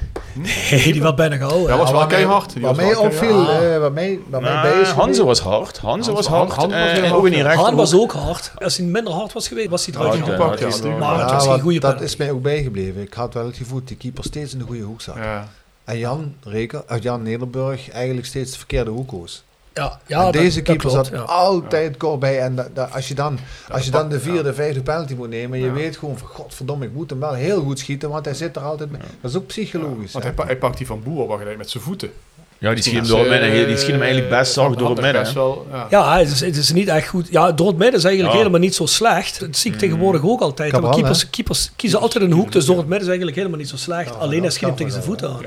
Nee, 0.71 0.91
die 0.93 1.01
was 1.01 1.13
bijna 1.13 1.35
gehouden. 1.35 1.69
Ja, 1.69 1.77
was 1.77 1.91
wel 1.91 2.05
keihard. 2.07 2.53
Wel 2.53 2.69
opviel, 2.99 3.45
keihard. 3.45 3.63
eh, 3.73 3.79
wat 3.79 3.93
mij, 3.93 4.19
wat 4.29 4.41
mij 4.41 4.53
Nou, 4.53 4.81
is 4.81 4.89
Hanze 4.89 5.23
was 5.25 5.39
hard. 5.39 5.77
Hanze 5.77 6.11
was 6.11 6.27
hard. 6.27 6.51
Hanze 6.53 6.77
was 6.79 6.91
eh. 6.91 7.55
Haan 7.57 7.75
was 7.75 7.93
ook 7.93 8.11
hard. 8.11 8.51
Als 8.57 8.77
hij 8.77 8.85
minder 8.85 9.13
hard 9.13 9.33
was 9.33 9.47
geweest, 9.47 9.69
was 9.69 9.85
hij 9.85 9.95
eruit 9.95 10.13
Ja, 10.13 10.19
gegaan. 10.19 10.31
ja, 10.39 10.43
gepakt, 10.43 10.61
dat 10.81 10.97
Maar 10.97 11.19
het 11.19 11.31
was 11.31 11.45
geen 11.47 11.59
goede 11.59 11.79
dat 11.79 12.01
is 12.01 12.15
mij 12.15 12.31
ook 12.31 12.41
bijgebleven. 12.41 13.01
Ik 13.01 13.13
had 13.13 13.33
wel 13.33 13.45
het 13.45 13.57
gevoel 13.57 13.77
dat 13.79 13.87
die 13.87 13.97
keeper 13.97 14.23
steeds 14.23 14.53
in 14.53 14.59
de 14.59 14.65
goede 14.65 14.81
hoek 14.83 15.01
zat. 15.01 15.15
Ja. 15.15 15.47
En 15.83 15.97
Jan, 15.97 16.33
Reker, 16.43 16.83
uh, 16.91 16.97
Jan 16.99 17.21
Nederburg 17.23 17.89
eigenlijk 17.89 18.27
steeds 18.27 18.51
de 18.51 18.57
verkeerde 18.57 18.89
hoek 18.91 19.07
koos. 19.07 19.43
Ja, 19.73 19.99
ja 20.07 20.25
En 20.25 20.31
deze 20.31 20.55
dat 20.55 20.63
keeper 20.63 20.89
klopt, 20.89 21.05
zat 21.07 21.15
ja. 21.15 21.21
altijd 21.25 21.97
kort 21.97 22.19
bij. 22.19 22.39
En 22.39 22.55
da- 22.55 22.67
da- 22.73 22.89
als 22.93 23.07
je 23.07 23.13
dan, 23.13 23.39
als 23.71 23.85
je 23.85 23.91
dan 23.91 24.09
de 24.09 24.19
vierde, 24.19 24.53
vijfde 24.53 24.81
penalty 24.81 25.13
moet 25.13 25.29
nemen, 25.29 25.59
je 25.59 25.65
Ja. 25.65 25.71
weet 25.73 25.97
gewoon 25.97 26.17
van 26.17 26.27
godverdomme, 26.27 26.85
ik 26.85 26.93
moet 26.93 27.09
hem 27.09 27.19
wel 27.19 27.33
heel 27.33 27.61
goed 27.61 27.79
schieten, 27.79 28.09
want 28.09 28.25
hij 28.25 28.33
zit 28.33 28.55
er 28.55 28.61
altijd 28.61 28.91
mee. 28.91 29.01
Dat 29.21 29.31
is 29.31 29.37
ook 29.37 29.47
psychologisch. 29.47 30.11
Want 30.11 30.23
hij, 30.23 30.33
pa- 30.33 30.45
hij 30.45 30.57
pakt 30.57 30.77
die 30.77 30.87
van 30.87 31.03
Boer 31.03 31.27
eigenlijk 31.27 31.57
met 31.57 31.69
zijn 31.69 31.83
voeten. 31.83 32.11
Ja, 32.57 32.73
die 32.73 32.83
schiet 32.83 32.95
hem 32.95 33.07
door 33.07 33.19
het 33.19 33.29
midden. 33.29 33.51
eh, 33.51 33.65
Die 33.67 33.77
schiet 33.77 33.91
hem 33.91 34.01
eigenlijk 34.01 34.29
best 34.29 34.53
zacht 34.53 34.77
door 34.77 34.89
het 34.89 35.01
midden. 35.01 35.33
wel, 35.33 35.65
ja. 35.71 35.87
Ja, 35.89 36.17
het 36.17 36.27
is, 36.29 36.39
het 36.39 36.55
is 36.57 36.71
niet 36.71 36.87
echt 36.87 37.07
goed. 37.07 37.27
Ja, 37.31 37.51
door 37.51 37.67
het 37.67 37.77
midden 37.77 37.97
is 37.99 38.03
eigenlijk 38.03 38.33
Ja. 38.33 38.39
helemaal 38.39 38.61
niet 38.61 38.75
zo 38.75 38.85
slecht. 38.85 39.39
Dat 39.39 39.57
zie 39.57 39.71
ik 39.71 39.77
tegenwoordig 39.79 40.23
ook 40.23 40.41
altijd. 40.41 40.71
Cabral, 40.71 40.89
Maar 40.91 40.99
keepers, 40.99 41.29
keepers 41.29 41.71
kiezen 41.75 41.99
altijd 41.99 42.23
een 42.23 42.31
hoek, 42.31 42.51
dus 42.51 42.65
door 42.65 42.77
het 42.77 42.83
midden 42.87 43.01
is 43.01 43.07
eigenlijk 43.07 43.37
helemaal 43.37 43.59
niet 43.59 43.69
zo 43.69 43.77
slecht. 43.77 44.09
Ja, 44.09 44.15
Alleen 44.15 44.41
hij 44.41 44.49
schiet 44.51 44.67
hem 44.67 44.75
tegen 44.75 44.91
zijn 44.91 45.03
voeten 45.03 45.29
aan. 45.29 45.41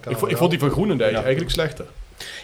Kan 0.00 0.12
Ik, 0.28 0.36
vond 0.36 0.50
die 0.50 0.58
van 0.58 0.70
Groenendijk 0.70 1.14
eigenlijk 1.16 1.50
slechter. 1.50 1.84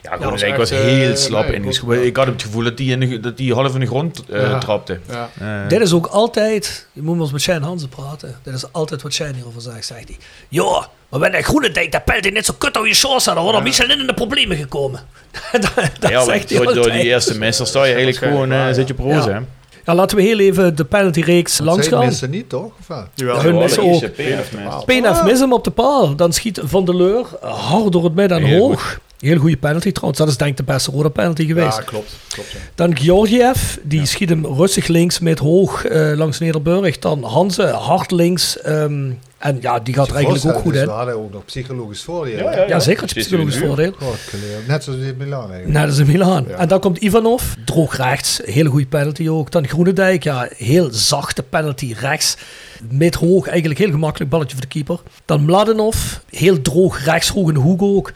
Ja, 0.02 0.16
Groenendijk 0.16 0.56
was 0.56 0.70
heel 0.70 1.10
eh, 1.10 1.16
slap 1.16 1.46
nee, 1.48 1.54
in. 1.54 2.04
Ik 2.04 2.16
had 2.16 2.26
het 2.26 2.42
gevoel 2.42 2.62
dat 2.64 2.76
die, 2.76 2.90
in 2.92 3.00
de, 3.00 3.20
dat 3.20 3.36
die 3.36 3.54
half 3.54 3.74
in 3.74 3.80
de 3.80 3.86
grond 3.86 4.22
eh, 4.30 4.40
Ja. 4.40 4.58
trapte. 4.58 4.98
Ja. 5.08 5.30
Eh, 5.40 5.68
Dit 5.68 5.80
is 5.80 5.92
ook 5.92 6.06
altijd, 6.06 6.86
je 6.92 7.02
moet 7.02 7.20
eens 7.20 7.32
met 7.32 7.40
Shane 7.40 7.64
Hansen 7.66 7.88
praten. 7.88 8.36
Dit 8.42 8.54
is 8.54 8.72
altijd 8.72 9.02
wat 9.02 9.12
Shane 9.12 9.32
hierover 9.34 9.60
zegt, 9.60 9.86
zegt 9.86 10.08
hij. 10.08 10.16
Joh, 10.48 10.84
maar 11.08 11.20
bij 11.20 11.30
de 11.30 11.42
Groenendijk, 11.42 11.92
dat 11.92 12.04
pelt 12.04 12.22
hij 12.24 12.32
net 12.32 12.44
zo 12.44 12.54
kut 12.58 12.74
door 12.74 12.88
je 12.88 12.94
shorts 12.94 13.28
aan. 13.28 13.34
Dan 13.34 13.44
wordt 13.44 13.58
er 13.58 13.64
Michelin 13.64 14.00
in 14.00 14.06
de 14.06 14.14
problemen 14.14 14.56
gekomen. 14.56 15.00
dat 15.52 15.70
dat 16.00 16.10
ja, 16.10 16.24
zegt 16.24 16.50
hij 16.50 16.58
door, 16.64 16.74
door 16.74 16.90
die 16.90 17.02
eerste 17.02 17.38
misser 17.38 17.66
sta 17.66 17.84
je 17.84 17.94
eigenlijk 17.94 18.16
gewoon, 18.24 18.52
eh, 18.52 18.58
waar, 18.58 18.74
zit 18.74 18.88
je 18.88 18.94
proze, 18.94 19.28
Ja. 19.28 19.34
hè? 19.34 19.40
Ja, 19.84 19.94
laten 19.94 20.16
we 20.16 20.22
heel 20.22 20.38
even 20.38 20.76
de 20.76 20.84
penalty-reeks 20.84 21.58
langs 21.58 21.88
gaan. 21.88 22.04
missen 22.04 22.30
niet, 22.30 22.48
toch? 22.48 22.72
Of 22.80 22.88
hun 22.96 23.54
Ja, 23.54 23.60
missen 23.60 23.82
ook. 23.82 24.00
PNF 24.12 24.52
mist. 24.52 24.84
PNF 24.84 25.22
mis 25.24 25.38
hem 25.38 25.52
op 25.52 25.64
de 25.64 25.70
paal. 25.70 26.16
Dan 26.16 26.32
schiet 26.32 26.60
Van 26.62 26.84
der 26.84 26.96
Leur 26.96 27.26
hard 27.40 27.92
door 27.92 28.04
het 28.04 28.14
midden 28.14 28.38
en 28.44 28.58
hoog. 28.58 28.98
Heel 29.22 29.38
goede 29.38 29.56
penalty 29.56 29.92
trouwens. 29.92 30.18
Dat 30.18 30.28
is 30.28 30.36
denk 30.36 30.50
ik 30.50 30.56
de 30.56 30.72
beste 30.72 30.90
rode 30.90 31.10
penalty 31.10 31.46
geweest. 31.46 31.76
Ja, 31.76 31.82
klopt. 31.82 32.12
klopt 32.28 32.50
ja. 32.50 32.58
Dan 32.74 32.96
Georgiev, 32.96 33.76
die 33.82 34.06
schiet 34.06 34.28
hem 34.28 34.46
rustig 34.46 34.86
links 34.86 35.18
met 35.18 35.38
hoog 35.38 35.84
eh, 35.84 36.12
langs 36.16 36.38
Nederburg. 36.38 36.98
Dan 36.98 37.22
Hanze, 37.24 37.62
hard 37.66 38.10
links. 38.10 38.58
ehm, 38.60 39.10
en 39.38 39.58
ja, 39.60 39.78
die 39.80 39.94
gaat 39.94 40.08
er 40.08 40.14
eigenlijk 40.14 40.44
ook 40.46 40.62
goed 40.62 40.72
Dus 40.72 40.80
in. 40.82 40.86
we 40.88 40.92
hadden 40.92 41.14
ook 41.16 41.32
nog 41.32 41.44
psychologisch 41.44 42.02
voordeel. 42.02 42.38
Ja, 42.38 42.52
ja. 42.56 42.66
Ja, 42.66 42.80
zeker 42.80 43.06
psychologisch 43.06 43.56
voordeel. 43.58 43.92
Geleerd. 44.28 44.66
Net 44.66 44.84
zoals 44.84 44.98
in 45.00 45.16
Milaan 45.16 45.50
eigenlijk. 45.52 45.84
Dat 45.84 45.92
is 45.92 45.98
in 45.98 46.06
Milaan. 46.06 46.44
Ja. 46.48 46.54
En 46.56 46.68
dan 46.68 46.80
komt 46.80 46.98
Ivanov, 46.98 47.42
droog 47.64 47.96
rechts, 47.96 48.40
hele 48.44 48.68
goede 48.68 48.86
penalty 48.86 49.28
ook. 49.28 49.50
Dan 49.50 49.68
Groenendijk, 49.68 50.24
ja, 50.24 50.48
heel 50.56 50.88
zachte 50.92 51.42
penalty 51.42 51.94
rechts. 52.00 52.36
Met 52.90 53.14
hoog, 53.14 53.46
eigenlijk 53.48 53.80
heel 53.80 53.90
gemakkelijk 53.90 54.30
balletje 54.30 54.52
voor 54.52 54.64
de 54.64 54.68
keeper. 54.70 55.00
Dan 55.24 55.44
Mladenov, 55.44 55.96
heel 56.30 56.60
droog 56.62 57.04
rechts, 57.04 57.28
hoog 57.28 57.48
in 57.48 57.54
de 57.54 57.60
hoek 57.60 57.82
ook. 57.82 58.12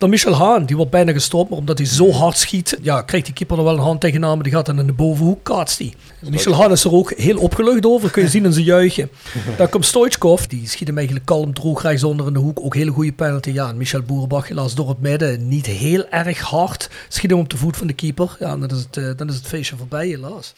Dan 0.00 0.10
Michel 0.10 0.34
Haan, 0.34 0.64
die 0.64 0.76
wordt 0.76 0.90
bijna 0.90 1.12
gestopt, 1.12 1.50
maar 1.50 1.58
omdat 1.58 1.78
hij 1.78 1.86
zo 1.86 2.10
hard 2.10 2.38
schiet, 2.38 2.78
ja, 2.82 3.02
krijgt 3.02 3.26
die 3.26 3.34
keeper 3.34 3.58
er 3.58 3.64
wel 3.64 3.72
een 3.72 3.80
hand 3.80 4.00
tegenaan, 4.00 4.34
maar 4.34 4.42
die 4.42 4.52
gaat 4.52 4.66
dan 4.66 4.78
in 4.78 4.86
de 4.86 4.92
bovenhoek, 4.92 5.44
kaatst 5.44 5.78
hij. 5.78 5.94
Michel 6.20 6.54
Haan 6.54 6.70
is 6.70 6.84
er 6.84 6.92
ook 6.92 7.12
heel 7.12 7.38
opgelucht 7.38 7.86
over, 7.86 8.10
kun 8.10 8.22
je 8.22 8.28
zien 8.36 8.44
in 8.44 8.52
zijn 8.52 8.64
juichen. 8.64 9.10
Dan 9.56 9.68
komt 9.68 9.84
Stoichkov, 9.84 10.44
die 10.44 10.68
schiet 10.68 10.86
hem 10.86 10.96
eigenlijk 10.96 11.26
kalm 11.26 11.54
droog 11.54 11.82
rechts 11.82 12.04
onder 12.04 12.26
in 12.26 12.32
de 12.32 12.38
hoek, 12.38 12.60
ook 12.60 12.74
hele 12.74 12.90
goede 12.90 13.12
penalty. 13.12 13.50
Ja, 13.50 13.68
en 13.68 13.76
Michel 13.76 14.02
Boerenbach 14.02 14.48
helaas 14.48 14.74
door 14.74 14.88
het 14.88 15.00
midden, 15.00 15.48
niet 15.48 15.66
heel 15.66 16.08
erg 16.08 16.40
hard, 16.40 16.90
schiet 17.08 17.30
hem 17.30 17.40
op 17.40 17.50
de 17.50 17.56
voet 17.56 17.76
van 17.76 17.86
de 17.86 17.92
keeper. 17.92 18.36
Ja, 18.38 18.56
dan 18.56 18.70
is 18.70 18.82
het, 18.82 18.96
eh, 18.96 19.10
dan 19.16 19.28
is 19.28 19.34
het 19.34 19.46
feestje 19.46 19.76
voorbij 19.76 20.06
helaas. 20.06 20.54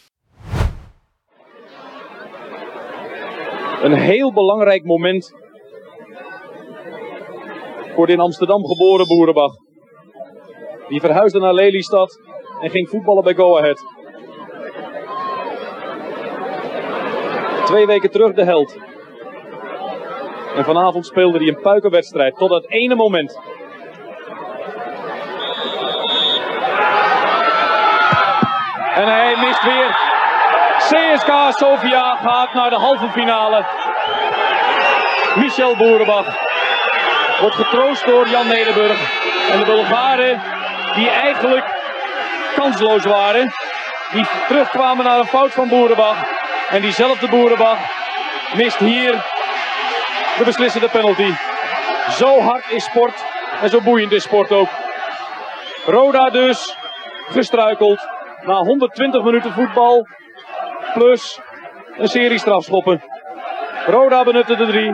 Een 3.83 3.99
heel 3.99 4.33
belangrijk 4.33 4.85
moment 4.85 5.33
voor 7.95 8.09
in 8.09 8.21
Amsterdam 8.21 8.67
geboren 8.67 9.07
Boerenbach. 9.07 9.53
Die 10.89 11.01
verhuisde 11.01 11.39
naar 11.39 11.55
Lelystad 11.55 12.21
en 12.61 12.71
ging 12.71 12.89
voetballen 12.89 13.25
bij 13.25 13.35
Go 13.35 13.59
Ahead. 13.59 13.85
Twee 17.65 17.87
weken 17.87 18.11
terug 18.11 18.35
de 18.35 18.45
held. 18.45 18.77
En 20.57 20.65
vanavond 20.65 21.07
speelde 21.07 21.39
hij 21.39 21.49
een 21.49 21.61
puikenwedstrijd 21.61 22.37
tot 22.37 22.49
dat 22.49 22.67
ene 22.67 22.95
moment. 22.95 23.41
En 28.95 29.09
hij 29.09 29.37
mist 29.37 29.65
weer. 29.65 30.11
CSK 30.79 31.59
Sofia 31.59 32.17
gaat 32.17 32.55
naar 32.55 32.71
de 32.71 32.77
halve 32.77 33.09
finale. 33.09 33.65
Michel 35.37 35.77
Boerenbach 35.77 36.52
wordt 37.43 37.57
getroost 37.57 38.07
door 38.07 38.29
Jan 38.29 38.47
Nederburg. 38.47 38.99
En 39.51 39.59
de 39.59 39.65
Bulgaren, 39.65 40.43
die 40.95 41.11
eigenlijk 41.11 41.65
kansloos 42.55 43.05
waren, 43.05 43.53
die 44.13 44.27
terugkwamen 44.49 45.05
naar 45.05 45.19
een 45.19 45.27
fout 45.27 45.53
van 45.53 45.69
Boerenbach. 45.69 46.17
En 46.69 46.81
diezelfde 46.81 47.29
Boerenbach 47.29 47.79
mist 48.55 48.79
hier 48.79 49.13
de 50.39 50.45
beslissende 50.45 50.89
penalty. 50.89 51.33
Zo 52.11 52.41
hard 52.41 52.71
is 52.71 52.85
sport 52.85 53.25
en 53.63 53.69
zo 53.69 53.81
boeiend 53.81 54.13
is 54.13 54.23
sport 54.23 54.53
ook. 54.53 54.69
Roda 55.87 56.31
dus 56.31 56.77
gestruikeld 57.29 58.09
na 58.43 58.55
120 58.55 59.23
minuten 59.23 59.53
voetbal 59.53 60.07
plus 60.95 61.41
een 61.97 62.09
serie 62.09 62.39
strafschoppen. 62.39 63.03
Roda 63.87 64.23
benutte 64.23 64.57
de 64.57 64.67
drie. 64.67 64.93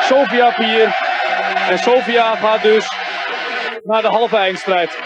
Sofia 0.00 0.52
vier. 0.52 1.07
En 1.68 1.78
Sofia 1.78 2.36
gaat 2.36 2.62
dus 2.62 2.92
naar 3.84 4.02
de 4.02 4.08
halve 4.08 4.36
eindstrijd. 4.36 4.98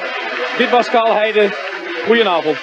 Dit 0.58 0.70
was 0.70 0.90
Kaalheide. 0.90 1.50
Goedenavond. 2.04 2.58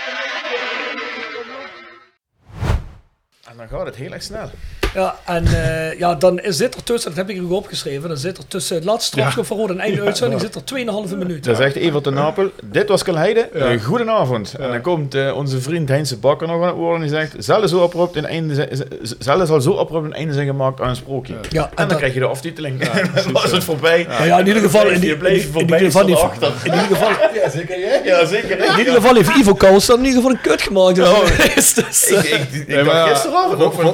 En 3.50 3.58
dan 3.58 3.68
gaat 3.68 3.86
het 3.86 3.96
heel 3.96 4.12
erg 4.12 4.24
snel. 4.24 4.50
Ja, 4.94 5.16
en 5.26 5.46
eh, 5.46 6.00
ja, 6.00 6.16
dan 6.16 6.40
is 6.40 6.58
dit 6.58 6.76
er 6.76 6.84
tussen, 6.84 7.10
dat 7.16 7.28
heb 7.28 7.36
ik 7.38 7.44
ook 7.44 7.52
opgeschreven, 7.52 8.10
dan 8.10 8.18
zit 8.18 8.38
er 8.38 8.48
tussen 8.48 8.76
het 8.76 8.84
laatste 8.86 9.08
strafschop 9.18 9.46
van 9.46 9.58
Rode 9.58 9.74
en 9.74 9.80
einde 9.80 10.02
uitzending 10.02 10.42
zit 10.42 10.56
er 10.56 10.62
2,5 11.10 11.18
minuten. 11.18 11.42
Dan 11.42 11.56
zegt 11.56 11.76
Evert 11.76 12.04
de 12.04 12.10
Napel, 12.12 12.50
dit 12.64 12.90
was 12.90 13.04
Kalheide, 13.04 13.40
eh, 13.40 13.84
goedenavond. 13.84 14.54
En 14.60 14.70
dan 14.70 14.82
komt 14.82 15.16
eh, 15.16 15.36
onze 15.36 15.62
vriend 15.62 15.90
Heinze 15.90 16.18
Bakker 16.18 16.48
nog 16.48 16.62
aan 16.62 16.68
het 16.68 16.76
woord 16.76 16.96
en 16.96 17.02
die 17.02 17.10
zegt, 17.10 17.34
zelden 17.38 17.70
zo 17.70 17.90
einde 18.28 19.46
zal 19.46 19.62
zo 19.62 19.78
abrupt 19.78 20.06
een 20.06 20.14
einde 20.14 20.34
zijn 20.34 20.48
gemaakt 20.48 20.82
aan 20.82 20.90
een 20.90 20.96
sprookje. 20.96 21.34
Ja, 21.50 21.64
En 21.64 21.70
en 21.70 21.76
dan 21.76 21.88
dat- 21.88 21.98
krijg 21.98 22.14
je 22.14 22.20
de 22.20 22.26
aftiteling. 22.26 22.82
en 22.82 23.10
dan 23.24 23.32
was 23.34 23.52
het 23.52 23.64
voorbij. 23.64 24.06
Maar 24.10 24.26
ja, 24.28 24.40
in 24.40 24.48
ieder 24.48 24.62
geval, 24.62 24.88
in, 24.88 25.00
die- 25.00 25.16
in, 25.16 25.16
ieder 25.16 25.42
geval, 25.42 25.62
in 25.62 25.68
ieder 25.68 25.92
geval, 25.92 27.10
Ja, 27.34 27.50
zeker 27.50 27.80
jij? 27.80 28.02
Ja, 28.06 28.26
zeker. 28.26 28.60
in 28.72 28.78
ieder 28.78 28.94
geval 28.94 29.16
heeft 29.16 29.36
Ivo 29.36 29.54
Kous 29.54 29.86
dan 29.86 29.98
in 30.00 30.06
ieder 30.06 30.22
geval 30.22 30.36
een 30.36 30.42
kut 30.42 30.62
gemaakt. 30.62 30.96
Dus, 30.96 31.78
Ik, 32.10 32.24
ik, 32.24 32.68
ik, 32.68 32.86
ja, 32.86 33.08
gisteravond 33.08 33.64
ook 33.64 33.74
van 33.74 33.86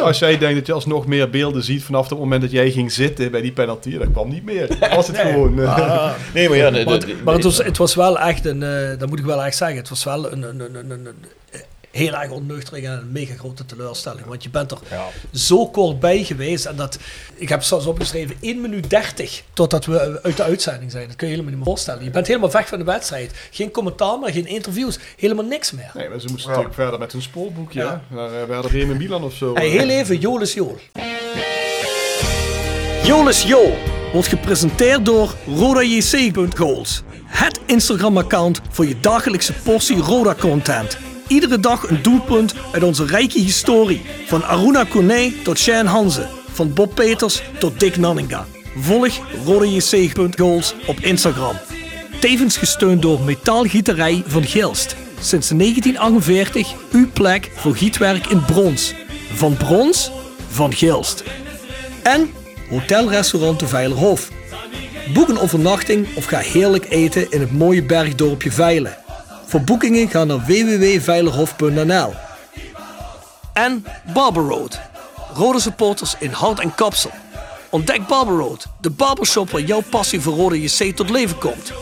als, 0.00 0.17
als, 0.20 0.30
jij 0.30 0.38
denkt 0.38 0.54
dat 0.56 0.66
je 0.66 0.72
alsnog 0.72 1.06
meer 1.06 1.30
beelden 1.30 1.62
ziet 1.64 1.82
vanaf 1.82 2.08
het 2.08 2.18
moment 2.18 2.42
dat 2.42 2.50
jij 2.50 2.70
ging 2.70 2.92
zitten 2.92 3.30
bij 3.30 3.40
die 3.40 3.52
penalty, 3.52 3.98
dat 3.98 4.10
kwam 4.12 4.28
niet 4.28 4.44
meer. 4.44 4.66
Dat 4.80 4.94
was 4.94 5.06
het 5.06 5.18
gewoon. 5.18 5.60
eh. 5.60 6.10
Nee, 6.34 6.48
maar 6.48 6.58
ja, 6.58 6.70
de, 6.70 6.84
maar 6.84 6.98
de- 7.00 7.06
het, 7.06 7.24
maar 7.24 7.34
het, 7.34 7.44
was, 7.44 7.58
het 7.58 7.76
was 7.76 7.94
wel 7.94 8.18
echt 8.18 8.44
een, 8.46 8.62
eh, 8.62 8.98
dat 8.98 9.08
moet 9.08 9.18
ik 9.18 9.24
wel 9.24 9.42
echt 9.44 9.56
zeggen, 9.56 9.76
het 9.76 9.88
was 9.88 10.04
wel 10.04 10.32
een, 10.32 10.42
een, 10.42 10.60
een- 10.60 10.90
een 10.90 11.08
heel 11.90 12.14
erg 12.14 12.30
onnuchtering 12.30 12.86
en 12.86 12.92
een 12.92 13.12
mega 13.12 13.34
grote 13.34 13.66
teleurstelling. 13.66 14.26
Want 14.26 14.42
je 14.42 14.50
bent 14.50 14.70
er 14.70 14.78
zo 15.32 15.66
kort 15.66 16.00
bij 16.00 16.24
geweest 16.24 16.64
en 16.66 16.76
dat, 16.76 16.98
ik 17.34 17.48
heb 17.48 17.62
zelfs 17.62 17.86
opgeschreven, 17.86 18.36
1 18.40 18.60
minuut 18.60 18.90
30 18.90 19.42
totdat 19.52 19.84
we 19.84 20.22
uit 20.22 20.36
de 20.36 20.42
uitzending 20.42 20.90
zijn. 20.90 21.06
Dat 21.06 21.16
kun 21.16 21.26
je 21.26 21.32
helemaal 21.32 21.54
niet 21.54 21.64
meer 21.64 21.74
voorstellen. 21.74 22.04
Je 22.04 22.10
bent 22.10 22.26
helemaal 22.26 22.50
weg 22.50 22.68
van 22.68 22.78
de 22.78 22.84
wedstrijd. 22.84 23.32
Geen 23.50 23.70
commentaar 23.70 24.18
meer, 24.18 24.32
geen 24.32 24.46
interviews, 24.46 24.98
helemaal 25.16 25.44
niks 25.44 25.72
meer. 25.72 25.90
Nee, 25.94 26.08
maar 26.08 26.20
ze 26.20 26.28
moesten 26.30 26.48
natuurlijk 26.48 26.74
verder 26.74 26.98
met 26.98 27.12
hun 27.12 27.22
spoorboekje. 27.22 27.80
Ja. 27.80 28.02
Naar 28.08 28.32
uh, 28.32 28.44
Werder 28.44 28.70
Bremen 28.70 28.96
Milan 28.96 29.24
of 29.24 29.34
zo. 29.34 29.54
Hey, 29.54 29.68
heel 29.68 29.88
even, 29.88 30.18
Jolis 30.18 30.54
Jool. 30.54 30.78
Jolis 33.04 33.42
Jool 33.42 33.76
wordt 34.12 34.28
gepresenteerd 34.28 35.04
door 35.04 35.34
RodaJC.goals. 35.46 37.02
Het 37.24 37.60
Instagram-account 37.66 38.60
voor 38.70 38.86
je 38.86 39.00
dagelijkse 39.00 39.52
portie 39.52 39.96
Roda-content. 39.96 41.07
Iedere 41.28 41.60
dag 41.60 41.88
een 41.88 42.02
doelpunt 42.02 42.54
uit 42.72 42.82
onze 42.82 43.06
rijke 43.06 43.38
historie. 43.38 44.02
Van 44.26 44.44
Aruna 44.44 44.84
Kone 44.84 45.32
tot 45.42 45.58
Shane 45.58 45.88
Hanze. 45.88 46.28
Van 46.52 46.72
Bob 46.72 46.94
Peters 46.94 47.42
tot 47.58 47.80
Dick 47.80 47.96
Nanninga. 47.96 48.46
Volg 48.76 49.18
RodaJC.goals 49.44 50.74
op 50.86 51.00
Instagram. 51.00 51.56
Tevens 52.20 52.56
gesteund 52.56 53.02
door 53.02 53.20
Metaalgieterij 53.20 54.22
van 54.26 54.44
Gilst. 54.44 54.96
Sinds 55.20 55.48
1948 55.48 56.74
uw 56.92 57.10
plek 57.12 57.50
voor 57.54 57.76
gietwerk 57.76 58.26
in 58.26 58.44
brons. 58.44 58.94
Van 59.34 59.56
brons, 59.56 60.10
van 60.50 60.72
Gilst. 60.72 61.22
En 62.02 62.30
Hotelrestaurant 62.70 63.60
de 63.60 63.66
Veilerhof. 63.66 64.28
Boek 65.14 65.28
een 65.28 65.38
overnachting 65.38 66.06
of 66.14 66.24
ga 66.24 66.38
heerlijk 66.38 66.86
eten 66.88 67.30
in 67.30 67.40
het 67.40 67.52
mooie 67.52 67.82
bergdorpje 67.82 68.52
Veilen. 68.52 68.96
Voor 69.48 69.62
boekingen 69.62 70.08
ga 70.08 70.24
naar 70.24 70.44
www.veilerhof.nl. 70.46 72.14
En 73.52 73.84
Barber 74.12 74.42
Road. 74.42 74.80
Rode 75.34 75.60
supporters 75.60 76.14
in 76.18 76.30
hart 76.30 76.58
en 76.58 76.74
kapsel. 76.74 77.10
Ontdek 77.70 78.06
Barber 78.06 78.36
Road, 78.36 78.66
de 78.80 78.90
barbershop 78.90 79.50
waar 79.50 79.60
jouw 79.60 79.82
passie 79.90 80.20
voor 80.20 80.34
Rode 80.34 80.62
JC 80.62 80.96
tot 80.96 81.10
leven 81.10 81.38
komt. 81.38 81.72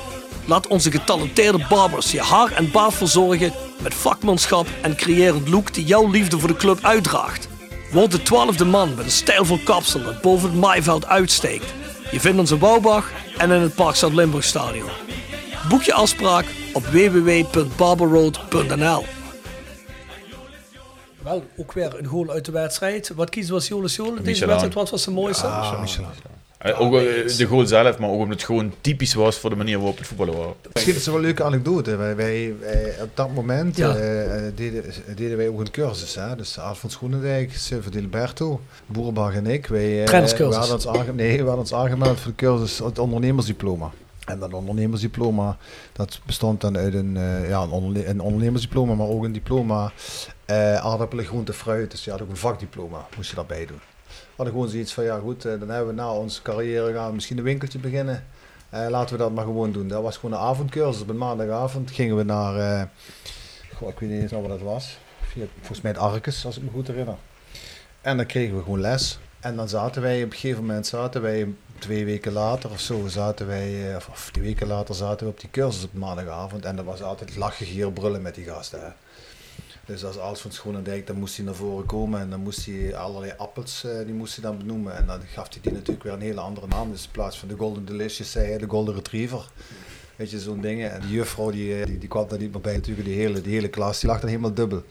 Laat 0.45 0.67
onze 0.67 0.91
getalenteerde 0.91 1.67
barbers 1.69 2.11
je 2.11 2.21
haar 2.21 2.53
en 2.53 2.71
baard 2.71 2.95
verzorgen 2.95 3.53
met 3.83 3.95
vakmanschap 3.95 4.67
en 4.83 4.97
creërend 4.97 5.49
look 5.49 5.75
die 5.75 5.85
jouw 5.85 6.11
liefde 6.11 6.39
voor 6.39 6.49
de 6.49 6.57
club 6.57 6.79
uitdraagt. 6.83 7.49
Word 7.93 8.11
de 8.11 8.23
twaalfde 8.23 8.64
man 8.64 8.95
met 8.95 9.05
een 9.05 9.11
stijlvol 9.11 9.61
kapsel 9.64 10.03
dat 10.03 10.21
boven 10.21 10.51
het 10.51 10.59
maaiveld 10.59 11.07
uitsteekt. 11.07 11.75
Je 12.11 12.21
vindt 12.21 12.39
ons 12.39 12.51
in 12.51 12.59
Wouwbach 12.59 13.11
en 13.37 13.51
in 13.51 13.61
het 13.61 13.75
Parkstad 13.75 14.12
Limburg 14.12 14.45
Stadion. 14.45 15.05
Boek 15.69 15.83
je 15.83 15.93
afspraak 15.95 16.45
op 16.73 16.85
www.barberroad.nl 16.87 19.05
Wel, 21.23 21.45
ook 21.57 21.73
weer 21.73 21.99
een 21.99 22.07
goal 22.07 22.31
uit 22.31 22.45
de 22.45 22.53
wedstrijd. 22.53 23.12
Wat 23.14 23.31
kiezen 23.31 23.55
was 23.55 23.69
Jolis 23.69 23.97
Jolen? 23.97 24.14
Deze 24.14 24.25
Michelin. 24.27 24.49
wedstrijd, 24.49 24.75
wat 24.75 24.91
was 24.91 25.05
de 25.05 25.11
mooiste? 25.11 25.47
Ah, 25.47 25.81
Michelin. 25.81 26.09
Eh, 26.59 26.81
ook 26.81 26.95
eh, 26.95 27.37
de 27.37 27.45
goal 27.45 27.67
zelf, 27.67 27.99
maar 27.99 28.09
ook 28.09 28.14
omdat 28.21 28.35
het 28.37 28.45
gewoon 28.45 28.73
typisch 28.81 29.14
was 29.14 29.39
voor 29.39 29.51
de 29.51 29.57
manier 29.57 29.77
waarop 29.79 29.99
het 29.99 30.07
voetballen 30.07 30.37
was. 30.37 30.47
Misschien 30.73 30.95
is 30.95 31.01
het 31.01 31.09
wel 31.09 31.17
een 31.17 31.23
leuke 31.23 31.45
anekdote. 31.45 31.97
Wij, 31.97 32.17
wij, 32.17 32.55
wij- 32.61 32.95
op 33.03 33.11
dat 33.14 33.35
moment 33.35 33.77
Ja. 33.77 33.97
eh, 33.97 34.43
deden, 34.55 34.85
deden 35.17 35.37
wij 35.37 35.49
ook 35.49 35.61
een 35.61 35.71
cursus. 35.71 36.14
Hè? 36.14 36.37
Dus 36.37 36.59
Alfons 36.59 36.97
Groenendijk, 36.97 37.57
Silvio 37.57 37.91
Dilberto, 37.91 38.61
Boerenbach 38.87 39.35
en 39.35 39.47
ik. 39.47 39.67
Wij, 39.67 40.05
we 40.05 40.11
hadden 40.55 40.73
ons 40.73 40.89
aange- 40.89 41.12
nee, 41.12 41.33
we 41.37 41.43
hadden 41.43 41.59
ons 41.59 41.75
aangemeld 41.75 42.21
voor 42.21 42.31
de 42.31 42.37
cursus 42.37 42.79
het 42.79 42.99
ondernemersdiploma. 42.99 43.91
En 44.27 44.39
dat 44.39 44.53
ondernemersdiploma, 44.53 45.57
dat 45.93 46.20
bestond 46.27 46.61
dan 46.61 46.77
uit 46.77 46.95
een, 46.95 47.16
eh, 47.16 47.49
ja, 47.49 47.62
een, 47.62 47.70
onderne- 47.70 48.07
een 48.07 48.20
ondernemersdiploma, 48.20 48.95
maar 48.95 49.07
ook 49.07 49.24
een 49.24 49.33
diploma 49.33 49.93
eh 50.45 50.77
aardappelen, 50.77 51.24
groente, 51.24 51.53
fruit. 51.53 51.91
Dus 51.91 52.05
je 52.05 52.11
had 52.11 52.22
ook 52.22 52.29
een 52.29 52.37
vakdiploma, 52.37 53.07
moest 53.16 53.31
je 53.31 53.37
daarbij 53.37 53.66
doen. 53.66 53.81
We 54.07 54.12
hadden 54.37 54.55
gewoon 54.55 54.68
zoiets 54.70 54.93
van, 54.93 55.05
ja 55.05 55.18
goed, 55.18 55.45
eh, 55.45 55.59
dan 55.59 55.68
hebben 55.68 55.87
we 55.87 55.95
na 55.95 56.12
onze 56.12 56.43
carrière 56.43 56.93
gaan 56.93 57.14
misschien 57.14 57.39
een 57.39 57.45
winkeltje 57.45 57.79
beginnen. 57.79 58.24
Laten 58.70 59.16
we 59.16 59.22
dat 59.22 59.35
maar 59.35 59.45
gewoon 59.45 59.72
doen. 59.72 59.89
Dat 59.89 60.03
was 60.03 60.16
gewoon 60.16 60.39
een 60.39 60.45
avondcursus. 60.45 61.03
Op 61.03 61.09
een 61.09 61.18
maandagavond 61.18 61.91
gingen 61.91 62.16
we 62.16 62.22
naar, 62.22 62.81
ik 63.89 63.99
weet 63.99 64.11
niet 64.11 64.22
eens 64.22 64.33
wat 64.33 64.49
dat 64.49 64.61
was. 64.61 64.99
Volgens 65.59 65.81
mij 65.81 65.93
het 65.93 66.01
Arcus, 66.01 66.47
als 66.47 66.57
ik 66.57 66.62
me 66.62 66.70
goed 66.70 66.87
herinner. 66.87 67.16
En 68.01 68.16
dan 68.16 68.27
kregen 68.27 68.57
we 68.57 68.62
gewoon 68.62 68.81
les. 68.81 69.18
En 69.41 69.57
dan 69.57 69.68
zaten 69.68 70.03
wij, 70.03 70.24
op 70.24 70.31
een 70.31 70.37
gegeven 70.37 70.61
moment 70.64 70.87
zaten 70.87 71.22
wij, 71.22 71.55
twee 71.79 72.05
weken 72.05 72.33
later 72.33 72.70
of 72.70 72.81
zo, 72.81 73.07
zaten 73.07 73.47
wij, 73.47 73.91
eh, 73.91 73.97
of, 73.97 74.09
of 74.09 74.29
die 74.33 74.43
weken 74.43 74.66
later 74.66 74.95
zaten 74.95 75.27
we 75.27 75.33
op 75.33 75.41
die 75.41 75.51
cursus 75.51 75.85
op 75.85 75.93
maandagavond. 75.93 76.64
En 76.64 76.77
dat 76.77 76.85
was 76.85 77.03
altijd 77.03 77.37
lachen, 77.37 77.66
gier, 77.66 77.93
brullen 77.93 78.22
met 78.22 78.35
die 78.35 78.45
gasten. 78.45 78.81
Hè. 78.81 78.89
Dus 79.87 80.05
als 80.05 80.18
Alfons 80.18 80.59
Groenendijk, 80.59 81.07
dan 81.07 81.18
moest 81.18 81.37
hij 81.37 81.45
naar 81.45 81.55
voren 81.55 81.87
komen 81.87 82.20
en 82.20 82.31
dan 82.31 82.41
moest 82.41 82.66
hij 82.66 82.97
allerlei 82.97 83.33
appels, 83.37 83.85
eh, 83.85 84.05
die 84.05 84.14
moest 84.14 84.35
hij 84.35 84.45
dan 84.45 84.59
benoemen. 84.59 84.97
En 84.97 85.07
dan 85.07 85.20
gaf 85.33 85.49
hij 85.53 85.59
die 85.62 85.72
natuurlijk 85.72 86.03
weer 86.03 86.12
een 86.12 86.20
hele 86.20 86.41
andere 86.41 86.66
naam. 86.66 86.91
Dus 86.91 87.05
in 87.05 87.11
plaats 87.11 87.39
van 87.39 87.49
de 87.49 87.57
Golden 87.57 87.85
Delicious 87.85 88.31
zei 88.31 88.49
hij 88.49 88.59
de 88.59 88.68
Golden 88.68 88.95
Retriever. 88.95 89.51
Weet 90.16 90.31
je, 90.31 90.41
zo'n 90.41 90.61
dingen. 90.61 90.93
En 90.93 91.01
die 91.01 91.11
juffrouw, 91.11 91.51
die, 91.51 91.81
eh, 91.81 91.87
die, 91.87 91.99
die 91.99 92.09
kwam 92.09 92.29
daar 92.29 92.39
niet 92.39 92.53
meer 92.53 92.61
bij 92.61 92.74
natuurlijk. 92.74 93.07
Die 93.07 93.16
hele, 93.16 93.41
die 93.41 93.53
hele 93.53 93.68
klas, 93.68 94.01
die 94.01 94.09
lag 94.11 94.20
dan 94.20 94.29
helemaal 94.29 94.55
dubbel. 94.55 94.83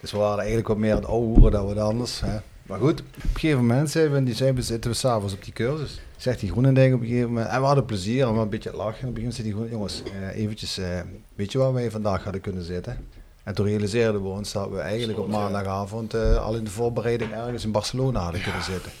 Dus 0.00 0.12
we 0.12 0.18
waren 0.18 0.38
eigenlijk 0.38 0.68
wat 0.68 0.76
meer 0.76 0.92
aan 0.92 1.00
het 1.00 1.06
ouwe 1.06 1.50
dan 1.50 1.66
wat 1.66 1.78
anders. 1.78 2.20
Hè. 2.20 2.38
Maar 2.62 2.78
goed, 2.78 3.00
op 3.00 3.14
een 3.14 3.30
gegeven 3.32 3.58
moment 3.58 3.90
zijn 3.90 4.12
we, 4.12 4.22
die 4.22 4.34
zijn 4.34 4.62
zitten 4.62 4.90
we 4.90 4.96
s'avonds 4.96 5.34
op 5.34 5.44
die 5.44 5.52
cursus. 5.52 6.00
Zegt 6.20 6.40
die 6.40 6.50
Groenendijk 6.50 6.94
op 6.94 7.00
een 7.00 7.06
gegeven 7.06 7.28
moment. 7.28 7.48
En 7.48 7.60
we 7.60 7.66
hadden 7.66 7.84
plezier 7.84 8.26
en 8.26 8.34
we 8.34 8.40
een 8.40 8.48
beetje 8.48 8.76
lachen. 8.76 9.00
En 9.02 9.08
op 9.08 9.16
een 9.16 9.22
gegeven 9.22 9.22
moment 9.22 9.34
zei 9.34 9.46
die 9.48 9.56
Groen- 9.56 9.70
jongens, 9.70 10.02
eh, 10.32 10.42
eventjes, 10.42 10.78
eh, 10.78 11.00
weet 11.34 11.52
je 11.52 11.58
waar 11.58 11.72
wij 11.72 11.90
vandaag 11.90 12.22
hadden 12.22 12.40
kunnen 12.40 12.62
zitten? 12.64 13.08
En 13.44 13.54
toen 13.54 13.66
realiseerden 13.66 14.22
we 14.22 14.28
ons 14.28 14.52
dat 14.52 14.70
we 14.70 14.78
eigenlijk 14.78 15.18
op 15.18 15.28
maandagavond 15.28 16.14
eh, 16.14 16.36
al 16.44 16.54
in 16.56 16.64
de 16.64 16.70
voorbereiding 16.70 17.32
ergens 17.32 17.64
in 17.64 17.72
Barcelona 17.72 18.20
hadden 18.20 18.42
kunnen 18.42 18.62
zitten. 18.62 18.92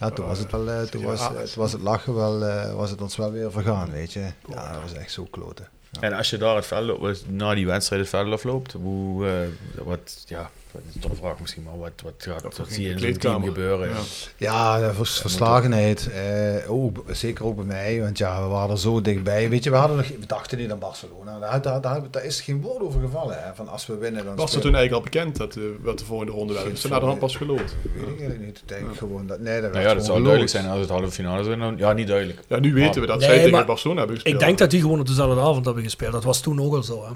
Ja, 0.00 0.10
toen 0.10 0.26
was 0.26 0.38
het 0.38 0.50
wel, 0.50 0.70
eh, 0.70 0.82
toen 0.82 1.02
was, 1.02 1.26
toen 1.26 1.62
was 1.62 1.72
het 1.72 1.80
lachen 1.80 2.14
wel, 2.14 2.44
eh, 2.44 2.74
was 2.74 2.90
het 2.90 3.00
ons 3.02 3.16
wel 3.16 3.32
weer 3.32 3.50
vergaan, 3.52 3.90
weet 3.90 4.12
je. 4.12 4.20
Ja, 4.48 4.72
dat 4.72 4.82
was 4.82 4.92
echt 4.92 5.12
zo 5.12 5.26
kloten. 5.30 5.68
En 6.00 6.12
als 6.12 6.30
je 6.30 6.36
daar 6.36 6.56
het 6.56 6.66
veld 6.66 6.90
op, 6.90 7.14
na 7.28 7.54
die 7.54 7.66
wedstrijd 7.66 8.00
het 8.00 8.10
veld 8.10 8.32
afloopt, 8.32 8.72
hoe, 8.72 9.46
wat, 9.84 10.24
ja, 10.26 10.50
dat 10.84 10.94
is 10.94 11.00
toch 11.00 11.10
een 11.10 11.16
vraag 11.16 11.40
misschien, 11.40 11.62
maar 11.62 11.78
wat, 11.78 11.90
wat, 12.02 12.12
gaat, 12.18 12.42
wat 12.42 12.66
zie 12.70 12.84
je 12.86 12.90
in 12.92 12.98
zo'n 12.98 13.12
team 13.16 13.44
gebeuren? 13.44 13.88
Ja. 13.88 13.94
Ja, 14.36 14.92
vers- 14.94 15.20
verslagenheid. 15.20 16.10
eh, 16.12 16.70
ook, 16.70 17.04
zeker 17.10 17.44
ook 17.44 17.56
bij 17.56 17.64
mij, 17.64 18.00
want 18.00 18.18
ja, 18.18 18.42
we 18.42 18.48
waren 18.48 18.70
er 18.70 18.78
zo 18.78 19.00
dichtbij. 19.00 19.48
Weet 19.48 19.64
je, 19.64 19.70
we, 19.70 19.76
hadden 19.76 19.96
nog, 19.96 20.08
we 20.08 20.26
dachten 20.26 20.58
niet 20.58 20.70
aan 20.70 20.78
Barcelona. 20.78 21.38
Daar, 21.38 21.62
daar, 21.62 21.80
daar, 21.80 22.02
daar 22.10 22.24
is 22.24 22.40
geen 22.40 22.60
woord 22.60 22.82
over 22.82 23.00
gevallen. 23.00 23.42
Hè, 23.42 23.54
van 23.54 23.68
als 23.68 23.86
we 23.86 23.96
winnen, 23.96 24.24
dan 24.24 24.36
Was 24.36 24.52
het 24.52 24.62
toen 24.62 24.74
eigenlijk 24.74 25.04
al 25.04 25.10
bekend 25.10 25.36
dat, 25.36 25.56
eh, 25.56 25.62
wat 25.82 25.98
de 25.98 26.04
volgende 26.04 26.32
ronde? 26.32 26.54
Is 26.72 26.84
er 26.84 26.90
na 26.90 26.98
de 26.98 27.06
hand 27.06 27.18
pas 27.18 27.36
geloot? 27.36 27.58
Weet 27.82 28.02
ik 28.02 28.08
eigenlijk 28.08 28.40
niet. 28.40 28.58
Ik 28.58 28.68
denk 28.68 28.96
gewoon 28.96 29.26
dat, 29.26 29.40
nee, 29.40 29.60
dat 29.60 29.72
Nou 29.72 29.84
ja, 29.84 29.94
dat 29.94 30.04
zou 30.04 30.20
duidelijk 30.20 30.50
zijn 30.50 30.66
als 30.66 30.80
het 30.80 30.88
halve 30.88 31.10
finale 31.10 31.44
zijn. 31.44 31.58
Dan, 31.58 31.76
ja, 31.76 31.92
niet 31.92 32.06
duidelijk. 32.06 32.40
Ja, 32.48 32.58
nu 32.58 32.74
weten 32.74 33.00
we 33.00 33.06
dat 33.06 33.18
Nee, 33.18 33.28
zij 33.28 33.36
tegen 33.36 33.50
maar 33.52 33.64
Barcelona 33.66 33.98
hebben 33.98 34.16
gespeeld. 34.16 34.40
Ik 34.40 34.46
denk 34.46 34.58
dat 34.58 34.70
die 34.70 34.80
gewoon 34.80 35.00
op 35.00 35.06
dezelfde 35.06 35.40
avond 35.40 35.64
hebben 35.64 35.82
gespeeld. 35.82 36.12
Dat 36.12 36.24
was 36.24 36.40
toen 36.40 36.60
ook 36.60 36.74
al 36.74 36.82
zo. 36.82 37.04
Hè. 37.04 37.10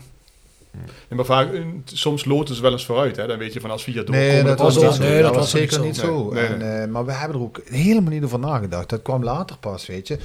Ja, 1.08 1.16
maar 1.16 1.24
vaak, 1.24 1.52
eh, 1.52 1.64
soms 1.84 2.24
loten 2.24 2.54
ze 2.54 2.62
wel 2.62 2.72
eens 2.72 2.86
vooruit. 2.86 3.16
Hè? 3.16 3.26
Dan 3.26 3.38
weet 3.38 3.52
je 3.52 3.60
van 3.60 3.70
als 3.70 3.84
we 3.84 3.90
hier 3.90 4.04
doorkomen... 4.04 4.32
Nee, 4.32 4.42
dat 4.42 4.58
was, 4.58 4.76
niet. 4.76 4.98
Nee, 4.98 5.22
dat 5.22 5.32
dat 5.32 5.40
was 5.40 5.50
zeker 5.50 5.80
niet 5.80 5.96
zo. 5.96 6.06
zo. 6.06 6.32
Nee, 6.32 6.44
En, 6.44 6.58
nee. 6.58 6.68
eh, 6.68 6.88
maar 6.88 7.04
we 7.04 7.12
hebben 7.12 7.36
er 7.36 7.42
ook 7.42 7.60
helemaal 7.64 8.12
niet 8.12 8.24
over 8.24 8.38
nagedacht. 8.38 8.88
Dat 8.88 9.02
kwam 9.02 9.24
later 9.24 9.56
pas, 9.58 9.86
weet 9.86 10.08
je. 10.08 10.18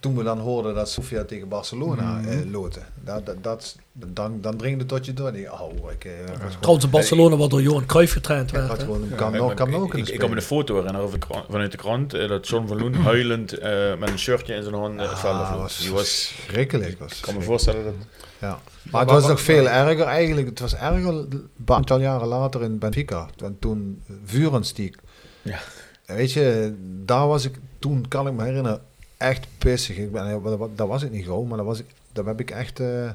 Toen 0.00 0.16
we 0.16 0.22
dan 0.22 0.38
hoorden 0.38 0.74
dat 0.74 0.90
Sofia 0.90 1.24
tegen 1.24 1.48
Barcelona 1.48 2.20
eh, 2.28 2.50
loten. 2.50 2.82
Dat, 3.04 3.26
dat, 3.26 3.36
dat, 3.42 3.76
dan, 3.92 4.40
dan 4.40 4.56
dringde 4.56 4.78
het 4.78 4.88
tot 4.88 5.06
je 5.06 5.14
door. 5.14 5.32
Die, 5.32 5.52
oh, 5.52 5.90
ik, 5.92 6.04
eh, 6.04 6.90
Barcelona 6.90 7.36
wat 7.36 7.50
door 7.50 7.62
Johan 7.62 7.86
Cruijff 7.86 8.12
getraind 8.12 8.48
ik 8.52 8.56
werd. 8.56 8.82
gewoon, 8.82 9.08
Ja, 9.08 9.16
kan 9.16 9.32
nog, 9.32 9.54
kan 9.54 9.68
ik, 9.84 9.94
ik, 9.94 10.08
ik 10.08 10.28
me 10.28 10.36
een 10.36 10.42
foto 10.42 10.74
herinneren 10.74 11.06
over 11.06 11.20
de 11.20 11.26
krant- 11.26 11.46
vanuit 11.50 11.70
de 11.70 11.76
krant, 11.76 12.14
eh, 12.14 12.28
dat 12.28 12.48
John 12.48 12.66
van 12.66 12.78
Loen 12.78 12.94
huilend 12.94 13.52
eh, 13.58 13.96
met 13.98 14.08
een 14.10 14.18
shirtje 14.18 14.54
in 14.54 14.62
zijn 14.62 14.74
hand 14.74 15.00
eh, 15.00 15.24
Ah, 15.24 15.24
afloopt. 15.24 15.60
was 15.60 15.78
Die 15.78 15.90
was, 15.92 16.34
schrikkelijk. 16.46 16.98
Was 16.98 17.12
ik 17.16 17.22
kan 17.22 17.34
me 17.34 17.40
voorstellen 17.40 17.84
dat... 17.84 17.94
Ja. 18.40 18.58
Maar 18.90 19.00
het 19.00 19.10
was 19.10 19.26
nog 19.26 19.40
veel 19.40 19.68
erger 19.68 20.06
eigenlijk. 20.06 20.48
Het 20.48 20.60
was 20.60 20.74
erger 20.74 21.06
een 21.14 21.50
aantal 21.64 22.00
jaren 22.00 22.28
later 22.28 22.62
in 22.62 22.78
Benfica. 22.78 23.28
Want 23.36 23.60
toen 23.60 24.02
Vurenstiek. 24.24 24.96
Ja. 25.42 25.58
Weet 26.06 26.32
je, 26.32 26.74
daar 27.04 27.26
was 27.26 27.44
ik, 27.44 27.58
toen 27.78 28.08
kan 28.08 28.26
ik 28.26 28.32
me 28.32 28.42
herinneren, 28.44 28.80
echt 29.18 29.46
pissig. 29.58 29.96
Ik 29.96 30.12
ben, 30.12 30.42
dat 30.74 30.88
was 30.88 31.02
ik 31.02 31.10
niet 31.10 31.24
gewoon, 31.24 31.48
maar 31.48 31.56
dat 31.56 31.66
was 31.66 31.78
ik, 31.78 31.86
daar 32.12 32.24
heb 32.24 32.40
ik 32.40 32.50
echt, 32.50 32.80
eh 32.80 33.10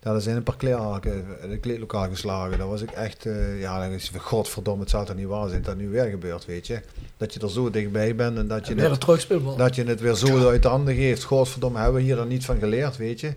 daar 0.00 0.20
zijn 0.20 0.36
een 0.36 0.42
paar 0.42 0.56
kleerhaken 0.56 1.24
in 1.42 1.50
het 1.50 1.60
kleedlokaal 1.60 2.08
geslagen. 2.08 2.58
Daar 2.58 2.68
was 2.68 2.82
ik 2.82 2.90
echt, 2.90 3.26
eh, 3.26 3.60
ja, 3.60 3.80
dan 3.80 3.90
is 3.90 4.12
godverdomme, 4.16 4.80
het 4.80 4.90
zou 4.90 5.06
toch 5.06 5.16
niet 5.16 5.26
waar 5.26 5.48
zijn 5.48 5.62
dat 5.62 5.76
nu 5.76 5.88
weer 5.88 6.04
gebeurt, 6.04 6.44
weet 6.44 6.66
je. 6.66 6.80
Dat 7.16 7.34
je 7.34 7.40
er 7.40 7.50
zo 7.50 7.70
dichtbij 7.70 8.14
bent 8.14 8.36
en 8.36 8.48
dat 8.48 8.64
je 8.66 8.70
En 8.70 8.76
weer 8.76 8.84
een 8.84 8.90
het, 8.90 9.58
dat 9.58 9.74
je 9.74 9.84
het 9.84 10.00
weer 10.00 10.14
zo 10.14 10.48
uit 10.48 10.62
de 10.62 10.68
handen 10.68 10.94
geeft. 10.94 11.22
Godverdomme, 11.24 11.78
hebben 11.78 11.96
we 11.96 12.02
hier 12.02 12.16
dan 12.16 12.28
niet 12.28 12.44
van 12.44 12.58
geleerd, 12.58 12.96
weet 12.96 13.20
je. 13.20 13.34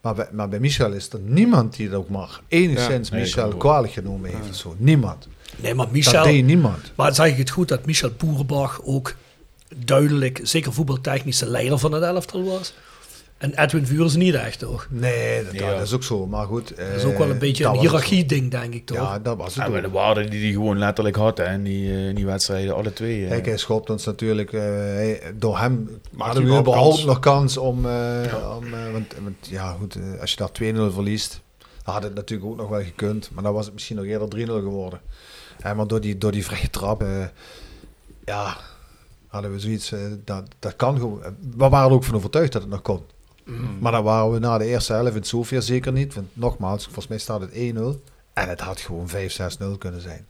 Maar 0.00 0.14
bij, 0.14 0.28
maar 0.32 0.48
bij 0.48 0.60
Michel 0.60 0.92
is 0.92 1.12
er 1.12 1.20
niemand 1.20 1.76
die 1.76 1.86
het 1.86 1.94
ook 1.94 2.08
maar 2.08 2.40
enigszins 2.48 3.08
Ja, 3.08 3.14
nee, 3.14 3.22
Michel 3.24 3.48
kwalijk 3.56 3.92
genomen 3.92 4.30
heeft 4.30 4.48
of 4.48 4.54
zo. 4.54 4.74
Niemand. 4.78 5.28
Nee, 5.56 5.74
maar 5.74 5.84
Dat 5.84 5.94
Michel... 5.94 6.24
deed 6.24 6.44
niemand. 6.44 6.92
Maar 6.94 7.14
zeg 7.14 7.26
ik 7.26 7.36
het 7.36 7.50
goed 7.50 7.68
dat 7.68 7.86
Michel 7.86 8.10
Boerenbach 8.16 8.80
ook 8.84 9.14
duidelijk, 9.76 10.40
zeker 10.42 10.72
voetbaltechnische 10.72 11.46
leider 11.46 11.78
van 11.78 11.92
het 11.92 12.02
elftal 12.02 12.44
was? 12.44 12.74
En 13.38 13.54
Edwin 13.62 13.86
Vuurs 13.86 14.14
niet 14.16 14.34
echt, 14.34 14.58
toch? 14.58 14.86
Nee, 14.90 15.44
dat, 15.44 15.52
Ja. 15.52 15.70
dat 15.74 15.80
is 15.86 15.92
ook 15.92 16.02
zo. 16.02 16.26
Maar 16.26 16.46
goed. 16.46 16.68
Dat 16.76 16.86
is 16.96 17.04
ook 17.04 17.18
wel 17.18 17.30
een 17.30 17.38
beetje 17.38 17.62
dat 17.62 17.74
een 17.74 17.80
hiërarchie-ding, 17.80 18.50
denk 18.50 18.74
ik, 18.74 18.86
toch? 18.86 18.96
Ja, 18.96 19.18
dat 19.18 19.36
was 19.36 19.54
het 19.54 19.68
maar 19.68 19.82
de 19.82 19.90
waarde 19.90 20.28
die 20.28 20.42
hij 20.42 20.50
gewoon 20.52 20.78
letterlijk 20.78 21.16
had 21.16 21.38
hè, 21.38 21.52
in, 21.52 21.62
die, 21.62 21.90
eh, 21.90 22.08
in 22.08 22.14
die 22.14 22.26
wedstrijden, 22.26 22.74
alle 22.74 22.92
twee. 22.92 23.22
eh. 23.24 23.28
Kijk, 23.30 23.46
hij 23.46 23.56
schopt 23.56 23.90
ons 23.90 24.04
natuurlijk. 24.04 24.52
eh, 24.52 25.14
door 25.34 25.58
hem 25.58 26.00
hadden 26.16 26.44
we 26.44 26.58
überhaupt 26.58 27.04
nog 27.04 27.18
kans 27.18 27.56
om. 27.56 27.86
eh, 27.86 28.56
om 28.58 28.74
eh, 28.74 28.92
want, 28.92 29.14
want 29.22 29.36
ja, 29.48 29.76
goed, 29.78 29.94
eh, 29.94 30.20
als 30.20 30.30
je 30.30 30.36
daar 30.36 30.52
2-0 30.52 30.92
verliest, 30.92 31.40
dan 31.84 31.94
had 31.94 32.02
het 32.02 32.14
natuurlijk 32.14 32.50
ook 32.50 32.56
nog 32.56 32.68
wel 32.68 32.82
gekund. 32.82 33.30
Maar 33.32 33.42
dan 33.44 33.52
was 33.52 33.64
het 33.64 33.74
misschien 33.74 33.96
nog 33.96 34.04
eerder 34.04 34.28
3-0 34.28 34.60
geworden. 34.60 35.00
En 35.60 35.76
maar 35.76 35.86
door 35.86 36.00
die, 36.00 36.18
door 36.18 36.32
die 36.32 36.44
vrije 36.44 36.70
trap, 36.70 37.02
eh, 37.02 37.24
ja, 38.24 38.56
hadden 39.30 39.52
we 39.52 39.58
zoiets. 39.60 39.92
eh, 39.92 40.00
dat, 40.24 40.44
dat 40.58 40.76
kan 40.76 40.96
gewoon. 40.98 41.20
We 41.56 41.68
waren 41.68 41.88
er 41.88 41.94
ook 41.94 42.04
van 42.04 42.14
overtuigd 42.14 42.52
dat 42.52 42.62
het 42.62 42.70
nog 42.70 42.82
kon. 42.82 43.00
Maar 43.80 43.92
dan 43.92 44.04
waren 44.04 44.32
we 44.32 44.38
na 44.38 44.58
de 44.58 44.64
eerste 44.64 44.92
helft 44.92 45.16
in 45.16 45.24
Sofia 45.24 45.60
zeker 45.60 45.92
niet. 45.92 46.14
Want 46.14 46.26
nogmaals, 46.32 46.84
volgens 46.84 47.06
mij 47.06 47.18
staat 47.18 47.40
het 47.40 47.50
1-0. 47.50 47.56
En 48.32 48.48
het 48.48 48.60
had 48.60 48.80
gewoon 48.80 49.08
5-6-0 49.08 49.78
kunnen 49.78 50.00
zijn. 50.00 50.26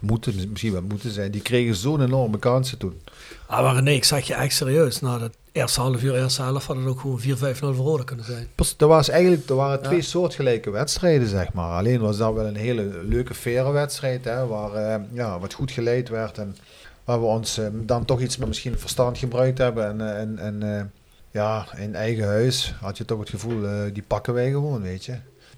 Moeten, 0.00 0.34
misschien 0.50 0.72
wel 0.72 0.82
moeten 0.82 1.10
zijn. 1.10 1.30
Die 1.30 1.40
kregen 1.42 1.74
zo'n 1.74 2.02
enorme 2.02 2.38
kansen 2.38 2.78
toen. 2.78 3.00
Ah, 3.46 3.62
maar 3.62 3.82
nee, 3.82 3.96
ik 3.96 4.04
zeg 4.04 4.26
je 4.26 4.34
echt 4.34 4.54
serieus. 4.54 5.00
Na 5.00 5.18
dat 5.18 5.32
eerste 5.52 5.80
half 5.80 6.02
uur, 6.02 6.14
eerste 6.14 6.42
helft 6.42 6.66
had 6.66 6.76
het 6.76 6.86
ook 6.86 7.00
gewoon 7.00 7.20
4-5-0 7.20 7.24
voor 7.58 7.74
Roda 7.74 8.04
kunnen 8.04 8.24
zijn. 8.24 8.48
Er, 8.78 8.86
was 8.86 9.08
eigenlijk, 9.08 9.48
er 9.48 9.54
waren 9.56 9.82
twee 9.82 9.98
Ja. 9.98 10.04
soortgelijke 10.04 10.70
wedstrijden, 10.70 11.28
zeg 11.28 11.52
maar. 11.52 11.78
Alleen 11.78 12.00
was 12.00 12.16
dat 12.16 12.34
wel 12.34 12.46
een 12.46 12.56
hele 12.56 13.00
leuke, 13.08 13.34
faire 13.34 13.70
wedstrijd. 13.72 14.24
Hè, 14.24 14.46
waar 14.46 14.72
eh, 14.72 15.00
ja, 15.12 15.38
wat 15.38 15.52
goed 15.54 15.70
geleid 15.70 16.08
werd. 16.08 16.38
En 16.38 16.56
waar 17.04 17.20
we 17.20 17.26
ons 17.26 17.58
eh, 17.58 17.66
dan 17.72 18.04
toch 18.04 18.20
iets 18.20 18.36
met 18.36 18.48
misschien 18.48 18.78
verstand 18.78 19.18
gebruikt 19.18 19.58
hebben. 19.58 19.86
En, 19.86 20.00
eh, 20.00 20.20
en, 20.20 20.38
en 20.38 20.78
eh, 20.78 20.84
ja, 21.30 21.66
in 21.76 21.94
eigen 21.94 22.26
huis 22.26 22.74
had 22.80 22.96
je 22.96 23.04
toch 23.04 23.18
het 23.18 23.28
gevoel, 23.28 23.66
eh, 23.66 23.92
die 23.92 24.02
pakken 24.02 24.34
wij 24.34 24.50
gewoon, 24.50 24.82
weet 24.82 25.04
je. 25.04 25.16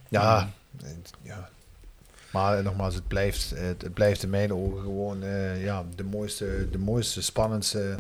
Ja, 0.09 0.51
ja. 1.23 1.49
Maar 2.31 2.63
nogmaals, 2.63 2.95
het 2.95 3.09
blijft, 3.09 3.51
het, 3.55 3.83
het 3.83 3.95
blijft 3.95 4.23
in 4.23 4.31
mijn 4.31 4.53
ogen 4.53 4.81
gewoon 4.81 5.19
ja, 5.59 5.85
de, 5.97 6.05
mooiste, 6.05 6.69
de 6.71 6.79
mooiste, 6.79 7.23
spannendste 7.23 7.95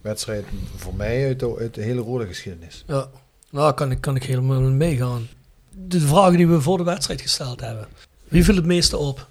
wedstrijd 0.00 0.44
voor 0.76 0.94
mij 0.94 1.26
uit 1.26 1.40
de, 1.40 1.56
uit 1.58 1.74
de 1.74 1.82
hele 1.82 2.00
rode 2.00 2.26
geschiedenis. 2.26 2.84
Ja, 2.86 3.08
nou 3.50 3.74
kan 3.74 3.90
ik, 3.90 4.00
kan 4.00 4.16
ik 4.16 4.24
helemaal 4.24 4.60
mee 4.60 4.70
meegaan. 4.70 5.28
De 5.70 6.00
vragen 6.00 6.36
die 6.36 6.48
we 6.48 6.60
voor 6.60 6.78
de 6.78 6.84
wedstrijd 6.84 7.20
gesteld 7.20 7.60
hebben. 7.60 7.86
Wie 8.28 8.44
viel 8.44 8.56
het 8.56 8.66
meeste 8.66 8.96
op? 8.96 9.28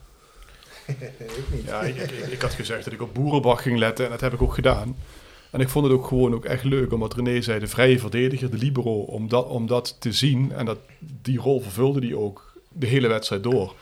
Ja, 1.65 1.81
ik, 1.81 1.95
ik, 1.95 2.11
ik 2.31 2.41
had 2.41 2.53
gezegd 2.53 2.84
dat 2.84 2.93
ik 2.93 3.01
op 3.01 3.13
Boerenbach 3.13 3.61
ging 3.61 3.77
letten 3.77 4.05
en 4.05 4.11
dat 4.11 4.21
heb 4.21 4.34
ik 4.34 4.41
ook 4.41 4.53
gedaan. 4.53 4.95
En 5.51 5.59
ik 5.59 5.69
vond 5.69 5.86
het 5.86 5.93
ook 5.93 6.07
gewoon 6.07 6.34
ook 6.34 6.45
echt 6.45 6.63
leuk, 6.63 6.93
omdat 6.93 7.13
René 7.13 7.41
zei, 7.41 7.59
de 7.59 7.67
vrije 7.67 7.99
verdediger, 7.99 8.51
de 8.51 8.57
libero, 8.57 8.99
om 9.01 9.27
dat, 9.29 9.47
om 9.47 9.67
dat 9.67 9.95
te 9.99 10.11
zien. 10.11 10.51
En 10.51 10.65
dat, 10.65 10.77
die 11.21 11.39
rol 11.39 11.61
vervulde 11.61 11.99
die 11.99 12.17
ook 12.17 12.53
de 12.71 12.88
hele 12.88 13.07
wedstrijd 13.07 13.43
door. 13.43 13.75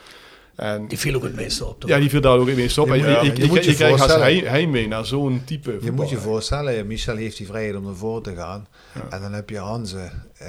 En, 0.56 0.88
Die 0.88 0.98
viel 0.98 1.16
ook 1.16 1.24
het 1.24 1.36
meeste 1.36 1.66
op. 1.66 1.80
toch? 1.80 1.90
ja, 1.90 1.98
die 2.00 2.10
viel 2.10 2.22
daar 2.22 2.38
ook 2.38 2.48
in 2.48 2.56
meest 2.56 2.78
op. 2.78 2.88
Je 2.88 2.94
en 2.94 2.98
moet- 3.00 3.08
je, 3.08 3.12
ja, 3.14 3.22
je, 3.22 3.32
je 3.36 3.42
je, 3.42 3.48
moet 3.48 3.64
je 3.64 3.70
je 3.70 3.76
krijgt 3.76 4.06
hij, 4.16 4.36
hij 4.38 4.68
mee 4.68 4.88
naar 4.88 5.06
zo'n 5.06 5.42
type 5.46 5.72
Je 5.72 5.78
voetbal. 5.80 5.94
moet 5.96 6.10
je 6.10 6.18
voorstellen, 6.18 6.88
Michel 6.88 7.16
heeft 7.16 7.38
die 7.38 7.46
vrijheid 7.46 7.76
om 7.76 7.84
naar 7.84 7.96
voren 7.96 8.22
te 8.24 8.36
gaan. 8.36 8.68
En 9.10 9.22
dan 9.22 9.34
heb 9.34 9.50
je 9.50 9.58
Hanze, 9.58 10.12
eh 10.38 10.48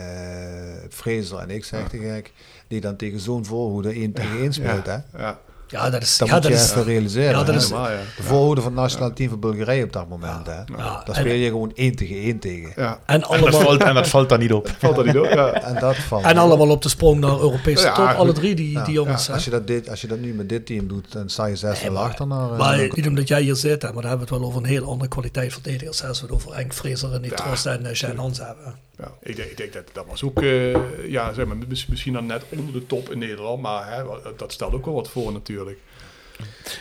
Fraser 0.90 1.38
en 1.38 1.50
ik, 1.50 1.64
zeg 1.64 1.88
te 1.88 1.98
gek, 1.98 2.32
die 2.68 2.80
dan 2.80 2.96
tegen 2.96 3.20
zo'n 3.20 3.44
voorhoede 3.44 3.90
1 3.92 4.12
tegen 4.12 4.38
1 4.38 4.52
speelt. 4.52 4.86
Hè? 4.86 4.96
Ja, 5.16 5.40
Ja, 5.72 5.90
dat 5.90 6.02
is... 6.02 6.16
Dat 6.18 6.28
ja, 6.28 6.34
moet 6.34 6.42
dat 6.42 6.52
je 6.52 6.58
is 6.58 6.70
even 6.70 6.84
realiseren. 6.84 7.30
ja, 7.38 7.44
dat 7.44 7.54
is- 7.54 7.62
helemaal, 7.64 7.90
ja. 7.90 7.96
De 8.16 8.22
voorhoede 8.22 8.60
van 8.60 8.72
het 8.72 8.80
nationale 8.80 9.12
team 9.12 9.28
van 9.30 9.40
Bulgarije 9.40 9.84
op 9.84 9.92
dat 9.92 10.08
moment. 10.08 10.46
Hè? 10.46 10.52
ja, 10.52 10.64
Daar 10.76 11.02
en, 11.06 11.14
speel 11.14 11.34
je 11.34 11.48
gewoon 11.48 11.72
1 11.74 11.94
tegen 11.96 12.16
1 12.16 12.38
tegen. 12.38 12.72
Ja, 12.76 12.98
en, 13.06 13.14
En 13.14 13.20
dat, 13.20 13.28
allemaal, 13.28 13.60
valt, 13.60 13.82
en 13.82 13.94
dat 13.94 14.08
valt 14.08 14.28
daar 14.28 14.38
niet 14.38 14.52
op. 14.52 14.74
valt 14.78 14.96
dat 14.96 15.04
niet 15.04 15.18
op? 15.18 15.24
Ja. 15.24 15.52
En 15.52 15.78
dat 15.80 15.96
valt. 15.96 16.24
en 16.24 16.36
allemaal 16.38 16.70
op 16.70 16.82
de 16.82 16.88
sprong 16.88 17.20
naar 17.20 17.30
Europese 17.38 17.84
Ja, 17.86 17.94
top. 17.94 18.06
Alle 18.18 18.32
drie, 18.32 18.54
die, 18.54 18.70
Ja, 18.70 18.84
die 18.84 18.94
jongens. 18.94 19.30
Als 19.30 19.44
je, 19.44 19.50
dat 19.50 19.66
dit, 19.66 19.88
als 19.88 20.00
je 20.00 20.06
dat 20.06 20.18
nu 20.18 20.34
met 20.34 20.48
dit 20.48 20.66
team 20.66 20.88
doet, 20.88 21.12
dan 21.12 21.28
sta 21.28 21.46
je 21.46 21.56
6 21.56 21.82
0 21.82 21.92
maar- 21.92 22.02
achter 22.02 22.26
naar. 22.26 22.50
eh, 22.52 22.58
Maar 22.58 22.76
naar- 22.76 22.90
niet 22.94 23.06
omdat 23.06 23.28
jij 23.28 23.42
hier 23.42 23.54
zit, 23.56 23.82
hè, 23.82 23.92
maar 23.92 24.02
dan 24.02 24.10
hebben 24.10 24.28
we 24.28 24.34
het 24.34 24.40
wel 24.42 24.48
over 24.50 24.62
een 24.62 24.68
heel 24.68 24.84
andere 24.88 25.08
kwaliteit 25.10 25.52
verdedigers. 25.52 26.04
Als 26.04 26.20
we 26.20 26.26
het 26.26 26.34
over 26.34 26.54
Henk 26.54 26.72
Fraser 26.74 27.12
en 27.12 27.22
die 27.22 27.34
Trost 27.34 27.66
en 27.66 27.82
uh, 27.86 27.92
Shane 27.92 28.16
Hans 28.20 28.38
hebben. 28.38 28.74
Ik, 29.22 29.36
denk, 29.36 29.50
ik 29.50 29.56
denk 29.56 29.72
dat 29.72 29.90
dat 29.92 30.06
was 30.06 30.22
ook, 30.22 30.42
eh, 30.42 31.08
ja, 31.08 31.32
zeg 31.32 31.46
maar, 31.46 31.56
mis- 31.68 31.86
misschien 31.86 32.12
dan 32.12 32.26
net 32.26 32.44
onder 32.48 32.72
de 32.72 32.86
top 32.86 33.10
in 33.10 33.18
Nederland, 33.18 33.62
maar 33.62 33.94
hè, 33.94 34.02
dat 34.36 34.52
stelt 34.52 34.72
ook 34.72 34.84
wel 34.84 34.94
wat 34.94 35.10
voor 35.10 35.32
natuurlijk. 35.32 35.78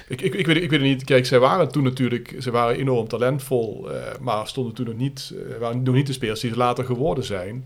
Ik, 0.07 0.21
ik, 0.21 0.33
ik, 0.33 0.45
weet, 0.45 0.55
ik 0.55 0.69
weet 0.69 0.79
het 0.79 0.89
niet, 0.89 1.03
kijk, 1.03 1.25
zij 1.25 1.39
waren 1.39 1.71
toen 1.71 1.83
natuurlijk, 1.83 2.35
ze 2.39 2.51
waren 2.51 2.75
enorm 2.75 3.07
talentvol, 3.07 3.91
eh, 3.91 4.19
maar 4.19 4.47
stonden 4.47 4.73
toen 4.73 4.85
nog 4.85 4.95
niet, 4.95 5.33
eh, 5.49 5.57
waren 5.57 5.83
nog 5.83 5.95
niet 5.95 6.07
de 6.07 6.13
spelers 6.13 6.39
die 6.39 6.49
ze 6.49 6.57
later 6.57 6.85
geworden 6.85 7.23
zijn. 7.23 7.65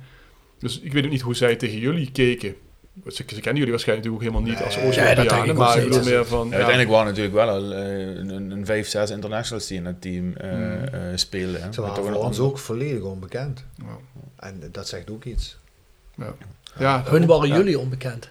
Dus 0.59 0.79
ik 0.79 0.93
weet 0.93 1.05
ook 1.05 1.11
niet 1.11 1.21
hoe 1.21 1.35
zij 1.35 1.55
tegen 1.55 1.79
jullie 1.79 2.11
keken. 2.11 2.55
Ze, 3.03 3.11
ze 3.13 3.23
kennen 3.25 3.55
jullie 3.55 3.71
waarschijnlijk 3.71 4.07
natuurlijk 4.07 4.13
ook 4.13 4.21
helemaal 4.21 4.41
niet 4.41 4.61
als 4.63 4.77
Oost-Europeanen, 4.77 5.51
ook 5.51 5.57
maar 5.57 5.77
ik 5.77 5.83
bedoel 5.83 5.93
steeds. 6.01 6.09
meer 6.15 6.25
van... 6.25 6.47
Ja, 6.47 6.53
uiteindelijk 6.53 6.89
waren 6.89 7.05
natuurlijk 7.07 7.33
wel 7.35 7.49
al 7.49 7.73
eh, 7.73 8.15
een, 8.15 8.51
een 8.51 8.65
5, 8.65 8.87
6 8.87 9.09
internationals 9.09 9.67
die 9.67 9.77
in 9.77 9.85
het 9.85 10.01
team 10.01 10.33
eh, 10.35 11.11
eh, 11.11 11.17
spelen. 11.17 11.61
hè. 11.61 11.73
Ze 11.73 11.81
waren 11.81 12.05
een 12.05 12.13
voor 12.13 12.23
ons 12.23 12.39
ook 12.39 12.57
volledig 12.59 13.03
onbekend. 13.03 13.63
Ja. 13.77 13.85
En 14.35 14.63
dat 14.71 14.87
zegt 14.87 15.09
ook 15.09 15.23
iets. 15.23 15.57
Ja. 16.15 16.33
Ja, 16.79 17.03
Hun 17.05 17.25
waren 17.25 17.47
ja. 17.47 17.55
jullie 17.55 17.79
onbekend. 17.79 18.29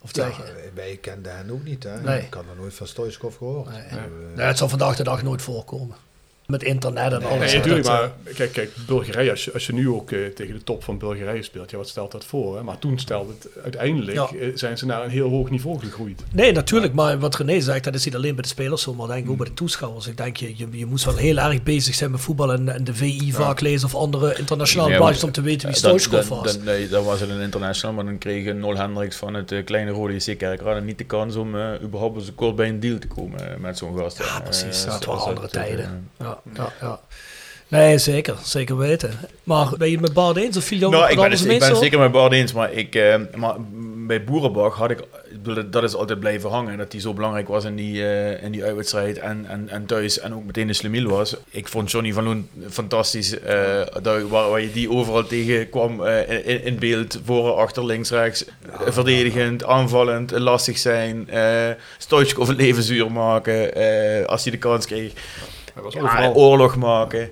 Of 0.00 0.16
Ja, 0.16 0.30
wij 0.74 0.98
kenden 1.00 1.36
hen 1.36 1.50
ook 1.50 1.64
niet. 1.64 1.82
Hè. 1.82 2.00
Nee. 2.00 2.20
Ik 2.22 2.34
had 2.34 2.46
nog 2.46 2.56
nooit 2.56 2.74
van 2.74 2.86
Stoichkov 2.86 3.36
gehoord. 3.36 3.70
Nee. 3.70 3.82
Eh, 3.82 3.96
Nee, 4.36 4.46
het 4.46 4.58
zal 4.58 4.68
vandaag 4.68 4.96
de 4.96 5.04
dag 5.04 5.22
nooit 5.22 5.42
voorkomen. 5.42 5.96
Met 6.46 6.62
internet 6.62 7.12
en 7.12 7.24
alles. 7.24 7.46
Nee, 7.52 7.56
natuurlijk, 7.56 7.84
dat, 7.84 7.94
eh, 7.94 8.00
maar 8.00 8.10
kijk, 8.34 8.52
kijk 8.52 8.70
Bulgarije, 8.86 9.30
als 9.30 9.44
je, 9.44 9.52
als 9.52 9.66
je 9.66 9.72
nu 9.72 9.88
ook 9.88 10.10
eh, 10.10 10.18
tegen 10.26 10.54
de 10.54 10.64
top 10.64 10.84
van 10.84 10.98
Bulgarije 10.98 11.42
speelt, 11.42 11.70
ja, 11.70 11.76
wat 11.76 11.88
stelt 11.88 12.12
dat 12.12 12.24
voor? 12.24 12.56
Hè? 12.56 12.62
Maar 12.62 12.78
toen 12.78 12.98
stelde 12.98 13.32
het, 13.38 13.48
uiteindelijk 13.62 14.16
Ja. 14.16 14.28
eh, 14.40 14.48
zijn 14.54 14.78
ze 14.78 14.86
naar 14.86 15.04
een 15.04 15.10
heel 15.10 15.28
hoog 15.28 15.50
niveau 15.50 15.78
gegroeid. 15.78 16.22
Nee, 16.32 16.52
natuurlijk. 16.52 16.92
Maar 16.94 17.18
wat 17.18 17.36
René 17.36 17.60
zegt, 17.60 17.84
dat 17.84 17.94
is 17.94 18.04
niet 18.04 18.14
alleen 18.14 18.34
bij 18.34 18.42
de 18.42 18.48
spelers 18.48 18.82
zo, 18.82 18.94
maar 18.94 19.06
denk 19.06 19.24
ik 19.24 19.30
ook 19.30 19.36
bij 19.36 19.46
de 19.46 19.54
toeschouwers. 19.54 20.06
Ik 20.06 20.16
denk, 20.16 20.36
je, 20.36 20.56
je, 20.56 20.66
je 20.70 20.86
moest 20.86 21.04
wel 21.04 21.16
heel 21.16 21.36
erg 21.38 21.62
bezig 21.62 21.94
zijn 21.94 22.10
met 22.10 22.20
voetbal 22.20 22.52
en, 22.52 22.68
en 22.68 22.84
de 22.84 22.94
VI 22.94 23.32
vaak 23.32 23.60
lezen 23.60 23.86
of 23.86 23.94
andere 23.94 24.34
internationale 24.38 24.96
blaadjes 24.96 25.16
maar- 25.16 25.24
om 25.26 25.32
te 25.32 25.42
weten 25.42 25.68
wie 25.68 25.76
Stoichkov 25.76 26.28
was. 26.28 26.54
dan- 26.56 26.64
nee, 26.64 26.88
dat 26.88 27.04
was 27.04 27.20
het 27.20 27.30
een 27.30 27.40
international, 27.40 27.94
maar 27.96 28.04
dan 28.04 28.18
kreeg 28.18 28.54
Nol 28.54 28.76
Hendricks 28.76 29.16
van 29.16 29.34
het 29.34 29.54
kleine 29.64 29.90
Rode 29.90 30.14
JC 30.14 30.38
Kerkrade 30.38 30.80
niet 30.80 30.98
de 30.98 31.04
kans 31.04 31.36
om 31.36 31.56
eh, 31.56 31.68
überhaupt 31.82 32.22
zo 32.24 32.30
kort 32.34 32.56
bij 32.56 32.68
een 32.68 32.80
deal 32.80 32.98
te 32.98 33.06
komen 33.06 33.40
met 33.60 33.78
zo'n 33.78 33.96
gast. 33.98 34.18
Ja, 34.18 34.40
precies. 34.40 34.84
dat 34.84 35.04
waren 35.04 35.20
andere 35.22 35.40
het, 35.40 35.52
tijden. 35.52 36.08
Ja, 36.18 36.31
ja, 36.54 36.72
ja. 36.80 37.00
Nee, 37.68 37.98
zeker. 37.98 38.36
Zeker 38.42 38.76
weten. 38.76 39.10
Maar 39.44 39.68
ben 39.78 39.86
je 39.86 39.92
het 39.92 40.02
met 40.02 40.12
Bart 40.12 40.36
eens 40.36 40.56
of 40.56 40.64
viel 40.64 40.78
jou 40.78 40.92
Nou, 40.92 41.10
ik 41.10 41.16
ben, 41.16 41.32
ik 41.32 41.58
ben 41.58 41.68
het 41.68 41.76
zeker 41.76 41.98
met 41.98 42.12
Bart 42.12 42.32
eens, 42.32 42.52
maar, 42.52 42.72
ik, 42.72 42.94
eh, 42.94 43.16
maar 43.34 43.56
bij 44.06 44.24
Boerenbach 44.24 44.76
had 44.76 44.90
ik, 44.90 44.98
dat 45.70 45.82
is 45.82 45.94
altijd 45.94 46.20
blijven 46.20 46.50
hangen, 46.50 46.78
dat 46.78 46.92
hij 46.92 47.00
zo 47.00 47.14
belangrijk 47.14 47.48
was 47.48 47.64
in 47.64 47.76
die, 47.76 48.06
eh, 48.06 48.42
in 48.42 48.52
die 48.52 48.64
uitwedstrijd 48.64 49.18
en, 49.18 49.44
en, 49.48 49.68
en 49.68 49.86
thuis 49.86 50.18
en 50.18 50.34
ook 50.34 50.44
meteen 50.44 50.66
de 50.66 50.72
Slemiel 50.72 51.08
was. 51.08 51.36
Ik 51.50 51.68
vond 51.68 51.90
Johnny 51.90 52.12
van 52.12 52.24
Loen 52.24 52.48
fantastisch, 52.70 53.40
eh, 53.40 53.80
dat, 54.02 54.22
waar, 54.22 54.50
waar 54.50 54.60
je 54.60 54.72
die 54.72 54.90
overal 54.90 55.26
tegenkwam 55.26 56.06
eh, 56.06 56.46
in, 56.46 56.64
in 56.64 56.78
beeld, 56.78 57.20
voor, 57.24 57.52
achter, 57.52 57.84
links, 57.84 58.10
rechts, 58.10 58.44
verdedigend, 58.86 59.64
aanvallend, 59.64 60.30
lastig 60.30 60.78
zijn, 60.78 61.30
eh 61.30 61.70
Stoichkov 61.98 62.48
het 62.48 62.56
leven 62.56 62.82
zuur 62.82 63.12
maken 63.12 63.74
als 64.26 64.42
hij 64.42 64.52
de 64.52 64.58
kans 64.58 64.86
kreeg, 64.86 65.12
Hij 65.74 65.82
was 65.82 65.94
ja, 65.94 66.00
overal. 66.02 66.34
oorlog 66.34 66.76
maken. 66.76 67.30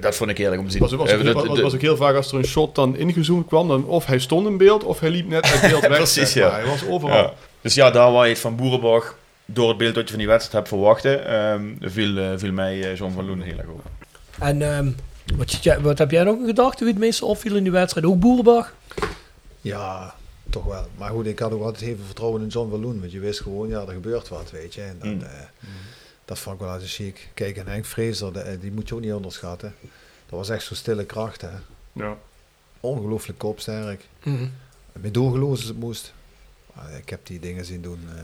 Dat 0.00 0.14
vond 0.14 0.30
ik 0.30 0.38
heerlijk 0.38 0.60
om 0.60 0.66
te 0.66 0.72
zien. 0.72 0.80
was, 0.80 0.90
was, 0.92 1.12
ook, 1.12 1.24
dat- 1.24 1.34
was, 1.34 1.44
dat- 1.46 1.60
was 1.60 1.74
ook 1.74 1.80
heel 1.80 1.96
vaak 1.96 2.14
als 2.16 2.32
er 2.32 2.38
een 2.38 2.44
shot 2.44 2.74
dan 2.74 2.96
ingezoomd 2.96 3.46
kwam, 3.46 3.68
dan 3.68 3.84
of 3.86 4.06
hij 4.06 4.18
stond 4.18 4.46
in 4.46 4.56
beeld 4.56 4.84
of 4.84 5.00
hij 5.00 5.10
liep 5.10 5.28
net 5.28 5.44
uit 5.44 5.60
beeld 5.70 5.86
weg. 5.88 5.96
Precies, 5.96 6.32
ja. 6.32 6.50
Hij 6.50 6.64
was 6.64 6.86
overal. 6.88 7.16
Ja. 7.16 7.32
Dus 7.60 7.74
ja, 7.74 7.90
daar 7.90 8.12
waar 8.12 8.24
je 8.24 8.30
het 8.32 8.40
van 8.40 8.56
Boerenbach 8.56 9.16
door 9.44 9.68
het 9.68 9.78
beeld 9.78 9.94
dat 9.94 10.02
je 10.04 10.08
van 10.10 10.18
die 10.18 10.26
wedstrijd 10.28 10.54
hebt 10.56 10.68
verwachten, 10.68 11.26
ehm, 11.26 11.62
viel, 11.80 12.16
eh, 12.18 12.30
viel 12.36 12.52
mij 12.52 12.82
eh, 12.90 12.96
John 12.96 13.12
van 13.14 13.26
Loen 13.26 13.40
heel 13.42 13.58
erg 13.58 13.66
op. 13.68 13.82
En 14.38 14.62
ehm, 14.62 14.90
wat, 15.82 15.98
heb 15.98 16.10
jij 16.10 16.24
nog 16.24 16.38
een 16.38 16.46
gedachte 16.46 16.84
wie 16.84 16.92
het 16.92 17.02
meeste 17.02 17.24
opviel 17.24 17.56
in 17.56 17.62
die 17.62 17.72
wedstrijd? 17.72 18.06
Ook 18.06 18.18
Boerenbach? 18.20 18.74
Ja, 19.60 20.14
toch 20.50 20.64
wel. 20.64 20.86
Maar 20.98 21.10
goed, 21.10 21.26
ik 21.26 21.38
had 21.38 21.52
ook 21.52 21.62
altijd 21.62 21.84
veel 21.84 21.96
vertrouwen 22.06 22.42
in 22.42 22.48
John 22.48 22.70
Walloon. 22.70 23.00
Want 23.00 23.12
je 23.12 23.18
wist 23.20 23.40
gewoon, 23.40 23.68
ja, 23.68 23.80
er 23.80 23.92
gebeurt 23.92 24.28
wat, 24.28 24.50
weet 24.50 24.74
je. 24.74 24.80
En 24.80 24.96
dat, 24.98 25.08
Mm. 25.12 25.20
eh, 25.22 25.28
dat 26.24 26.38
vond 26.38 26.54
ik 26.56 26.60
wel 26.62 26.70
altijd 26.70 26.90
chic. 26.90 27.28
Kijk, 27.34 27.56
en 27.56 27.66
Henk 27.66 27.84
Vrezer, 27.84 28.36
eh, 28.36 28.60
die 28.60 28.72
moet 28.72 28.88
je 28.88 28.94
ook 28.94 29.00
niet 29.00 29.12
onderschatten. 29.12 29.74
Dat 30.26 30.38
was 30.38 30.48
echt 30.48 30.64
zo'n 30.64 30.76
stille 30.76 31.04
kracht, 31.04 31.40
hè. 31.40 31.50
Ja. 31.92 32.16
Ongelooflijk 32.80 33.38
kopsterk. 33.38 34.04
Mhm. 34.22 34.46
Met 34.92 35.14
doelgeloos 35.14 35.58
als 35.58 35.68
het 35.68 35.78
moest. 35.78 36.12
Maar 36.74 36.90
ik 36.92 37.08
heb 37.08 37.26
die 37.26 37.38
dingen 37.40 37.64
zien 37.64 37.82
doen. 37.82 38.00
eh. 38.16 38.22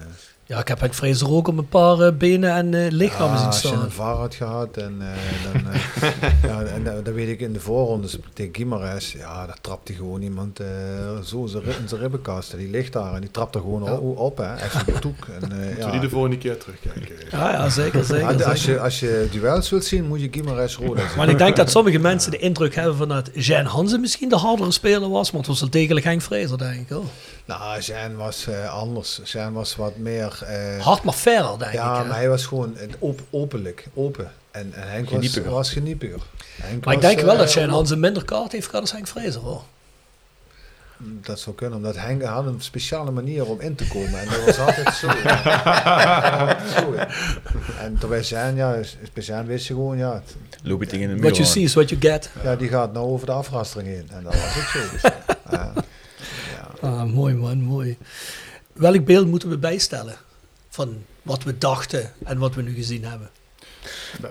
Ja, 0.51 0.59
ik 0.59 0.69
heb 0.69 0.81
Henk 0.81 0.95
Fraser 0.95 1.31
ook 1.33 1.49
op 1.49 1.59
een 1.59 1.69
paar 1.69 2.01
eh, 2.01 2.13
benen 2.13 2.51
en 2.55 2.75
eh, 2.75 2.91
lichamen 2.91 3.33
Ja, 3.33 3.37
zien 3.39 3.47
als 3.47 3.61
je 3.63 3.69
staan. 3.69 3.83
een 3.83 3.91
VAR 3.91 4.15
had 4.17 4.35
gehad 4.35 4.77
en, 4.77 4.97
eh, 5.01 5.53
dan, 5.53 5.63
ja, 6.51 6.63
en 7.05 7.15
weet 7.15 7.29
ik 7.29 7.41
in 7.41 7.53
de 7.53 7.61
voorrondes 7.61 8.17
tegen 8.33 8.55
Guimares, 8.55 9.13
ja, 9.13 9.47
daar 9.47 9.57
trapt 9.61 9.89
hij 9.89 9.97
gewoon 9.97 10.23
iemand 10.23 10.61
eh, 10.61 10.67
zo 11.25 11.43
in 11.43 11.49
zijn 11.89 12.01
ribbenkast. 12.01 12.57
Die 12.57 12.71
ligt 12.71 12.93
daar 12.93 13.15
en 13.15 13.21
die 13.21 13.31
trapt 13.31 13.55
er 13.55 13.61
gewoon 13.61 13.89
o- 13.89 14.13
op, 14.17 14.37
hè, 14.39 14.55
echt 14.55 14.89
een 14.89 15.01
toek. 15.09 15.27
En, 15.41 15.53
eh, 15.53 15.59
Moeten 15.59 15.75
we 15.77 15.81
ja. 15.81 15.91
die 15.91 16.01
de 16.01 16.09
volgende 16.09 16.39
keer 16.39 16.57
terugkijken. 16.59 17.17
Ja, 17.39 17.51
ja, 17.53 17.69
zeker, 17.69 18.05
zeker. 18.05 18.39
Ja, 18.39 18.45
als, 18.45 18.61
zeker. 18.63 18.75
je, 18.75 18.81
als 18.81 19.01
je 19.01 19.29
duels 19.31 19.71
wilt 19.71 19.85
zien, 19.85 20.05
moet 20.07 20.21
je 20.21 20.29
Guimares 20.31 20.77
Roda 20.77 21.09
zien. 21.09 21.17
Maar 21.17 21.29
ik 21.29 21.39
denk 21.39 21.57
dat 21.57 21.71
sommige 21.71 21.99
mensen 21.99 22.31
de 22.31 22.39
indruk 22.39 22.75
hebben 22.75 22.97
van 22.97 23.09
dat 23.09 23.31
Jean 23.35 23.65
Hansen 23.65 24.01
misschien 24.01 24.29
de 24.29 24.37
hardere 24.37 24.71
speler 24.73 25.09
was, 25.11 25.31
maar 25.31 25.41
het 25.41 25.49
was 25.49 25.61
wel 25.61 25.71
degelijk 25.71 26.07
Henk 26.07 26.23
Fraser, 26.23 26.59
denk 26.59 26.91
ik. 26.91 26.97
Oh. 26.97 27.05
Nou, 27.45 27.81
Jean 27.81 28.17
was 28.17 28.47
eh, 28.47 28.75
anders. 28.75 29.21
Jean 29.25 29.53
was 29.53 29.77
wat 29.77 29.97
meer... 29.97 30.39
eh, 30.47 30.85
Hard 30.85 31.03
maar 31.03 31.15
fairer, 31.15 31.59
denk 31.59 31.73
ja, 31.73 31.95
ik. 31.97 32.03
hè. 32.03 32.09
maar 32.09 32.17
hij 32.17 32.29
was 32.29 32.47
gewoon 32.47 32.77
eh, 32.77 32.89
op, 32.99 33.21
openlijk, 33.31 33.87
open. 33.95 34.33
En, 34.51 34.73
en 34.75 34.89
Henk 34.91 35.05
was, 35.05 35.15
Geniepiger. 35.15 35.51
was 35.51 35.71
geniepiger. 35.73 36.21
Henk 36.63 36.85
Maar 36.85 36.95
ik 36.95 37.01
denk 37.01 37.21
wel 37.21 37.37
dat 37.37 37.53
Jean 37.53 37.69
Hansen 37.69 38.01
minder 38.01 38.25
kaart 38.25 38.53
heeft 38.53 38.67
gehad 38.67 38.81
als 38.81 38.93
Henk 38.93 39.09
Fraser. 39.09 39.41
Hoor. 39.41 39.63
Dat 41.03 41.41
zou 41.41 41.57
kunnen, 41.57 41.77
omdat 41.77 41.97
Henk 41.97 42.23
had 42.23 42.47
een 42.47 42.61
speciale 42.61 43.11
manier 43.11 43.47
om 43.47 43.61
in 43.61 43.75
te 43.75 43.87
komen. 43.89 44.21
En 44.21 44.29
dat 44.29 44.45
was 44.45 44.59
altijd 44.59 44.95
zo. 44.95 45.07
ja. 45.25 46.57
zo 46.81 46.95
ja. 46.95 47.09
En 47.81 47.97
terwijl 47.99 48.25
zijn, 48.25 48.57
ja, 48.57 48.77
speciaal 49.03 49.45
wist 49.45 49.67
je 49.67 49.75
gewoon, 49.75 49.97
ja, 49.99 50.13
het- 50.15 50.37
Loop 50.63 50.83
een 50.93 50.99
muur 50.99 51.21
What 51.21 51.37
you 51.37 51.49
see 51.49 51.63
is 51.63 51.75
what 51.75 51.89
you 51.89 52.01
get. 52.01 52.31
ja, 52.43 52.57
die 52.57 52.69
gaat 52.69 52.93
nou 52.93 53.07
over 53.07 53.27
de 53.27 53.33
afrastering 53.33 53.89
heen. 53.89 54.09
En 54.13 54.23
dat 54.23 54.33
was 54.35 54.57
ook 54.57 54.63
zo. 54.69 54.79
Dus, 54.93 55.03
ja. 55.51 55.73
Ah, 56.81 57.05
mooi 57.05 57.35
man, 57.35 57.63
mooi. 57.63 57.97
Welk 58.73 59.05
beeld 59.05 59.27
moeten 59.27 59.49
we 59.49 59.59
bijstellen 59.59 60.17
van 60.69 61.05
wat 61.23 61.43
we 61.43 61.59
dachten 61.59 62.13
en 62.25 62.39
wat 62.39 62.55
we 62.55 62.63
nu 62.63 62.75
gezien 62.75 63.05
hebben? 63.05 63.31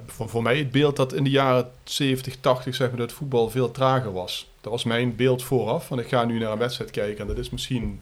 Voor, 0.08 0.30
voor 0.30 0.42
mij 0.42 0.58
het 0.58 0.72
beeld 0.72 0.96
dat 0.96 1.14
in 1.14 1.24
de 1.24 1.30
jaren 1.30 1.72
70, 1.84 2.36
80 2.40 2.76
zeg 2.76 2.90
maar, 2.90 2.98
dat 2.98 3.12
voetbal 3.12 3.50
veel 3.50 3.72
trager 3.72 4.12
was. 4.12 4.50
Dat 4.62 4.72
was 4.72 4.84
mijn 4.84 5.16
beeld 5.16 5.44
vooraf. 5.44 5.88
Want 5.88 6.02
ik 6.02 6.08
ga 6.08 6.26
nu 6.26 6.40
naar 6.40 6.52
een 6.52 6.58
wedstrijd 6.58 6.92
kijken 6.92 7.22
en 7.22 7.28
dat 7.28 7.38
is 7.38 7.50
misschien 7.50 8.02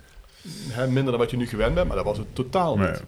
hè, 0.68 0.88
minder 0.88 1.12
dan 1.12 1.22
wat 1.22 1.32
je 1.32 1.38
nu 1.38 1.48
gewend 1.48 1.74
bent, 1.76 1.88
maar 1.88 1.96
dat 1.96 2.06
was 2.06 2.18
het 2.18 2.36
totaal 2.36 2.78
niet. 2.78 2.88
Nee, 2.88 3.00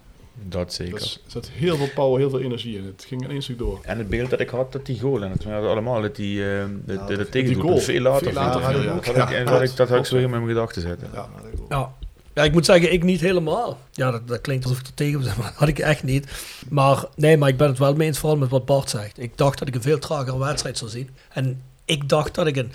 dat 0.44 0.74
zeker. 0.74 1.00
Dus 1.00 1.14
er 1.26 1.32
zat 1.32 1.50
heel 1.54 1.78
veel 1.78 1.90
power, 1.96 2.20
heel 2.20 2.30
veel 2.30 2.40
energie 2.40 2.78
in. 2.78 2.86
Het 2.86 3.06
ging 3.08 3.24
in 3.24 3.30
één 3.30 3.42
stuk 3.42 3.58
door. 3.58 3.80
En 3.84 3.98
het 3.98 4.10
beeld 4.10 4.30
dat 4.30 4.40
ik 4.40 4.50
had, 4.50 4.72
dat 4.72 4.86
die 4.86 5.00
goal, 5.00 5.24
en 5.24 5.30
dat 5.30 5.44
we 5.44 5.50
hadden 5.52 5.70
allemaal, 5.72 6.02
dat 6.02 6.16
die, 6.16 6.38
eh 6.44 6.66
de, 6.86 6.94
Ja, 6.94 7.06
de, 7.06 7.12
de 7.12 7.16
die 7.18 7.30
tegendoelpunt 7.30 7.72
goal. 7.72 7.80
veel 7.84 8.02
later. 8.02 8.24
Veel 8.26 8.34
later, 8.34 8.62
dat, 8.62 8.72
ja, 8.72 8.76
dat, 8.78 8.84
ja. 8.84 8.92
had 8.92 9.08
ik- 9.08 9.16
Ja, 9.16 9.32
en 9.38 9.46
ja, 9.46 9.52
dat, 9.52 9.62
ik, 9.62 9.76
dat 9.76 9.90
had 9.90 9.98
ik 10.00 10.06
zo 10.06 10.18
ja. 10.18 10.24
in 10.24 10.30
mijn 10.30 10.48
gedachten 10.48 10.82
zetten. 10.82 11.08
Ja. 11.14 11.30
Ja. 11.70 11.92
ja, 12.34 12.44
ik 12.44 12.52
moet 12.52 12.66
zeggen, 12.66 12.94
ik 12.94 13.04
niet 13.04 13.22
helemaal. 13.22 13.78
Ja, 13.92 14.12
dat, 14.12 14.28
dat 14.28 14.42
klinkt 14.42 14.64
alsof 14.64 14.80
ik 14.80 14.88
er 14.88 14.94
tegen 14.94 15.20
ben, 15.20 15.34
maar 15.38 15.46
dat 15.50 15.56
had 15.56 15.68
ik 15.68 15.80
echt 15.80 16.04
niet. 16.04 16.28
Maar 16.70 17.06
nee, 17.16 17.38
maar 17.38 17.50
ik 17.50 17.58
ben 17.58 17.68
het 17.68 17.78
wel 17.80 17.96
mee 17.96 18.08
eens, 18.08 18.20
vooral 18.20 18.38
met 18.38 18.50
wat 18.50 18.66
Bart 18.66 18.90
zegt. 18.90 19.20
Ik 19.20 19.32
dacht 19.38 19.60
dat 19.60 19.68
ik 19.68 19.76
een 19.76 19.82
veel 19.82 20.00
tragere 20.00 20.38
wedstrijd 20.40 20.78
zou 20.78 20.90
zien. 20.92 21.10
En 21.30 21.62
ik 21.86 22.10
dacht 22.10 22.36
dat 22.36 22.48
ik 22.48 22.56
een... 22.56 22.72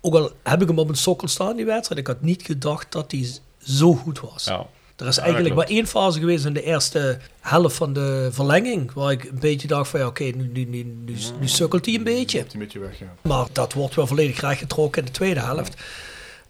Ook 0.00 0.14
al 0.14 0.30
heb 0.42 0.62
ik 0.62 0.68
hem 0.68 0.78
op 0.78 0.88
een 0.88 0.94
sokkel 0.96 1.28
staan, 1.28 1.56
die 1.56 1.64
wedstrijd, 1.64 2.00
ik 2.00 2.06
had 2.06 2.20
niet 2.22 2.42
gedacht 2.42 2.92
dat 2.92 3.10
hij 3.12 3.24
z- 3.24 3.38
zo 3.58 3.94
goed 3.94 4.20
was. 4.20 4.44
Ja. 4.44 4.66
Er 4.96 5.06
is 5.06 5.16
Ja, 5.16 5.22
eigenlijk 5.22 5.54
maar 5.54 5.66
één 5.66 5.86
fase 5.86 6.18
geweest 6.18 6.44
in 6.44 6.52
de 6.52 6.62
eerste 6.62 7.18
helft 7.40 7.76
van 7.76 7.92
de 7.92 8.28
verlenging, 8.32 8.92
waar 8.92 9.12
ik 9.12 9.24
een 9.24 9.38
beetje 9.40 9.66
dacht 9.68 9.90
van 9.90 10.00
ja, 10.00 10.06
oké, 10.06 10.24
nu, 10.24 10.32
nu, 10.52 10.64
nu, 10.64 10.82
nu, 10.82 11.16
nu 11.40 11.48
sukkelt 11.48 11.86
hij 11.86 11.94
een 11.94 12.04
beetje. 12.04 12.38
Loopt 12.38 12.50
hij 12.52 12.60
met 12.60 12.72
je 12.72 12.78
weg, 12.78 12.98
ja. 12.98 13.14
Maar 13.22 13.46
dat 13.52 13.72
wordt 13.72 13.94
wel 13.94 14.06
volledig 14.06 14.40
rechtgetrokken 14.40 15.00
in 15.00 15.06
de 15.06 15.12
tweede 15.14 15.40
helft. 15.40 15.74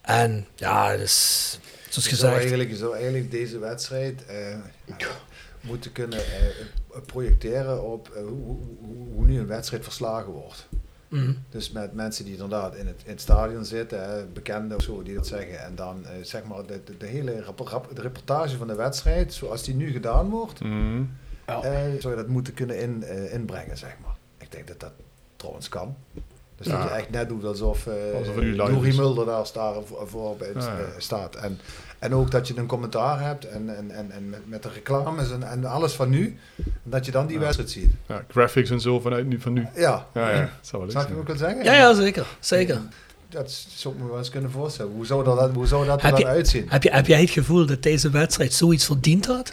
En 0.01 0.47
ja, 0.55 0.97
dus 0.97 1.59
Zoals 1.89 2.09
je 2.09 2.17
zou 2.17 2.33
gezegd. 2.33 2.37
eigenlijk, 2.39 2.71
je 2.71 2.77
zou 2.77 2.95
eigenlijk 2.95 3.31
deze 3.31 3.59
wedstrijd 3.59 4.25
eh, 4.27 4.37
moeten 5.61 5.93
kunnen 5.93 6.19
eh, 6.19 7.01
projecteren 7.07 7.83
op 7.93 8.09
eh, 8.09 8.23
hoe, 8.23 8.31
hoe, 8.31 8.57
hoe- 8.81 9.07
hoe 9.15 9.27
nu 9.27 9.39
een 9.39 9.47
wedstrijd 9.47 9.83
verslagen 9.85 10.33
wordt. 10.33 10.67
Mhm. 11.09 11.33
Dus 11.51 11.71
met 11.71 11.93
mensen 11.95 12.25
die 12.25 12.33
inderdaad 12.33 12.75
in 12.75 12.87
het, 12.87 13.03
in 13.05 13.11
het 13.11 13.21
stadion 13.21 13.65
zitten, 13.65 14.11
hè, 14.11 14.25
bekenden 14.25 14.77
of 14.77 14.83
zo, 14.83 15.03
die 15.03 15.15
dat 15.15 15.27
zeggen. 15.27 15.61
En 15.65 15.75
dan 15.75 16.07
eh, 16.07 16.11
zeg 16.23 16.45
maar 16.45 16.67
de, 16.67 16.81
de, 16.85 16.97
de 16.97 17.07
hele 17.07 17.43
rap- 17.43 17.59
rap- 17.69 17.95
de 17.97 18.01
reportage 18.01 18.57
van 18.57 18.67
de 18.67 18.75
wedstrijd, 18.75 19.33
zoals 19.35 19.63
die 19.63 19.75
nu 19.75 19.91
gedaan 19.93 20.31
wordt, 20.31 20.61
eh, 21.47 22.01
zou 22.01 22.15
je 22.15 22.21
dat 22.21 22.29
moeten 22.29 22.55
kunnen 22.55 22.79
in, 22.81 23.03
eh, 23.03 23.33
inbrengen, 23.33 23.79
zeg 23.79 23.97
maar. 24.05 24.17
Ik 24.39 24.53
denk 24.53 24.67
dat 24.69 24.81
dat 24.81 24.93
trouwens 25.37 25.69
kan. 25.69 25.97
Dus 26.57 26.67
dat 26.67 26.83
je 26.83 26.89
echt 26.89 27.11
net 27.11 27.29
doet 27.29 27.45
alsof, 27.45 27.87
eh 27.87 27.95
Alsof. 28.19 28.35
Mulder 28.97 29.27
daar 29.27 29.47
voor, 29.85 30.09
voor 30.09 30.37
bij 30.37 30.49
het, 30.49 30.65
Ja, 30.65 30.79
ja. 30.79 30.85
staat. 30.99 31.35
En, 31.37 31.59
en 32.05 32.15
ook 32.15 32.31
dat 32.31 32.49
je 32.49 32.57
een 32.57 32.67
commentaar 32.67 33.21
hebt 33.27 33.49
en, 33.49 33.77
en, 33.77 33.91
en, 33.91 34.11
en 34.11 34.29
met, 34.31 34.41
met 34.49 34.63
de 34.63 34.69
reclames 34.75 35.31
en, 35.31 35.43
en 35.43 35.65
alles 35.65 35.93
van 35.93 36.11
nu. 36.11 36.39
En 36.57 36.73
dat 36.91 37.07
je 37.07 37.13
dan 37.13 37.27
die 37.27 37.37
Ja. 37.37 37.43
wedstrijd 37.43 37.71
ziet. 37.71 37.91
Ja, 38.07 38.25
graphics 38.29 38.71
en 38.71 38.81
zo 38.81 39.01
vanuit 39.01 39.27
nu, 39.27 39.41
van 39.41 39.53
nu. 39.53 39.67
Ja, 39.75 40.07
Ja, 40.15 40.31
ja. 40.31 40.41
Dat 40.41 40.49
zou 40.61 40.83
wel 40.83 40.91
je 40.93 40.99
ik 40.99 41.07
zijn. 41.07 41.25
wil 41.25 41.37
zeggen? 41.37 41.65
Ja, 41.65 41.73
ja, 41.75 41.95
zeker. 41.95 42.27
Zeker. 42.41 42.81
Dat 43.29 43.51
zou 43.69 43.95
ik 43.95 44.01
me 44.01 44.09
wel 44.09 44.19
eens 44.19 44.31
kunnen 44.31 44.51
voorstellen. 44.51 44.93
Hoe 44.93 45.07
zou 45.07 45.25
dat, 45.25 45.51
hoe 45.55 45.67
zou 45.67 45.87
dat 45.87 45.99
er 45.99 46.03
Heb 46.05 46.11
dan 46.13 46.21
je, 46.21 46.27
uitzien? 46.27 46.67
heb, 46.69 46.83
je, 46.83 46.91
heb 46.91 47.07
jij 47.07 47.21
het 47.21 47.31
gevoel 47.31 47.67
dat 47.67 47.83
deze 47.83 48.11
wedstrijd 48.11 48.53
zoiets 48.53 48.85
verdiend 48.85 49.27
had? 49.27 49.53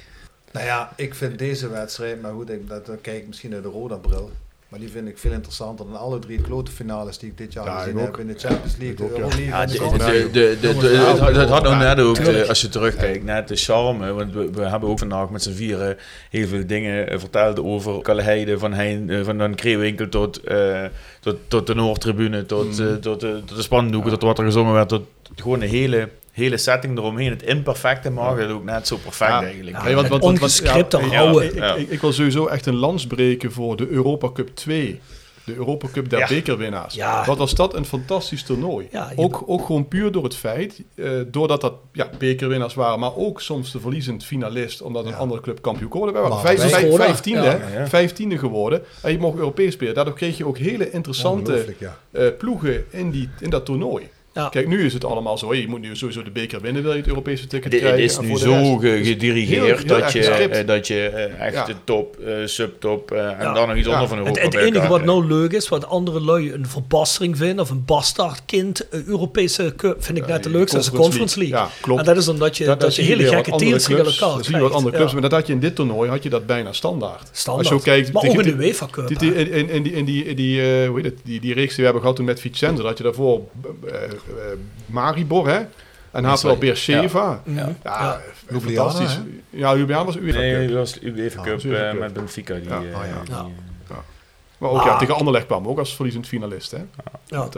Nou 0.52 0.66
ja, 0.66 0.94
ik 0.96 1.16
vind 1.16 1.40
deze 1.40 1.70
wedstrijd, 1.70 2.22
maar 2.22 2.32
goed, 2.34 2.50
ik, 2.50 2.68
dat, 2.70 2.86
dan 2.86 3.02
kijk 3.02 3.18
ik 3.22 3.28
misschien 3.28 3.54
uit 3.54 3.64
de 3.64 3.70
Roda-bril. 3.70 4.32
Maar 4.72 4.80
die 4.80 4.90
vind 4.90 5.08
ik 5.08 5.18
veel 5.18 5.32
interessanter 5.32 5.86
dan 5.86 5.96
alle 6.00 6.20
drie 6.20 6.42
klote 6.42 6.72
finales 6.72 7.18
die 7.18 7.30
ik 7.30 7.38
dit 7.38 7.54
jaar 7.54 7.66
Ja, 7.66 7.80
gezien 7.80 7.98
heb. 7.98 8.18
In 8.18 8.28
de 8.28 8.34
Champions 8.38 8.78
League, 8.78 8.96
de 8.96 9.04
ook, 9.04 9.10
ja. 9.10 9.16
Euroleague. 9.16 9.46
Ja, 9.46 9.62
en 9.62 9.68
de, 9.68 9.78
de, 9.78 10.30
de, 10.32 10.58
de, 10.62 10.74
de, 10.74 10.80
de- 10.80 10.94
Jongens, 10.96 11.38
het, 11.38 11.50
had 11.50 11.64
nog 11.64 11.78
net 11.78 12.00
ook, 12.00 12.16
de- 12.16 12.46
als 12.48 12.62
je 12.62 12.70
terugkijkt, 12.70 13.24
net 13.24 13.48
de 13.48 13.56
charme. 13.56 14.14
Want 14.14 14.34
we, 14.34 14.50
we 14.52 14.62
hebben 14.62 14.90
ook 14.90 15.00
vandaag 15.00 15.30
met 15.30 15.44
z'n 15.44 15.52
vieren 15.54 15.98
heel 16.30 16.48
veel 16.48 16.68
dingen 16.68 17.10
eh, 17.10 17.20
verteld 17.20 17.60
over 17.60 18.02
Kalheide, 18.02 18.60
van, 18.60 18.74
Hein, 18.74 19.10
eh, 19.10 19.24
van 19.24 19.38
dan 19.38 19.56
Kreewinkel 19.56 20.10
tot, 20.10 20.44
eh, 20.44 20.86
tot, 21.20 21.36
tot 21.48 21.68
de 21.68 21.74
Noordtribune, 21.76 22.46
tot, 22.46 22.80
Mm. 22.80 22.88
eh, 22.88 22.94
tot, 22.94 23.20
de, 23.20 23.42
tot 23.46 23.56
de 23.58 23.64
spandoeken, 23.64 24.12
tot 24.12 24.22
wat 24.22 24.40
er 24.40 24.46
gezongen 24.46 24.74
werd, 24.74 24.90
tot 24.90 25.04
gewoon 25.36 25.60
de 25.60 25.66
hele, 25.66 26.10
hele 26.32 26.58
setting 26.58 26.98
eromheen. 26.98 27.30
Het 27.30 27.44
imperfecte 27.44 28.10
maken 28.10 28.42
het 28.42 28.52
ook 28.52 28.64
net 28.64 28.88
zo 28.88 28.96
perfect 28.98 29.32
Ja. 29.32 29.44
eigenlijk. 29.44 29.84
Ja, 29.88 29.94
want- 29.94 30.08
want- 30.08 30.24
ongescripte, 30.24 30.98
ja. 31.12 31.32
Ik, 31.42 31.54
Ja. 31.56 31.76
ik, 31.76 31.90
ik 31.90 32.02
wil 32.02 32.12
sowieso 32.14 32.46
echt 32.46 32.66
een 32.66 32.76
lans 32.76 33.08
breken 33.08 33.52
voor 33.52 33.76
de 33.76 33.88
Europa 33.88 34.32
Cup 34.32 34.50
2. 34.56 35.00
De 35.46 35.56
Europa 35.56 35.88
Cup 35.94 36.10
der 36.10 36.20
Ja. 36.20 36.28
bekerwinnaars. 36.28 36.96
Ja. 36.96 37.26
Wat 37.26 37.38
was 37.38 37.56
dat 37.56 37.74
een 37.76 37.86
fantastisch 37.86 38.44
toernooi. 38.44 38.90
Ook, 39.16 39.44
ook 39.46 39.66
gewoon 39.66 39.88
puur 39.88 40.12
door 40.12 40.24
het 40.24 40.36
feit, 40.36 40.82
eh, 40.96 41.10
doordat 41.28 41.62
dat 41.62 41.74
ja, 41.94 42.10
bekerwinnaars 42.18 42.74
waren, 42.74 43.00
maar 43.00 43.16
ook 43.16 43.42
soms 43.42 43.72
de 43.72 43.80
verliezend 43.80 44.26
finalist, 44.26 44.82
omdat 44.82 45.06
een 45.06 45.16
andere 45.16 45.42
club 45.42 45.62
kampioen 45.62 45.92
geworden. 45.92 46.14
Wij 46.14 46.24
waren 46.24 46.38
Maar 46.44 46.46
vijf, 46.56 46.60
wij- 46.60 46.70
vijf- 46.80 46.92
Roda. 46.92 47.04
vijftiende, 47.04 47.42
Ja. 47.44 47.58
hè? 47.58 47.80
Ja. 47.80 47.88
vijftiende 47.88 48.38
geworden. 48.38 48.82
En 49.02 49.12
je 49.12 49.18
mocht 49.18 49.38
Europees 49.38 49.74
spelen. 49.74 49.94
Daardoor 49.94 50.14
kreeg 50.14 50.38
je 50.38 50.46
ook 50.46 50.58
hele 50.58 50.92
interessante 50.92 51.66
eh, 52.12 52.28
ploegen 52.38 52.86
in, 52.90 53.12
die, 53.12 53.30
in 53.40 53.50
dat 53.50 53.66
toernooi. 53.66 54.10
Ja. 54.34 54.50
Kijk, 54.50 54.68
nu 54.68 54.86
is 54.86 54.94
het 54.94 55.06
allemaal 55.06 55.38
zo. 55.38 55.50
hey, 55.50 55.60
je 55.62 55.68
moet 55.68 55.82
nu 55.82 55.96
sowieso 55.96 56.24
de 56.24 56.32
beker 56.32 56.62
winnen, 56.62 56.82
wil 56.84 56.92
je 56.92 56.98
het 56.98 57.08
Europese 57.08 57.48
ticket 57.48 57.72
Het 57.72 57.82
krijgen. 57.82 58.04
is 58.04 58.16
en 58.18 58.22
nu 58.22 58.28
voor 58.28 58.38
de 58.38 58.44
zo 58.44 58.78
rest- 58.82 59.08
gedirigeerd 59.08 59.66
heel- 59.66 59.76
heel 59.78 59.86
dat, 60.00 60.12
je, 60.12 60.24
gescript. 60.24 60.56
eh, 60.56 60.68
dat 60.68 60.88
je 60.88 61.02
echt 61.40 61.54
Ja. 61.54 61.66
de 61.66 61.74
top, 61.84 62.18
eh, 62.20 62.34
subtop 62.46 63.12
eh, 63.12 63.40
en 63.40 63.54
dan 63.54 63.68
nog 63.68 63.78
iets 63.78 63.88
Ja. 63.88 63.94
onder 63.94 64.08
van 64.08 64.18
Het, 64.18 64.28
Europa 64.28 64.42
het 64.42 64.50
bij 64.52 64.62
enige 64.62 64.74
elkaar 64.76 64.90
wat 64.90 65.02
krijgt. 65.02 65.20
nou 65.20 65.40
leuk 65.40 65.52
is, 65.52 65.70
wat 65.70 65.86
andere 65.86 66.22
lui 66.22 66.52
een 66.54 66.68
verbastering 66.68 67.38
vinden, 67.38 67.60
of 67.60 67.70
een 67.70 67.86
bastaardkind, 67.86 68.88
een 68.90 69.04
Europese 69.08 69.74
cup, 69.78 70.04
vind 70.04 70.18
ik 70.18 70.28
net 70.28 70.44
de 70.44 70.50
leukste, 70.50 70.76
dat 70.76 70.86
is 70.86 70.92
de 70.92 70.98
Conference 70.98 71.40
League. 71.40 71.58
Ja, 71.58 71.70
klopt. 71.82 72.00
En 72.00 72.06
dat 72.06 72.18
is 72.18 72.28
omdat 72.28 72.58
je, 72.58 72.66
Dat- 72.66 72.80
dat, 72.80 72.90
dat 72.90 72.96
je 72.96 73.02
hele 73.02 73.28
gekke 73.28 73.52
teams 73.56 73.84
tegen 73.84 74.06
elkaar 74.06 74.20
Dat 74.36 74.46
zie 74.46 74.56
je 74.56 74.62
wat 74.62 74.70
krijgt. 74.70 74.74
andere 74.76 74.96
clubs. 74.96 75.12
Ja. 75.12 75.20
Maar 75.20 75.30
dat 75.30 75.40
had 75.40 75.48
je 75.48 75.54
in 75.54 75.60
dit 75.60 75.76
toernooi, 75.76 76.10
had 76.10 76.24
je 76.24 76.30
dat 76.30 76.46
bijna 76.46 76.74
standaard. 76.74 77.30
Standaard. 77.32 77.58
Als 77.58 77.68
je 77.68 77.74
ook 77.92 77.96
kijkt, 77.96 78.14
maar 78.14 78.24
ook 78.24 78.34
in 78.44 78.58
de 78.58 78.64
UEFA 78.64 78.88
Cup. 78.92 79.10
In, 79.10 79.70
in, 79.70 79.84
die, 79.84 79.94
in 79.94 80.06
die, 80.06 80.26
in 80.26 80.36
die, 80.36 80.62
eh, 80.62 80.88
hoe 80.88 80.96
heet 80.96 81.06
het, 81.06 81.18
die, 81.24 81.40
die 81.40 81.54
reeks 81.54 81.68
die 81.70 81.78
we 81.78 81.84
hebben 81.84 82.02
gehad 82.02 82.16
toen 82.16 82.26
met 82.26 82.40
Vicenza, 82.40 82.76
dat 82.76 82.86
had 82.86 82.98
je 82.98 83.04
daarvoor 83.04 83.42
Maribor, 84.86 85.48
hè? 85.48 85.60
En 86.12 86.24
had 86.24 86.42
wel 86.42 86.58
Beersheva. 86.58 87.42
Mhm. 87.46 87.58
Ja, 87.58 87.70
Ja. 87.84 88.14
eh, 88.14 88.54
Ljubljana, 88.54 88.90
fantastisch. 88.92 89.20
Ja, 89.50 89.76
Ljubljana 89.76 90.06
was 90.06 90.16
UEFA 90.18 90.40
Nee, 90.40 90.56
Cup. 90.66 90.68
dat 90.68 90.78
was 90.78 91.00
UEFA 91.02 91.36
Cup 91.42 91.46
dat 91.46 91.54
was 91.54 91.64
UEFA 91.66 91.84
eh, 91.84 91.90
Cup. 91.92 92.00
met 92.00 92.14
Benfica. 92.14 92.54
Die, 92.56 92.64
Ja. 92.70 92.76
eh, 92.76 92.82
Oh, 92.82 92.84
ja. 92.92 93.22
die, 93.26 93.34
Ja. 93.34 93.40
eh, 93.40 93.46
Maar 94.62 94.70
ook 94.70 94.84
ja, 94.84 94.90
Ah. 94.90 95.00
tegen 95.00 95.16
Anderlecht 95.16 95.46
kwam 95.46 95.68
ook 95.68 95.80
als 95.80 95.96
verliezend 95.96 96.28
finalist, 96.28 96.72
hè? 96.72 96.78
Ja. 97.28 97.50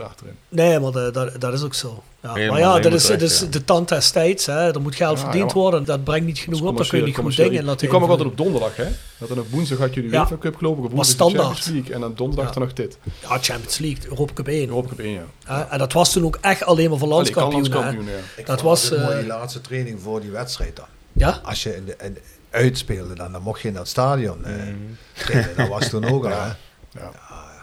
Nee, 0.49 0.79
maar 0.79 0.91
de- 0.91 1.09
dat, 1.13 1.41
dat 1.41 1.53
is 1.53 1.63
ook 1.63 1.73
zo. 1.73 2.03
Ja. 2.21 2.33
Helemaal- 2.33 2.51
maar 2.59 2.75
ja, 2.75 2.79
dat 2.79 2.93
is, 2.93 3.01
dat 3.07 3.17
terecht, 3.19 3.33
is 3.33 3.39
ja. 3.39 3.45
de 3.47 3.63
tand 3.65 3.89
des 3.89 4.11
tijds. 4.11 4.45
Hè. 4.45 4.73
Er 4.73 4.81
moet 4.81 4.95
geld 4.95 5.17
Ja, 5.17 5.23
verdiend 5.23 5.51
worden. 5.51 5.83
Dat 5.85 6.03
brengt 6.03 6.25
niet 6.25 6.37
genoeg 6.39 6.61
op. 6.61 6.77
Dan 6.77 6.87
kun 6.87 6.97
je 6.99 7.05
niet 7.05 7.15
goed 7.17 7.35
dingen 7.35 7.63
laten 7.63 7.79
Die 7.79 7.87
kwam 7.89 8.03
ook 8.03 8.09
altijd 8.09 8.27
op 8.29 8.37
donderdag, 8.37 8.75
hè? 8.75 8.87
Dat 9.17 9.29
dan 9.29 9.39
op 9.39 9.49
woensdag 9.49 9.77
had 9.77 9.93
je 9.93 10.01
de 10.01 10.07
Ja. 10.09 10.21
UEFA 10.21 10.37
Cup 10.37 10.55
geloof 10.55 10.71
ik, 10.77 10.83
op 10.83 10.85
Maar 10.87 10.95
woensdag 10.95 11.15
standaard. 11.15 11.45
Champions 11.45 11.67
League. 11.75 11.93
En 11.93 12.01
dan 12.01 12.13
donderdag 12.15 12.47
Ja. 12.47 12.53
dan 12.53 12.63
nog 12.63 12.73
dit. 12.73 12.97
Ja, 13.21 13.37
Champions 13.41 13.77
League, 13.77 14.09
Europa 14.09 14.33
Cup 14.33 14.47
1. 14.47 14.67
Europa 14.67 14.87
Cup 14.89 14.99
1, 14.99 15.11
ja. 15.47 15.67
En 15.69 15.77
dat 15.77 15.93
was 15.93 16.11
toen 16.11 16.25
ook 16.25 16.37
echt 16.41 16.63
alleen 16.63 16.89
maar 16.89 16.99
voor 16.99 17.07
landskampioenen. 17.07 17.71
landskampioen, 17.71 18.13
ja. 18.15 18.19
Ik 18.41 18.45
Dat 18.45 18.61
was, 18.61 18.89
het 18.89 18.99
mooi, 18.99 19.11
eh, 19.13 19.17
die 19.19 19.27
laatste 19.27 19.61
training 19.61 20.01
voor 20.01 20.21
die 20.21 20.31
wedstrijd 20.31 20.75
dan. 20.75 20.85
Ja? 21.13 21.39
Als 21.43 21.63
je 21.63 21.75
in 21.75 21.85
de, 21.85 21.95
in- 22.01 22.17
uitspeelde, 22.49 23.15
dan, 23.15 23.31
dan 23.31 23.41
mocht 23.41 23.61
je 23.61 23.67
in 23.67 23.73
dat 23.73 23.87
stadion 23.87 24.45
eh, 24.45 24.53
trainen. 25.13 25.49
Dat 25.57 25.67
was 25.67 25.89
toen 25.89 26.05
ook 26.05 26.23
al? 26.23 26.29
Ja. 26.43 26.57
Ja. 26.93 27.11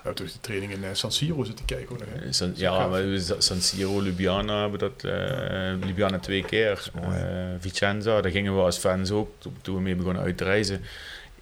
Ja, 0.04 0.12
toen 0.12 0.26
is 0.26 0.32
de 0.32 0.40
training 0.40 0.72
in 0.72 0.84
eh, 0.84 0.90
San 0.92 1.12
Siro 1.12 1.44
zitten 1.44 1.64
kijken. 1.64 1.88
Hoor, 1.88 2.06
hè. 2.14 2.24
Eh, 2.26 2.32
San, 2.32 2.52
ja, 2.54 2.88
we- 2.90 3.34
San 3.38 3.60
Siro, 3.60 4.02
Ljubljana 4.02 4.60
hebben 4.60 4.78
dat, 4.78 5.04
eh 5.04 5.86
Ljubljana 5.86 6.18
twee 6.18 6.44
keer. 6.44 6.90
mooi. 7.02 7.18
Vicenza, 7.58 8.20
daar 8.20 8.30
gingen 8.30 8.54
we 8.56 8.60
als 8.60 8.78
fans 8.78 9.10
ook, 9.10 9.28
to- 9.38 9.52
toen 9.62 9.74
we 9.74 9.80
mee 9.80 9.94
begonnen 9.94 10.22
uit 10.22 10.36
te 10.36 10.44
reizen. 10.44 10.82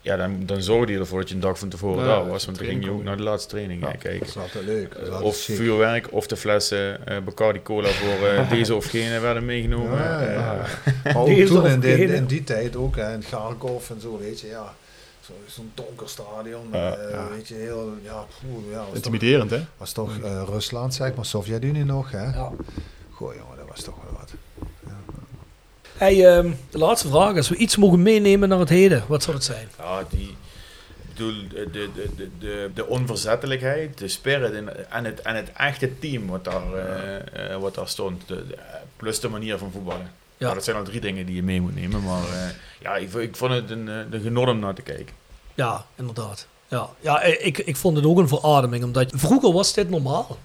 Ja, 0.01 0.16
dan, 0.16 0.47
dan 0.47 0.62
zorgde 0.62 0.93
je 0.93 0.98
ervoor 0.98 1.19
dat 1.20 1.28
je 1.28 1.35
een 1.35 1.40
dag 1.40 1.59
van 1.59 1.69
tevoren 1.69 2.05
Ja, 2.05 2.09
daar 2.09 2.27
was, 2.28 2.44
want 2.44 2.59
dan 2.59 2.66
ging 2.66 2.85
je 2.85 2.90
ook 2.90 3.02
naar 3.02 3.16
de 3.16 3.23
laatste 3.23 3.48
training 3.48 3.81
Ja. 3.82 3.90
kijken. 3.90 4.19
Dat 4.19 4.28
is 4.28 4.36
altijd 4.36 4.65
leuk. 4.65 4.94
Is 4.94 5.09
Of 5.20 5.36
vuurwerk, 5.36 6.12
of 6.12 6.27
de 6.27 6.36
flessen 6.36 7.06
eh 7.06 7.16
Bacardi 7.24 7.62
Cola 7.62 7.89
voor 7.89 8.19
deze 8.56 8.74
of 8.74 8.85
gene 8.86 9.19
werden 9.20 9.44
meegenomen. 9.44 9.98
Ja, 9.98 10.65
Maar 11.05 11.16
ook 11.16 11.27
toen 11.47 11.66
in, 11.66 11.81
die- 11.81 11.94
gene. 11.97 12.15
in 12.15 12.27
die 12.27 12.44
tijd 12.44 12.77
ook, 12.77 12.97
hè, 12.97 13.12
in 13.15 13.23
Kharkov 13.31 13.90
en 13.90 14.01
zo, 14.01 14.19
weet 14.19 14.40
je, 14.40 14.47
ja. 14.47 14.74
Zo- 15.28 15.34
Zo'n 15.46 15.70
donker 15.74 16.09
stadion, 16.09 16.68
Ja. 16.72 16.94
eh, 16.96 17.10
Ja. 17.10 17.28
weet 17.28 17.48
je, 17.48 17.55
heel, 17.55 17.92
ja, 18.02 18.24
poeh, 18.40 18.70
ja 18.70 18.76
was 18.78 18.86
toch, 18.86 18.94
Intimiderend, 18.94 19.50
hè? 19.50 19.64
was 19.76 19.92
toch 19.92 20.18
eh, 20.22 20.42
Rusland, 20.46 20.94
zeg 20.94 21.14
maar, 21.14 21.24
Sovjet-Unie 21.26 21.84
nog, 21.84 22.10
hè. 22.10 22.24
Ja. 22.24 22.52
Goh, 23.10 23.34
jongen, 23.34 23.56
dat 23.56 23.68
was 23.68 23.82
toch 23.82 23.94
wel 24.05 24.18
wat. 24.18 24.30
Hey, 25.96 26.26
ehm, 26.36 26.50
de 26.70 26.78
laatste 26.78 27.09
vraag. 27.09 27.36
Als 27.36 27.48
we 27.48 27.56
iets 27.56 27.76
mogen 27.76 28.02
meenemen 28.02 28.48
naar 28.48 28.59
het 28.59 28.68
heden, 28.68 29.05
wat 29.09 29.22
zou 29.22 29.36
het 29.36 29.44
zijn? 29.44 29.68
Ja, 29.78 30.05
die, 30.10 30.28
ik 30.28 30.34
bedoel, 31.14 31.48
de, 31.48 31.70
de, 31.70 31.88
de, 32.16 32.28
de, 32.38 32.70
de 32.74 32.86
onverzettelijkheid, 32.86 33.98
de 33.98 34.09
spirit 34.09 34.52
en, 34.88 35.05
het, 35.05 35.20
en 35.20 35.34
het 35.34 35.52
echte 35.52 35.98
team 35.98 36.26
wat 36.26 36.44
daar, 36.44 36.74
eh, 36.74 37.56
wat 37.56 37.74
daar 37.74 37.88
stond. 37.88 38.28
De, 38.28 38.46
de- 38.46 38.56
plus 38.96 39.20
de 39.20 39.28
manier 39.28 39.59
van 39.59 39.70
voetballen. 39.70 40.10
Ja. 40.39 40.55
Dat 40.55 40.65
zijn 40.65 40.77
al 40.77 40.82
drie 40.85 41.01
dingen 41.01 41.27
die 41.27 41.35
je 41.35 41.43
mee 41.43 41.60
moet 41.60 41.74
nemen. 41.74 42.02
Maar 42.05 42.23
eh, 42.23 42.48
ja, 42.81 42.97
ik, 42.97 43.12
ik 43.12 43.36
vond 43.36 43.52
het 43.52 43.70
een, 43.70 43.89
eh, 43.89 43.94
een 44.10 44.20
genot 44.20 44.48
om 44.48 44.59
naar 44.59 44.74
te 44.74 44.82
kijken. 44.82 45.15
Ja, 45.55 45.85
inderdaad. 45.97 46.47
Ja, 46.69 46.89
ja 47.01 47.20
eh, 47.20 47.47
ik, 47.47 47.59
ik 47.59 47.77
vond 47.77 47.97
het 47.97 48.06
ook 48.06 48.19
een 48.19 48.28
verademing, 48.28 48.85
omdat 48.85 49.12
vroeger 49.15 49.52
was 49.52 49.73
dit 49.74 49.90
normaal. 49.90 50.39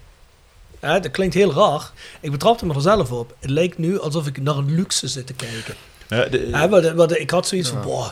Hè, 0.80 1.00
dat 1.00 1.10
klinkt 1.10 1.34
heel 1.34 1.52
raar. 1.52 1.90
Ik 2.20 2.30
betrapte 2.30 2.66
me 2.66 2.74
er 2.74 2.80
zelf 2.80 3.12
op. 3.12 3.34
Het 3.40 3.50
lijkt 3.50 3.78
nu 3.78 4.00
alsof 4.00 4.26
ik 4.26 4.40
naar 4.42 4.56
een 4.56 4.74
luxe 4.74 5.08
zit 5.08 5.26
te 5.26 5.34
kijken. 5.34 5.74
Ja, 6.08 6.24
de- 6.24 6.48
Hè, 6.52 6.68
wat, 6.68 6.92
wat, 6.92 7.18
ik 7.18 7.30
had 7.30 7.46
zoiets 7.48 7.68
van, 7.68 7.82
boah, 7.82 8.10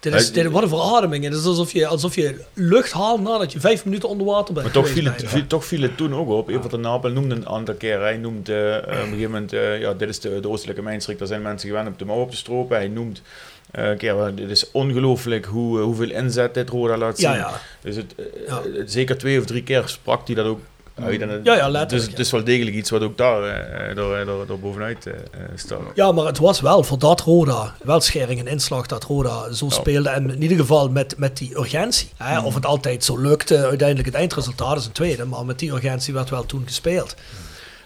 dit 0.00 0.14
is, 0.14 0.32
dit, 0.32 0.46
wat 0.50 0.62
een 0.62 0.68
verademing. 0.68 1.24
Het 1.24 1.34
is 1.34 1.44
alsof 1.44 1.72
je, 1.72 1.86
alsof 1.86 2.14
je 2.14 2.40
lucht 2.54 2.92
haalt 2.92 3.20
nadat 3.22 3.52
je 3.52 3.60
vijf 3.60 3.84
minuten 3.84 4.08
onder 4.08 4.26
water 4.26 4.54
bent 4.54 4.64
Maar 4.66 4.74
toch 4.74 4.88
viel, 4.88 5.04
het, 5.04 5.22
viel, 5.26 5.46
toch 5.46 5.64
viel 5.64 5.82
het 5.82 5.96
toen 5.96 6.14
ook 6.14 6.28
op. 6.28 6.48
Evert 6.48 6.70
de 6.70 6.76
Napel 6.76 7.10
noemde 7.10 7.34
een 7.34 7.48
aantal 7.48 7.74
keer. 7.74 8.00
Hij 8.00 8.16
noemt 8.16 8.48
eh, 8.48 8.56
op 8.82 8.88
een 8.88 8.94
gegeven 8.96 9.20
moment, 9.30 9.52
eh, 9.52 9.80
ja, 9.80 9.92
dit 9.94 10.08
is 10.08 10.20
de, 10.20 10.40
de 10.40 10.48
oostelijke 10.48 10.82
mijnstreek. 10.82 11.18
Daar 11.18 11.26
zijn 11.28 11.42
mensen 11.42 11.68
gewend 11.68 11.86
om 11.88 11.94
de 11.96 12.04
mouw 12.04 12.20
op 12.20 12.30
te 12.30 12.36
stropen. 12.36 12.76
Hij 12.76 12.88
noemt 12.88 13.22
eh, 13.70 13.96
keer, 13.96 14.34
dit 14.34 14.50
is 14.50 14.70
ongelooflijk 14.70 15.44
hoe, 15.44 15.78
hoeveel 15.80 16.10
inzet 16.10 16.54
dit 16.54 16.68
Roda 16.68 16.96
laat 16.96 17.18
zien. 17.18 17.30
Ja, 17.30 17.36
ja. 17.36 17.60
Dus 17.80 17.96
het, 17.96 18.14
Ja. 18.46 18.62
het- 18.74 18.92
zeker 18.92 19.18
twee 19.18 19.38
of 19.38 19.44
drie 19.46 19.62
keer 19.62 19.82
sprak 19.86 20.26
hij 20.26 20.34
dat 20.36 20.46
ook 20.46 20.60
uit. 20.94 21.40
Ja, 21.44 21.56
ja, 21.56 21.68
letterlijk, 21.68 21.90
Dus 21.90 22.04
ja. 22.04 22.10
het 22.10 22.18
is 22.18 22.30
wel 22.30 22.44
degelijk 22.44 22.76
iets 22.76 22.90
wat 22.90 23.02
ook 23.02 23.16
daar 23.16 23.42
eh, 23.42 23.96
door, 23.96 24.16
eh, 24.16 24.26
door, 24.26 24.46
door 24.46 24.58
bovenuit 24.58 25.06
eh, 25.06 25.14
eh, 25.14 25.40
staat. 25.54 25.80
Ja, 25.94 26.12
maar 26.12 26.26
het 26.26 26.38
was 26.38 26.60
wel 26.60 26.82
voor 26.82 26.98
dat 26.98 27.20
Roda, 27.20 27.74
wel 27.82 28.00
schering 28.00 28.40
en 28.40 28.46
inslag 28.46 28.86
dat 28.86 29.04
Roda 29.04 29.52
zo 29.52 29.68
speelde. 29.68 30.08
En 30.08 30.30
in 30.30 30.42
ieder 30.42 30.56
geval 30.56 30.90
met, 30.90 31.18
met 31.18 31.36
die 31.36 31.58
urgentie. 31.58 32.08
Hè? 32.16 32.38
Mm. 32.38 32.44
Of 32.44 32.54
het 32.54 32.66
altijd 32.66 33.04
zo 33.04 33.18
lukte, 33.18 33.56
uiteindelijk 33.66 34.08
het 34.08 34.16
eindresultaat 34.16 34.76
is 34.76 34.86
een 34.86 34.92
tweede. 34.92 35.24
Maar 35.24 35.44
met 35.44 35.58
die 35.58 35.72
urgentie 35.72 36.14
werd 36.14 36.30
wel 36.30 36.46
toen 36.46 36.62
gespeeld. 36.66 37.14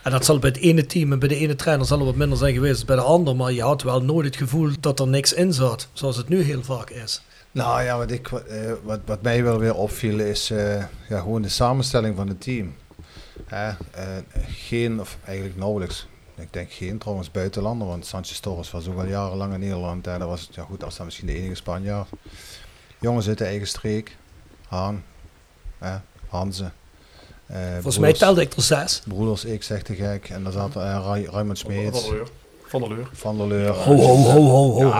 En 0.02 0.10
dat 0.10 0.24
zal 0.24 0.38
bij 0.38 0.50
het 0.50 0.58
ene 0.58 0.86
team 0.86 1.12
en 1.12 1.18
bij 1.18 1.28
de 1.28 1.36
ene 1.36 1.56
trainer 1.56 1.86
zal 1.86 1.98
er 1.98 2.04
wat 2.04 2.14
minder 2.14 2.38
zijn 2.38 2.54
geweest 2.54 2.76
dan 2.76 2.86
bij 2.86 2.96
de 2.96 3.10
ander. 3.10 3.36
Maar 3.36 3.52
je 3.52 3.62
had 3.62 3.82
wel 3.82 4.02
nooit 4.02 4.26
het 4.26 4.36
gevoel 4.36 4.70
dat 4.80 5.00
er 5.00 5.08
niks 5.08 5.32
in 5.32 5.52
zat. 5.52 5.88
Zoals 5.92 6.16
het 6.16 6.28
nu 6.28 6.42
heel 6.42 6.62
vaak 6.62 6.90
is. 6.90 7.22
Nou 7.52 7.82
ja, 7.82 7.98
wat, 7.98 8.10
ik, 8.10 8.28
eh, 8.28 8.72
wat, 8.82 9.00
wat 9.04 9.22
mij 9.22 9.42
wel 9.42 9.58
weer 9.58 9.74
opviel 9.74 10.18
is 10.18 10.50
eh, 10.50 10.76
ja, 11.08 11.18
gewoon 11.20 11.42
de 11.42 11.48
samenstelling 11.48 12.16
van 12.16 12.28
het 12.28 12.40
team. 12.40 12.74
Hè, 13.46 13.68
eh, 13.68 14.06
geen, 14.46 15.00
of 15.00 15.18
eigenlijk 15.24 15.56
nauwelijks, 15.56 16.06
Ik 16.36 16.52
denk 16.52 16.72
geen 16.72 16.98
trouwens 16.98 17.30
buitenlander, 17.30 17.86
want 17.88 18.06
Sanchez 18.06 18.38
Torres 18.38 18.70
was 18.70 18.88
ook 18.88 18.98
al 18.98 19.06
jarenlang 19.06 19.52
in 19.54 19.60
Nederland. 19.60 20.06
Hè. 20.06 20.18
Dat 20.18 20.28
was, 20.28 20.48
ja 20.52 20.62
goed, 20.62 20.78
dat 20.80 20.88
was 20.88 20.96
dan 20.96 21.04
misschien 21.06 21.26
de 21.26 21.34
enige 21.34 21.54
Spanjaard. 21.54 22.08
Jongens 23.00 23.28
uit 23.28 23.38
de 23.38 23.44
eigen 23.44 23.66
streek. 23.66 24.16
Haan, 24.68 25.04
hè, 25.78 25.96
Hanze. 26.28 26.70
Eh, 27.46 27.72
Volgens 27.72 27.98
mij 27.98 28.12
telde 28.12 28.40
ik 28.40 28.52
er 28.52 28.62
zes. 28.62 29.02
Broeders, 29.06 29.44
ik 29.44 29.62
zeg 29.62 29.82
te 29.82 29.94
gek. 29.94 30.28
En 30.28 30.42
daar 30.42 30.52
zat 30.52 30.76
uh, 30.76 30.82
Ray- 31.04 31.24
Raymond 31.30 31.58
Smeets. 31.58 32.10
Van 32.66 32.80
der 32.80 32.88
Leur. 32.88 33.08
Van 33.12 33.36
der 33.36 33.46
Leur. 33.46 33.74
Ho, 33.74 33.96
ho, 33.96 34.16
ho, 34.16 34.40
ho, 34.40 34.72
ho. 34.72 34.92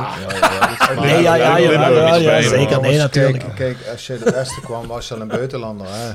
Nee, 1.01 1.23
ja, 1.23 1.35
ja, 1.35 1.57
ja, 1.57 1.71
ja, 1.71 1.89
ja, 1.89 2.17
ja, 2.17 2.43
zeker. 2.43 2.81
Nee, 2.81 2.99
natuurlijk. 2.99 3.39
Kijk, 3.39 3.55
kijk, 3.55 3.77
als 3.93 4.07
je 4.07 4.19
de 4.19 4.31
Westen 4.31 4.63
kwam, 4.63 4.87
was 4.87 5.09
je 5.09 5.15
al 5.15 5.21
een 5.21 5.29
buitenlander. 5.29 5.87
Hè? 5.91 6.11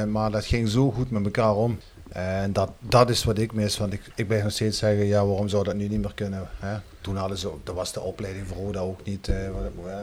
Eh, 0.00 0.04
maar 0.06 0.30
dat 0.30 0.44
ging 0.44 0.68
zo 0.68 0.90
goed 0.90 1.10
met 1.10 1.24
elkaar 1.24 1.54
om. 1.54 1.78
En 2.12 2.52
dat, 2.52 2.70
dat 2.78 3.10
is 3.10 3.24
wat 3.24 3.38
ik 3.38 3.52
mis. 3.52 3.78
Want 3.78 3.92
ik, 3.92 4.00
ik 4.14 4.26
blijf 4.26 4.42
nog 4.42 4.52
steeds 4.52 4.78
zeggen, 4.78 5.06
ja, 5.06 5.26
waarom 5.26 5.48
zou 5.48 5.64
dat 5.64 5.74
nu 5.74 5.88
niet 5.88 6.00
meer 6.00 6.14
kunnen? 6.14 6.48
Hè? 6.58 6.76
Toen 7.00 7.16
hadden 7.16 7.38
ze 7.38 7.50
dat 7.64 7.74
was 7.74 7.92
de 7.92 8.00
opleiding 8.00 8.46
voor 8.46 8.56
Roda 8.56 8.80
ook 8.80 9.04
niet, 9.04 9.28
eh, 9.28 9.36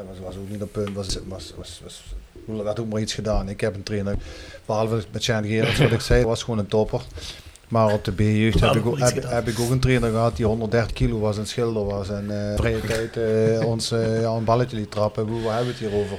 was, 0.08 0.20
was, 0.24 0.38
ook 0.38 0.50
niet 0.50 0.62
op 0.62 0.72
punt. 0.72 0.94
Was, 0.94 1.20
was, 1.28 1.54
was, 1.58 1.82
was, 1.84 2.04
er 2.48 2.64
werd 2.64 2.80
ook 2.80 2.90
maar 2.90 3.02
iets 3.02 3.14
gedaan. 3.14 3.50
Ik 3.50 3.62
heb 3.62 3.76
een 3.76 3.84
trainer, 3.84 4.16
behalve 4.66 5.04
met 5.12 5.26
Jan 5.26 5.46
Gerards, 5.46 5.80
wat 5.80 5.92
ik 5.92 6.02
zei, 6.02 6.26
was 6.26 6.44
gewoon 6.44 6.60
een 6.60 6.68
topper. 6.68 7.02
Maar 7.68 7.94
op 7.94 8.06
de 8.06 8.12
B-jeugd 8.12 8.60
heb, 8.60 8.76
ik 8.76 8.86
ook- 8.86 9.00
heb, 9.00 9.24
heb 9.30 9.48
ik 9.48 9.60
ook 9.60 9.70
een 9.70 9.80
trainer 9.80 10.10
gehad 10.12 10.36
die 10.36 10.46
130 10.46 10.94
kilo 10.94 11.20
was 11.20 11.38
en 11.38 11.48
schilder 11.48 11.86
was. 11.86 12.10
En 12.10 12.50
eh 12.52 12.56
vrije 12.58 12.80
tijd 12.82 13.18
eh, 13.18 13.66
ons 13.68 13.92
eh, 13.92 14.22
ja, 14.22 14.30
een 14.30 14.44
balletje 14.44 14.78
liet 14.78 14.92
trappen. 14.92 15.28
Hoe 15.28 15.40
hebben 15.42 15.66
we 15.66 15.72
het 15.72 15.92
hier 15.92 16.00
over? 16.00 16.18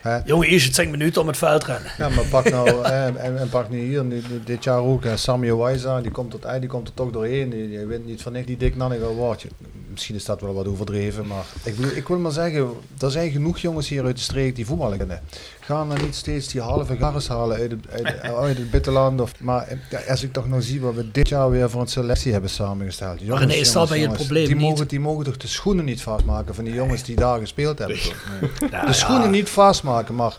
Hè? 0.00 0.18
Jongen, 0.24 0.48
eerst 0.48 0.74
10 0.74 0.90
minuten 0.90 1.20
om 1.20 1.26
het 1.26 1.36
veld 1.36 1.64
rennen. 1.64 1.90
Ja, 1.98 2.08
maar 2.08 2.24
pak 2.24 2.50
nou, 2.50 2.68
eh, 2.84 3.04
en, 3.04 3.38
en 3.38 3.48
pak 3.48 3.70
nu 3.70 3.78
hier, 3.78 4.04
nu, 4.04 4.22
dit 4.44 4.64
jaar 4.64 4.78
ook, 4.80 5.04
eh, 5.04 5.12
Samuel 5.16 5.58
Wijza, 5.58 6.00
die 6.00 6.10
komt, 6.10 6.30
tot, 6.30 6.46
die 6.60 6.68
komt 6.68 6.88
er 6.88 6.94
toch 6.94 7.10
doorheen. 7.10 7.50
Die, 7.50 7.68
die 7.68 7.86
wint 7.86 8.06
niet 8.06 8.22
van 8.22 8.32
niks 8.32 8.46
die 8.46 8.56
dik 8.56 8.76
nannig 8.76 9.02
award. 9.02 9.42
Je- 9.42 9.48
Misschien 9.90 10.14
is 10.16 10.24
dat 10.24 10.40
wel 10.40 10.54
wat 10.54 10.66
overdreven, 10.66 11.26
maar 11.26 11.44
ik, 11.62 11.76
bedoel, 11.76 11.96
ik 11.96 12.08
wil 12.08 12.18
maar 12.18 12.32
zeggen, 12.32 12.68
er 13.00 13.10
zijn 13.10 13.30
genoeg 13.30 13.58
jongens 13.58 13.88
hier 13.88 14.04
uit 14.04 14.16
de 14.16 14.22
streek 14.22 14.56
die 14.56 14.66
voetballen 14.66 14.98
kunnen. 14.98 15.20
Ga 15.68 15.84
dan 15.84 16.00
niet 16.02 16.14
steeds 16.14 16.48
die 16.48 16.60
halve 16.60 16.96
garres 16.96 17.28
halen 17.28 17.56
uit 17.56 17.70
het, 17.70 17.80
uit, 17.90 18.22
uit 18.22 18.58
het 18.58 18.70
bitterland. 18.70 19.20
Of, 19.20 19.40
maar 19.40 19.78
als 20.08 20.22
ik 20.22 20.32
toch 20.32 20.48
nou 20.48 20.62
zie 20.62 20.80
wat 20.80 20.94
we 20.94 21.10
dit 21.10 21.28
jaar 21.28 21.50
weer 21.50 21.70
voor 21.70 21.80
een 21.80 21.86
selectie 21.86 22.32
hebben 22.32 22.50
samengesteld. 22.50 23.20
Jongens, 23.20 23.40
René, 23.40 23.52
is 23.52 23.72
dat 23.72 23.72
jongens, 23.72 23.88
bij 23.88 23.98
je 23.98 24.02
het 24.06 24.12
jongens, 24.12 24.26
probleem 24.26 24.46
die 24.46 24.54
niet? 24.54 24.68
mogen, 24.68 24.88
die 24.88 25.00
mogen 25.00 25.24
toch 25.24 25.36
de 25.36 25.46
schoenen 25.46 25.84
niet 25.84 26.02
vastmaken 26.02 26.54
van 26.54 26.64
die 26.64 26.74
jongens 26.74 27.02
die 27.02 27.16
daar 27.16 27.38
gespeeld 27.38 27.78
hebben. 27.78 27.96
Nee. 27.96 28.50
Nou, 28.70 28.86
de 28.86 28.92
schoenen 28.92 29.30
niet 29.30 29.48
vastmaken, 29.48 30.14
maar 30.14 30.36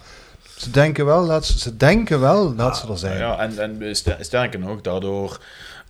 ze 0.58 0.72
denken 0.72 1.06
wel 1.06 1.28
dat 1.28 1.46
ze, 1.46 1.60
ze, 1.60 1.78
denken 1.78 2.20
wel 2.20 2.56
dat 2.56 2.78
ze 2.78 2.88
er 2.88 2.98
zijn. 2.98 3.18
Ja, 3.18 3.40
en, 3.40 3.60
en 3.82 3.96
ster- 3.96 4.18
sterker 4.20 4.60
nog, 4.60 4.82
daardoor, 4.82 5.40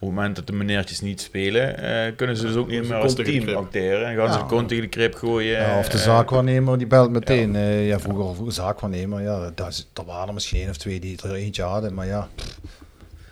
op 0.02 0.08
het 0.08 0.16
moment 0.16 0.36
dat 0.36 0.48
de 0.48 0.54
meneertjes 0.54 1.02
niet 1.02 1.22
spelen, 1.22 1.78
eh, 1.78 2.16
kunnen 2.16 2.38
ze 2.38 2.46
dus 2.48 2.56
ook 2.56 2.68
niet 2.68 2.86
Ze 2.86 2.92
meer 2.92 3.02
als 3.02 3.16
de 3.16 3.24
team 3.24 3.56
acteren. 3.56 4.08
En 4.08 4.16
gaan 4.16 4.28
ze 4.32 4.38
Ja. 4.38 4.44
de 4.44 4.50
kont 4.50 4.68
tegen 4.68 4.84
de 4.84 4.90
krip 4.90 5.16
gooien. 5.16 5.60
Ja, 5.60 5.80
of 5.80 5.90
de 5.90 5.98
eh, 5.98 6.04
zaakwaarnemer 6.04 6.78
die 6.78 6.88
belt 6.88 7.12
meteen. 7.12 7.54
Ja, 7.54 7.60
ja 7.70 8.00
vroeger, 8.00 8.34
vroeger 8.34 8.54
zaakwaarnemer, 8.54 9.22
ja, 9.22 9.52
dat 9.56 9.68
is, 9.68 9.90
er 9.94 10.06
waren 10.06 10.28
er 10.28 10.34
misschien 10.34 10.60
één 10.60 10.70
of 10.70 10.78
twee 10.78 11.00
die 11.00 11.20
er 11.24 11.34
eentje 11.34 11.64
hadden, 11.64 11.94
maar 11.94 12.06
ja, 12.06 12.28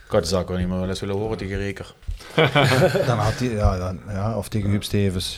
Ik 0.06 0.14
had 0.14 0.22
de 0.22 0.28
zaak 0.30 0.48
wel 0.48 0.58
niet 0.58 0.68
meer 0.68 0.80
wel 0.80 0.90
eens 0.90 1.00
willen 1.00 1.16
horen 1.16 1.38
tegen 1.38 1.58
Reker. 1.58 1.94
dan 3.08 3.18
had 3.18 3.34
hij, 3.40 3.50
ja, 3.50 3.78
dan, 3.78 4.00
ja, 4.10 4.38
of 4.38 4.50
tegen 4.50 4.70
Huub 4.70 4.84
Stevens. 4.84 5.38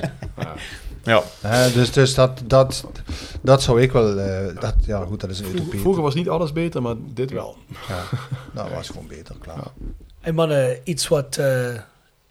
Ja, 1.03 1.23
dus 1.73 1.91
dus 1.91 2.13
dat, 2.13 2.41
dat, 2.45 2.85
dat 3.41 3.61
zou 3.63 3.81
ik 3.81 3.91
wel, 3.91 4.19
eh, 4.19 4.55
dat, 4.59 4.75
ja 4.85 5.05
goed, 5.05 5.19
dat 5.21 5.29
is 5.29 5.37
een 5.39 5.43
Vroeger, 5.45 5.61
utopie. 5.61 5.79
vroeger 5.79 6.03
was 6.03 6.13
niet 6.13 6.29
alles 6.29 6.51
beter, 6.51 6.81
maar 6.81 6.95
dit 7.13 7.31
wel. 7.31 7.57
Ja, 7.87 8.03
dat 8.53 8.69
was 8.73 8.87
gewoon 8.87 9.07
beter, 9.07 9.35
klaar. 9.41 9.63
En 10.21 10.35
mannen, 10.35 10.79
iets 10.83 11.07
wat, 11.07 11.37
eh, 11.37 11.81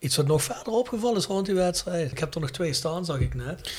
iets 0.00 0.16
wat 0.16 0.26
nog 0.26 0.42
verder 0.42 0.72
opgevallen 0.72 1.16
is 1.16 1.24
rond 1.26 1.46
die 1.46 1.54
wedstrijd. 1.54 2.10
Ik 2.10 2.18
heb 2.18 2.34
er 2.34 2.40
nog 2.40 2.50
twee 2.50 2.72
staan, 2.72 3.04
zag 3.04 3.18
ik 3.20 3.34
net. 3.34 3.70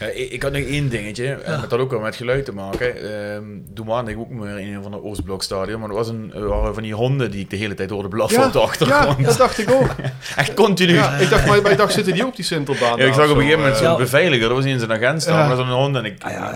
Ja, 0.00 0.06
ik, 0.06 0.30
ik 0.30 0.42
had 0.42 0.52
nog 0.52 0.62
één 0.62 0.88
dingetje, 0.88 1.26
en 1.26 1.60
dat 1.60 1.70
had 1.70 1.80
ook 1.80 1.90
wel 1.90 2.00
met 2.00 2.16
geluid 2.16 2.44
te 2.44 2.52
maken. 2.52 2.96
Ehm 2.96 3.42
doe 3.74 3.84
maandag 3.84 4.14
ook 4.16 4.30
maar 4.30 4.60
in 4.60 4.74
een 4.74 4.82
van 4.82 4.90
de 4.92 5.02
Oostblokstadion, 5.02 5.80
maar 5.80 5.88
er 5.88 5.94
was 5.94 6.08
een, 6.08 6.32
er 6.34 6.48
waren 6.48 6.74
van 6.74 6.82
die 6.82 6.94
honden 6.94 7.30
die 7.30 7.40
ik 7.40 7.50
de 7.50 7.56
hele 7.56 7.74
tijd 7.74 7.90
hoorde 7.90 8.08
blaffen 8.08 8.44
op 8.44 8.52
de 8.52 8.84
ja, 8.86 9.14
dat 9.22 9.36
dacht 9.36 9.58
ik 9.58 9.70
ook. 9.70 9.86
Echt 10.36 10.54
continu. 10.54 10.92
Ja, 10.94 11.14
ik 11.16 11.30
dacht, 11.30 11.46
maar, 11.46 11.62
maar 11.62 11.70
ik 11.70 11.76
dacht, 11.78 11.92
zitten 11.92 12.12
die 12.14 12.26
op 12.26 12.36
die 12.36 12.44
Sintelbaan? 12.44 12.98
Ja, 12.98 13.04
ik 13.04 13.14
zag 13.14 13.24
op 13.24 13.30
een 13.30 13.36
gegeven 13.36 13.58
moment 13.58 13.76
zo'n 13.76 13.86
Ja. 13.86 13.96
beveiliger, 13.96 14.48
dat 14.48 14.56
was 14.56 14.64
eens 14.66 14.82
een 14.82 14.92
agent 14.92 15.22
staan, 15.22 15.34
Ja. 15.34 15.40
maar 15.40 15.48
dat 15.48 15.58
was 15.58 15.66
een 15.66 15.80
hond 15.80 15.96
en 15.96 16.04
ik, 16.04 16.12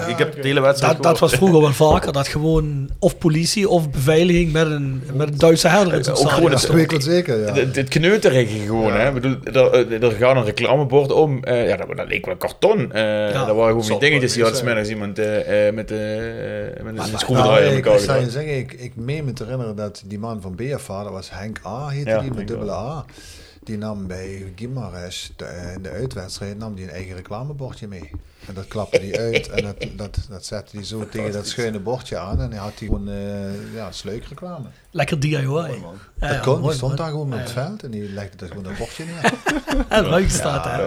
ik 0.08 0.18
heb 0.18 0.34
de 0.42 0.48
hele 0.48 0.60
wedstrijd 0.60 0.92
Dat, 0.94 1.02
dat 1.02 1.18
was 1.18 1.32
vroeger 1.32 1.60
wel 1.60 1.72
vaker, 1.72 2.12
dat 2.12 2.28
gewoon 2.28 2.90
of 2.98 3.18
politie 3.18 3.68
of 3.68 3.90
beveiliging 3.90 4.52
met 4.52 4.66
een, 4.66 5.02
met 5.12 5.28
een 5.28 5.38
Duitse 5.38 5.68
herder 5.68 5.94
in 5.94 6.04
zijn 6.04 6.16
Ook 6.16 6.30
gewoon 6.30 6.34
stadion 6.34 6.50
het- 6.52 6.60
Dat 6.62 6.70
weet 6.70 6.82
ik 6.84 6.90
wel 6.90 7.00
zeker, 7.00 7.38
ja. 7.40 7.52
Het, 7.54 7.76
het 7.76 7.88
kneuterige 7.88 8.58
gewoon, 8.58 8.92
hè. 8.92 9.05
Ik 9.08 9.14
bedoel, 9.14 9.36
er, 9.72 10.02
er 10.04 10.10
gaat 10.12 10.36
een 10.36 10.44
reclamebord 10.44 11.12
om. 11.12 11.44
eh, 11.44 11.68
ja, 11.68 11.76
dat, 11.76 11.96
dat 11.96 12.08
leek 12.08 12.26
wel 12.26 12.36
karton. 12.36 12.92
eh 12.92 13.46
dat 13.46 13.56
waren 13.56 13.80
gewoon 13.80 13.86
die 13.86 13.98
dingetjes. 13.98 14.32
Die 14.32 14.44
zijn. 14.44 14.56
smiddags 14.56 14.88
iemand 14.88 15.18
eh, 15.18 15.68
eh, 15.68 15.74
met, 15.74 15.90
met 16.84 16.98
een 16.98 17.18
schroevendraaier 17.18 17.66
in 17.70 17.76
ik, 17.76 17.84
elkaar 17.84 18.00
ik 18.00 18.04
zou 18.04 18.20
je 18.20 18.30
zeggen, 18.30 18.56
ik, 18.56 18.72
ik 18.72 18.96
meen 18.96 19.24
me 19.24 19.32
te 19.32 19.42
herinneren 19.42 19.76
dat 19.76 20.02
die 20.06 20.18
man 20.18 20.40
van 20.40 20.54
BFA, 20.54 21.02
dat 21.02 21.12
was 21.12 21.30
Henk 21.30 21.58
A, 21.66 21.88
heette 21.88 22.10
Ja, 22.10 22.18
die, 22.20 22.32
met 22.32 22.48
dubbele 22.48 22.72
A. 22.72 23.04
Die 23.62 23.78
nam 23.78 24.06
bij 24.06 24.52
Gimares 24.56 25.32
de, 25.36 25.72
in 25.76 25.82
de 25.82 25.90
uitwedstrijd 25.90 26.58
nam 26.58 26.74
die 26.74 26.84
een 26.84 26.90
eigen 26.90 27.16
reclamebordje 27.16 27.88
mee. 27.88 28.10
En 28.46 28.54
dat 28.54 28.68
klapte 28.68 28.98
hij 28.98 29.18
uit 29.18 29.48
en 29.48 29.64
dat, 29.64 29.76
dat, 29.96 30.18
dat 30.28 30.44
zette 30.44 30.76
hij 30.76 30.84
zo 30.84 31.08
tegen 31.08 31.32
dat 31.32 31.46
schuine 31.46 31.78
bordje 31.78 32.18
aan 32.18 32.40
en 32.40 32.50
hij 32.50 32.60
had 32.60 32.72
hij 32.78 32.88
gewoon 32.88 33.08
eh 33.08 33.74
ja, 33.74 33.92
sluikreclame. 33.92 34.66
Lekker 34.90 35.20
DIY. 35.20 35.36
Ja, 35.36 35.68
dat 36.18 36.30
ja, 36.30 36.38
kon, 36.38 36.60
mooi, 36.60 36.76
stond 36.76 36.92
man. 36.92 37.00
daar 37.00 37.10
gewoon 37.10 37.32
op 37.32 37.38
het 37.38 37.50
veld 37.50 37.82
en 37.82 37.90
die 37.90 38.12
legde 38.12 38.36
dat 38.36 38.48
gewoon 38.48 38.62
dat 38.64 38.76
bordje 38.78 39.04
neer. 39.04 39.32
En 39.88 40.08
leuk 40.08 40.30
staat 40.30 40.64
hè. 40.64 40.86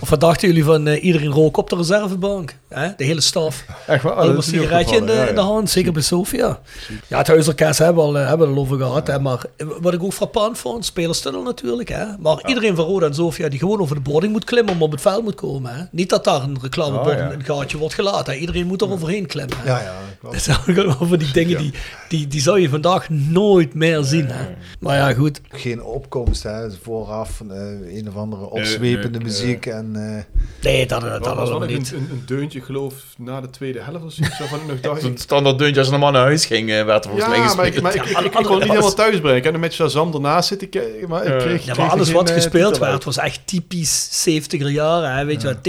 Of 0.00 0.10
wat 0.10 0.20
dachten 0.20 0.48
jullie 0.48 0.64
van 0.64 0.86
eh, 0.86 1.04
iedereen 1.04 1.30
rook 1.30 1.56
op 1.56 1.70
de 1.70 1.76
reservebank? 1.76 2.56
Hè? 2.68 2.88
De 2.96 3.04
hele 3.04 3.20
staf. 3.20 3.64
Echt 3.86 4.02
waar? 4.02 4.12
Allemaal 4.12 4.34
niet 4.34 4.44
sigaretje 4.44 4.96
in 4.96 5.06
de, 5.06 5.26
in 5.28 5.34
de 5.34 5.40
hand, 5.40 5.70
zeker 5.70 5.92
bij 5.92 6.02
Sofia. 6.02 6.60
Ja, 7.08 7.18
het 7.18 7.26
huisorkest 7.26 7.78
hebben 7.78 8.02
we 8.02 8.08
al, 8.08 8.18
eh, 8.18 8.28
hebben 8.28 8.48
we 8.48 8.54
al 8.54 8.60
over 8.60 8.76
gehad. 8.76 9.06
Hè? 9.06 9.20
Maar 9.20 9.44
wat 9.80 9.94
ik 9.94 10.02
ook 10.02 10.12
frappant 10.12 10.58
vond, 10.58 10.84
spelerstunnel 10.84 11.42
natuurlijk. 11.42 11.88
Hè? 11.88 12.04
Maar 12.18 12.48
iedereen 12.48 12.76
van 12.76 12.84
Roda 12.84 13.06
en 13.06 13.14
Sofia 13.14 13.48
die 13.48 13.58
gewoon 13.58 13.80
over 13.80 13.94
de 13.94 14.02
boarding 14.02 14.32
moet 14.32 14.44
klimmen 14.44 14.74
om 14.74 14.82
op 14.82 14.90
het 14.90 15.00
veld 15.00 15.22
moet 15.22 15.34
komen. 15.34 15.74
Hè? 15.74 15.84
Niet 15.90 16.10
dat 16.10 16.24
daar 16.24 16.42
een 16.42 16.58
Oh, 16.98 17.12
ja. 17.12 17.32
een 17.32 17.44
gaatje 17.44 17.78
wordt 17.78 17.94
gelaten. 17.94 18.36
Iedereen 18.36 18.66
moet 18.66 18.80
er 18.82 18.90
overheen 18.90 19.26
klimmen. 19.26 19.56
Hè? 19.58 19.68
Ja, 19.70 19.80
ja, 19.82 19.94
klopt. 20.20 20.34
Dat 20.34 20.44
zijn 20.66 20.78
ook 20.88 20.96
van 21.08 21.18
die 21.18 21.32
dingen 21.32 21.58
die, 21.58 21.72
die, 22.08 22.26
die 22.26 22.40
zou 22.40 22.60
je 22.60 22.68
vandaag 22.68 23.08
nooit 23.10 23.74
meer 23.74 24.02
zien. 24.02 24.26
Hè? 24.26 24.44
Maar 24.80 24.96
ja, 24.96 25.12
goed. 25.14 25.40
Geen 25.48 25.82
opkomst, 25.82 26.42
hè. 26.42 26.70
vooraf 26.82 27.42
eh, 27.50 27.96
een 27.98 28.08
of 28.08 28.16
andere 28.16 28.50
opzwepende 28.50 29.20
muziek 29.20 29.66
en... 29.66 29.90
eh, 29.94 30.40
Nee, 30.62 30.86
dat, 30.86 31.00
dat, 31.00 31.10
Dat 31.10 31.24
dat 31.24 31.34
was 31.36 31.48
wel 31.48 31.62
een, 31.62 31.68
niet. 31.68 31.92
een, 31.92 32.08
een 32.10 32.22
deuntje, 32.26 32.60
geloof 32.60 32.94
na 33.18 33.40
de 33.40 33.50
tweede 33.50 33.80
helft 33.82 34.04
of. 34.20 34.38
Waarvan 34.38 34.60
ik 34.60 34.66
nog 34.66 34.80
dacht, 34.80 35.00
Zo'n 35.02 35.16
standaard 35.18 35.58
deuntje 35.58 35.80
als 35.80 35.90
een 35.90 36.00
man 36.00 36.12
naar 36.12 36.22
huis 36.22 36.46
ging, 36.46 36.70
eh, 36.70 36.84
werd 36.84 37.04
er 37.04 37.10
volgens 37.10 37.30
mij 37.30 37.38
ja, 37.38 37.54
maar 37.54 37.66
ik, 37.66 37.72
gespeeld. 37.74 37.82
maar 37.82 37.94
ik, 37.94 38.10
ik, 38.10 38.18
ik, 38.18 38.24
ik 38.38 38.44
kon 38.44 38.50
het 38.54 38.58
niet 38.62 38.68
helemaal 38.70 38.94
thuis 38.94 39.20
brengen. 39.20 39.36
Ik 39.36 39.44
heb 39.44 39.56
met 39.58 39.72
Shazam 39.72 40.12
ernaast 40.14 40.48
zitten 40.48 40.68
kijken, 40.68 41.08
maar 41.08 41.24
ik 41.24 41.28
Ja. 41.32 41.36
kreeg, 41.38 41.64
Ja, 41.64 41.74
maar 41.76 41.90
alles 41.90 42.12
wat 42.12 42.28
eh, 42.28 42.34
gespeeld 42.34 42.78
werd 42.78 43.04
was 43.04 43.18
echt 43.18 43.40
typisch 43.44 44.26
70er 44.28 44.66
jaren. 44.70 45.14
Hè? 45.16 45.24
Weet 45.24 45.42
je 45.42 45.46
wat? 45.48 45.64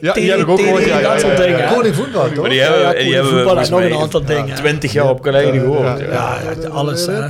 Ja, 0.00 0.12
die 0.12 0.32
ik 0.34 0.48
ook 0.48 0.60
gehoord, 0.60 1.02
Dat 1.02 1.20
soort 1.20 1.36
dingen. 1.36 1.68
hè? 1.68 1.74
Koning 1.74 1.94
voetbal, 1.94 2.28
toch? 2.28 2.40
Maar 2.40 2.50
die 2.50 2.60
hebben, 2.60 3.04
die 3.04 3.14
hebben 3.14 3.32
voetbal 3.32 3.54
nog 3.54 3.80
een 3.82 3.94
aantal 3.94 4.24
dingen. 4.24 4.54
20 4.54 4.92
jaar 4.92 5.10
op 5.10 5.22
Kaleiden 5.22 5.60
gehoord. 5.60 6.00
Ja, 6.00 6.38
alles. 6.70 7.06
Hè? 7.06 7.20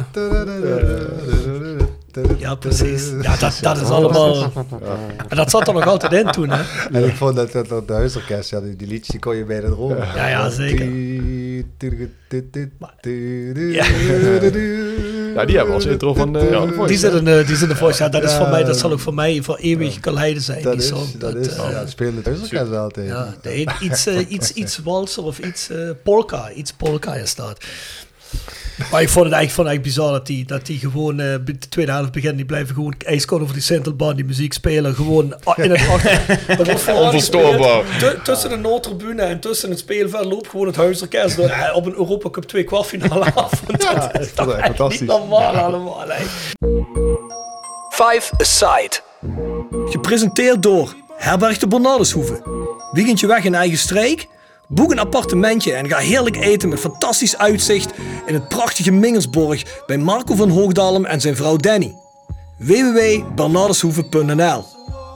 Ja, 2.38 2.54
precies. 2.54 3.10
Ja, 3.20 3.36
dat, 3.36 3.58
dat 3.60 3.80
is 3.80 3.88
allemaal... 3.88 4.52
En 5.28 5.36
dat 5.36 5.50
zat 5.50 5.68
er 5.68 5.74
nog 5.74 5.86
altijd 5.86 6.12
in 6.12 6.30
toen, 6.30 6.50
hè? 6.50 6.62
En 6.92 7.04
ik 7.04 7.14
vond 7.14 7.36
dat, 7.36 7.52
dat, 7.52 7.68
dat 7.68 7.88
de 7.88 7.92
huisorkest, 7.92 8.50
ja, 8.50 8.60
die, 8.60 8.76
die 8.76 8.86
liedjes 8.88 9.08
die 9.08 9.18
kon 9.20 9.36
je 9.36 9.44
bij 9.44 9.60
de 9.60 9.66
dromen. 9.66 10.06
Ja, 10.14 10.28
ja, 10.28 10.50
zeker. 10.50 10.86
Ja. 13.72 13.86
Ja, 15.34 15.44
die 15.44 15.56
hebben 15.56 15.74
we 15.74 15.80
als 15.80 15.84
intro 15.86 16.14
van 16.14 16.32
de, 16.32 16.38
ja, 16.38 16.66
de 16.66 16.72
Voice. 16.72 16.86
Die 16.86 16.98
zitten, 16.98 17.26
eh, 17.26 17.46
die 17.46 17.56
zitten 17.56 17.76
voor 17.76 17.94
ja, 17.98 18.08
dat 18.08 18.22
is 18.22 18.32
voor 18.32 18.48
mij, 18.48 18.64
dat 18.64 18.78
zal 18.78 18.92
ook 18.92 19.00
voor 19.00 19.14
mij 19.14 19.42
voor 19.42 19.56
eeuwig 19.56 20.00
Kaleiden 20.00 20.42
zijn. 20.42 20.62
Dat 20.62 20.72
die 20.72 20.82
is, 20.82 20.88
song. 20.88 21.18
dat 21.18 21.32
Dat, 21.32 21.46
is, 21.46 21.56
eh, 21.56 21.70
ja, 21.70 21.78
het 21.78 21.90
speelde 21.90 22.16
het 22.16 22.26
huisorkest 22.26 22.72
altijd. 22.72 23.08
Ja, 23.08 23.34
de, 23.42 23.66
iets, 23.80 24.06
eh, 24.06 24.30
iets, 24.30 24.52
iets 24.52 24.78
walser 24.78 25.24
of 25.24 25.38
iets 25.38 25.70
eh, 25.70 25.90
polka. 26.02 26.52
Iets 26.52 26.72
polka 26.72 27.14
is 27.14 27.34
dat. 27.34 27.64
Maar 28.90 29.02
ik 29.02 29.08
vond 29.08 29.24
het 29.24 29.34
eigenlijk, 29.34 29.50
vond 29.50 29.66
het 29.66 29.66
eigenlijk 29.66 29.82
bizar 29.82 30.12
dat 30.12 30.26
die, 30.26 30.44
dat 30.44 30.66
die 30.66 30.78
gewoon 30.78 31.20
eh, 31.20 31.26
bij 31.44 31.56
de 31.58 31.68
tweede 31.68 31.92
helft 31.92 32.12
beginnen. 32.12 32.36
Die 32.36 32.46
blijven 32.46 32.74
gewoon 32.74 32.94
ijskoud 33.06 33.40
over 33.40 33.52
die 33.54 33.62
centralbaan, 33.62 34.16
die 34.16 34.24
muziek 34.24 34.52
spelen. 34.52 34.94
Gewoon 34.94 35.34
in 35.56 35.70
het 35.70 35.88
achter. 35.88 36.20
Dat 36.64 36.88
Onverstoorbaar. 36.96 37.82
tussen 38.24 38.50
de 38.50 38.56
noodtribune 38.56 39.22
en 39.22 39.40
tussen 39.40 39.70
het 39.70 39.78
speelveld 39.78 40.24
loopt 40.24 40.48
gewoon 40.48 40.66
het 40.66 40.76
huisorkest 40.76 41.36
door, 41.36 41.46
eh, 41.48 41.76
op 41.76 41.86
een 41.86 41.92
Europa 41.94 42.30
Cup 42.30 42.44
2 42.44 42.64
kwartfinale 42.64 43.32
af. 43.44 43.50
dat 43.66 43.82
Ja, 43.82 44.12
is 44.18 44.32
toch 44.32 44.46
het 44.46 44.54
echt 44.54 44.64
fantastisch. 44.66 45.00
niet 45.00 45.08
normaal 45.08 45.56
allemaal. 45.56 46.04
hè. 46.08 46.24
Five 47.90 48.32
Aside. 48.38 49.00
Gepresenteerd 49.86 50.62
door 50.62 50.94
Herberg 51.16 51.58
de 51.58 51.66
Bernardeshoeve. 51.68 52.42
Weekendje 52.92 53.26
weg 53.26 53.44
in 53.44 53.54
eigen 53.54 53.78
streek? 53.78 54.26
Boek 54.68 54.90
een 54.90 54.98
appartementje 54.98 55.72
en 55.72 55.88
ga 55.88 55.98
heerlijk 55.98 56.36
eten 56.36 56.68
met 56.68 56.80
fantastisch 56.80 57.36
uitzicht 57.36 57.92
in 58.26 58.34
het 58.34 58.48
prachtige 58.48 58.90
Mingelsborg 58.90 59.82
bij 59.86 59.98
Marco 59.98 60.34
van 60.34 60.50
Hoogdalem 60.50 61.04
en 61.04 61.20
zijn 61.20 61.36
vrouw 61.36 61.56
Danny. 61.56 61.94
www.bernardeshoeven.nl 62.58 64.64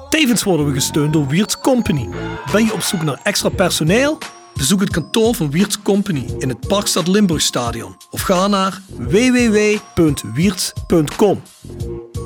Tevens 0.09 0.43
worden 0.43 0.67
we 0.67 0.73
gesteund 0.73 1.13
door 1.13 1.27
Wiert's 1.27 1.59
Company. 1.59 2.09
Ben 2.53 2.65
je 2.65 2.73
op 2.73 2.81
zoek 2.81 3.03
naar 3.03 3.21
extra 3.23 3.49
personeel? 3.49 4.19
Bezoek 4.55 4.81
het 4.81 4.91
kantoor 4.91 5.35
van 5.35 5.51
Wiert's 5.51 5.83
Company 5.83 6.27
in 6.39 6.49
het 6.49 6.69
Parkstad 6.69 7.09
Limburgstadion 7.09 7.97
of 8.11 8.21
ga 8.21 8.47
naar 8.47 8.81
www.wierts.com. 8.97 11.43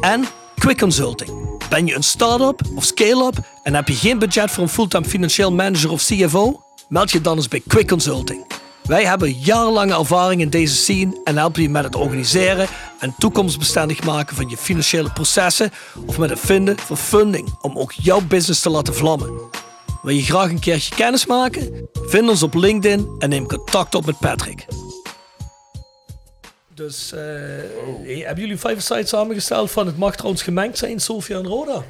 En 0.01 0.25
Quick 0.59 0.79
Consulting. 0.79 1.59
Ben 1.69 1.87
je 1.87 1.95
een 1.95 2.03
start-up 2.03 2.61
of 2.75 2.85
scale-up 2.85 3.39
en 3.63 3.75
heb 3.75 3.89
je 3.89 3.95
geen 3.95 4.19
budget 4.19 4.51
voor 4.51 4.63
een 4.63 4.69
fulltime 4.69 5.05
financieel 5.05 5.53
manager 5.53 5.91
of 5.91 6.05
CFO? 6.05 6.66
Meld 6.89 7.11
je 7.11 7.21
dan 7.21 7.37
eens 7.37 7.49
bij 7.49 7.63
Quick 7.67 7.89
Consulting. 7.89 8.47
Wij 8.83 9.05
hebben 9.05 9.33
jarenlange 9.33 9.99
ervaring 9.99 10.41
in 10.41 10.51
deze 10.51 10.75
scene 10.75 11.21
en 11.25 11.37
helpen 11.37 11.63
je 11.63 11.69
met 11.69 11.85
het 11.85 11.95
organiseren 11.95 12.69
en 13.01 13.15
toekomstbestendig 13.19 14.05
maken 14.05 14.37
van 14.37 14.49
je 14.49 14.57
financiële 14.57 15.13
processen 15.13 15.71
of 16.07 16.19
met 16.19 16.31
het 16.31 16.41
vinden 16.41 16.79
van 16.79 16.97
funding 16.97 17.59
om 17.61 17.79
ook 17.79 17.93
jouw 17.93 18.21
business 18.21 18.61
te 18.61 18.71
laten 18.71 18.95
vlammen. 18.95 19.41
Wil 20.03 20.15
je 20.15 20.23
graag 20.23 20.51
een 20.51 20.61
keertje 20.61 20.95
kennis 20.95 21.27
maken? 21.27 21.89
Vind 21.93 22.29
ons 22.29 22.43
op 22.43 22.55
LinkedIn 22.55 23.09
en 23.19 23.29
neem 23.29 23.47
contact 23.47 23.95
op 23.95 24.07
met 24.07 24.19
Patrick. 24.19 24.67
Dus 26.75 27.13
eh, 27.13 27.21
hebben 28.25 28.41
jullie 28.41 28.57
vijf 28.57 28.83
sites 28.83 29.09
samengesteld 29.09 29.71
van 29.71 29.87
het 29.87 29.99
mag 29.99 30.15
trouwens 30.15 30.43
gemengd 30.43 30.79
zijn, 30.79 31.01
Sofia 31.01 31.39
en 31.39 31.47
Roda? 31.47 31.85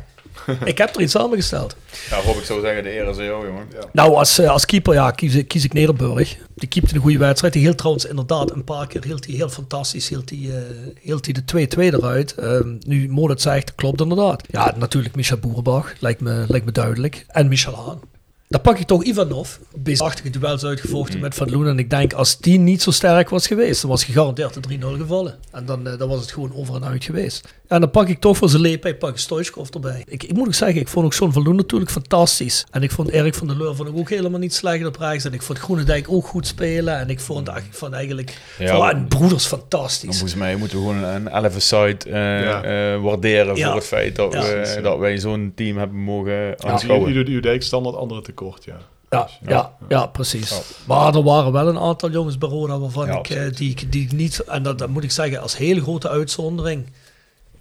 ik 0.65 0.79
heb 0.79 0.95
er 0.95 1.01
iets 1.01 1.13
samengesteld. 1.13 1.77
Ja, 2.11 2.17
Rob, 2.21 2.37
ik 2.37 2.45
zou 2.45 2.61
zeggen, 2.61 2.83
de 2.83 2.93
eer 2.95 3.09
is 3.09 3.17
aan 3.19 3.25
jou, 3.25 3.47
jongen. 3.47 3.67
Ja. 3.73 3.79
Nou, 3.93 4.15
als, 4.15 4.39
eh, 4.39 4.51
als 4.51 4.67
keeper 4.67 4.95
ja, 4.95 5.11
kies, 5.11 5.35
ik- 5.35 5.49
kies 5.49 5.65
ik 5.65 5.73
Nederburg. 5.73 6.37
Die 6.55 6.69
keepte 6.69 6.95
een 6.95 7.01
goede 7.01 7.19
wedstrijd. 7.19 7.53
Die 7.53 7.63
hield 7.63 7.79
trouwens 7.79 8.05
inderdaad 8.05 8.51
een 8.51 8.65
paar 8.65 8.87
keer 8.87 9.05
hield 9.05 9.27
hij 9.27 9.35
heel 9.35 9.49
fantastisch. 9.49 10.09
Hield 10.09 10.31
hij, 10.31 10.39
eh, 10.39 10.63
hield 11.01 11.25
hij 11.25 11.35
de 11.35 11.45
2-2 11.45 11.95
eruit. 11.95 12.35
Ehm, 12.35 12.77
nu 12.87 13.09
Moritz 13.09 13.43
zegt, 13.43 13.75
klopt 13.75 14.01
inderdaad. 14.01 14.43
Ja, 14.51 14.75
natuurlijk 14.77 15.15
Micha 15.15 15.37
Boerenbach. 15.37 15.93
Lijkt 16.01 16.21
me, 16.21 16.45
lijkt 16.49 16.67
me 16.67 16.73
duidelijk. 16.73 17.25
En 17.29 17.49
Michel 17.49 17.75
Haan. 17.77 18.01
Dan 18.48 18.60
pak 18.60 18.78
ik 18.78 18.86
toch 18.86 19.05
Ivanov. 19.05 19.56
Beestachtige 19.77 20.31
duels 20.31 20.64
uitgevochten 20.64 21.20
met 21.20 21.35
Van 21.35 21.51
Loen. 21.51 21.66
En 21.66 21.78
ik 21.78 21.90
denk, 21.90 22.12
als 22.12 22.39
die 22.39 22.59
niet 22.59 22.82
zo 22.82 22.90
sterk 22.90 23.28
was 23.28 23.47
geweest, 23.47 23.81
dan 23.81 23.90
was 23.90 24.05
gegarandeerd 24.05 24.55
de 24.55 24.78
3-0 24.78 24.97
gevallen. 24.98 25.39
En 25.52 25.64
dan, 25.66 25.86
eh, 25.89 25.98
dan 25.98 26.09
was 26.09 26.20
het 26.20 26.32
gewoon 26.32 26.55
over 26.55 26.74
en 26.74 26.85
uit 26.85 27.05
geweest. 27.05 27.55
En 27.68 27.81
dan 27.81 27.90
pak 27.90 28.09
ik 28.09 28.20
toch 28.20 28.36
voor 28.36 28.48
zijn 28.48 28.78
pak 28.98 29.10
ik 29.10 29.16
Stoichkov 29.18 29.68
erbij. 29.68 30.02
Ik, 30.09 30.23
ik 30.23 30.32
moet 30.32 30.47
ook 30.47 30.55
zeggen, 30.55 30.81
ik 30.81 30.89
vond 30.89 31.06
ook 31.06 31.14
John 31.14 31.32
van 31.32 31.43
Loen 31.43 31.56
natuurlijk 31.56 31.90
fantastisch. 31.90 32.66
En 32.70 32.82
ik 32.82 32.90
vond 32.90 33.09
Erik 33.09 33.35
van 33.35 33.47
der 33.47 33.56
Leur 33.56 33.74
vond 33.77 33.89
ik 33.89 33.97
ook 33.97 34.10
helemaal 34.10 34.39
niet 34.39 34.55
slecht 34.55 34.86
op 34.86 34.97
rechts. 34.97 35.24
En 35.24 35.32
ik 35.32 35.43
vond 35.43 35.59
Groenendijk 35.59 36.06
ook 36.10 36.27
goed 36.27 36.47
spelen. 36.47 36.98
En 36.98 37.10
ik 37.10 37.20
vond, 37.20 37.48
ik 37.48 37.62
vond 37.70 37.93
eigenlijk, 37.93 38.39
Ja, 38.59 39.05
Broeders 39.09 39.47
fantastisch. 39.47 40.10
volgens 40.18 40.35
mij 40.35 40.56
moeten 40.56 40.78
we 40.78 40.85
gewoon 40.86 41.02
een 41.05 41.28
11 41.28 41.55
site 41.62 42.09
eh, 42.10 42.12
Ja. 42.43 42.62
eh, 42.62 43.02
waarderen 43.02 43.56
Ja. 43.56 43.66
voor 43.66 43.74
het 43.77 43.85
feit 43.86 44.16
dat, 44.16 44.32
Ja. 44.32 44.43
we, 44.43 44.78
dat 44.82 44.98
wij 44.98 45.18
zo'n 45.18 45.52
team 45.55 45.78
hebben 45.78 45.98
mogen 45.98 46.32
Ja, 46.32 46.55
aanschouwen. 46.56 47.10
u, 47.12 47.14
u, 47.14 47.24
u 47.24 47.40
deed 47.40 47.64
standaard 47.64 47.97
andere 47.97 48.23
tekort, 48.37 48.65
ja. 48.65 48.77
Ja, 49.11 49.29
ja, 49.47 49.73
ja, 49.89 50.07
precies. 50.07 50.51
Maar 50.87 51.15
er 51.15 51.23
waren 51.23 51.53
wel 51.53 51.69
een 51.69 51.79
aantal 51.79 52.11
jongens 52.11 52.39
bij 52.39 52.49
Roda 52.49 52.79
waarvan 52.79 53.07
ik, 53.19 53.31
eh, 53.31 53.53
die, 53.57 53.71
ik- 53.71 53.93
die 53.93 54.05
ik 54.05 54.13
niet... 54.13 54.39
En 54.45 54.63
dat, 54.63 54.79
dat 54.79 54.89
moet 54.89 55.05
ik 55.05 55.11
zeggen, 55.11 55.41
als 55.41 55.57
hele 55.57 55.81
grote 55.83 56.09
uitzondering... 56.09 56.87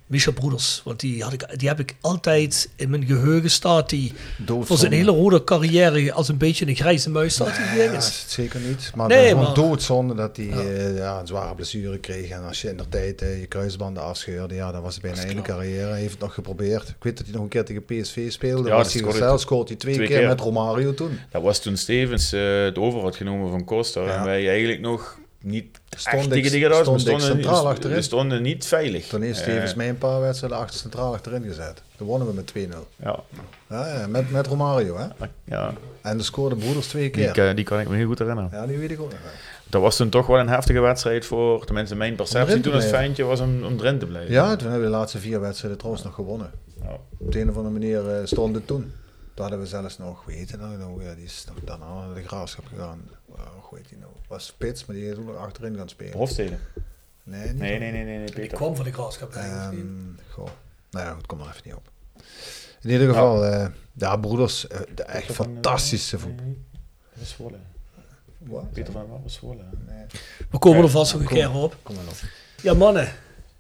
Michel 0.08 0.34
Broeders. 0.34 0.82
Want 0.84 1.00
die, 1.00 1.24
had 1.24 1.34
ik, 1.34 1.60
die 1.60 1.68
heb 1.68 1.80
ik 1.80 1.96
altijd 2.02 2.70
in 2.76 2.90
mijn 2.90 3.06
geheugen 3.06 3.50
staat. 3.52 3.90
Die 3.90 4.14
voor 4.62 4.78
zijn 4.78 4.92
hele 4.92 5.12
rode 5.12 5.44
carrière 5.44 6.12
als 6.14 6.28
een 6.28 6.38
beetje 6.38 6.68
een 6.68 6.76
grijze 6.76 7.10
muis 7.10 7.34
staat. 7.34 7.56
Die 7.74 7.82
Ja, 7.84 7.92
is 7.92 8.24
zeker 8.28 8.60
niet. 8.60 8.92
Maar 8.96 9.08
Nee, 9.08 9.18
nee, 9.18 9.28
gewoon 9.30 9.44
maar- 9.44 9.54
doodzonde 9.54 10.14
dat 10.16 10.38
hij 10.38 10.50
eh, 10.50 10.98
ja, 10.98 11.20
een 11.20 11.28
zware 11.28 11.56
blessure 11.56 11.98
kreeg. 12.00 12.30
En 12.30 12.44
als 12.44 12.62
je 12.62 12.70
in 12.70 12.78
de 12.78 12.90
tijd 12.90 13.22
eh, 13.22 13.40
je 13.40 13.46
kruisbanden 13.46 14.04
afscheurde, 14.04 14.56
ja, 14.56 14.72
dan 14.72 14.82
was 14.82 15.00
bijna 15.00 15.22
een 15.22 15.28
hele 15.28 15.42
carrière. 15.42 15.90
Hij 15.90 16.00
heeft 16.00 16.12
het 16.12 16.22
nog 16.22 16.34
geprobeerd. 16.34 16.88
Ik 16.90 16.96
weet 17.00 17.18
dat 17.18 17.26
hij 17.26 17.36
nog 17.36 17.44
een 17.44 17.50
keer 17.50 17.66
tegen 17.66 17.86
PSV 17.86 18.32
speelde. 18.32 18.70
Ja, 18.70 18.76
die 18.82 18.92
hij 18.92 19.00
scoorde 19.00 19.18
zelf 19.18 19.42
scoort 19.42 19.68
hij 19.68 19.78
twee, 19.78 19.94
twee 19.96 20.08
keer, 20.08 20.18
keer. 20.20 20.28
met 20.28 20.40
Romario 20.40 20.94
toen. 20.94 21.20
Dat 21.32 21.42
was 21.42 21.60
toen 21.60 21.78
Stevens 21.78 22.34
eh, 22.34 22.64
het 22.64 22.78
over 22.78 23.00
had 23.02 23.16
genomen 23.16 23.50
van 23.50 23.64
Costa. 23.64 24.02
Ja. 24.02 24.18
En 24.18 24.24
wij 24.24 24.48
eigenlijk 24.50 24.80
nog 24.82 25.18
niet 25.46 25.80
Stond 25.98 26.30
tegen 26.32 26.76
stonden, 26.82 27.22
centraal 27.22 27.64
we- 27.64 27.70
achterin. 27.70 27.96
we 27.96 28.02
stonden 28.02 28.42
niet 28.42 28.66
veilig. 28.66 29.08
Toen 29.08 29.22
heeft 29.22 29.38
Eh, 29.38 29.44
Stevens 29.44 29.74
mij 29.74 29.90
een 29.90 29.98
paar 29.98 30.22
wedstrijden 30.22 30.58
achter 30.60 30.80
centraal 30.80 31.14
achterin 31.14 31.44
gezet. 31.44 31.82
Toen 31.98 32.08
wonnen 32.08 32.28
we 32.28 32.34
met 32.34 32.48
2-0. 32.48 32.88
Ja, 33.04 33.20
Ja, 33.70 33.88
ja, 34.00 34.08
met, 34.08 34.32
met 34.32 34.48
Romario, 34.48 34.98
hè? 34.98 35.06
ja 35.44 35.74
En 36.02 36.18
de 36.18 36.24
scoorde 36.24 36.56
broeders 36.56 36.88
twee 36.88 37.10
keer. 37.10 37.56
die 37.56 37.66
kan 37.66 37.80
ik 37.80 37.90
me 37.90 37.96
heel 37.96 38.08
goed 38.08 38.20
herinneren. 38.20 38.50
Ja, 38.54 38.66
die 38.68 38.78
weet 38.78 38.92
ik 38.92 39.02
ook 39.02 39.10
nog. 39.12 39.20
Dat 39.70 39.82
was 39.82 39.96
toen 39.96 40.10
toch 40.10 40.28
wel 40.28 40.40
een 40.40 40.50
heftige 40.50 40.80
wedstrijd 40.80 41.26
voor, 41.26 41.66
tenminste 41.66 41.96
mijn 41.96 42.16
perceptie 42.16 42.54
toen 42.60 42.74
als 42.74 42.84
blijven. 42.84 42.90
fijntje 43.00 43.24
was 43.24 43.40
om, 43.40 43.64
om 43.64 43.78
erin 43.80 44.00
te 44.00 44.06
blijven. 44.06 44.32
Ja, 44.34 44.56
toen 44.56 44.70
hebben 44.70 44.88
we 44.88 44.92
de 44.94 44.98
laatste 44.98 45.18
vier 45.20 45.40
wedstrijden 45.42 45.78
trouwens 45.78 46.06
nog 46.06 46.16
gewonnen. 46.16 46.52
Ja. 46.84 46.98
Op 47.18 47.32
de 47.32 47.40
een 47.42 47.50
of 47.50 47.56
andere 47.56 47.74
manier 47.74 48.10
eh, 48.10 48.26
stond 48.26 48.56
het 48.56 48.68
toen. 48.68 48.92
Toen 49.36 49.46
hadden 49.46 49.60
we 49.60 49.68
zelfs 49.68 49.98
nog, 49.98 50.26
het 50.26 50.60
nou? 50.60 51.04
ja, 51.04 51.16
die 51.16 51.24
is 51.24 51.46
nog 51.48 51.58
daarna 51.64 52.06
naar 52.06 52.16
de 52.16 52.24
graafschap 52.24 52.66
gegaan. 52.66 53.10
Hoe 53.62 53.78
heet 53.78 53.90
die 53.90 53.98
nou? 53.98 54.12
Was 54.28 54.46
Spits, 54.46 54.86
maar 54.86 54.96
die 54.96 55.10
is 55.10 55.18
ook 55.18 55.26
nog 55.26 55.36
achterin 55.36 55.76
gaan 55.76 55.90
spelen. 55.90 56.18
Hofstede. 56.18 56.58
Nee. 57.24 57.54
Nee, 57.54 57.80
nee, 57.80 57.92
nee, 57.92 58.04
nee, 58.04 58.18
nee 58.18 58.32
Die 58.32 58.48
kwam 58.48 58.76
van 58.76 58.86
de 58.86 58.94
graafschap. 58.94 59.34
eigenlijk. 59.34 59.74
Ehm, 59.74 60.32
goh. 60.32 60.48
Nou 60.92 61.06
ja, 61.06 61.16
het 61.18 61.26
komt 61.26 61.42
er 61.42 61.48
even 61.48 61.62
niet 61.66 61.74
op. 61.74 61.92
In 62.82 62.90
ieder 62.90 63.08
geval, 63.08 63.46
eh 63.46 63.68
ja, 63.94 64.18
broeders, 64.18 64.68
eh, 64.68 64.80
de 64.96 65.04
echt 65.04 65.34
van, 65.34 65.46
fantastische 65.46 66.16
eh, 66.16 66.22
voetbal. 66.22 66.46
nee, 66.46 66.58
Dat 67.14 67.28
Zwolle. 67.28 67.58
Wat? 68.38 68.72
Peter 68.72 68.94
van 68.94 69.22
was 69.24 69.34
Zwolle? 69.34 69.64
We 70.50 70.58
komen 70.58 70.84
er 70.84 70.90
vast 70.90 71.14
nog 71.14 71.22
een 71.22 71.28
keer 71.28 71.54
op. 71.54 71.78
Kom 71.84 71.96
maar 71.96 72.08
op. 72.08 72.18
Ja, 72.62 72.74
mannen. 72.74 73.14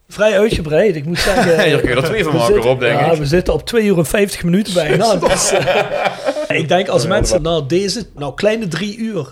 Vrij 0.07 0.39
uitgebreid. 0.39 0.95
Ik 0.95 1.05
moet 1.05 1.19
zeggen... 1.19 1.63
Hier 1.63 1.79
kun 1.79 1.89
je 1.89 1.95
er 1.95 2.03
twee 2.03 2.23
van 2.23 2.35
maken, 2.35 2.55
Rob, 2.55 2.79
denk 2.79 2.99
ja, 2.99 3.11
ik. 3.11 3.17
we 3.17 3.25
zitten 3.25 3.53
op 3.53 3.65
2 3.65 3.85
uur 3.85 3.97
en 3.97 4.05
50 4.05 4.43
minuten 4.43 4.73
bijna. 4.73 5.15
Dus, 5.29 5.51
eh, 5.51 6.57
ik 6.59 6.67
denk 6.67 6.87
als 6.87 7.07
mensen 7.07 7.41
na 7.41 7.61
deze 7.61 8.05
nou, 8.15 8.33
kleine 8.33 8.67
drie 8.67 8.97
uur 8.97 9.31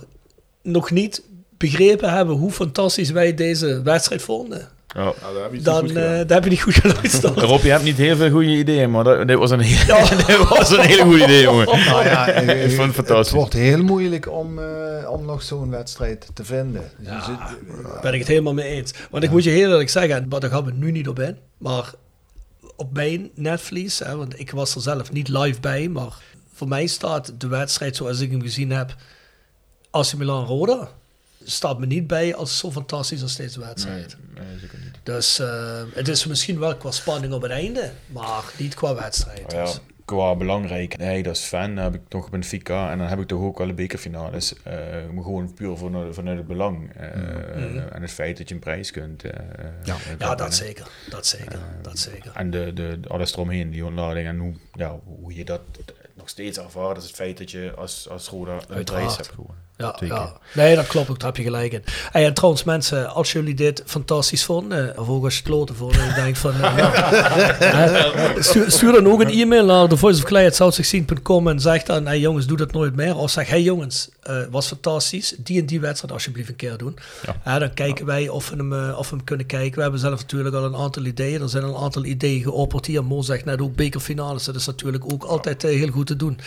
nog 0.62 0.92
niet 0.92 1.22
begrepen 1.58 2.14
hebben 2.14 2.36
hoe 2.36 2.52
fantastisch 2.52 3.10
wij 3.10 3.34
deze 3.34 3.82
wedstrijd 3.84 4.22
vonden, 4.22 4.70
Ja. 4.94 5.04
Nou, 5.04 5.16
daar 5.34 5.42
heb 5.42 5.52
je 5.52 5.56
iets 5.56 5.66
dan, 5.66 5.80
goed 5.88 5.96
eh, 5.96 6.24
heb 6.28 6.44
je 6.44 6.50
niet 6.50 6.62
goed 6.62 6.74
geluisterd. 6.74 7.40
Rob, 7.52 7.62
je 7.62 7.70
hebt 7.70 7.84
niet 7.84 7.98
heel 7.98 8.16
veel 8.16 8.30
goede 8.30 8.48
ideeën, 8.58 8.92
maar 8.92 9.04
dat, 9.04 9.28
dit, 9.28 9.38
was 9.38 9.52
een 9.52 9.60
heel, 9.60 10.08
dit 10.28 10.48
was 10.48 10.70
een 10.72 10.80
hele 10.80 11.04
goede 11.04 11.24
idee, 11.24 11.42
jongen. 11.42 11.66
Nou 11.66 12.04
ja, 12.06 12.28
eh, 12.30 12.64
Ik 12.66 12.72
vond 12.72 12.88
het 12.88 12.98
Het 12.98 13.06
fantastisch. 13.06 13.34
wordt 13.34 13.54
heel 13.54 13.84
moeilijk 13.84 14.30
om, 14.32 14.60
eh, 14.60 15.10
om 15.10 15.26
nog 15.26 15.42
zo'n 15.44 15.70
wedstrijd 15.70 16.28
te 16.34 16.44
vinden. 16.46 16.92
Dus 16.98 17.08
Daar 17.08 18.00
ben 18.02 18.14
ik 18.14 18.20
het 18.20 18.28
helemaal 18.28 18.54
mee 18.54 18.68
eens. 18.68 18.94
Want 19.10 19.24
ik 19.24 19.30
moet 19.32 19.44
je 19.44 19.50
heel 19.50 19.70
eerlijk 19.70 19.90
zeggen, 19.90 20.30
daar 20.30 20.50
gaan 20.50 20.66
we 20.66 20.72
nu 20.72 20.92
niet 20.92 21.08
op 21.08 21.20
in. 21.20 21.38
Maar 21.58 21.92
op 22.76 22.94
mijn 22.94 23.30
netvlies, 23.36 24.00
hè, 24.00 24.16
want 24.16 24.40
ik 24.40 24.52
was 24.52 24.76
er 24.76 24.82
zelf 24.82 25.12
niet 25.12 25.28
live 25.28 25.60
bij, 25.60 25.88
maar 25.88 26.14
voor 26.54 26.68
mij 26.68 26.88
staat 26.88 27.34
de 27.38 27.48
wedstrijd 27.48 27.96
zoals 27.96 28.20
ik 28.20 28.32
hem 28.32 28.42
gezien 28.42 28.72
heb, 28.72 28.96
AC 29.92 30.14
Milan 30.18 30.46
Roda, 30.46 30.90
staat 31.44 31.80
me 31.80 31.86
niet 31.86 32.08
bij 32.08 32.36
als 32.36 32.58
zo 32.58 32.72
fantastisch 32.72 33.22
als 33.22 33.36
deze 33.36 33.60
wedstrijd. 33.60 34.18
Nee, 34.36 34.60
zeker 34.60 34.80
niet. 34.84 34.92
Dus 35.04 35.40
eh, 35.40 35.82
het 35.94 36.08
is 36.08 36.26
misschien 36.26 36.60
wel 36.60 36.76
qua 36.76 36.92
spanning 36.92 37.34
op 37.34 37.42
het 37.42 37.52
einde, 37.52 37.92
maar 38.08 38.44
niet 38.58 38.74
qua 38.76 38.96
wedstrijd. 38.96 39.54
Maar 39.54 39.66
ja, 39.66 39.72
qua 40.06 40.36
belangrijk, 40.36 40.98
nee, 40.98 41.24
dat 41.24 41.36
is 41.36 41.42
fan. 41.42 41.76
Dan 41.76 41.84
heb 41.84 41.94
ik 41.96 42.02
nog 42.10 42.30
Benfica 42.30 42.92
en 42.92 42.98
dan 42.98 43.08
heb 43.08 43.20
ik 43.20 43.28
toch 43.28 43.42
ook 43.42 43.58
wel 43.58 43.68
de 43.68 43.74
bekerfinales. 43.74 44.54
maar 45.14 45.24
gewoon 45.24 45.54
puur 45.54 45.78
vanuit, 45.78 46.16
vanuit 46.16 46.38
het 46.38 46.48
belang. 46.48 46.94
eh, 46.96 47.96
En 47.96 48.02
het 48.02 48.12
feit 48.12 48.38
dat 48.38 48.48
je 48.50 48.54
een 48.56 48.60
prijs 48.62 48.92
kunt. 48.92 49.24
Ja. 50.18 50.36
dat 50.36 50.56
zeker. 50.56 50.88
Dat 51.10 51.26
zeker. 51.28 51.60
Dat 51.82 52.00
zeker. 52.00 52.32
En 52.34 52.50
de, 52.52 52.74
de, 52.74 53.00
alles 53.08 53.34
eromheen, 53.34 53.72
die 53.72 53.86
ontlading 53.86 54.28
en 54.28 54.38
hoe, 54.38 54.54
ja, 54.74 55.00
hoe 55.06 55.36
je 55.36 55.46
dat 55.46 55.62
nog 56.14 56.30
steeds 56.30 56.58
ervaart, 56.58 56.98
is 56.98 57.04
het 57.04 57.16
feit 57.16 57.38
dat 57.38 57.52
je 57.52 57.74
als, 57.78 58.10
als 58.10 58.28
Roda 58.30 58.60
een 58.68 58.84
prijs 58.84 59.16
hebt 59.16 59.30
gewonnen. 59.30 59.62
Ja, 59.78 59.96
ja. 60.00 60.32
Nee, 60.54 60.76
dat 60.76 60.88
klopt 60.88 61.10
ook. 61.10 61.20
Daar 61.20 61.28
heb 61.28 61.38
je 61.38 61.44
gelijk 61.44 61.72
in. 61.72 61.84
Hey, 62.12 62.26
en 62.26 62.34
trouwens, 62.34 62.64
mensen, 62.64 63.10
als 63.10 63.32
jullie 63.32 63.54
dit 63.54 63.84
fantastisch 63.86 64.44
vonden, 64.44 65.00
of 65.00 65.10
ook 65.10 65.24
als 65.24 65.34
je 65.34 65.40
het 65.40 65.50
kloten 65.50 65.76
vond, 65.76 65.98
en 65.98 66.06
je 66.08 66.14
denkt 66.14 66.38
van... 66.38 66.54
eh, 66.54 66.78
ja, 66.78 68.34
stuur, 68.40 68.72
stuur 68.72 68.92
dan 68.92 69.08
ook 69.08 69.22
een 69.22 69.30
e-mail 69.30 69.66
naar 69.66 69.88
thevoiceofklei.south16.com 69.88 71.48
en 71.48 71.60
zeg 71.60 71.84
dan, 71.84 72.06
hey 72.06 72.20
jongens, 72.20 72.46
doe 72.46 72.58
dat 72.58 72.72
nooit 72.72 72.96
meer. 72.96 73.18
Of 73.18 73.30
zeg, 73.32 73.48
hey 73.50 73.62
jongens, 73.62 74.10
eh, 74.24 74.38
was 74.50 74.68
fantastisch. 74.68 75.36
Die 75.38 75.60
en 75.60 75.66
die 75.66 75.80
wedstrijd 75.80 76.14
alsjeblieft 76.14 76.50
een 76.50 76.56
keer 76.56 76.78
doen. 76.78 76.98
Ja. 77.44 77.60
dan 77.60 77.74
kijken 77.74 78.06
wij 78.06 78.30
of 78.30 78.50
we, 78.50 78.56
hem, 78.56 78.74
eh, 78.74 78.98
of 78.98 79.10
we 79.10 79.16
hem 79.16 79.26
kunnen 79.26 79.46
kijken. 79.46 79.76
We 79.76 79.82
hebben 79.82 80.00
zelf 80.00 80.20
natuurlijk 80.20 80.56
al 80.56 80.64
een 80.64 80.76
aantal 80.76 81.06
ideeën. 81.06 81.42
Er 81.42 81.50
zijn 81.50 81.64
een 81.64 81.76
aantal 81.76 82.06
ideeën 82.06 82.42
geopperd 82.42 82.86
hier. 82.86 83.04
Mo 83.04 83.22
zegt 83.22 83.46
net 83.46 83.62
ook 83.62 83.76
bekerfinales. 83.76 84.44
Dat 84.44 84.56
is 84.56 84.66
natuurlijk 84.66 85.14
ook 85.14 85.24
altijd 85.24 85.64
eh, 85.64 85.72
heel 85.72 85.90
goed 85.90 86.08
te 86.08 86.16
doen. 86.16 86.40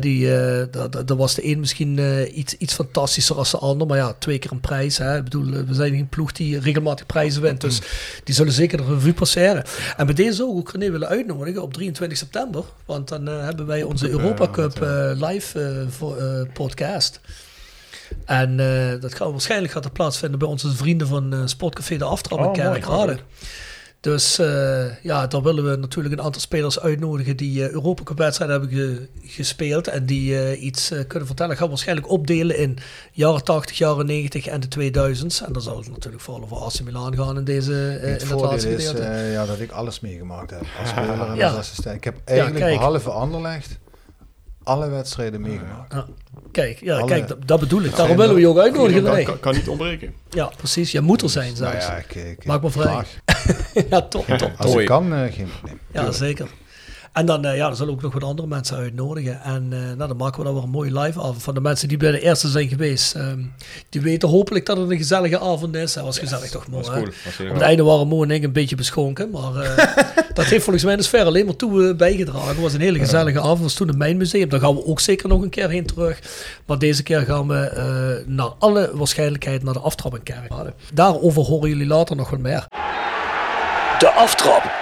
Die, 0.00 0.30
dat, 0.70 1.10
was 1.16 1.34
de 1.34 1.46
een 1.46 1.60
misschien 1.60 1.98
iets, 2.38 2.56
iets 2.56 2.74
fantastischer 2.74 3.36
als 3.36 3.50
de 3.50 3.58
ander. 3.58 3.86
Maar 3.86 3.96
ja, 3.96 4.14
twee 4.18 4.38
keer 4.38 4.52
een 4.52 4.60
prijs. 4.60 4.98
Hè. 4.98 5.16
Ik 5.16 5.24
bedoel, 5.24 5.50
we 5.50 5.74
zijn 5.74 5.92
geen 5.94 6.08
ploeg 6.08 6.32
die 6.32 6.58
regelmatig 6.58 7.06
prijzen 7.06 7.42
wint. 7.42 7.60
Dus 7.60 7.80
die 8.24 8.34
zullen 8.34 8.52
zeker 8.52 8.76
de 8.76 8.84
revue 8.84 9.14
passeren. 9.14 9.64
En 9.96 10.06
bij 10.06 10.14
deze 10.14 10.42
ook, 10.42 10.56
ook 10.56 10.72
René 10.72 10.90
willen 10.90 11.08
uitnodigen 11.08 11.62
op 11.62 11.74
23 11.74 12.18
september. 12.18 12.64
Want 12.84 13.08
dan 13.08 13.26
hebben 13.26 13.66
wij 13.66 13.82
onze 13.82 14.08
Europa 14.08 14.50
Cup 14.50 14.78
live 15.16 15.86
voor, 15.88 16.16
eh, 16.16 16.52
podcast. 17.20 17.40
En 18.24 18.60
eh, 18.60 19.00
dat 19.00 19.14
gaat 19.14 19.30
waarschijnlijk 19.30 19.72
gaat 19.72 19.84
er 19.84 19.90
plaatsvinden 19.90 20.38
bij 20.38 20.48
onze 20.48 20.70
vrienden 20.76 21.06
van 21.06 21.32
eh 21.32 21.40
Sportcafé 21.44 21.96
De 21.96 22.04
Aftrap 22.04 22.38
in 22.38 22.44
Oh. 22.44 22.52
Kerkrade. 22.52 23.18
Dus 24.00 24.38
eh, 24.38 25.02
ja, 25.02 25.26
daar 25.26 25.42
willen 25.42 25.70
we 25.70 25.76
natuurlijk 25.76 26.14
een 26.14 26.22
aantal 26.22 26.40
spelers 26.40 26.80
uitnodigen 26.80 27.36
die 27.36 27.70
Europa 27.70 28.02
Cup 28.02 28.18
wedstrijden 28.18 28.60
hebben 28.60 28.78
ge- 28.78 29.08
gespeeld 29.26 29.88
en 29.88 30.06
die 30.06 30.56
iets 30.58 30.92
kunnen 31.06 31.26
vertellen. 31.26 31.54
Gaan 31.56 31.64
we 31.64 31.70
waarschijnlijk 31.70 32.10
opdelen 32.10 32.58
in 32.58 32.78
jaren 33.12 33.44
80, 33.44 33.78
jaren 33.78 34.06
90 34.06 34.46
en 34.46 34.60
de 34.60 34.66
2000s. 34.68 35.44
En 35.46 35.52
dan 35.52 35.62
zal 35.62 35.76
het 35.78 35.90
natuurlijk 35.90 36.22
vooral 36.22 36.42
over 36.42 36.56
AC 36.56 36.80
Milan 36.80 37.16
gaan 37.16 37.36
in 37.38 37.44
deze 37.44 37.98
in 38.02 38.08
het 38.12 38.30
laatste 38.30 38.74
is 38.74 38.92
ja, 39.32 39.46
dat 39.46 39.60
ik 39.60 39.70
alles 39.70 40.00
meegemaakt 40.00 40.50
heb 40.50 40.62
als 40.80 40.88
speler 40.96 41.20
en 41.28 41.34
Ja. 41.36 41.48
als 41.48 41.56
assistent. 41.58 41.96
Ik 41.96 42.04
heb 42.04 42.16
eigenlijk 42.24 42.64
behalve 42.76 43.10
Anderlecht 43.10 43.78
alle 44.64 44.88
wedstrijden 44.90 45.40
meegemaakt. 45.40 45.92
Ja, 45.94 46.06
kijk, 46.52 46.80
ja, 46.80 46.96
Alle- 46.96 47.06
kijk 47.06 47.28
dat, 47.28 47.38
dat 47.46 47.60
bedoel 47.60 47.82
ik. 47.82 47.96
Daarom 47.96 48.16
willen 48.16 48.34
we 48.34 48.40
je 48.40 48.48
ook 48.48 48.58
uitnodigen. 48.58 49.02
kan, 49.02 49.12
René. 49.12 49.24
kan, 49.24 49.40
kan 49.40 49.54
niet 49.54 49.68
ontbreken. 49.68 50.14
Ja, 50.30 50.50
precies. 50.56 50.92
Je 50.92 51.00
moet 51.00 51.22
er 51.22 51.30
zijn 51.30 51.46
Nou 51.46 51.56
zelfs. 51.56 51.86
ja, 51.86 51.96
ik, 51.96 52.14
ik, 52.14 52.44
Maak 52.44 52.62
me 52.62 52.70
vrij. 52.70 53.04
ja, 53.90 54.02
top, 54.02 54.26
top. 54.26 54.52
Als 54.56 54.74
ik 54.74 54.86
kan, 54.86 55.14
eh, 55.14 55.32
geen 55.32 55.48
probleem. 55.58 55.78
Ja, 55.92 56.10
zeker. 56.12 56.48
En 57.12 57.26
dan, 57.26 57.44
eh, 57.44 57.56
ja, 57.56 57.66
dan 57.66 57.76
zullen 57.76 57.90
we 57.92 57.96
ook 57.96 58.02
nog 58.02 58.12
wat 58.12 58.24
andere 58.24 58.48
mensen 58.48 58.76
uitnodigen. 58.76 59.40
En 59.42 59.68
eh, 59.70 59.78
nou, 59.78 60.08
dan 60.08 60.16
maken 60.16 60.38
we 60.38 60.44
dan 60.44 60.54
weer 60.54 60.62
een 60.62 60.70
mooie 60.70 60.98
live 61.00 61.20
avond 61.20 61.42
van 61.42 61.54
de 61.54 61.60
mensen 61.60 61.88
die 61.88 61.96
bij 61.96 62.10
de 62.10 62.20
eerste 62.20 62.48
zijn 62.48 62.68
geweest. 62.68 63.14
Ehm, 63.14 63.40
die 63.88 64.00
weten 64.00 64.28
hopelijk 64.28 64.66
dat 64.66 64.76
het 64.76 64.90
een 64.90 64.96
gezellige 64.96 65.40
avond 65.40 65.74
is. 65.74 65.92
Dat 65.92 66.04
was 66.04 66.18
gezellig 66.18 66.50
toch 66.50 66.68
mooi, 66.68 66.84
cool. 66.84 67.06
Op 67.48 67.54
het 67.54 67.60
einde 67.62 67.82
waren 67.82 68.08
Mo 68.08 68.22
en 68.22 68.30
ik 68.30 68.42
een 68.42 68.52
beetje 68.52 68.76
beschonken. 68.76 69.30
Maar 69.30 69.56
eh, 69.56 69.96
dat 70.34 70.44
heeft 70.44 70.64
volgens 70.64 70.84
mij 70.84 70.96
de 70.96 71.02
sfeer 71.02 71.24
alleen 71.24 71.46
maar 71.46 71.56
toe 71.56 71.94
bijgedragen. 71.94 72.48
Het 72.48 72.60
was 72.60 72.72
een 72.72 72.80
hele 72.80 72.98
gezellige 72.98 73.38
avond. 73.38 73.52
Het 73.52 73.62
was 73.62 73.74
toen 73.74 73.88
het 73.88 73.96
Mijnmuseum. 73.96 74.48
Daar 74.48 74.60
gaan 74.60 74.74
we 74.74 74.86
ook 74.86 75.00
zeker 75.00 75.28
nog 75.28 75.42
een 75.42 75.50
keer 75.50 75.68
heen 75.68 75.86
terug. 75.86 76.20
Maar 76.66 76.78
deze 76.78 77.02
keer 77.02 77.20
gaan 77.20 77.48
we 77.48 77.58
eh, 77.58 78.26
naar 78.26 78.50
alle 78.58 78.90
waarschijnlijkheid 78.94 79.62
naar 79.62 79.74
de 79.74 79.80
aftrap 79.80 80.14
in 80.14 80.22
Kerkrade. 80.22 80.72
Daarover 80.94 81.42
horen 81.42 81.68
jullie 81.68 81.86
later 81.86 82.16
nog 82.16 82.30
wat 82.30 82.40
meer. 82.40 82.66
De 83.98 84.10
aftrap. 84.10 84.81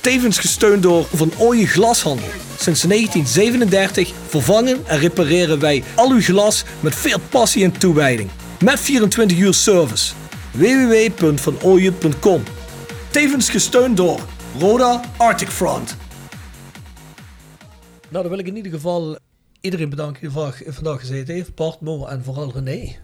Tevens 0.00 0.38
gesteund 0.38 0.82
door 0.82 1.04
Van 1.04 1.32
Ooyen 1.38 1.66
Glashandel. 1.66 2.28
Sinds 2.58 2.82
1937 2.82 4.12
vervangen 4.26 4.86
en 4.86 4.98
repareren 4.98 5.60
wij 5.60 5.82
al 5.94 6.10
uw 6.10 6.20
glas 6.20 6.64
met 6.80 6.94
veel 6.94 7.18
passie 7.30 7.64
en 7.64 7.78
toewijding. 7.78 8.30
Met 8.64 8.80
24 8.80 9.38
uur 9.38 9.54
service. 9.54 10.12
www.vanooyen.com 10.52 12.42
Tevens 13.10 13.50
gesteund 13.50 13.96
door 13.96 14.20
Roda 14.58 15.00
Arctic 15.16 15.48
Front. 15.48 15.96
Nou, 18.08 18.22
dan 18.22 18.28
wil 18.28 18.38
ik 18.38 18.46
in 18.46 18.56
ieder 18.56 18.72
geval 18.72 19.18
iedereen 19.60 19.90
bedanken 19.90 20.20
die 20.20 20.30
vandaag, 20.30 21.00
gezeten 21.00 21.34
heeft. 21.34 21.54
Bart, 21.54 21.78
en 22.08 22.24
vooral 22.24 22.52
René. 22.54 22.96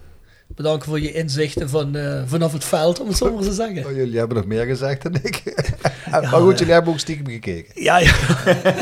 Bedanken 0.56 0.88
voor 0.88 1.00
je 1.00 1.12
inzichten 1.12 1.68
van, 1.68 1.96
eh, 1.96 2.22
vanaf 2.26 2.52
het 2.52 2.64
veld, 2.64 3.00
om 3.00 3.08
het 3.08 3.16
zo 3.16 3.34
maar 3.34 3.42
te 3.42 3.52
zeggen. 3.52 3.84
Oh, 3.86 3.96
jullie 3.96 4.18
hebben 4.18 4.36
nog 4.36 4.46
meer 4.46 4.64
gezegd 4.64 5.02
dan 5.02 5.14
ik. 5.22 5.42
maar 6.10 6.24
goed, 6.26 6.58
jullie 6.58 6.72
hebben 6.72 6.92
ook 6.92 6.98
stiekem 6.98 7.26
gekeken. 7.26 7.82
Ja, 7.82 7.98
ja. 7.98 8.12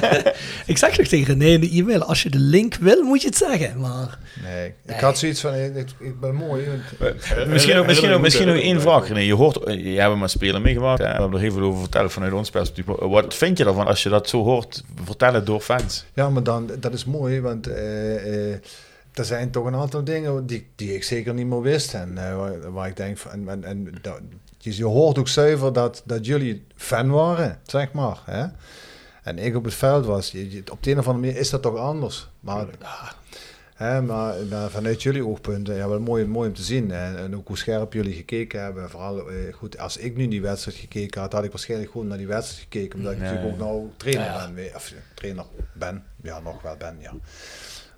ik 0.66 0.78
zeg 0.78 0.98
nog 0.98 1.06
tegen 1.06 1.26
René 1.38 1.50
in 1.52 1.60
de 1.60 1.70
e-mail, 1.70 2.02
als 2.02 2.22
je 2.22 2.30
de 2.30 2.38
link 2.38 2.74
wil, 2.74 3.02
moet 3.02 3.20
je 3.22 3.28
het 3.28 3.36
zeggen. 3.36 3.80
Maar 3.80 4.18
Nee, 4.42 4.72
ik 4.86 5.00
had 5.00 5.18
zoiets 5.18 5.40
van, 5.40 5.54
ik, 5.54 5.76
ik- 5.76 5.94
ik 5.98 6.20
ben 6.20 6.34
mooi. 6.34 6.64
want- 6.98 7.48
Misschien 7.48 7.76
ook, 7.76 7.86
misschien 7.86 8.10
ook, 8.12 8.20
misschien 8.20 8.48
ook 8.48 8.54
moet 8.54 8.62
één 8.64 8.80
vraag, 8.80 9.08
René. 9.08 9.20
Je 9.20 9.34
hoort, 9.34 9.56
eh, 9.64 9.94
je 9.94 10.00
hebt 10.00 10.16
maar 10.16 10.28
spelen 10.28 10.62
meegemaakt. 10.62 10.98
hè. 11.02 11.04
We 11.06 11.12
hebben 11.12 11.32
er 11.32 11.40
heel 11.40 11.52
veel 11.52 11.62
over 11.62 11.80
verteld 11.80 12.12
vanuit 12.12 12.32
ons 12.32 12.50
perspectief. 12.50 12.84
Wat 12.98 13.34
vind 13.34 13.58
je 13.58 13.64
ervan 13.64 13.86
als 13.86 14.02
je 14.02 14.08
dat 14.08 14.28
zo 14.28 14.42
hoort 14.44 14.82
vertellen 15.04 15.44
door 15.44 15.60
fans? 15.60 16.04
Ja, 16.14 16.30
maar 16.30 16.42
dan, 16.42 16.70
dat 16.80 16.92
is 16.92 17.04
mooi, 17.04 17.40
want 17.40 17.66
eh, 17.66 18.50
eh, 18.52 18.58
er 19.14 19.24
zijn 19.24 19.50
toch 19.50 19.64
een 19.66 19.74
aantal 19.74 20.04
dingen 20.04 20.46
die, 20.46 20.66
die 20.74 20.94
ik 20.94 21.04
zeker 21.04 21.34
niet 21.34 21.46
meer 21.46 21.60
wist. 21.60 21.94
En 21.94 22.18
eh, 22.18 22.50
waar, 22.70 22.88
ik 22.88 22.96
denk 22.96 23.18
van, 23.18 23.30
en, 23.30 23.48
en, 23.48 23.64
en 23.64 23.94
dat, 24.02 24.20
je, 24.58 24.84
hoort 24.84 25.18
ook 25.18 25.28
zuiver 25.28 25.72
dat, 25.72 26.02
dat 26.04 26.26
jullie 26.26 26.64
fan 26.76 27.10
waren, 27.10 27.58
zeg 27.66 27.92
maar. 27.92 28.22
Hè? 28.24 28.46
En 29.22 29.38
ik 29.38 29.56
op 29.56 29.64
het 29.64 29.74
veld 29.74 30.06
was. 30.06 30.30
Je, 30.30 30.50
je- 30.50 30.62
op 30.72 30.82
de 30.82 30.90
een 30.90 30.98
of 30.98 31.06
andere 31.06 31.26
manier 31.26 31.40
is 31.40 31.50
dat 31.50 31.62
toch 31.62 31.76
anders. 31.76 32.28
Maar, 32.40 32.66
ah, 32.82 33.10
hè, 33.74 34.02
maar, 34.02 34.34
maar 34.50 34.70
vanuit 34.70 35.02
jullie 35.02 35.26
oogpunten, 35.26 35.74
ja, 35.76 35.88
wel 35.88 36.00
mooi, 36.00 36.24
mooi 36.26 36.48
om 36.48 36.54
te 36.54 36.62
zien. 36.62 36.90
En, 36.90 37.16
en 37.18 37.36
ook 37.36 37.48
hoe 37.48 37.58
scherp 37.58 37.92
jullie 37.92 38.14
gekeken 38.14 38.62
hebben. 38.62 38.90
Vooral, 38.90 39.28
eh, 39.30 39.54
goed, 39.54 39.78
als 39.78 39.96
ik 39.96 40.16
nu 40.16 40.28
die 40.28 40.42
wedstrijd 40.42 40.76
gekeken 40.76 41.20
had, 41.20 41.32
had 41.32 41.44
ik 41.44 41.50
waarschijnlijk 41.50 41.90
gewoon 41.90 42.06
naar 42.06 42.18
die 42.18 42.26
wedstrijd 42.26 42.60
gekeken. 42.70 42.98
Omdat 42.98 43.12
ik 43.12 43.18
natuurlijk 43.18 43.52
ook 43.52 43.58
nou 43.58 43.88
trainer 43.96 44.24
Ja, 44.24 44.50
ben. 44.54 44.74
Of 44.74 44.92
trainer 45.14 45.44
ben. 45.72 46.04
Ja, 46.22 46.40
nog 46.40 46.62
wel 46.62 46.76
ben, 46.76 46.96
ja. 47.00 47.12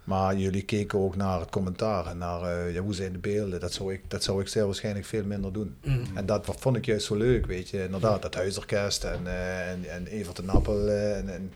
Maar 0.05 0.37
jullie 0.37 0.63
keken 0.63 0.99
ook 0.99 1.17
naar 1.17 1.41
het 1.41 1.51
commentaar 1.51 2.07
en 2.07 2.19
naar 2.19 2.43
eh, 2.43 2.75
ja, 2.75 2.81
hoe 2.81 2.95
zijn 2.95 3.13
de 3.13 3.19
beelden. 3.19 3.61
Dat 3.61 3.73
zou, 3.73 3.93
ik, 3.93 4.01
dat 4.09 4.23
zou 4.23 4.41
ik 4.41 4.49
zeer 4.49 4.65
waarschijnlijk 4.65 5.07
veel 5.07 5.25
minder 5.25 5.53
doen. 5.53 5.77
En 6.15 6.27
dat 6.27 6.47
vond 6.59 6.77
ik 6.77 6.87
juist 6.87 7.07
zo 7.07 7.15
leuk, 7.15 7.47
weet 7.47 7.69
je. 7.69 7.85
Inderdaad, 7.85 8.23
dat 8.23 8.35
huisorkest 8.35 9.05
en, 9.05 9.27
eh 9.27 9.71
en, 9.71 9.85
en 9.85 10.07
Evert 10.07 10.37
de 10.37 10.43
Nappel 10.43 10.89
eh, 10.89 11.19
en, 11.19 11.29
en 11.29 11.53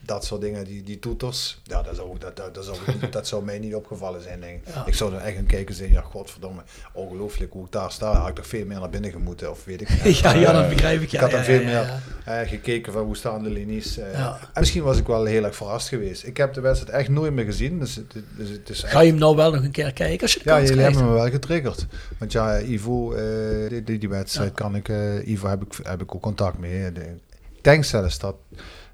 dat 0.00 0.24
soort 0.24 0.40
dingen, 0.40 0.64
die, 0.64 0.82
die 0.82 0.98
toeters. 0.98 1.60
Ja, 1.64 1.82
dat 1.82 1.96
zou, 1.96 2.18
dat, 2.18 2.36
dat, 2.36 2.54
dat, 2.54 2.64
zou, 2.64 2.76
dat 3.10 3.26
zou 3.28 3.44
mij 3.44 3.58
niet 3.58 3.74
opgevallen 3.74 4.22
zijn, 4.22 4.40
denk 4.40 4.66
ik. 4.66 4.74
Ja. 4.74 4.86
Ik 4.86 4.94
zou 4.94 5.10
dan 5.10 5.20
echt 5.20 5.34
gaan 5.36 5.46
kijken 5.46 5.68
en 5.68 5.74
zeggen, 5.74 5.96
ja, 5.96 6.02
godverdomme, 6.02 6.62
ongelooflijk 6.92 7.52
hoe 7.52 7.64
ik 7.64 7.72
daar 7.72 7.92
sta. 7.92 8.12
Had 8.12 8.28
ik 8.28 8.34
toch 8.34 8.46
veel 8.46 8.64
meer 8.66 8.78
naar 8.80 8.90
binnen 8.90 9.10
gemoeten, 9.10 9.50
of 9.50 9.64
weet 9.64 9.80
ik 9.80 9.88
ja, 10.22 10.32
ja, 10.34 10.52
dat 10.52 10.68
begrijp 10.68 11.00
ik. 11.00 11.08
Ja, 11.10 11.16
ik 11.16 11.20
had 11.20 11.30
dan 11.30 11.40
ja, 11.40 11.44
veel 11.46 11.64
meer 11.64 12.02
eh, 12.24 12.48
gekeken 12.48 12.92
van 12.92 13.02
hoe 13.04 13.16
staan 13.16 13.42
de 13.42 13.50
linies. 13.50 13.98
eh. 13.98 14.18
En 14.26 14.36
misschien 14.54 14.82
was 14.82 14.98
ik 14.98 15.06
wel 15.06 15.24
heel 15.24 15.44
erg 15.44 15.56
verrast 15.56 15.88
geweest. 15.88 16.26
Ik 16.26 16.36
heb 16.36 16.52
de 16.54 16.60
wedstrijd 16.60 16.96
echt 16.96 17.08
nooit 17.08 17.32
meer 17.32 17.44
gezien. 17.44 17.78
Dus, 17.78 17.94
het- 17.96 18.12
dus 18.36 18.48
het 18.48 18.68
is 18.68 18.82
echt- 18.82 18.92
Ga 18.92 19.00
je 19.00 19.10
hem 19.10 19.18
nou 19.18 19.36
wel 19.36 19.52
nog 19.52 19.62
een 19.64 19.70
keer 19.70 19.92
kijken 19.92 20.20
als 20.22 20.32
je 20.34 20.40
ja, 20.44 20.62
jullie 20.62 20.82
hebben 20.82 21.04
me 21.04 21.12
wel 21.12 21.30
getriggerd. 21.30 21.86
Want 22.18 22.32
ja, 22.32 22.60
Ivo, 22.60 23.12
eh, 23.12 23.68
die, 23.68 23.82
die, 23.84 23.98
die 23.98 24.08
wedstrijd 24.08 24.54
kan 24.54 24.74
ik... 24.74 24.88
Ivo 25.24 25.48
heb 25.48 25.62
ik, 25.62 25.72
heb 25.82 26.02
ik 26.02 26.14
ook 26.14 26.22
contact 26.22 26.58
mee. 26.58 26.86
Ik 26.86 27.64
denk 27.64 27.84
zelfs 27.84 28.18
dat... 28.18 28.34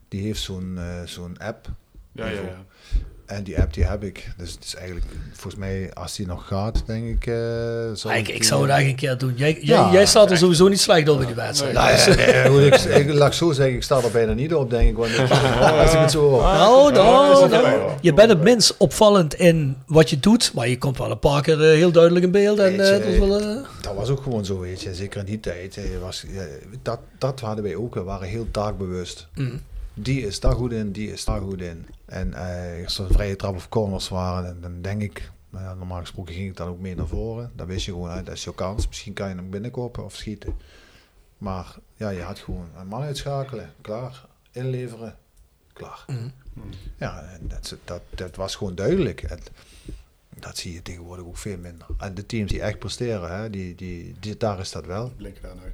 Die 0.09 0.23
heeft 0.23 0.41
zo'n 0.43 0.75
eh, 0.79 0.85
zo'n 1.05 1.37
app. 1.39 1.67
Ja, 2.13 2.27
ja, 2.27 2.33
ja. 2.41 2.65
En 3.27 3.43
die 3.43 3.61
app 3.61 3.75
die 3.75 3.85
heb 3.85 4.03
ik. 4.05 4.29
Dus 4.37 4.53
het 4.53 4.65
is 4.65 4.75
eigenlijk, 4.75 5.07
volgens 5.33 5.55
mij, 5.57 5.91
als 5.95 6.17
die 6.17 6.27
nog 6.27 6.47
gaat, 6.47 6.83
denk 6.87 7.07
ik... 7.07 7.27
eh 7.27 7.35
zal 7.95 8.11
Ah, 8.11 8.17
ik, 8.17 8.29
ik 8.29 8.45
zou 8.45 8.61
het 8.63 8.71
eigenlijk 8.71 9.03
een 9.03 9.09
keer 9.09 9.19
doen. 9.19 9.37
Jij, 9.37 9.53
jij, 9.53 9.77
Ja, 9.77 9.93
jij 9.93 10.07
staat 10.07 10.31
er 10.31 10.37
sowieso 10.37 10.69
niet 10.69 10.81
slecht 10.81 11.09
op 11.09 11.21
in 11.21 11.27
die 11.27 11.35
wedstrijd. 11.35 11.73
Nou 11.75 11.91
ja, 11.91 12.15
nee, 12.15 12.49
goed, 12.71 12.85
ik, 12.85 12.95
ik, 13.07 13.13
laat 13.15 13.27
ik 13.29 13.33
zo 13.33 13.53
zeggen, 13.53 13.75
ik 13.75 13.83
sta 13.83 14.01
er 14.03 14.11
bijna 14.11 14.33
niet 14.33 14.55
op, 14.55 14.71
denk 14.71 14.89
ik. 14.91 14.97
Want 14.97 15.11
ik- 15.11 15.19
als 15.61 15.93
ik 15.93 15.99
het 15.99 16.11
zo 16.11 16.21
hoor. 16.29 16.43
Nou, 16.43 16.93
nou, 16.93 17.49
nou. 17.49 17.91
je 18.01 18.15
bent 18.15 18.29
het 18.31 18.43
minst 18.43 18.77
opvallend 18.77 19.35
in 19.35 19.77
wat 19.87 20.11
je 20.11 20.21
doet, 20.21 20.53
maar 20.55 20.69
je 20.69 20.79
komt 20.79 20.99
wel 20.99 21.11
een 21.11 21.19
paar 21.19 21.43
keer 21.43 21.63
eh, 21.71 21.77
heel 21.77 21.91
duidelijk 21.93 22.25
in 22.25 22.31
beeld. 22.31 22.59
En, 22.59 22.73
je, 22.73 22.77
dat 23.19 23.29
wel, 23.29 23.41
eh, 23.41 23.63
Dat 23.81 23.95
was 23.95 24.09
ook 24.09 24.23
gewoon 24.23 24.45
zo, 24.45 24.61
weet 24.61 24.83
je. 24.83 24.95
Zeker 24.95 25.21
in 25.21 25.27
die 25.27 25.41
tijd. 25.41 25.79
Was, 26.03 26.25
ja, 26.29 26.45
dat, 26.83 26.99
dat 27.19 27.41
hadden 27.41 27.65
wij 27.65 27.75
ook. 27.77 27.95
We 27.95 28.03
waren 28.03 28.29
heel 28.29 28.47
taakbewust. 28.51 29.27
mm. 29.35 29.61
Die 29.99 30.27
is 30.27 30.41
daar 30.41 30.53
goed 30.53 30.73
in, 30.73 30.93
die 30.93 31.13
is 31.13 31.25
daar 31.25 31.41
goed 31.41 31.61
in. 31.61 31.87
En 32.05 32.35
eh, 32.35 32.85
als 32.85 32.99
er 32.99 33.13
vrije 33.13 33.37
trap 33.37 33.55
of 33.55 33.69
corners 33.69 34.09
waren, 34.09 34.61
dan, 34.61 34.83
denk 34.83 35.03
ik... 35.03 35.31
nou 35.51 35.65
ja, 35.65 35.75
normaal 35.75 36.01
gesproken 36.01 36.35
ging 36.35 36.49
ik 36.49 36.57
dan 36.57 36.69
ook 36.69 36.79
mee 36.79 36.95
naar 36.97 37.07
voren. 37.07 37.53
Dan 37.55 37.67
wist 37.67 37.85
je 37.85 37.93
gewoon, 37.93 38.11
hè, 38.11 38.23
dat 38.23 38.35
is 38.35 38.45
jouw 38.45 38.53
kans. 38.53 38.87
Misschien 38.87 39.13
kan 39.13 39.29
je 39.29 39.35
hem 39.35 39.51
binnenkopen 39.51 40.05
of 40.05 40.15
schieten. 40.15 40.57
Maar 41.39 41.77
ja, 41.95 42.09
je 42.09 42.23
had 42.23 42.39
gewoon 42.39 42.69
een 42.77 42.87
man 42.87 43.03
uitschakelen. 43.03 43.73
Klaar. 43.81 44.27
Inleveren. 44.51 45.17
Klaar. 45.73 46.05
Mm. 46.07 46.33
Ja, 46.97 47.23
en 47.23 47.41
dat, 47.49 47.77
dat, 47.85 48.03
dat 48.15 48.37
was 48.37 48.55
gewoon 48.55 48.75
duidelijk. 48.75 49.23
En 49.23 49.39
dat 50.41 50.57
zie 50.57 50.73
je 50.73 50.83
tegenwoordig 50.83 51.25
ook 51.25 51.37
veel 51.37 51.59
minder. 51.59 51.87
En 51.99 52.15
de 52.15 52.27
teams 52.27 52.51
die 52.51 52.61
echt 52.61 52.79
presteren, 52.79 53.37
hè, 53.37 53.51
die, 53.51 53.75
die, 53.75 54.15
die, 54.21 54.37
daar 54.37 54.59
is 54.61 54.71
dat 54.71 54.87
wel. 54.87 55.13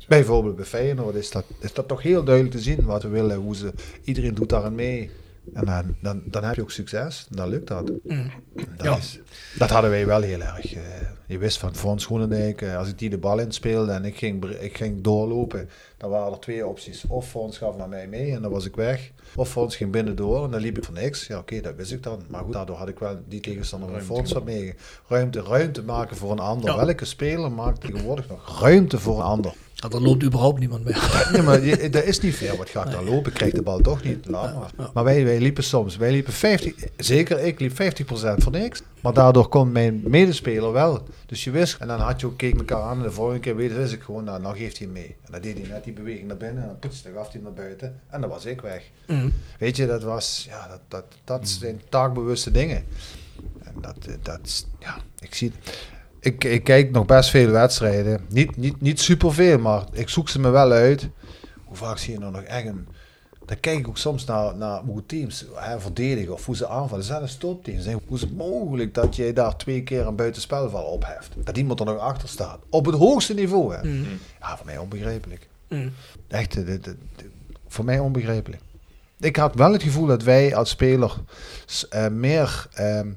Bijvoorbeeld 0.09 0.57
bij 0.57 0.65
Feyenoord 0.65 1.15
is 1.15 1.31
dat, 1.31 1.45
is 1.61 1.73
dat 1.73 1.89
toch 1.89 2.03
heel 2.03 2.25
duidelijk 2.25 2.57
te 2.57 2.63
zien 2.63 2.85
wat 2.85 3.03
we 3.03 3.09
willen, 3.09 3.37
hoe 3.37 3.57
ze, 3.57 3.73
iedereen 4.05 4.35
doet 4.35 4.49
daarin 4.49 4.75
mee. 4.75 5.11
En 5.55 5.65
dan, 5.65 5.95
dan, 6.03 6.23
dan 6.27 6.45
heb 6.45 6.55
je 6.55 6.63
ook 6.63 6.71
succes, 6.71 7.27
dan 7.31 7.49
lukt 7.49 7.69
dat. 7.69 7.93
Mm. 8.05 8.31
Dat, 8.77 8.87
Ja. 8.87 8.97
is, 8.97 9.21
dat 9.59 9.71
hadden 9.71 9.91
wij 9.91 10.07
wel 10.07 10.23
heel 10.23 10.41
erg. 10.41 10.75
eh, 10.75 10.83
je 11.27 11.39
wist 11.39 11.59
van 11.59 11.75
Fons 11.75 12.05
Groenendijk, 12.07 12.63
eh, 12.63 12.77
als 12.77 12.89
ik 12.89 12.99
die 12.99 13.11
de 13.11 13.19
bal 13.19 13.39
inspeelde 13.39 13.93
en 13.93 14.05
ik 14.05 14.17
ging, 14.17 14.45
ik 14.45 14.77
ging 14.77 15.01
doorlopen, 15.03 15.69
dan 15.97 16.11
waren 16.11 16.33
er 16.33 16.39
twee 16.39 16.67
opties. 16.67 17.05
Of 17.09 17.29
Fons 17.29 17.59
gaf 17.59 17.77
naar 17.77 17.89
mij 17.89 18.09
mee 18.09 18.33
en 18.35 18.43
dan 18.43 18.51
was 18.51 18.65
ik 18.67 18.77
weg. 18.77 19.11
Of 19.35 19.51
Fons 19.51 19.77
ging 19.77 19.91
binnendoor 19.93 20.45
en 20.45 20.51
dan 20.51 20.61
liep 20.61 20.79
ik 20.79 20.85
voor 20.85 20.95
niks. 20.95 21.27
Ja, 21.27 21.39
oké, 21.39 21.61
dat 21.61 21.75
wist 21.77 21.93
ik 21.93 22.03
dan. 22.03 22.23
Maar 22.29 22.43
goed, 22.43 22.53
daardoor 22.53 22.77
had 22.77 22.89
ik 22.89 22.99
wel 22.99 23.19
die 23.29 23.41
tegenstander 23.41 23.89
van 23.91 24.01
Fons 24.01 24.33
wat 24.33 24.45
mee. 24.45 24.75
Ruimte, 25.09 25.43
ruimte 25.43 25.83
maken 25.83 26.17
voor 26.17 26.31
een 26.33 26.39
ander. 26.39 26.71
Ja. 26.71 26.85
Welke 26.85 27.05
speler 27.05 27.53
maakt 27.53 27.81
tegenwoordig 27.81 28.29
nog 28.29 28.61
ruimte 28.61 28.99
voor 28.99 29.17
een 29.17 29.25
ander? 29.25 29.55
Ja, 29.83 29.89
er 29.89 30.03
loopt 30.03 30.23
überhaupt 30.23 30.59
niemand 30.59 30.85
meer. 30.85 31.29
Nee, 31.33 31.43
maar 31.43 31.65
je, 31.65 31.77
er 31.77 32.07
is 32.07 32.21
niet 32.21 32.35
veel. 32.35 32.57
Wat 32.57 32.71
ga 32.71 32.85
ik 32.85 32.91
dan 32.91 33.05
lopen? 33.05 33.31
Ik 33.31 33.37
krijg 33.37 33.53
de 33.53 33.63
bal 33.63 33.81
toch 33.81 34.03
niet. 34.03 34.27
Laat 34.27 34.55
maar. 34.77 34.91
Maar 34.95 35.05
wij, 35.05 35.25
wij 35.25 35.41
liepen 35.41 35.65
soms. 35.65 35.97
Wij 35.97 36.11
liepen 36.11 36.33
50, 36.33 36.75
zeker 36.97 37.39
ik 37.39 37.61
liep 37.61 37.73
50% 37.73 37.75
voor 38.37 38.53
niks. 38.53 38.83
Maar 39.01 39.13
daardoor 39.13 39.49
kon 39.49 39.73
mijn 39.73 40.03
medespeler 40.05 40.73
wel. 40.73 41.07
Dus 41.27 41.45
je 41.45 41.51
wist, 41.51 41.77
en 41.81 41.89
dan 41.89 42.01
had 42.01 42.21
je 42.21 42.27
ook, 42.27 42.37
keek 42.37 42.57
elkaar 42.57 42.83
aan. 42.83 42.97
En 42.97 43.03
de 43.03 43.11
volgende 43.11 43.41
keer 43.41 43.57
weet, 43.57 43.77
wist 43.77 43.93
ik 43.93 44.03
gewoon, 44.03 44.25
nou, 44.25 44.41
nou 44.41 44.57
geeft 44.57 44.79
hij 44.79 44.87
mee. 44.87 45.17
En 45.25 45.33
dan 45.33 45.41
deed 45.41 45.59
hij 45.59 45.69
net 45.69 45.85
die 45.85 45.93
beweging 45.93 46.27
naar 46.27 46.37
binnen. 46.37 46.63
En 46.63 46.69
dan 46.69 46.79
poetste, 46.79 47.11
gaf 47.15 47.33
hij 47.33 47.41
naar 47.41 47.53
buiten. 47.53 48.01
En 48.09 48.21
dan 48.21 48.31
was 48.31 48.45
ik 48.45 48.61
weg. 48.61 48.91
Mhm. 49.07 49.29
Weet 49.59 49.77
je, 49.77 49.87
dat 49.87 50.03
was, 50.03 50.47
ja, 50.49 50.69
dat, 50.69 50.81
dat, 50.89 51.05
dat 51.25 51.49
zijn 51.49 51.81
taakbewuste 51.89 52.51
dingen. 52.51 52.85
En 53.63 53.75
dat, 53.81 53.97
eh, 54.07 54.15
dat 54.23 54.67
ja, 54.79 54.97
ik 55.21 55.35
zie 55.35 55.53
ik, 56.23 56.45
ik 56.45 56.65
kijk 56.65 56.91
nog 56.91 57.07
best 57.07 57.31
veel 57.31 57.51
wedstrijden. 57.51 58.21
Niet, 58.29 58.57
niet, 58.57 58.81
niet 58.81 59.01
superveel, 59.01 59.59
maar 59.59 59.85
ik 59.93 60.09
zoek 60.09 60.29
ze 60.29 60.41
me 60.41 60.51
wel 60.51 60.71
uit. 60.73 61.09
Hoe 61.65 61.77
vaak 61.77 61.99
zie 61.99 62.13
je 62.13 62.19
nou 62.19 62.33
nog 62.33 62.43
echt 62.43 62.67
een... 62.67 62.87
Dan 63.47 63.61
kijk 63.61 63.79
ik 63.79 63.89
ook 63.89 63.99
soms 63.99 64.25
naar, 64.25 64.57
naar 64.57 64.81
hoe 64.81 65.07
teams 65.07 65.47
hè, 65.55 65.81
verdedigen 65.81 66.33
of 66.33 66.47
hoe 66.47 66.57
ze 66.57 66.69
aanvallen. 66.69 67.05
Zelfs 67.05 67.37
topteams. 67.37 67.87
Hoe 67.87 68.01
is 68.17 68.21
het 68.21 68.37
mogelijk 68.37 68.95
dat 68.95 69.17
je 69.17 69.33
daar 69.33 69.57
twee 69.57 69.83
keer 69.83 70.07
een 70.07 70.17
buitenspelval 70.17 70.85
opheft? 70.85 71.31
Dat 71.45 71.57
iemand 71.59 71.81
er 71.81 71.87
nog 71.87 71.99
achter 71.99 72.29
staat. 72.29 72.59
Op 72.71 72.87
het 72.87 72.95
hoogste 72.95 73.35
niveau. 73.35 73.75
Hè? 73.75 73.83
Mhm. 73.89 74.09
Ja, 74.41 74.57
voor 74.57 74.67
mij 74.67 74.79
onbegrijpelijk. 74.79 75.49
Mhm. 75.69 75.89
Echt, 76.29 76.53
dit- 76.55 76.67
dit- 76.67 76.85
dit- 76.85 76.97
voor 77.69 77.85
mij 77.85 77.99
onbegrijpelijk. 77.99 78.63
Ik 79.21 79.37
had 79.37 79.55
wel 79.55 79.73
het 79.73 79.83
gevoel 79.83 80.07
dat 80.07 80.23
wij 80.23 80.55
als 80.55 80.71
speler 80.71 81.15
eh, 81.91 82.09
meer, 82.09 82.67
ehm, 82.73 83.09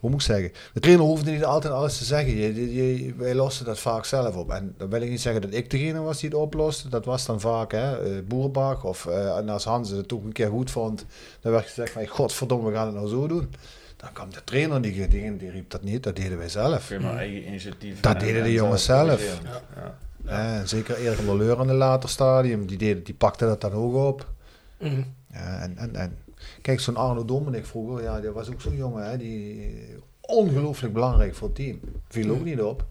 hoe 0.00 0.10
moet 0.10 0.20
ik 0.20 0.26
zeggen, 0.26 0.52
de 0.72 0.80
trainer 0.80 1.06
hoefde 1.06 1.30
niet 1.30 1.44
altijd 1.44 1.72
alles 1.72 1.98
te 1.98 2.04
zeggen. 2.04 2.36
Je, 2.36 2.74
je, 2.74 3.04
je- 3.04 3.14
wij 3.14 3.34
losten 3.34 3.64
dat 3.66 3.78
vaak 3.78 4.04
zelf 4.04 4.36
op. 4.36 4.50
En 4.50 4.74
dan 4.76 4.90
wil 4.90 5.00
ik 5.02 5.10
niet 5.10 5.20
zeggen 5.20 5.42
dat 5.42 5.54
ik 5.54 5.70
degene 5.70 6.00
was 6.00 6.18
die 6.20 6.28
het 6.28 6.38
oploste. 6.38 6.88
Dat 6.88 7.04
was 7.04 7.26
dan 7.26 7.40
vaak 7.40 7.72
hè, 7.72 8.02
eh, 8.16 8.22
Boerbach 8.26 8.84
of 8.84 9.06
eh, 9.06 9.36
en 9.36 9.48
als 9.48 9.64
Hans 9.64 9.90
het 9.90 10.12
ook 10.12 10.24
een 10.24 10.32
keer 10.32 10.48
goed 10.48 10.70
vond, 10.70 11.04
dan 11.40 11.52
werd 11.52 11.64
gezegd 11.66 11.92
van 11.92 12.06
godverdomme, 12.06 12.68
we 12.70 12.74
gaan 12.76 12.86
het 12.86 12.94
nou 12.94 13.08
zo 13.08 13.26
doen. 13.28 13.50
Dan 13.96 14.12
kwam 14.12 14.30
de 14.30 14.44
trainer, 14.44 14.82
die, 14.82 15.08
die, 15.08 15.36
die 15.36 15.50
riep 15.50 15.70
dat 15.70 15.82
niet, 15.82 16.02
dat 16.02 16.16
deden 16.16 16.38
wij 16.38 16.48
zelf. 16.48 16.88
Je 16.88 16.98
maar 16.98 17.16
eigen 17.16 17.46
initiatief. 17.46 18.00
Dat 18.00 18.12
en- 18.14 18.18
deden 18.20 18.42
de 18.42 18.48
en 18.48 18.54
jongens 18.54 18.84
zelf. 18.84 19.38
Ja. 19.42 19.94
Ja, 20.24 20.58
en 20.58 20.68
zeker 20.68 20.96
Erik 20.98 21.24
der 21.26 21.36
Leur 21.36 21.60
in 21.60 21.68
een 21.68 21.74
later 21.76 22.08
stadium, 22.08 22.66
die, 22.66 22.78
deed, 22.78 23.06
die 23.06 23.14
pakte 23.14 23.44
dat 23.46 23.60
dan 23.60 23.72
ook 23.72 23.94
op. 23.94 24.30
Mhm. 24.78 25.02
Ja, 25.32 25.60
en, 25.60 25.76
en, 25.78 25.94
en 25.96 26.16
kijk, 26.62 26.80
zo'n 26.80 26.96
Arno 26.96 27.24
Dominic 27.24 27.66
vroeger, 27.66 28.02
ja, 28.02 28.20
die 28.20 28.30
was 28.30 28.50
ook 28.50 28.60
zo'n 28.60 28.76
jongen, 28.76 29.10
hè, 29.10 29.16
die 29.16 29.96
ongelooflijk 30.20 30.94
belangrijk 30.94 31.34
voor 31.34 31.46
het 31.46 31.56
team. 31.56 31.80
Viel 32.08 32.30
ook 32.30 32.44
niet 32.44 32.60
op. 32.60 32.84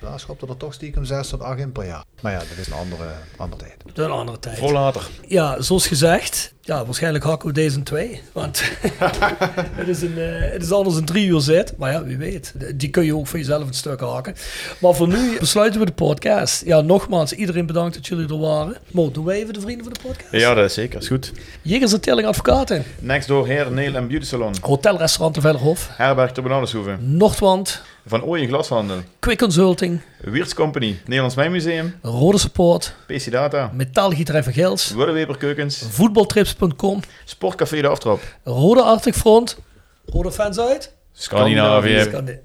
Daar 0.00 0.20
schopte 0.20 0.46
er 0.46 0.56
toch 0.56 0.74
stiekem 0.74 1.04
6 1.04 1.28
tot 1.28 1.40
8 1.40 1.58
in 1.58 1.72
per 1.72 1.86
jaar. 1.86 2.04
Maar 2.22 2.32
ja, 2.32 2.38
dat 2.38 2.56
is 2.58 2.66
een 2.66 2.72
andere, 2.72 3.10
andere 3.36 3.62
tijd. 3.62 3.98
Een 3.98 4.10
andere 4.10 4.38
tijd. 4.38 4.58
Voor 4.58 4.72
later. 4.72 5.10
Ja, 5.26 5.60
zoals 5.60 5.86
gezegd, 5.86 6.54
ja, 6.64 6.84
waarschijnlijk 6.84 7.24
hakken 7.24 7.48
we 7.48 7.54
deze 7.54 7.76
in 7.76 7.82
twee. 7.82 8.20
Want 8.32 8.62
het, 9.80 9.88
is 9.88 10.02
een, 10.02 10.18
eh, 10.18 10.52
het 10.52 10.62
is 10.62 10.72
anders 10.72 10.96
een 10.96 11.04
drie 11.04 11.26
uur 11.26 11.40
zit. 11.40 11.74
Maar 11.76 11.92
ja, 11.92 12.04
wie 12.04 12.16
weet. 12.16 12.54
Die 12.74 12.90
kun 12.90 13.04
je 13.04 13.16
ook 13.16 13.26
voor 13.26 13.38
jezelf 13.38 13.66
een 13.66 13.74
stuk 13.74 14.00
haken. 14.00 14.34
Maar 14.78 14.94
voor 14.94 15.08
nu 15.08 15.38
besluiten 15.38 15.80
we 15.80 15.86
de 15.86 15.92
podcast. 15.92 16.64
Ja, 16.64 16.80
nogmaals, 16.80 17.32
iedereen 17.32 17.66
bedankt 17.66 17.94
dat 17.94 18.06
jullie 18.06 18.28
er 18.28 18.38
waren. 18.38 18.76
Mo, 18.90 19.10
doen 19.10 19.24
wij 19.24 19.36
even 19.36 19.54
de 19.54 19.60
vrienden 19.60 19.84
van 19.84 19.92
de 19.92 20.00
podcast? 20.08 20.32
Ja, 20.32 20.54
dat 20.54 20.64
is 20.64 20.74
zeker. 20.74 21.00
Is 21.00 21.08
goed. 21.08 21.32
Jegers 21.62 21.92
en 21.92 22.00
Tilling 22.00 22.26
Advocaten. 22.26 22.84
Next 22.98 23.28
door 23.28 23.46
Heer, 23.46 23.72
Neel 23.72 23.94
en 23.94 24.08
Beauty 24.08 24.26
Salon. 24.26 24.54
Hotel, 24.60 24.98
restaurant 24.98 25.34
de 25.34 25.40
Vellerhof. 25.40 25.88
Herberg 25.92 26.32
ter 26.32 26.42
Benadeshoeve. 26.42 26.96
Noordwand. 27.00 27.82
Van 28.06 28.22
Ooyen 28.22 28.48
Glashandel. 28.48 28.96
Quick 29.18 29.38
Consulting. 29.38 30.00
Wiertz 30.24 30.54
Company. 30.54 30.98
Nederlands 31.04 31.34
Mijnmuseum. 31.34 31.94
Rode 32.02 32.38
Support. 32.38 32.94
PC 33.06 33.30
Data. 33.30 33.70
Metaalgieterij 33.74 34.42
van 34.42 34.52
Gels. 34.52 34.94
Keukens. 35.38 35.84
Voetbaltrips.com. 35.90 37.00
Sportcafé 37.24 37.80
De 37.80 37.88
Aftrap. 37.88 38.20
Rode 38.44 38.82
Arctic 38.82 39.14
Front. 39.14 39.58
Rode 40.06 40.32
fans 40.32 40.58
uit. 40.58 40.94
Scandinavië. 41.12 42.00
Scandi- 42.00 42.38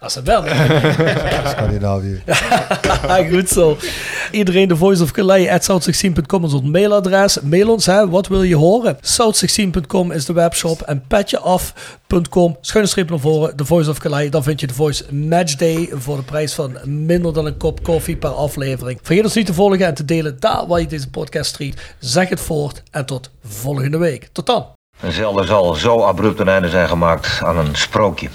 Als 0.00 0.14
het 0.14 0.26
wel. 0.26 0.42
Scandinavië. 1.52 2.22
Goed 3.32 3.48
zo. 3.48 3.76
Iedereen 4.30 4.68
de 4.68 4.76
Voice 4.76 5.02
of 5.02 5.10
Calais 5.10 5.48
at 5.48 5.70
south16.com 5.70 6.44
is 6.44 6.52
ons 6.52 6.62
mailadres. 6.70 7.40
Mail 7.40 7.70
ons, 7.70 7.86
hè. 7.86 8.08
wat 8.08 8.26
wil 8.28 8.42
je 8.42 8.56
horen? 8.56 8.96
South16.com 8.96 10.12
is 10.12 10.24
de 10.24 10.32
webshop 10.32 10.80
en 10.80 11.02
petjeaf.com, 11.08 12.56
schuine 12.60 12.88
streep 12.90 13.10
naar 13.10 13.18
voren, 13.18 13.56
de 13.56 13.64
Voice 13.64 13.90
of 13.90 13.98
Calais. 13.98 14.30
Dan 14.30 14.42
vind 14.42 14.60
je 14.60 14.66
de 14.66 14.74
Voice 14.74 15.14
Match 15.14 15.54
Day 15.54 15.88
voor 15.92 16.16
de 16.16 16.22
prijs 16.22 16.54
van 16.54 16.78
minder 16.84 17.32
dan 17.32 17.46
een 17.46 17.56
kop 17.56 17.82
koffie 17.82 18.16
per 18.16 18.30
aflevering. 18.30 18.98
Vergeet 19.02 19.24
ons 19.24 19.34
niet 19.34 19.46
te 19.46 19.54
volgen 19.54 19.86
en 19.86 19.94
te 19.94 20.04
delen 20.04 20.36
daar 20.38 20.66
waar 20.66 20.80
je 20.80 20.86
deze 20.86 21.10
podcast 21.10 21.50
street. 21.50 21.94
Zeg 21.98 22.28
het 22.28 22.40
voort 22.40 22.82
en 22.90 23.06
tot 23.06 23.30
volgende 23.44 23.98
week. 23.98 24.28
Tot 24.32 24.46
dan. 24.46 24.66
En 25.00 25.12
zelden 25.12 25.46
zal 25.46 25.74
zo 25.74 26.00
abrupt 26.00 26.40
een 26.40 26.48
einde 26.48 26.68
zijn 26.68 26.88
gemaakt 26.88 27.40
aan 27.42 27.58
een 27.58 27.76
sprookje. 27.76 28.28